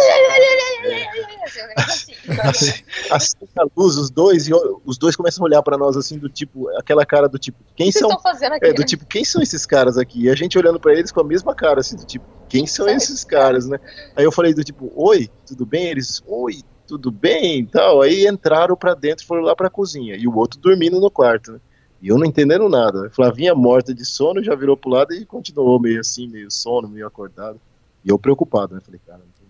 Acende 3.11 3.53
a 3.57 3.67
luz, 3.77 3.97
os 3.97 4.11
dois, 4.11 4.49
e 4.49 4.53
os 4.85 4.99
dois 4.99 5.17
começam 5.17 5.45
a 5.45 5.47
olhar 5.47 5.63
para 5.63 5.77
nós 5.77 5.97
assim, 5.97 6.19
do 6.19 6.29
tipo, 6.29 6.69
aquela 6.79 7.05
cara 7.05 7.29
do 7.29 7.39
tipo, 7.39 7.59
quem 7.77 7.91
Vocês 7.91 8.01
são. 8.01 8.09
estão 8.11 8.23
fazendo 8.23 8.53
aqui? 8.53 8.67
É, 8.67 8.73
do 8.73 8.85
tipo, 8.85 9.05
quem 9.07 9.25
são 9.25 9.43
esses 9.43 9.67
caras 9.67 9.99
aqui? 9.99 10.23
E 10.23 10.31
a 10.31 10.35
gente 10.35 10.59
olhando 10.59 10.81
pra 10.81 10.93
eles 10.93 11.13
com 11.13 11.21
a 11.21 11.25
mesma 11.25 11.55
cara, 11.55 11.81
assim, 11.81 11.97
do 11.97 12.05
tipo, 12.05 12.25
quem 12.49 12.67
são 12.67 12.89
esses 12.89 13.25
caras, 13.25 13.67
né? 13.67 13.79
Aí 14.17 14.25
eu 14.25 14.33
falei 14.33 14.55
do 14.55 14.65
tipo, 14.65 14.93
oi, 14.95 15.31
tudo 15.47 15.67
bem? 15.67 15.87
Eles, 15.87 16.23
oi, 16.27 16.63
tudo 16.87 17.11
bem 17.11 17.61
e 17.61 17.67
tal. 17.67 18.03
Aí 18.03 18.27
entraram 18.27 18.77
pra 18.77 18.95
dentro 18.95 19.25
e 19.25 19.27
foram 19.27 19.43
lá 19.43 19.55
pra 19.57 19.71
cozinha. 19.71 20.17
E 20.17 20.27
o 20.27 20.37
outro 20.37 20.61
dormindo 20.61 21.01
no 21.01 21.11
quarto, 21.11 21.53
né? 21.53 21.61
E 22.01 22.09
eu 22.09 22.19
não 22.19 22.27
entendendo 22.27 22.69
nada. 22.69 23.09
Flavinha 23.11 23.55
morta 23.55 23.95
de 23.95 24.05
sono, 24.05 24.43
já 24.43 24.55
virou 24.55 24.77
pro 24.77 24.91
lado 24.91 25.15
e 25.15 25.25
continuou 25.25 25.81
meio 25.81 26.01
assim, 26.01 26.29
meio 26.29 26.51
sono, 26.51 26.89
meio 26.89 27.07
acordado. 27.07 27.59
E 28.05 28.11
eu 28.11 28.19
preocupado, 28.19 28.75
né? 28.75 28.81
Falei, 28.85 29.01
cara, 29.07 29.21
não 29.21 29.44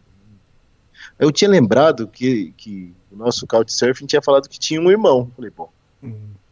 eu 1.18 1.30
tinha 1.30 1.50
lembrado 1.50 2.08
que, 2.08 2.52
que 2.56 2.92
o 3.10 3.16
nosso 3.16 3.46
Couchsurfing 3.46 4.06
tinha 4.06 4.22
falado 4.22 4.48
que 4.48 4.58
tinha 4.58 4.80
um 4.80 4.90
irmão. 4.90 5.30
Falei, 5.34 5.50
pô, 5.50 5.68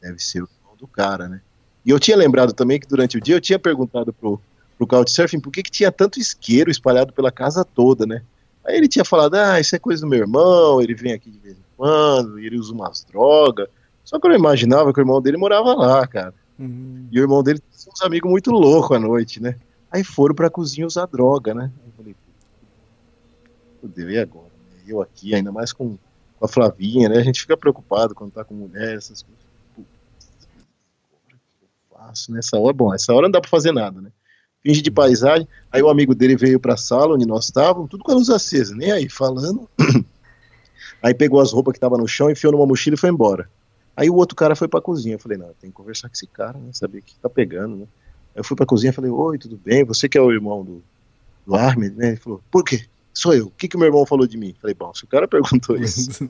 deve 0.00 0.18
ser 0.18 0.42
o 0.42 0.48
irmão 0.48 0.76
do 0.78 0.86
cara, 0.86 1.28
né? 1.28 1.40
E 1.84 1.90
eu 1.90 1.98
tinha 1.98 2.16
lembrado 2.16 2.52
também 2.52 2.78
que 2.78 2.86
durante 2.86 3.16
o 3.16 3.20
dia 3.20 3.34
eu 3.34 3.40
tinha 3.40 3.58
perguntado 3.58 4.12
pro, 4.12 4.40
pro 4.78 4.86
Couchsurfing 4.86 5.40
por 5.40 5.50
que, 5.50 5.62
que 5.62 5.70
tinha 5.70 5.90
tanto 5.90 6.20
isqueiro 6.20 6.70
espalhado 6.70 7.12
pela 7.12 7.32
casa 7.32 7.64
toda, 7.64 8.06
né? 8.06 8.22
Aí 8.64 8.76
ele 8.76 8.86
tinha 8.86 9.04
falado, 9.04 9.34
ah, 9.34 9.58
isso 9.58 9.74
é 9.74 9.78
coisa 9.78 10.02
do 10.02 10.08
meu 10.08 10.20
irmão, 10.20 10.80
ele 10.80 10.94
vem 10.94 11.12
aqui 11.12 11.28
de 11.30 11.38
vez 11.38 11.56
em 11.56 11.64
quando, 11.76 12.38
ele 12.38 12.56
usa 12.56 12.72
umas 12.72 13.04
drogas. 13.04 13.68
Só 14.04 14.20
que 14.20 14.26
eu 14.26 14.30
não 14.30 14.38
imaginava 14.38 14.92
que 14.92 15.00
o 15.00 15.02
irmão 15.02 15.20
dele 15.20 15.36
morava 15.36 15.74
lá, 15.74 16.06
cara. 16.06 16.34
Uhum. 16.58 17.08
E 17.10 17.18
o 17.18 17.22
irmão 17.22 17.42
dele 17.42 17.60
tinha 17.76 17.92
uns 17.92 18.02
amigos 18.02 18.30
muito 18.30 18.52
loucos 18.52 18.96
à 18.96 19.00
noite, 19.00 19.42
né? 19.42 19.56
Aí 19.90 20.04
foram 20.04 20.34
pra 20.34 20.48
cozinha 20.48 20.86
usar 20.86 21.06
droga, 21.06 21.52
né? 21.52 21.72
Aí 21.82 21.88
eu 21.88 21.92
falei, 21.96 22.16
fudeu, 23.80 24.10
e 24.10 24.18
agora? 24.18 24.51
Né? 24.84 24.92
Eu 24.92 25.00
aqui, 25.00 25.34
ainda 25.34 25.52
mais 25.52 25.72
com, 25.72 25.96
com 26.38 26.44
a 26.44 26.48
Flavinha, 26.48 27.08
né? 27.08 27.18
A 27.18 27.22
gente 27.22 27.40
fica 27.40 27.56
preocupado 27.56 28.14
quando 28.14 28.32
tá 28.32 28.44
com 28.44 28.54
mulher, 28.54 28.96
essas 28.96 29.22
coisas. 29.22 29.42
Agora 29.76 31.36
o 31.36 31.58
que 31.58 31.64
eu 31.64 31.98
faço 31.98 32.32
nessa 32.32 32.58
hora? 32.58 32.72
Bom, 32.72 32.94
essa 32.94 33.12
hora 33.12 33.26
não 33.26 33.32
dá 33.32 33.40
pra 33.40 33.50
fazer 33.50 33.72
nada, 33.72 34.00
né? 34.00 34.10
Finge 34.62 34.80
de 34.80 34.90
paisagem. 34.90 35.46
Aí 35.70 35.82
o 35.82 35.88
amigo 35.88 36.14
dele 36.14 36.36
veio 36.36 36.60
pra 36.60 36.76
sala 36.76 37.14
onde 37.14 37.26
nós 37.26 37.46
estávamos, 37.46 37.90
tudo 37.90 38.04
com 38.04 38.12
a 38.12 38.14
luz 38.14 38.30
acesa, 38.30 38.74
nem 38.74 38.92
aí, 38.92 39.08
falando. 39.08 39.68
Aí 41.02 41.12
pegou 41.12 41.40
as 41.40 41.52
roupas 41.52 41.72
que 41.72 41.78
estavam 41.78 41.98
no 41.98 42.06
chão, 42.06 42.30
enfiou 42.30 42.52
numa 42.52 42.64
mochila 42.64 42.94
e 42.94 42.98
foi 42.98 43.10
embora. 43.10 43.50
Aí 43.96 44.08
o 44.08 44.14
outro 44.14 44.36
cara 44.36 44.54
foi 44.54 44.68
pra 44.68 44.80
cozinha. 44.80 45.16
Eu 45.16 45.18
falei, 45.18 45.36
não, 45.36 45.48
tem 45.60 45.68
que 45.68 45.76
conversar 45.76 46.08
com 46.08 46.14
esse 46.14 46.28
cara, 46.28 46.56
né? 46.58 46.70
Saber 46.72 46.98
o 46.98 47.02
que 47.02 47.18
tá 47.18 47.28
pegando, 47.28 47.76
né? 47.76 47.86
Eu 48.34 48.44
fui 48.44 48.56
pra 48.56 48.64
cozinha 48.64 48.90
e 48.90 48.94
falei, 48.94 49.10
oi, 49.10 49.36
tudo 49.36 49.56
bem? 49.56 49.84
Você 49.84 50.08
que 50.08 50.16
é 50.16 50.20
o 50.20 50.30
irmão 50.30 50.64
do, 50.64 50.82
do 51.46 51.54
Ahmed, 51.54 51.94
né? 51.96 52.08
Ele 52.08 52.16
falou, 52.16 52.40
por 52.50 52.64
quê? 52.64 52.86
Sou 53.14 53.34
eu. 53.34 53.46
O 53.46 53.50
que, 53.50 53.68
que 53.68 53.76
meu 53.76 53.86
irmão 53.86 54.06
falou 54.06 54.26
de 54.26 54.38
mim? 54.38 54.54
Falei, 54.60 54.74
bom, 54.74 54.92
se 54.94 55.04
o 55.04 55.06
cara 55.06 55.28
perguntou 55.28 55.76
isso, 55.80 56.28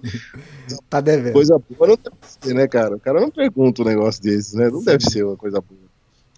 tá 0.91 1.01
devendo. 1.01 1.33
coisa 1.33 1.59
boa 1.59 1.89
não 1.89 1.97
deve 1.97 2.16
ser, 2.22 2.55
né, 2.55 2.66
cara? 2.66 2.97
O 2.97 3.01
cara 3.01 3.20
não 3.20 3.30
pergunta 3.30 3.83
um 3.83 3.85
negócio 3.85 4.22
desses, 4.22 4.55
né? 4.55 4.68
Não 4.68 4.83
deve 4.83 5.05
ser 5.05 5.24
uma 5.24 5.37
coisa 5.37 5.61
boa. 5.61 5.80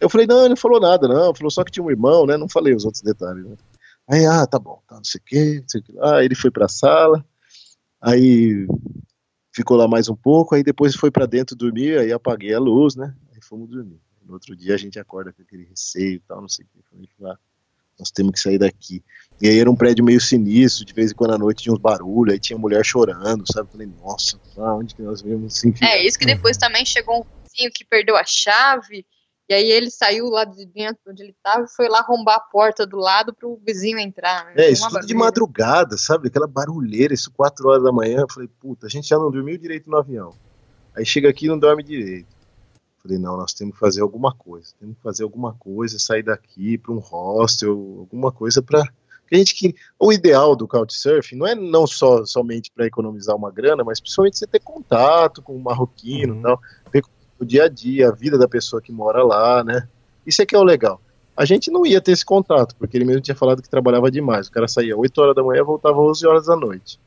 Eu 0.01 0.11
falei, 0.11 0.27
não, 0.27 0.41
ele 0.41 0.51
não 0.51 0.57
falou 0.57 0.81
nada, 0.81 1.09
não. 1.09 1.35
Falou 1.35 1.51
só 1.51 1.65
que 1.65 1.71
tinha 1.71 1.85
um 1.85 1.91
irmão, 1.91 2.27
né? 2.27 2.37
Não 2.37 2.49
falei 2.49 2.75
os 2.75 2.85
outros 2.85 3.03
detalhes, 3.03 3.45
né? 3.45 3.57
Aí, 4.07 4.27
ah, 4.27 4.47
tá 4.47 4.59
bom, 4.59 4.83
tá, 4.87 4.97
não 4.97 5.05
sei 5.05 5.19
o 5.19 5.25
quê, 5.25 5.61
não 5.61 5.69
sei 5.69 5.83
o 5.89 5.99
lá. 5.99 6.19
Aí 6.19 6.27
ele 6.27 6.35
foi 6.35 6.51
pra 6.51 6.69
sala, 6.69 7.25
aí 8.01 8.67
ficou 9.51 9.79
lá 9.79 9.89
mais 9.89 10.09
um 10.11 10.17
pouco, 10.17 10.55
aí 10.55 10.63
depois 10.63 10.95
foi 10.95 11.11
pra 11.11 11.25
dentro 11.25 11.57
dormir, 11.57 11.99
aí 11.99 12.13
apaguei 12.13 12.53
a 12.53 12.61
luz, 12.61 12.97
né? 12.97 13.15
Aí 13.33 13.41
fomos 13.43 13.71
dormir. 13.71 13.99
No 14.27 14.35
outro 14.35 14.55
dia 14.55 14.75
a 14.75 14.79
gente 14.79 14.99
acorda 14.99 15.33
com 15.33 15.41
aquele 15.41 15.65
receio 15.65 16.17
e 16.17 16.21
tal, 16.21 16.41
não 16.41 16.49
sei 16.49 16.67
o 16.67 16.69
que. 16.69 16.83
Falei, 16.91 17.09
ah, 17.25 17.39
nós 17.99 18.11
temos 18.11 18.33
que 18.33 18.41
sair 18.41 18.59
daqui. 18.59 19.03
E 19.41 19.49
aí 19.49 19.59
era 19.59 19.71
um 19.71 19.77
prédio 19.77 20.05
meio 20.05 20.21
sinistro, 20.21 20.85
de 20.85 20.93
vez 20.93 21.11
em 21.11 21.15
quando 21.15 21.35
à 21.35 21.39
noite 21.39 21.65
tinha 21.65 21.73
uns 21.73 21.81
barulhos, 21.81 22.35
aí 22.35 22.41
tinha 22.41 22.59
mulher 22.59 22.85
chorando, 22.85 23.45
sabe? 23.53 23.71
Falei, 23.71 23.89
nossa, 24.01 24.39
ah, 24.57 24.75
onde 24.75 24.95
que 24.95 25.03
nós 25.03 25.23
vimos 25.23 25.57
assim? 25.57 25.75
É, 25.83 26.07
isso 26.07 26.19
que 26.19 26.27
depois 26.27 26.57
também 26.57 26.85
chegou 26.85 27.21
um 27.21 27.25
vizinho 27.43 27.71
que 27.73 27.85
perdeu 27.85 28.17
a 28.17 28.25
chave, 28.25 29.05
e 29.49 29.53
aí 29.53 29.71
ele 29.71 29.91
saiu 29.91 30.31
lá 30.31 30.45
de 30.45 30.65
dentro 30.65 31.01
onde 31.07 31.23
ele 31.23 31.35
tava 31.43 31.65
e 31.65 31.69
foi 31.69 31.87
lá 31.89 31.99
arrombar 31.99 32.37
a 32.37 32.41
porta 32.41 32.87
do 32.87 32.97
lado 32.97 33.35
pro 33.35 33.61
vizinho 33.67 33.99
entrar. 33.99 34.47
né? 34.47 34.53
É, 34.57 34.71
isso 34.71 34.89
tudo 34.89 35.07
de 35.07 35.15
madrugada, 35.15 35.99
sabe? 35.99 36.29
Aquela 36.29 36.47
barulheira, 36.47 37.13
isso 37.13 37.31
4 37.31 37.69
horas 37.69 37.83
da 37.83 37.93
manhã. 37.93 38.21
Eu 38.21 38.33
falei, 38.33 38.49
puta, 38.49 38.87
a 38.87 38.91
gente 38.91 39.07
já 39.07 39.19
não 39.19 39.31
dormiu 39.31 39.59
direito 39.59 39.91
no 39.91 39.99
avião. 39.99 40.35
Aí 40.97 41.05
chega 41.05 41.29
aqui 41.29 41.45
e 41.45 41.49
não 41.49 41.59
dorme 41.59 41.83
direito. 41.83 42.34
Falei, 43.05 43.19
não, 43.19 43.37
nós 43.37 43.53
temos 43.53 43.75
que 43.75 43.81
fazer 43.81 44.01
alguma 44.01 44.33
coisa. 44.35 44.73
Temos 44.81 44.97
que 44.97 45.03
fazer 45.03 45.25
alguma 45.25 45.53
coisa, 45.53 45.99
sair 45.99 46.23
daqui 46.23 46.79
para 46.79 46.91
um 46.91 46.99
hostel, 46.99 47.71
alguma 47.99 48.33
coisa 48.33 48.63
para 48.63 48.83
a 49.33 49.37
gente 49.37 49.55
que 49.55 49.75
o 49.99 50.13
ideal 50.13 50.55
do 50.55 50.69
Couchsurfing 50.69 51.37
não 51.37 51.47
é 51.47 51.55
não 51.55 51.87
só 51.87 52.25
somente 52.25 52.71
para 52.71 52.87
economizar 52.87 53.35
uma 53.35 53.51
grana, 53.51 53.83
mas 53.83 54.01
principalmente 54.01 54.39
você 54.39 54.47
ter 54.47 54.61
contato 54.61 55.43
com 55.43 55.57
o 55.57 55.63
marroquino, 55.63 56.35
Uhum. 56.35 56.43
tal, 56.43 56.61
ver 56.93 57.03
o 57.39 57.45
dia 57.45 57.65
a 57.65 57.69
dia, 57.69 58.09
a 58.09 58.13
vida 58.13 58.39
da 58.39 58.47
pessoa 58.49 58.81
que 58.81 58.93
mora 58.93 59.23
lá, 59.25 59.65
né? 59.65 59.89
Isso 60.27 60.41
é 60.41 60.47
que 60.47 60.55
é 60.55 60.59
o 60.59 60.63
legal. 60.65 61.01
A 61.37 61.45
gente 61.45 61.71
não 61.71 61.85
ia 61.85 62.01
ter 62.01 62.13
esse 62.13 62.25
contato, 62.25 62.77
porque 62.77 62.97
ele 62.97 63.05
mesmo 63.05 63.21
tinha 63.23 63.35
falado 63.35 63.61
que 63.61 63.69
trabalhava 63.69 64.11
demais. 64.11 64.47
O 64.47 64.53
cara 64.53 64.69
saía 64.69 64.97
8 64.97 65.19
horas 65.21 65.35
da 65.35 65.43
manhã 65.43 65.61
e 65.61 65.65
voltava 65.65 66.01
11 66.01 66.27
horas 66.27 66.47
da 66.47 66.55
noite. 66.55 67.01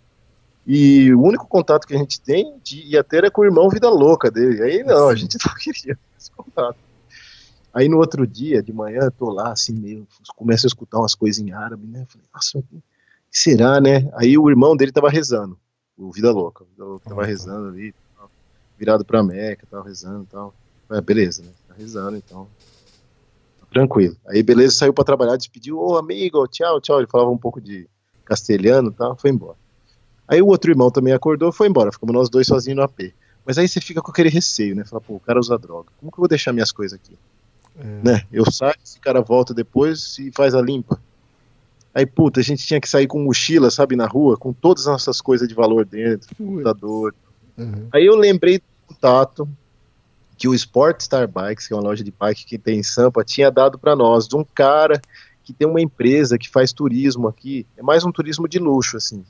E 0.69 1.13
o 1.13 1.21
único 1.21 1.47
contato 1.47 1.87
que 1.87 1.95
a 1.95 1.97
gente 1.97 2.19
tem 2.19 2.59
de 2.61 2.81
ia 2.81 3.01
ter 3.01 3.23
é 3.23 3.29
com 3.29 3.41
o 3.41 3.45
irmão 3.45 3.69
vida 3.69 3.89
louca 3.89 4.29
dele. 4.29 4.61
Aí 4.61 4.83
não, 4.83 5.07
a 5.07 5.15
gente 5.15 5.37
não 5.45 5.53
queria 5.55 5.97
esse 6.19 6.29
contato. 6.29 6.77
Aí 7.73 7.87
no 7.87 7.97
outro 7.97 8.27
dia, 8.27 8.61
de 8.61 8.73
manhã, 8.73 9.03
eu 9.03 9.11
tô 9.11 9.29
lá, 9.29 9.53
assim, 9.53 9.71
meio. 9.71 10.05
Começo 10.35 10.65
a 10.65 10.67
escutar 10.67 10.99
umas 10.99 11.15
coisas 11.15 11.41
em 11.41 11.53
árabe, 11.53 11.87
né? 11.87 12.01
Eu 12.01 12.05
falei, 12.07 12.27
nossa, 12.33 12.59
o 12.59 12.63
que 12.63 13.39
será, 13.39 13.79
né? 13.79 14.09
Aí 14.15 14.37
o 14.37 14.49
irmão 14.49 14.75
dele 14.75 14.91
tava 14.91 15.09
rezando, 15.09 15.57
o 15.97 16.11
Vida 16.11 16.31
Louca. 16.31 16.65
O 16.65 16.67
Vida 16.67 16.83
Louca 16.83 17.07
tava 17.07 17.25
rezando 17.25 17.69
ali, 17.69 17.95
tal, 18.17 18.29
virado 18.77 19.05
pra 19.05 19.23
Meca, 19.23 19.65
tava 19.71 19.87
rezando 19.87 20.23
e 20.23 20.27
tal. 20.27 20.53
É, 20.91 20.99
beleza, 20.99 21.43
né? 21.43 21.49
Tá 21.65 21.75
rezando, 21.77 22.17
então. 22.17 22.45
Tranquilo. 23.71 24.17
Aí, 24.27 24.43
beleza, 24.43 24.75
saiu 24.75 24.93
pra 24.93 25.03
trabalhar, 25.05 25.37
despediu, 25.37 25.79
ô 25.79 25.97
amigo, 25.97 26.45
tchau, 26.47 26.81
tchau. 26.81 26.97
Ele 26.97 27.07
falava 27.07 27.29
um 27.29 27.37
pouco 27.37 27.61
de 27.61 27.87
castelhano 28.25 28.89
e 28.89 28.93
tal, 28.93 29.15
foi 29.15 29.29
embora. 29.29 29.57
Aí 30.27 30.41
o 30.41 30.47
outro 30.47 30.71
irmão 30.71 30.91
também 30.91 31.13
acordou 31.13 31.49
e 31.49 31.53
foi 31.53 31.67
embora. 31.67 31.91
Ficamos 31.91 32.13
nós 32.13 32.29
dois 32.29 32.47
sozinhos 32.47 32.77
no 32.77 32.83
AP. 32.83 33.13
Mas 33.45 33.57
aí 33.57 33.67
você 33.67 33.79
fica 33.79 34.01
com 34.01 34.11
aquele 34.11 34.29
receio, 34.29 34.75
né? 34.75 34.83
Fala, 34.83 34.99
pô, 34.99 35.15
o 35.15 35.19
cara 35.19 35.39
usa 35.39 35.57
droga. 35.57 35.87
Como 35.99 36.11
que 36.11 36.17
eu 36.17 36.21
vou 36.21 36.27
deixar 36.27 36.51
minhas 36.51 36.71
coisas 36.71 36.99
aqui? 36.99 37.17
Né? 38.03 38.23
Eu 38.31 38.51
saio, 38.51 38.75
esse 38.83 38.99
cara 38.99 39.21
volta 39.21 39.53
depois 39.53 40.17
e 40.19 40.31
faz 40.31 40.53
a 40.55 40.61
limpa. 40.61 40.99
Aí, 41.93 42.05
puta, 42.05 42.39
a 42.39 42.43
gente 42.43 42.65
tinha 42.65 42.81
que 42.81 42.89
sair 42.89 43.07
com 43.07 43.23
mochila, 43.23 43.71
sabe, 43.71 43.95
na 43.95 44.05
rua, 44.05 44.35
com 44.35 44.51
todas 44.51 44.83
as 44.83 44.91
nossas 44.91 45.21
coisas 45.21 45.47
de 45.47 45.55
valor 45.55 45.85
dentro, 45.85 46.35
computador. 46.35 47.15
Uhum. 47.57 47.87
Aí 47.91 48.05
eu 48.05 48.15
lembrei 48.15 48.59
do 48.59 48.63
contato 48.87 49.49
que 50.37 50.47
o 50.47 50.53
Sport 50.53 51.01
Star 51.01 51.27
Bikes, 51.27 51.67
que 51.67 51.73
é 51.73 51.75
uma 51.75 51.81
loja 51.81 52.03
de 52.03 52.11
bike 52.11 52.45
que 52.45 52.57
tem 52.57 52.79
em 52.79 52.83
Sampa, 52.83 53.23
tinha 53.23 53.49
dado 53.49 53.79
para 53.79 53.95
nós, 53.95 54.27
de 54.27 54.35
um 54.35 54.43
cara 54.43 55.01
que 55.43 55.51
tem 55.53 55.67
uma 55.67 55.81
empresa 55.81 56.37
que 56.37 56.49
faz 56.49 56.71
turismo 56.71 57.27
aqui, 57.27 57.65
é 57.75 57.81
mais 57.81 58.03
um 58.03 58.11
turismo 58.11 58.47
de 58.47 58.59
luxo, 58.59 58.97
assim, 58.97 59.23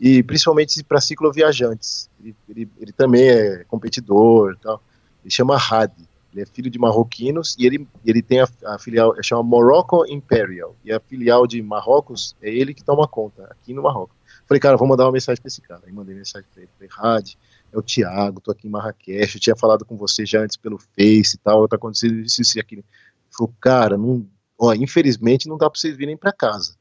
e 0.00 0.22
principalmente 0.22 0.82
para 0.82 1.00
cicloviajantes. 1.00 2.10
Ele, 2.20 2.36
ele, 2.48 2.70
ele 2.78 2.92
também 2.92 3.28
é 3.28 3.64
competidor 3.64 4.56
tal. 4.60 4.82
Ele 5.22 5.30
chama 5.30 5.56
Hadi. 5.56 6.08
Ele 6.32 6.42
é 6.42 6.46
filho 6.46 6.68
de 6.68 6.80
marroquinos 6.80 7.54
e 7.56 7.64
ele, 7.64 7.86
ele 8.04 8.20
tem 8.20 8.40
a, 8.40 8.48
a 8.66 8.76
filial, 8.76 9.14
chama 9.22 9.42
Morocco 9.44 10.04
Imperial. 10.06 10.74
E 10.84 10.92
a 10.92 10.98
filial 10.98 11.46
de 11.46 11.62
Marrocos 11.62 12.34
é 12.42 12.50
ele 12.50 12.74
que 12.74 12.82
toma 12.82 13.06
conta, 13.06 13.44
aqui 13.44 13.72
no 13.72 13.82
Marrocos. 13.82 14.16
Falei, 14.44 14.60
cara, 14.60 14.76
vou 14.76 14.88
mandar 14.88 15.04
uma 15.04 15.12
mensagem 15.12 15.40
pra 15.40 15.46
esse 15.46 15.60
cara. 15.60 15.82
Aí 15.86 15.92
mandei 15.92 16.12
mensagem 16.14 16.46
pra 16.52 16.62
ele. 16.62 16.70
Falei, 16.76 16.90
Hadi, 17.18 17.38
é 17.72 17.78
o 17.78 17.82
Thiago, 17.82 18.40
tô 18.40 18.50
aqui 18.50 18.66
em 18.66 18.70
Marrakech, 18.70 19.34
eu 19.34 19.40
tinha 19.40 19.56
falado 19.56 19.84
com 19.84 19.96
você 19.96 20.26
já 20.26 20.40
antes 20.40 20.56
pelo 20.56 20.76
Face 20.78 21.36
e 21.36 21.38
tal, 21.38 21.68
tá 21.68 21.76
acontecendo 21.76 22.20
isso, 22.20 22.58
e 22.58 22.60
aquilo. 22.60 22.84
Falou, 23.30 23.54
cara, 23.60 23.96
não, 23.96 24.26
ó, 24.58 24.74
infelizmente 24.74 25.48
não 25.48 25.56
dá 25.56 25.70
pra 25.70 25.78
vocês 25.78 25.96
virem 25.96 26.16
pra 26.16 26.32
casa. 26.32 26.74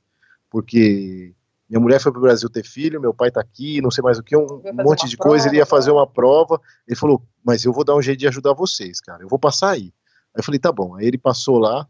Porque 0.49 1.33
minha 1.73 1.81
mulher 1.81 1.99
foi 1.99 2.11
pro 2.11 2.21
Brasil 2.21 2.47
ter 2.51 2.63
filho, 2.63 3.01
meu 3.01 3.15
pai 3.15 3.31
tá 3.31 3.41
aqui, 3.41 3.81
não 3.81 3.89
sei 3.89 4.03
mais 4.03 4.19
o 4.19 4.23
que, 4.23 4.37
um, 4.37 4.61
monte 4.75 5.01
uma 5.01 5.09
de 5.09 5.17
coisa, 5.17 5.47
ele 5.47 5.57
ia 5.57 5.65
prova, 5.65 5.81
fazer 5.81 5.91
uma 5.91 6.05
prova. 6.05 6.61
Ele 6.87 6.95
falou, 6.95 7.19
mas 7.43 7.65
eu 7.65 7.73
vou 7.73 7.83
dar 7.83 7.95
um 7.95 8.01
jeito 8.01 8.19
de 8.19 8.27
ajudar 8.27 8.53
vocês, 8.53 9.01
cara, 9.01 9.23
eu 9.23 9.27
vou 9.27 9.39
passar 9.39 9.71
aí. 9.71 9.85
Aí 9.85 10.37
eu 10.37 10.43
falei, 10.43 10.59
tá 10.59 10.71
bom. 10.71 10.95
Aí 10.95 11.07
ele 11.07 11.17
passou 11.17 11.57
lá 11.57 11.87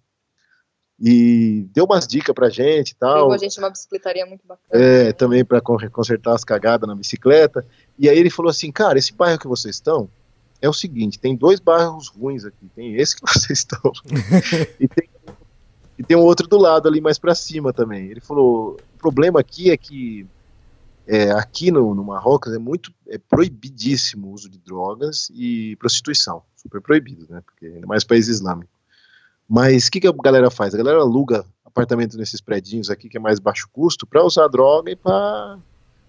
e 0.98 1.68
deu 1.74 1.84
umas 1.84 2.08
dicas 2.08 2.34
pra 2.34 2.50
gente 2.50 2.92
e 2.92 2.96
tal. 2.96 3.16
Levou 3.16 3.34
a 3.34 3.38
gente 3.38 3.60
numa 3.60 3.70
bicicletaria 3.70 4.26
muito 4.26 4.48
bacana. 4.48 4.70
É, 4.72 5.12
também 5.12 5.44
para 5.44 5.60
consertar 5.60 6.34
as 6.34 6.46
cagadas 6.46 6.88
na 6.88 6.96
bicicleta. 6.96 7.66
E 8.00 8.08
aí 8.08 8.18
ele 8.18 8.30
falou 8.30 8.50
assim, 8.50 8.72
cara, 8.72 8.98
esse 8.98 9.12
bairro 9.12 9.38
que 9.38 9.50
vocês 9.50 9.76
estão 9.76 10.10
é 10.62 10.70
o 10.70 10.74
seguinte, 10.74 11.20
tem 11.20 11.36
dois 11.36 11.60
bairros 11.60 12.08
ruins 12.08 12.46
aqui, 12.46 12.70
tem 12.74 12.96
esse 12.96 13.18
que 13.18 13.22
vocês 13.28 13.60
estão, 13.60 13.92
e, 14.80 14.88
tem, 14.88 15.10
e 16.00 16.04
tem 16.04 16.16
um 16.16 16.22
outro 16.22 16.48
do 16.48 16.58
lado 16.58 16.88
ali 16.88 17.02
mais 17.02 17.20
para 17.20 17.36
cima 17.36 17.74
também. 17.74 18.06
Ele 18.10 18.22
falou, 18.22 18.78
o 18.78 18.93
problema 19.04 19.42
aqui 19.42 19.70
é 19.70 19.76
que 19.76 20.26
é, 21.06 21.32
aqui 21.32 21.70
no, 21.70 21.94
no 21.94 22.04
Marrocos 22.04 22.54
é 22.54 22.58
muito 22.58 22.94
é 23.10 23.18
proibidíssimo 23.18 24.28
o 24.30 24.32
uso 24.32 24.50
de 24.50 24.58
drogas 24.58 25.30
e 25.36 25.76
prostituição, 25.76 26.42
super 26.56 26.82
proibido, 26.82 27.28
né? 27.30 27.42
Porque 27.46 27.66
ainda 27.66 27.86
mais 27.86 28.06
país 28.06 28.30
islâmico. 28.30 28.72
Mas 29.48 29.88
o 29.88 29.92
que, 29.92 30.00
que 30.00 30.08
a 30.08 30.14
galera 30.14 30.50
faz? 30.50 30.74
A 30.74 30.78
galera 30.78 31.02
aluga 31.02 31.46
apartamento 31.66 32.18
nesses 32.18 32.40
predinhos 32.40 32.90
aqui 32.90 33.10
que 33.10 33.18
é 33.18 33.20
mais 33.20 33.40
baixo 33.40 33.68
custo 33.74 34.08
para 34.08 34.24
usar 34.24 34.48
droga 34.48 34.92
e 34.92 34.96
para 34.96 35.60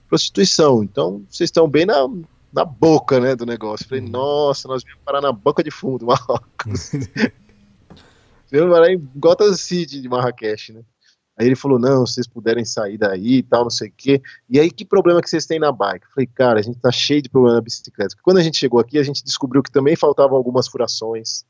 prostituição. 0.09 0.85
Então 0.85 1.25
vocês 1.29 1.49
estão 1.49 1.69
bem 1.69 1.87
na, 1.87 2.07
na 2.53 2.65
boca, 2.65 3.19
né, 3.19 3.35
do 3.35 3.45
negócio. 3.45 3.89
falei, 3.89 4.05
uhum. 4.05 4.11
nossa, 4.11 4.69
nós 4.69 4.85
viemos 4.85 5.03
parar 5.05 5.21
na 5.21 5.33
boca 5.33 5.65
de 5.65 5.73
fundo 5.73 5.99
do 5.99 6.07
Marrocos. 6.07 6.93
viemos 8.49 8.73
parar 8.73 8.93
em 8.93 9.11
Gotham 9.17 9.55
City 9.55 10.01
de 10.01 10.09
Marrakech, 10.09 10.73
né? 10.73 10.83
Aí 11.37 11.47
ele 11.47 11.57
falou, 11.57 11.79
não, 11.79 12.07
se 12.07 12.15
vocês 12.15 12.27
puderem 12.29 12.65
sair 12.65 12.97
daí 12.97 13.39
e 13.39 13.43
tal, 13.43 13.65
não 13.65 13.71
sei 13.71 13.89
o 13.89 13.93
quê. 13.97 14.23
E 14.49 14.61
aí, 14.61 14.71
que 14.71 14.85
problema 14.85 15.21
que 15.21 15.29
vocês 15.29 15.47
têm 15.47 15.59
na 15.59 15.73
bike? 15.73 16.05
Eu 16.05 16.11
falei, 16.13 16.27
cara, 16.33 16.61
a 16.61 16.63
gente 16.63 16.79
tá 16.79 16.93
cheio 16.93 17.21
de 17.21 17.29
problema 17.29 17.57
na 17.57 17.61
bicicleta. 17.61 18.11
Porque 18.11 18.23
quando 18.23 18.39
a 18.39 18.43
gente 18.43 18.57
chegou 18.57 18.79
aqui, 18.79 18.99
a 18.99 19.03
gente 19.03 19.25
descobriu 19.25 19.63
que 19.63 19.71
também 19.71 19.97
faltavam 19.97 20.37
algumas 20.37 20.69
furações. 20.69 21.45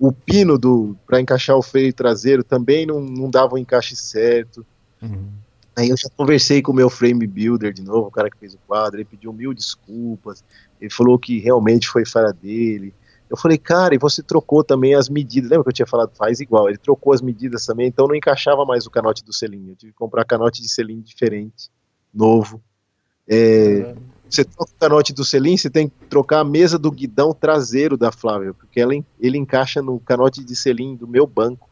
O 0.00 0.12
pino 0.12 0.58
do 0.58 0.96
para 1.06 1.20
encaixar 1.20 1.56
o 1.56 1.62
freio 1.62 1.92
traseiro 1.92 2.42
também 2.42 2.86
não, 2.86 3.00
não 3.00 3.30
dava 3.30 3.54
o 3.54 3.58
encaixe 3.58 3.94
certo. 3.94 4.66
Uhum. 5.00 5.28
Aí 5.76 5.90
eu 5.90 5.96
já 5.96 6.08
conversei 6.16 6.60
com 6.60 6.72
o 6.72 6.74
meu 6.74 6.90
frame 6.90 7.24
builder 7.24 7.72
de 7.72 7.82
novo, 7.82 8.08
o 8.08 8.10
cara 8.10 8.28
que 8.28 8.36
fez 8.36 8.52
o 8.52 8.58
quadro, 8.66 8.98
ele 8.98 9.04
pediu 9.04 9.32
mil 9.32 9.54
desculpas, 9.54 10.42
ele 10.80 10.90
falou 10.90 11.16
que 11.16 11.38
realmente 11.38 11.88
foi 11.88 12.04
falha 12.04 12.32
dele. 12.32 12.92
Eu 13.30 13.36
falei, 13.36 13.58
cara, 13.58 13.94
e 13.94 13.98
você 13.98 14.22
trocou 14.22 14.64
também 14.64 14.94
as 14.94 15.08
medidas. 15.08 15.50
Lembra 15.50 15.64
que 15.64 15.70
eu 15.70 15.74
tinha 15.74 15.86
falado, 15.86 16.12
faz 16.16 16.40
igual. 16.40 16.68
Ele 16.68 16.78
trocou 16.78 17.12
as 17.12 17.20
medidas 17.20 17.66
também, 17.66 17.88
então 17.88 18.08
não 18.08 18.14
encaixava 18.14 18.64
mais 18.64 18.86
o 18.86 18.90
canote 18.90 19.24
do 19.24 19.32
selinho. 19.32 19.72
Eu 19.72 19.76
tive 19.76 19.92
que 19.92 19.98
comprar 19.98 20.24
canote 20.24 20.62
de 20.62 20.68
selim 20.68 21.00
diferente, 21.00 21.70
novo. 22.12 22.62
É, 23.28 23.94
você 24.28 24.44
troca 24.44 24.72
o 24.72 24.80
canote 24.80 25.12
do 25.12 25.24
selim, 25.24 25.56
você 25.56 25.68
tem 25.68 25.88
que 25.88 26.06
trocar 26.06 26.40
a 26.40 26.44
mesa 26.44 26.78
do 26.78 26.90
guidão 26.90 27.34
traseiro 27.34 27.96
da 27.96 28.10
Flávia, 28.10 28.54
porque 28.54 28.80
ela, 28.80 28.94
ele 29.20 29.36
encaixa 29.36 29.82
no 29.82 30.00
canote 30.00 30.42
de 30.42 30.56
selim 30.56 30.96
do 30.96 31.06
meu 31.06 31.26
banco. 31.26 31.68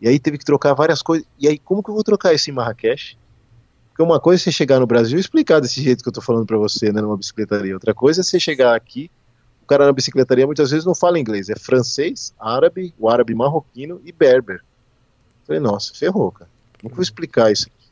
E 0.00 0.06
aí 0.06 0.18
teve 0.18 0.36
que 0.36 0.44
trocar 0.44 0.74
várias 0.74 1.00
coisas. 1.00 1.26
E 1.38 1.48
aí, 1.48 1.58
como 1.58 1.82
que 1.82 1.88
eu 1.88 1.94
vou 1.94 2.04
trocar 2.04 2.34
isso 2.34 2.50
em 2.50 2.52
Marrakech? 2.52 3.18
Porque 3.88 4.02
uma 4.02 4.20
coisa 4.20 4.42
é 4.42 4.44
você 4.44 4.52
chegar 4.52 4.78
no 4.78 4.86
Brasil 4.86 5.16
e 5.16 5.20
explicar 5.20 5.58
desse 5.58 5.82
jeito 5.82 6.02
que 6.02 6.08
eu 6.10 6.12
tô 6.12 6.20
falando 6.20 6.44
para 6.44 6.58
você, 6.58 6.92
né, 6.92 7.00
numa 7.00 7.16
bicicletaria. 7.16 7.72
Outra 7.72 7.94
coisa 7.94 8.20
é 8.20 8.24
você 8.24 8.38
chegar 8.38 8.76
aqui 8.76 9.10
o 9.66 9.68
cara 9.68 9.84
na 9.84 9.92
bicicletaria 9.92 10.46
muitas 10.46 10.70
vezes 10.70 10.86
não 10.86 10.94
fala 10.94 11.18
inglês, 11.18 11.48
é 11.48 11.56
francês, 11.56 12.32
árabe, 12.38 12.94
o 12.96 13.10
árabe 13.10 13.34
marroquino 13.34 14.00
e 14.04 14.12
berber. 14.12 14.62
Falei, 15.44 15.60
nossa, 15.60 15.92
ferrou, 15.92 16.30
cara. 16.30 16.48
Como 16.80 16.94
vou 16.94 17.02
explicar 17.02 17.50
isso 17.50 17.66
aqui? 17.66 17.90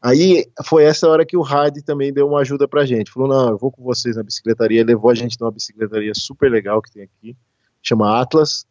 Aí 0.00 0.46
foi 0.64 0.84
essa 0.84 1.06
hora 1.06 1.26
que 1.26 1.36
o 1.36 1.44
Hadi 1.44 1.82
também 1.82 2.12
deu 2.12 2.26
uma 2.26 2.40
ajuda 2.40 2.66
pra 2.66 2.86
gente. 2.86 3.12
Falou, 3.12 3.28
não, 3.28 3.50
eu 3.50 3.58
vou 3.58 3.70
com 3.70 3.82
vocês 3.82 4.16
na 4.16 4.22
bicicletaria. 4.22 4.82
Levou 4.84 5.10
a 5.10 5.14
gente 5.14 5.38
numa 5.38 5.52
bicicletaria 5.52 6.12
super 6.14 6.50
legal 6.50 6.80
que 6.80 6.90
tem 6.90 7.02
aqui, 7.02 7.36
chama 7.82 8.18
Atlas. 8.18 8.64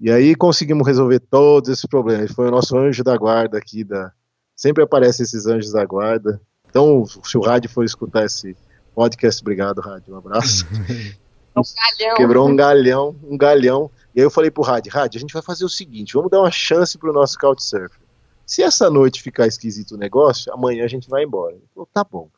E 0.00 0.10
aí 0.10 0.34
conseguimos 0.34 0.86
resolver 0.86 1.20
todos 1.20 1.68
esses 1.68 1.84
problemas. 1.84 2.24
Ele 2.24 2.34
foi 2.34 2.48
o 2.48 2.50
nosso 2.50 2.76
anjo 2.78 3.04
da 3.04 3.14
guarda 3.16 3.58
aqui. 3.58 3.84
Da... 3.84 4.10
Sempre 4.56 4.82
aparecem 4.82 5.22
esses 5.22 5.46
anjos 5.46 5.70
da 5.70 5.84
guarda. 5.84 6.40
Então, 6.66 7.04
se 7.04 7.36
o 7.36 7.44
Hadi 7.44 7.68
for 7.68 7.84
escutar 7.84 8.24
esse 8.24 8.56
podcast, 8.94 9.42
obrigado, 9.42 9.82
Hadi. 9.86 10.10
Um 10.10 10.16
abraço. 10.16 10.66
Um 11.56 11.62
galhão. 11.62 12.16
Quebrou 12.16 12.48
um 12.48 12.56
galhão, 12.56 13.16
um 13.22 13.36
galhão. 13.36 13.90
E 14.14 14.20
aí 14.20 14.26
eu 14.26 14.30
falei 14.30 14.50
pro 14.50 14.62
Rádio, 14.62 14.92
Rádio, 14.92 15.18
a 15.18 15.20
gente 15.20 15.32
vai 15.32 15.42
fazer 15.42 15.64
o 15.64 15.68
seguinte, 15.68 16.14
vamos 16.14 16.30
dar 16.30 16.40
uma 16.40 16.50
chance 16.50 16.96
pro 16.96 17.12
nosso 17.12 17.38
Couchsurfer. 17.38 18.00
Se 18.46 18.62
essa 18.62 18.90
noite 18.90 19.22
ficar 19.22 19.46
esquisito 19.46 19.92
o 19.92 19.98
negócio, 19.98 20.52
amanhã 20.52 20.84
a 20.84 20.88
gente 20.88 21.08
vai 21.08 21.24
embora. 21.24 21.54
Ele 21.54 21.64
falou, 21.74 21.88
tá 21.92 22.04
bom. 22.04 22.28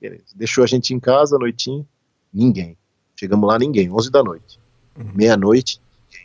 Beleza. 0.00 0.24
Deixou 0.34 0.62
a 0.62 0.66
gente 0.66 0.94
em 0.94 1.00
casa, 1.00 1.38
noitinho, 1.38 1.86
ninguém. 2.32 2.76
Chegamos 3.18 3.48
lá, 3.48 3.58
ninguém, 3.58 3.90
11 3.90 4.10
da 4.10 4.22
noite. 4.22 4.60
Uhum. 4.96 5.10
Meia-noite, 5.14 5.80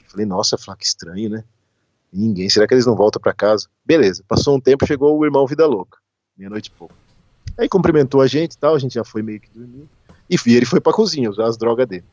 falei, 0.08 0.26
nossa, 0.26 0.58
que 0.78 0.86
estranho, 0.86 1.30
né? 1.30 1.44
Ninguém, 2.12 2.50
será 2.50 2.68
que 2.68 2.74
eles 2.74 2.86
não 2.86 2.96
voltam 2.96 3.22
para 3.22 3.34
casa? 3.34 3.68
Beleza, 3.86 4.24
passou 4.28 4.56
um 4.56 4.60
tempo, 4.60 4.86
chegou 4.86 5.18
o 5.18 5.26
irmão 5.26 5.48
Vida 5.48 5.66
Louca, 5.66 5.98
meia-noite 6.38 6.68
e 6.68 6.78
pouco. 6.78 6.94
Aí 7.58 7.70
cumprimentou 7.70 8.22
a 8.22 8.28
gente 8.28 8.54
e 8.54 8.58
tal, 8.58 8.76
a 8.76 8.80
gente 8.80 8.94
já 8.94 9.04
foi 9.04 9.22
meio 9.22 9.40
que 9.40 9.50
dormir. 9.50 9.88
E 10.30 10.38
ele 10.54 10.66
foi 10.66 10.80
pra 10.80 10.94
cozinha 10.94 11.30
usar 11.30 11.48
as 11.48 11.58
drogas 11.58 11.88
dele. 11.88 12.06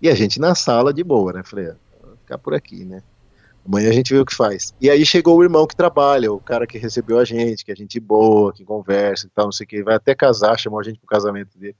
E 0.00 0.08
a 0.08 0.14
gente 0.14 0.40
na 0.40 0.54
sala 0.54 0.92
de 0.92 1.04
boa, 1.04 1.32
né? 1.32 1.42
Falei, 1.44 1.68
ah, 1.68 1.76
vou 2.02 2.16
ficar 2.16 2.38
por 2.38 2.54
aqui, 2.54 2.84
né? 2.84 3.02
Amanhã 3.66 3.90
a 3.90 3.92
gente 3.92 4.12
vê 4.12 4.18
o 4.18 4.24
que 4.24 4.34
faz. 4.34 4.74
E 4.80 4.88
aí 4.88 5.04
chegou 5.04 5.36
o 5.36 5.42
irmão 5.42 5.66
que 5.66 5.76
trabalha, 5.76 6.32
o 6.32 6.40
cara 6.40 6.66
que 6.66 6.78
recebeu 6.78 7.18
a 7.18 7.24
gente, 7.24 7.64
que 7.64 7.70
é 7.70 7.76
gente 7.76 8.00
boa, 8.00 8.52
que 8.52 8.64
conversa 8.64 9.26
e 9.26 9.30
tal, 9.30 9.46
não 9.46 9.52
sei 9.52 9.64
o 9.64 9.68
que, 9.68 9.82
vai 9.82 9.94
até 9.94 10.14
casar, 10.14 10.58
chamou 10.58 10.80
a 10.80 10.82
gente 10.82 10.98
pro 10.98 11.06
casamento 11.06 11.58
dele. 11.58 11.76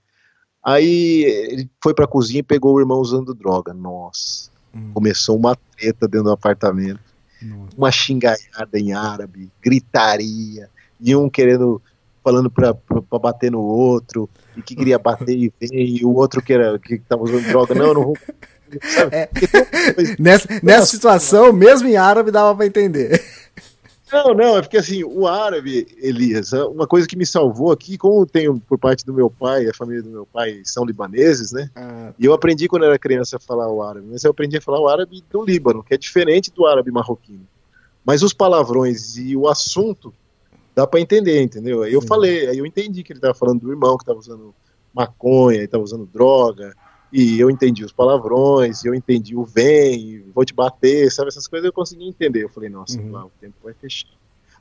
Aí 0.63 1.25
ele 1.51 1.71
foi 1.83 1.95
pra 1.95 2.07
cozinha 2.07 2.41
e 2.41 2.45
pegou 2.45 2.75
o 2.75 2.81
irmão 2.81 3.01
usando 3.01 3.35
droga. 3.35 3.73
Nossa. 3.73 4.51
Hum. 4.75 4.91
Começou 4.93 5.37
uma 5.37 5.57
treta 5.57 6.07
dentro 6.07 6.25
do 6.25 6.33
apartamento. 6.33 7.01
Nossa. 7.41 7.77
Uma 7.77 7.91
xingaiada 7.91 8.79
em 8.79 8.93
árabe, 8.93 9.51
gritaria, 9.63 10.69
e 11.01 11.17
um 11.17 11.31
querendo 11.31 11.81
falando 12.23 12.51
pra, 12.51 12.75
pra, 12.75 13.03
pra, 13.03 13.19
bater 13.19 13.51
no 13.51 13.61
outro, 13.61 14.29
e 14.57 14.63
que 14.63 14.75
queria 14.75 14.99
bater 14.99 15.37
e 15.37 15.53
ver, 15.61 15.69
e 15.73 16.05
o 16.05 16.15
outro 16.15 16.43
que, 16.43 16.53
era, 16.53 16.79
que 16.79 16.99
tava 16.99 17.23
usando 17.23 17.47
droga, 17.47 17.75
não, 17.75 17.87
eu 17.87 17.95
não 17.95 18.05
vou. 18.05 18.17
É. 19.11 19.29
nessa, 20.17 20.49
nessa 20.63 20.87
situação, 20.87 21.53
mesmo 21.53 21.89
em 21.89 21.97
árabe, 21.97 22.31
dava 22.31 22.55
pra 22.55 22.67
entender. 22.67 23.21
Não, 24.13 24.35
não, 24.35 24.59
é 24.59 24.63
porque 24.63 24.77
assim, 24.77 25.05
o 25.05 25.27
árabe, 25.27 25.87
Elias, 26.01 26.53
é 26.53 26.65
uma 26.65 26.87
coisa 26.87 27.07
que 27.07 27.17
me 27.17 27.25
salvou 27.25 27.71
aqui, 27.71 27.97
como 27.97 28.27
tenho 28.27 28.61
por 28.61 28.79
parte 28.79 29.07
do 29.07 29.15
meu 29.15 29.31
pai, 29.31 29.69
a 29.69 29.75
família 29.75 30.03
do 30.03 30.11
meu 30.11 30.27
pai 30.27 30.63
são 30.65 30.85
libaneses, 30.85 31.53
né? 31.53 31.71
Ah. 31.77 32.13
E 32.19 32.25
eu 32.25 32.33
aprendi 32.33 32.67
quando 32.69 32.85
era 32.85 32.99
criança 32.99 33.37
a 33.37 33.41
falar 33.41 33.69
o 33.71 33.83
árabe, 33.83 34.07
mas 34.11 34.25
eu 34.25 34.33
aprendi 34.33 34.57
a 34.57 34.61
falar 34.61 34.81
o 34.81 34.89
árabe 34.89 35.23
do 35.31 35.45
Líbano, 35.45 35.85
que 35.85 35.95
é 35.95 35.97
diferente 35.97 36.53
do 36.53 36.67
árabe 36.67 36.91
marroquino. 36.91 37.47
Mas 38.05 38.23
os 38.23 38.33
palavrões 38.33 39.17
e 39.17 39.37
o 39.37 39.49
assunto 39.49 40.13
dá 40.81 40.87
para 40.87 41.01
entender, 41.01 41.43
entendeu? 41.43 41.83
Aí 41.83 41.93
eu 41.93 42.01
falei, 42.01 42.49
aí 42.49 42.59
eu 42.59 42.65
entendi 42.65 43.03
que 43.03 43.13
ele 43.13 43.21
tava 43.21 43.35
falando 43.35 43.61
do 43.61 43.71
irmão 43.71 43.99
que 43.99 44.05
tava 44.05 44.19
usando 44.19 44.55
maconha, 44.95 45.63
e 45.63 45.69
tava 45.69 45.85
usando 45.85 46.07
droga, 46.07 46.75
e 47.13 47.39
eu 47.39 47.51
entendi 47.51 47.85
os 47.85 47.93
palavrões, 47.93 48.85
eu 48.85 48.95
entendi 48.95 49.37
o 49.37 49.45
vem, 49.45 50.25
vou 50.35 50.45
te 50.45 50.55
bater, 50.55 51.11
sabe, 51.11 51.29
essas 51.29 51.47
coisas 51.47 51.67
eu 51.67 51.73
consegui 51.73 52.09
entender. 52.09 52.45
Eu 52.45 52.49
falei, 52.49 52.71
nossa, 52.71 52.99
uhum. 52.99 53.13
lá, 53.13 53.27
o 53.27 53.33
tempo 53.41 53.57
vai 53.63 53.75
fechar. 53.75 54.09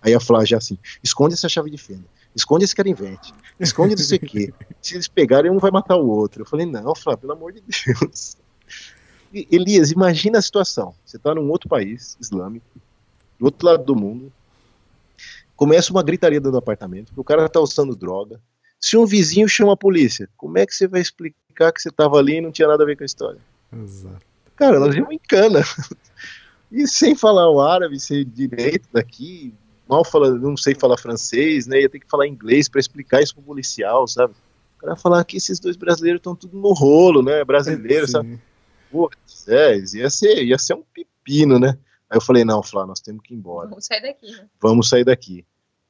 Aí 0.01 0.13
a 0.13 0.19
Flávia 0.19 0.47
já 0.47 0.57
assim, 0.57 0.77
esconde 1.03 1.33
essa 1.33 1.49
chave 1.49 1.69
de 1.69 1.77
fenda, 1.77 2.05
esconde 2.35 2.65
esse 2.65 2.75
carinvete, 2.75 3.33
esconde 3.59 3.95
não 3.95 4.03
sei 4.03 4.17
o 4.17 4.21
quê. 4.21 4.53
Se 4.81 4.95
eles 4.95 5.07
pegarem, 5.07 5.51
um 5.51 5.57
vai 5.57 5.71
matar 5.71 5.95
o 5.97 6.07
outro. 6.07 6.41
Eu 6.41 6.45
falei, 6.45 6.65
não, 6.65 6.93
Flávia, 6.95 7.21
pelo 7.21 7.33
amor 7.33 7.53
de 7.53 7.61
Deus. 7.61 8.37
Elias, 9.33 9.91
imagina 9.91 10.39
a 10.39 10.41
situação. 10.41 10.93
Você 11.05 11.17
está 11.17 11.33
num 11.35 11.49
outro 11.49 11.69
país 11.69 12.17
islâmico, 12.19 12.65
do 13.37 13.45
outro 13.45 13.65
lado 13.65 13.83
do 13.83 13.95
mundo, 13.95 14.31
começa 15.59 15.91
uma 15.91 16.01
gritaria 16.01 16.39
dentro 16.39 16.53
do 16.53 16.57
apartamento, 16.57 17.11
o 17.17 17.23
cara 17.23 17.49
tá 17.49 17.59
usando 17.59 17.93
droga. 17.93 18.39
Se 18.79 18.95
um 18.95 19.05
vizinho 19.05 19.45
chama 19.49 19.73
a 19.73 19.77
polícia, 19.77 20.29
como 20.37 20.57
é 20.57 20.65
que 20.65 20.73
você 20.73 20.87
vai 20.87 21.01
explicar 21.01 21.73
que 21.73 21.81
você 21.81 21.91
tava 21.91 22.17
ali 22.17 22.37
e 22.37 22.41
não 22.41 22.49
tinha 22.49 22.65
nada 22.65 22.81
a 22.81 22.85
ver 22.85 22.95
com 22.95 23.03
a 23.03 23.05
história? 23.05 23.41
Exato. 23.73 24.25
Cara, 24.55 24.79
nós 24.79 24.95
vimos 24.95 25.11
em 25.11 25.19
cana. 25.19 25.59
E 26.71 26.87
sem 26.87 27.15
falar 27.15 27.49
o 27.49 27.59
árabe, 27.59 27.99
ser 27.99 28.23
direito 28.23 28.87
daqui, 28.93 29.51
mal 29.87 30.05
fala, 30.05 30.29
não 30.37 30.55
sei 30.55 30.75
falar 30.75 30.99
francês, 30.99 31.65
né? 31.65 31.81
Ia 31.81 31.89
ter 31.89 31.99
que 31.99 32.07
falar 32.07 32.27
inglês 32.27 32.69
para 32.69 32.79
explicar 32.79 33.23
isso 33.23 33.33
pro 33.33 33.41
policial, 33.41 34.07
sabe? 34.07 34.35
O 34.77 34.81
cara 34.81 34.95
falar 34.95 35.23
que 35.23 35.37
esses 35.37 35.59
dois 35.59 35.75
brasileiros 35.75 36.19
estão 36.19 36.35
tudo 36.35 36.59
no 36.59 36.71
rolo, 36.71 37.23
né? 37.23 37.43
Brasileiro, 37.43 38.05
Sim. 38.05 38.11
sabe? 38.11 38.39
Pô, 38.91 39.09
é, 39.47 39.79
ia 39.79 40.11
ser, 40.11 40.43
ia 40.43 40.59
ser 40.59 40.75
um 40.75 40.83
pepino, 40.93 41.57
né? 41.57 41.75
Aí 42.07 42.17
eu 42.17 42.21
falei, 42.21 42.45
não, 42.45 42.61
Flá, 42.61 42.85
nós 42.85 42.99
temos 42.99 43.23
que 43.23 43.33
ir 43.33 43.37
embora. 43.37 43.69
Vamos 43.69 43.87
sair 43.87 44.01
daqui, 44.03 44.31
né? 44.31 44.47
Vamos 44.61 44.89
sair 44.89 45.03
daqui. 45.03 45.45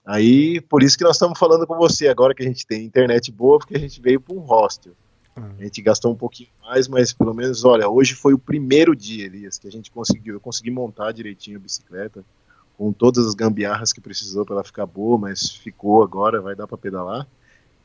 Aí, 0.09 0.59
por 0.61 0.81
isso 0.81 0.97
que 0.97 1.03
nós 1.03 1.17
estamos 1.17 1.37
falando 1.37 1.67
com 1.67 1.77
você 1.77 2.07
agora 2.07 2.33
que 2.33 2.41
a 2.41 2.45
gente 2.45 2.65
tem 2.65 2.83
internet 2.83 3.31
boa, 3.31 3.59
porque 3.59 3.75
a 3.77 3.79
gente 3.79 4.01
veio 4.01 4.19
para 4.19 4.33
um 4.33 4.39
hostel. 4.39 4.93
Uhum. 5.37 5.51
A 5.59 5.63
gente 5.63 5.83
gastou 5.83 6.11
um 6.11 6.15
pouquinho 6.15 6.49
mais, 6.63 6.87
mas 6.87 7.13
pelo 7.13 7.31
menos, 7.31 7.63
olha, 7.63 7.87
hoje 7.87 8.15
foi 8.15 8.33
o 8.33 8.39
primeiro 8.39 8.95
dia, 8.95 9.27
Elias, 9.27 9.59
que 9.59 9.67
a 9.67 9.71
gente 9.71 9.91
conseguiu. 9.91 10.33
Eu 10.33 10.39
consegui 10.39 10.71
montar 10.71 11.11
direitinho 11.11 11.57
a 11.57 11.61
bicicleta, 11.61 12.25
com 12.75 12.91
todas 12.91 13.23
as 13.23 13.35
gambiarras 13.35 13.93
que 13.93 14.01
precisou 14.01 14.43
para 14.43 14.55
ela 14.55 14.63
ficar 14.63 14.87
boa, 14.87 15.15
mas 15.15 15.47
ficou 15.47 16.01
agora, 16.01 16.41
vai 16.41 16.55
dar 16.55 16.65
para 16.65 16.75
pedalar. 16.75 17.27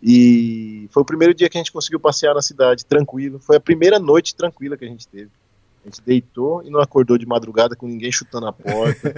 E 0.02 0.88
foi 0.92 1.02
o 1.02 1.06
primeiro 1.06 1.34
dia 1.34 1.50
que 1.50 1.58
a 1.58 1.60
gente 1.60 1.72
conseguiu 1.72 2.00
passear 2.00 2.34
na 2.34 2.40
cidade, 2.40 2.86
tranquilo. 2.86 3.38
Foi 3.38 3.56
a 3.56 3.60
primeira 3.60 3.98
noite 3.98 4.34
tranquila 4.34 4.78
que 4.78 4.84
a 4.86 4.88
gente 4.88 5.06
teve. 5.06 5.30
A 5.84 5.88
gente 5.88 6.00
deitou 6.04 6.62
e 6.62 6.70
não 6.70 6.80
acordou 6.80 7.18
de 7.18 7.26
madrugada 7.26 7.76
com 7.76 7.86
ninguém 7.86 8.10
chutando 8.10 8.46
a 8.46 8.52
porta, 8.52 9.12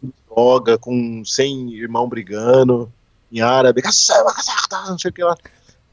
com 0.00 0.12
droga, 0.30 0.78
com 0.78 1.24
sem 1.24 1.72
irmão 1.74 2.08
brigando, 2.08 2.90
em 3.32 3.40
árabe, 3.40 3.82
não 3.82 4.98
sei 4.98 5.10
o 5.10 5.14
que 5.14 5.24
lá. 5.24 5.36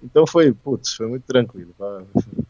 Então 0.03 0.27
foi, 0.27 0.53
putz, 0.53 0.93
foi 0.93 1.07
muito 1.07 1.23
tranquilo. 1.23 1.73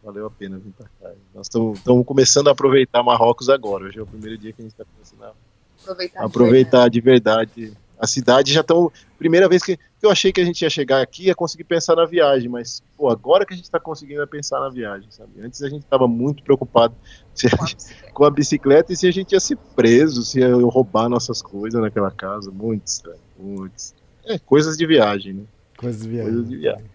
valeu 0.04 0.28
a 0.28 0.32
pena 0.32 0.58
vir 0.58 0.74
para 0.78 0.88
cá. 1.00 1.16
Nós 1.34 1.48
estamos 1.48 2.06
começando 2.06 2.48
a 2.48 2.52
aproveitar 2.52 3.02
Marrocos 3.02 3.50
agora. 3.50 3.86
Hoje 3.86 4.00
é 4.00 4.02
o 4.02 4.06
primeiro 4.06 4.38
dia 4.38 4.52
que 4.52 4.62
a 4.62 4.64
gente 4.64 4.74
está 4.74 4.86
começando 4.86 5.24
a 5.24 5.34
Aproveitar. 5.82 6.26
aproveitar 6.26 6.90
de 6.90 7.00
verdade 7.02 7.74
a 8.00 8.08
cidade. 8.08 8.54
Já 8.54 8.62
estão. 8.62 8.92
Primeira 9.18 9.50
vez 9.50 9.62
que, 9.62 9.78
eu 10.02 10.10
achei 10.10 10.32
que 10.32 10.40
a 10.40 10.46
gente 10.46 10.62
ia 10.62 10.70
chegar 10.70 11.02
aqui 11.02 11.26
ia 11.26 11.36
conseguir 11.36 11.66
pensar 11.66 11.96
na 11.96 12.06
viagem, 12.06 12.48
mas 12.48 12.82
pô, 12.98 13.10
agora 13.10 13.46
que 13.46 13.54
a 13.54 13.56
gente 13.56 13.66
está 13.66 13.80
conseguindo 13.80 14.26
pensar 14.28 14.60
na 14.62 14.70
viagem, 14.70 15.08
sabe? 15.12 15.42
Antes 15.42 15.62
a 15.62 15.70
gente 15.70 15.84
estava 15.84 16.08
muito 16.08 16.42
preocupado 16.42 16.96
se 17.36 17.48
a 17.48 17.50
Com 17.52 17.64
a 17.64 17.68
gente- 17.68 17.76
bicicleta. 17.78 18.14
com 18.14 18.24
a 18.26 18.32
bicicleta 18.32 18.94
e 18.94 18.96
se 18.96 19.08
a 19.08 19.12
gente 19.12 19.34
ia 19.34 19.40
ser 19.40 19.58
preso, 19.76 20.24
se 20.24 20.40
ia 20.40 20.56
roubar 20.56 21.10
nossas 21.10 21.42
coisas 21.42 21.82
naquela 21.82 22.10
casa. 22.12 22.50
Muito 22.50 22.88
estranho, 22.88 23.20
muito 23.38 23.78
estranho. 23.78 24.06
É, 24.26 24.40
coisas 24.40 24.78
de 24.78 24.86
viagem, 24.88 25.34
né? 25.34 25.44
Coisas 25.78 26.02
de 26.04 26.10
Coisas 26.18 26.48
de 26.48 26.56
viagem. 26.56 26.60
viagem. 26.62 26.86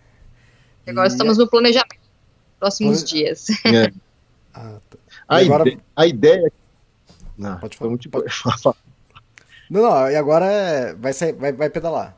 E 0.87 0.91
agora 0.91 1.09
E- 1.09 1.11
estamos 1.13 1.37
no 1.39 1.49
planejamento. 1.49 1.97
Próximos 2.59 3.03
Plane- 3.03 3.11
dias. 3.25 3.47
É. 3.67 3.93
Ah, 4.55 4.79
tá. 4.89 4.99
A, 5.29 5.37
agora- 5.39 5.69
ide- 5.69 5.81
a 5.97 6.07
ideia. 6.07 6.53
Não, 7.37 7.59
Pode 7.59 7.77
falar, 7.77 7.99
te- 7.99 8.09
pode- 8.09 8.27
Não, 9.71 9.83
não, 9.83 10.11
e 10.11 10.17
agora 10.17 10.47
é, 10.47 10.95
vai, 10.95 11.13
sair, 11.13 11.33
vai, 11.33 11.53
vai 11.53 11.71
pedalar. 11.71 12.17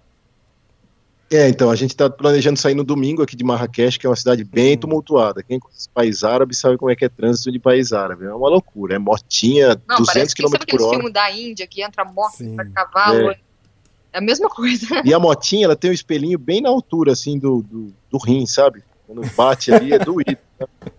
É, 1.28 1.48
então, 1.48 1.70
a 1.70 1.74
gente 1.74 1.90
está 1.90 2.08
planejando 2.08 2.56
sair 2.56 2.74
no 2.76 2.84
domingo 2.84 3.20
aqui 3.20 3.34
de 3.34 3.42
Marrakech, 3.42 3.98
que 3.98 4.06
é 4.06 4.10
uma 4.10 4.14
cidade 4.14 4.44
bem 4.44 4.74
Hum. 4.74 4.78
tumultuada. 4.78 5.42
Quem 5.42 5.58
conhece 5.58 5.88
país 5.92 6.22
árabe 6.22 6.54
sabe 6.54 6.76
como 6.78 6.90
é 6.90 6.94
que 6.94 7.04
é 7.04 7.08
trânsito 7.08 7.50
de 7.50 7.58
país 7.58 7.92
árabe. 7.92 8.24
É 8.26 8.32
uma 8.32 8.48
loucura. 8.48 8.94
É 8.94 8.98
motinha, 8.98 9.70
Não, 9.88 9.96
200 9.98 10.06
parece 10.14 10.34
que 10.36 10.42
km 10.44 10.50
sabe 10.52 10.66
por 10.66 10.82
hora. 10.82 10.90
filmes 10.96 11.12
da 11.12 11.30
Índia 11.32 11.66
que 11.66 11.82
entra 11.82 12.04
moto, 12.04 12.40
entra 12.42 12.64
cavalo. 12.66 13.30
É. 13.32 13.38
a 14.12 14.20
mesma 14.20 14.48
coisa. 14.48 14.86
E 15.04 15.12
a 15.12 15.18
motinha, 15.18 15.64
ela 15.64 15.74
tem 15.76 15.90
um 15.90 15.94
espelhinho 15.94 16.38
bem 16.38 16.60
na 16.60 16.68
altura, 16.68 17.10
assim, 17.12 17.38
do, 17.40 17.60
do, 17.62 17.92
do 18.08 18.18
rim, 18.18 18.46
sabe? 18.46 18.84
Quando 19.06 19.28
bate 19.34 19.72
ali, 19.72 19.92
é 19.92 19.98
doído. 19.98 20.38
né? 20.60 20.66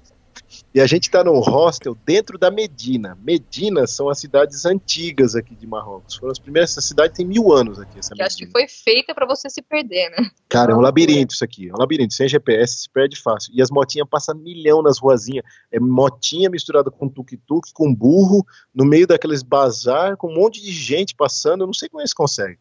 E 0.78 0.80
a 0.80 0.86
gente 0.86 1.10
tá 1.10 1.24
num 1.24 1.40
hostel 1.40 1.98
dentro 2.06 2.38
da 2.38 2.52
Medina. 2.52 3.18
Medina 3.24 3.88
são 3.88 4.10
as 4.10 4.20
cidades 4.20 4.64
antigas 4.64 5.34
aqui 5.34 5.56
de 5.56 5.66
Marrocos. 5.66 6.14
Foram 6.14 6.32
as 6.32 6.38
primeiras. 6.38 6.70
Essa 6.70 6.82
cidade 6.82 7.16
tem 7.16 7.26
mil 7.26 7.52
anos 7.52 7.80
aqui. 7.80 7.98
Essa 7.98 8.14
Que 8.14 8.22
acho 8.22 8.38
que 8.38 8.46
foi 8.46 8.68
feita 8.68 9.16
pra 9.16 9.26
você 9.26 9.50
se 9.50 9.60
perder, 9.60 10.12
né? 10.12 10.30
Cara, 10.48 10.74
é 10.74 10.76
um 10.76 10.80
labirinto 10.80 11.34
isso 11.34 11.44
aqui. 11.44 11.68
É 11.68 11.74
um 11.74 11.80
labirinto. 11.80 12.14
Sem 12.14 12.28
GPS 12.28 12.82
se 12.82 12.90
perde 12.92 13.20
fácil. 13.20 13.52
E 13.56 13.60
as 13.60 13.72
motinhas 13.72 14.08
passam 14.08 14.36
milhão 14.36 14.84
nas 14.84 15.00
ruazinhas. 15.00 15.44
É 15.72 15.80
motinha 15.80 16.48
misturada 16.48 16.92
com 16.92 17.10
tuk-tuk, 17.10 17.74
com 17.74 17.92
burro, 17.92 18.46
no 18.72 18.86
meio 18.86 19.08
daqueles 19.08 19.42
bazar, 19.42 20.16
com 20.16 20.28
um 20.28 20.36
monte 20.36 20.62
de 20.62 20.72
gente 20.72 21.16
passando. 21.16 21.62
Eu 21.62 21.66
não 21.66 21.74
sei 21.74 21.90
como 21.90 22.02
eles 22.02 22.14
conseguem. 22.14 22.60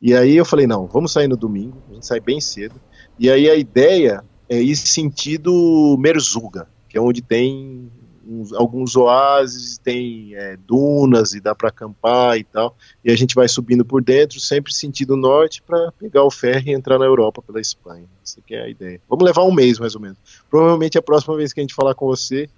E 0.00 0.14
aí 0.14 0.36
eu 0.36 0.44
falei, 0.44 0.68
não, 0.68 0.86
vamos 0.86 1.10
sair 1.10 1.26
no 1.26 1.36
domingo. 1.36 1.82
A 1.90 1.94
gente 1.94 2.06
sai 2.06 2.20
bem 2.20 2.40
cedo. 2.40 2.80
E 3.18 3.28
aí 3.28 3.50
a 3.50 3.56
ideia 3.56 4.22
é 4.48 4.62
ir 4.62 4.76
sentido 4.76 5.96
Merzuga, 5.98 6.68
que 6.96 6.98
é 6.98 7.02
onde 7.02 7.20
tem 7.20 7.90
uns- 8.26 8.54
alguns 8.54 8.96
oásis, 8.96 9.76
tem 9.76 10.34
é, 10.34 10.56
dunas 10.56 11.34
e 11.34 11.40
dá 11.40 11.54
para 11.54 11.68
acampar 11.68 12.38
e 12.38 12.44
tal. 12.44 12.74
E 13.04 13.10
a 13.10 13.16
gente 13.16 13.34
vai 13.34 13.46
subindo 13.46 13.84
por 13.84 14.02
dentro, 14.02 14.40
sempre 14.40 14.72
sentido 14.72 15.14
norte, 15.14 15.62
para 15.62 15.92
pegar 15.92 16.24
o 16.24 16.30
ferry 16.30 16.70
e 16.70 16.74
entrar 16.74 16.98
na 16.98 17.04
Europa 17.04 17.42
pela 17.42 17.60
Espanha. 17.60 18.06
Essa 18.24 18.40
que 18.40 18.54
é 18.54 18.62
a 18.62 18.68
ideia. 18.68 18.98
Vamos 19.08 19.24
levar 19.26 19.42
um 19.44 19.52
mês, 19.52 19.78
mais 19.78 19.94
ou 19.94 20.00
menos. 20.00 20.16
Provavelmente 20.48 20.96
a 20.96 21.02
próxima 21.02 21.36
vez 21.36 21.52
que 21.52 21.60
a 21.60 21.62
gente 21.62 21.74
falar 21.74 21.94
com 21.94 22.06
você, 22.06 22.48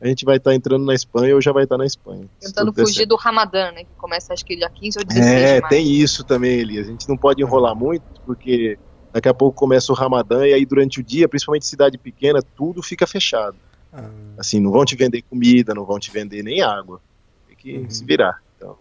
a 0.00 0.06
gente 0.06 0.24
vai 0.24 0.36
estar 0.36 0.54
entrando 0.54 0.84
na 0.84 0.94
Espanha 0.94 1.34
ou 1.34 1.40
já 1.40 1.50
vai 1.50 1.64
estar 1.64 1.76
na 1.76 1.84
Espanha. 1.84 2.24
Tentando 2.40 2.72
fugir 2.72 3.04
do 3.04 3.16
Ramadã, 3.16 3.72
né? 3.72 3.82
Que 3.82 3.90
começa 3.98 4.32
acho 4.32 4.44
que 4.46 4.54
dia 4.54 4.70
15 4.70 4.98
ou 5.00 5.04
16 5.04 5.26
é, 5.26 5.60
tem 5.62 5.90
isso 5.90 6.22
também, 6.22 6.60
Elias. 6.60 6.86
A 6.86 6.90
gente 6.92 7.08
não 7.08 7.16
pode 7.16 7.42
enrolar 7.42 7.74
muito, 7.74 8.04
porque 8.24 8.78
daqui 9.12 9.28
a 9.28 9.34
pouco 9.34 9.58
começa 9.58 9.90
o 9.90 9.94
Ramadã 9.96 10.46
e 10.46 10.54
aí 10.54 10.64
durante 10.64 11.00
o 11.00 11.02
dia, 11.02 11.28
principalmente 11.28 11.66
cidade 11.66 11.98
pequena, 11.98 12.40
tudo 12.56 12.80
fica 12.82 13.04
fechado. 13.06 13.56
Ah, 13.92 14.08
Assim, 14.38 14.60
não 14.60 14.70
vão 14.70 14.84
te 14.84 14.94
vender 14.96 15.22
comida, 15.22 15.74
não 15.74 15.84
vão 15.84 15.98
te 15.98 16.10
vender 16.10 16.42
nem 16.42 16.62
água. 16.62 17.00
Tem 17.46 17.56
que 17.56 17.78
Uhum. 17.78 17.90
se 17.90 18.04
virar. 18.04 18.42
Então, 18.56 18.76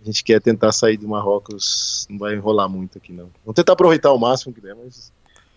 a 0.00 0.04
gente 0.04 0.24
quer 0.24 0.40
tentar 0.40 0.72
sair 0.72 0.96
de 0.96 1.06
Marrocos, 1.06 2.06
não 2.10 2.18
vai 2.18 2.34
enrolar 2.34 2.68
muito 2.68 2.98
aqui 2.98 3.12
não. 3.12 3.28
Vamos 3.44 3.54
tentar 3.56 3.72
aproveitar 3.74 4.12
o 4.12 4.18
máximo 4.18 4.52
que 4.52 4.60
der, 4.60 4.74
mas 4.74 5.12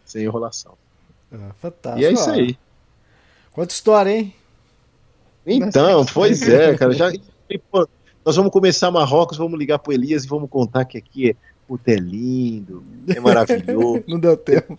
sem 0.05 0.23
enrolação. 0.23 0.73
ah, 1.31 1.51
fantástico. 1.59 2.01
E 2.01 2.05
é 2.05 2.11
isso 2.11 2.29
aí. 2.29 2.57
Quanta 3.51 3.73
história, 3.73 4.09
hein? 4.11 4.33
Então, 5.45 6.05
pois 6.13 6.47
é, 6.47 6.75
cara. 6.75 6.93
Já, 6.93 7.11
nós 8.25 8.35
vamos 8.35 8.51
começar 8.51 8.89
Marrocos, 8.91 9.37
vamos 9.37 9.57
ligar 9.59 9.79
pro 9.79 9.93
Elias 9.93 10.23
e 10.23 10.27
vamos 10.27 10.49
contar 10.49 10.85
que 10.85 10.97
aqui 10.97 11.31
é, 11.31 11.35
puta, 11.67 11.91
é 11.91 11.95
lindo, 11.95 12.83
é 13.07 13.19
maravilhoso. 13.19 14.03
Não 14.07 14.19
deu 14.19 14.37
tempo. 14.37 14.75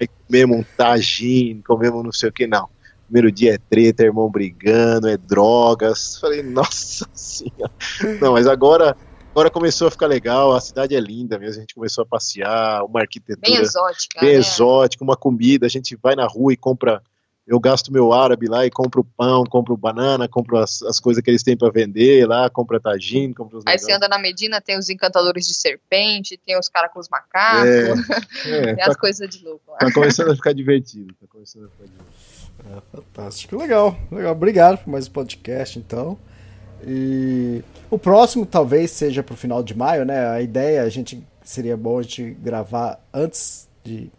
Aí 0.00 0.08
comemos 0.26 0.58
um 0.58 0.64
tagine, 0.76 1.60
comemos 1.62 2.04
não 2.04 2.12
sei 2.12 2.28
o 2.28 2.32
que, 2.32 2.46
não. 2.46 2.68
Primeiro 3.08 3.32
dia 3.32 3.54
é 3.54 3.58
treta, 3.58 4.02
é 4.02 4.06
irmão 4.06 4.30
brigando, 4.30 5.08
é 5.08 5.16
drogas. 5.16 6.18
Falei, 6.18 6.42
nossa 6.42 7.08
senhora. 7.14 7.72
Não, 8.20 8.32
mas 8.32 8.46
agora, 8.46 8.94
agora 9.30 9.50
começou 9.50 9.88
a 9.88 9.90
ficar 9.90 10.06
legal, 10.06 10.52
a 10.52 10.60
cidade 10.60 10.94
é 10.94 11.00
linda 11.00 11.38
mesmo, 11.38 11.56
a 11.56 11.60
gente 11.60 11.74
começou 11.74 12.02
a 12.02 12.06
passear, 12.06 12.84
uma 12.84 13.00
arquitetura 13.00 13.40
Bem 13.40 13.56
exótica. 13.62 14.20
bem 14.20 14.34
né? 14.34 14.38
exótica, 14.38 15.02
uma 15.02 15.16
comida, 15.16 15.64
a 15.64 15.70
gente 15.70 15.96
vai 15.96 16.14
na 16.14 16.26
rua 16.26 16.52
e 16.52 16.56
compra. 16.56 17.02
Eu 17.46 17.58
gasto 17.58 17.90
meu 17.90 18.12
árabe 18.12 18.46
lá 18.46 18.66
e 18.66 18.70
compro 18.70 19.02
pão, 19.16 19.42
compro 19.42 19.74
banana, 19.74 20.28
compro 20.28 20.58
as, 20.58 20.82
as 20.82 21.00
coisas 21.00 21.22
que 21.24 21.30
eles 21.30 21.42
têm 21.42 21.56
para 21.56 21.70
vender 21.70 22.28
lá, 22.28 22.50
compro 22.50 22.78
tagine, 22.78 23.32
os 23.38 23.40
Aí 23.66 23.78
você 23.78 23.86
negócios. 23.86 23.96
anda 23.96 24.06
na 24.06 24.18
Medina, 24.18 24.60
tem 24.60 24.76
os 24.76 24.90
encantadores 24.90 25.46
de 25.46 25.54
serpente, 25.54 26.38
tem 26.44 26.58
os 26.58 26.68
caras 26.68 26.92
com 26.92 27.00
os 27.00 27.08
macacos, 27.08 27.64
É, 28.44 28.66
tem 28.74 28.76
tá, 28.76 28.90
as 28.90 28.96
coisas 28.98 29.26
de 29.30 29.42
louco 29.42 29.62
lá. 29.72 29.78
tá 29.78 29.90
começando 29.90 30.30
a 30.30 30.36
ficar 30.36 30.52
divertido. 30.52 31.14
Tá 31.18 31.26
começando 31.26 31.64
a 31.64 31.68
ficar 31.70 31.84
divertido. 31.86 32.37
Fantástico. 32.92 33.56
Legal, 33.56 33.96
legal. 34.10 34.32
Obrigado 34.32 34.78
por 34.78 34.90
mais 34.90 35.08
um 35.08 35.10
podcast, 35.12 35.78
então. 35.78 36.18
E 36.86 37.62
o 37.90 37.98
próximo 37.98 38.44
talvez 38.46 38.90
seja 38.90 39.22
pro 39.22 39.36
final 39.36 39.62
de 39.62 39.76
maio, 39.76 40.04
né? 40.04 40.28
A 40.28 40.40
ideia, 40.40 40.82
a 40.82 40.88
gente 40.88 41.24
seria 41.42 41.76
bom 41.76 41.98
a 41.98 42.02
gente 42.02 42.30
gravar 42.40 43.00
antes 43.12 43.68
de, 43.82 44.10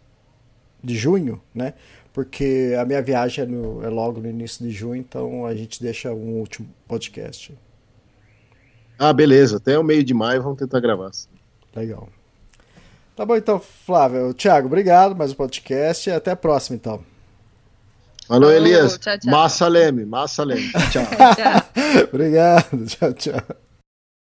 de 0.82 0.96
junho, 0.96 1.40
né? 1.54 1.74
Porque 2.12 2.74
a 2.78 2.84
minha 2.84 3.00
viagem 3.00 3.44
é, 3.44 3.46
no- 3.46 3.84
é 3.84 3.88
logo 3.88 4.20
no 4.20 4.28
início 4.28 4.64
de 4.66 4.70
junho, 4.72 4.96
então 4.96 5.46
a 5.46 5.54
gente 5.54 5.80
deixa 5.82 6.12
um 6.12 6.38
último 6.40 6.68
podcast. 6.88 7.56
Ah, 8.98 9.12
beleza. 9.12 9.56
Até 9.58 9.78
o 9.78 9.84
meio 9.84 10.02
de 10.04 10.12
maio 10.12 10.42
vamos 10.42 10.58
tentar 10.58 10.80
gravar. 10.80 11.10
Legal. 11.74 12.08
Tá 13.14 13.24
bom 13.24 13.36
então, 13.36 13.60
Flávio. 13.60 14.34
Thiago, 14.34 14.66
obrigado 14.66 15.14
mais 15.14 15.32
um 15.32 15.36
podcast 15.36 16.08
e 16.08 16.12
até 16.12 16.32
a 16.32 16.36
próxima, 16.36 16.76
então. 16.76 17.00
Falou, 18.30 18.48
Falou, 18.48 18.64
Elias. 18.64 18.96
tchau, 18.96 19.18
tchau. 19.18 19.30
Massa 19.32 19.66
Leme, 19.66 20.06
massa 20.06 20.44
Leme. 20.44 20.70
Tchau. 20.92 21.02
Tchau. 21.34 22.08
obrigado. 22.12 22.86
Tchau, 22.86 23.12
tchau. 23.12 23.56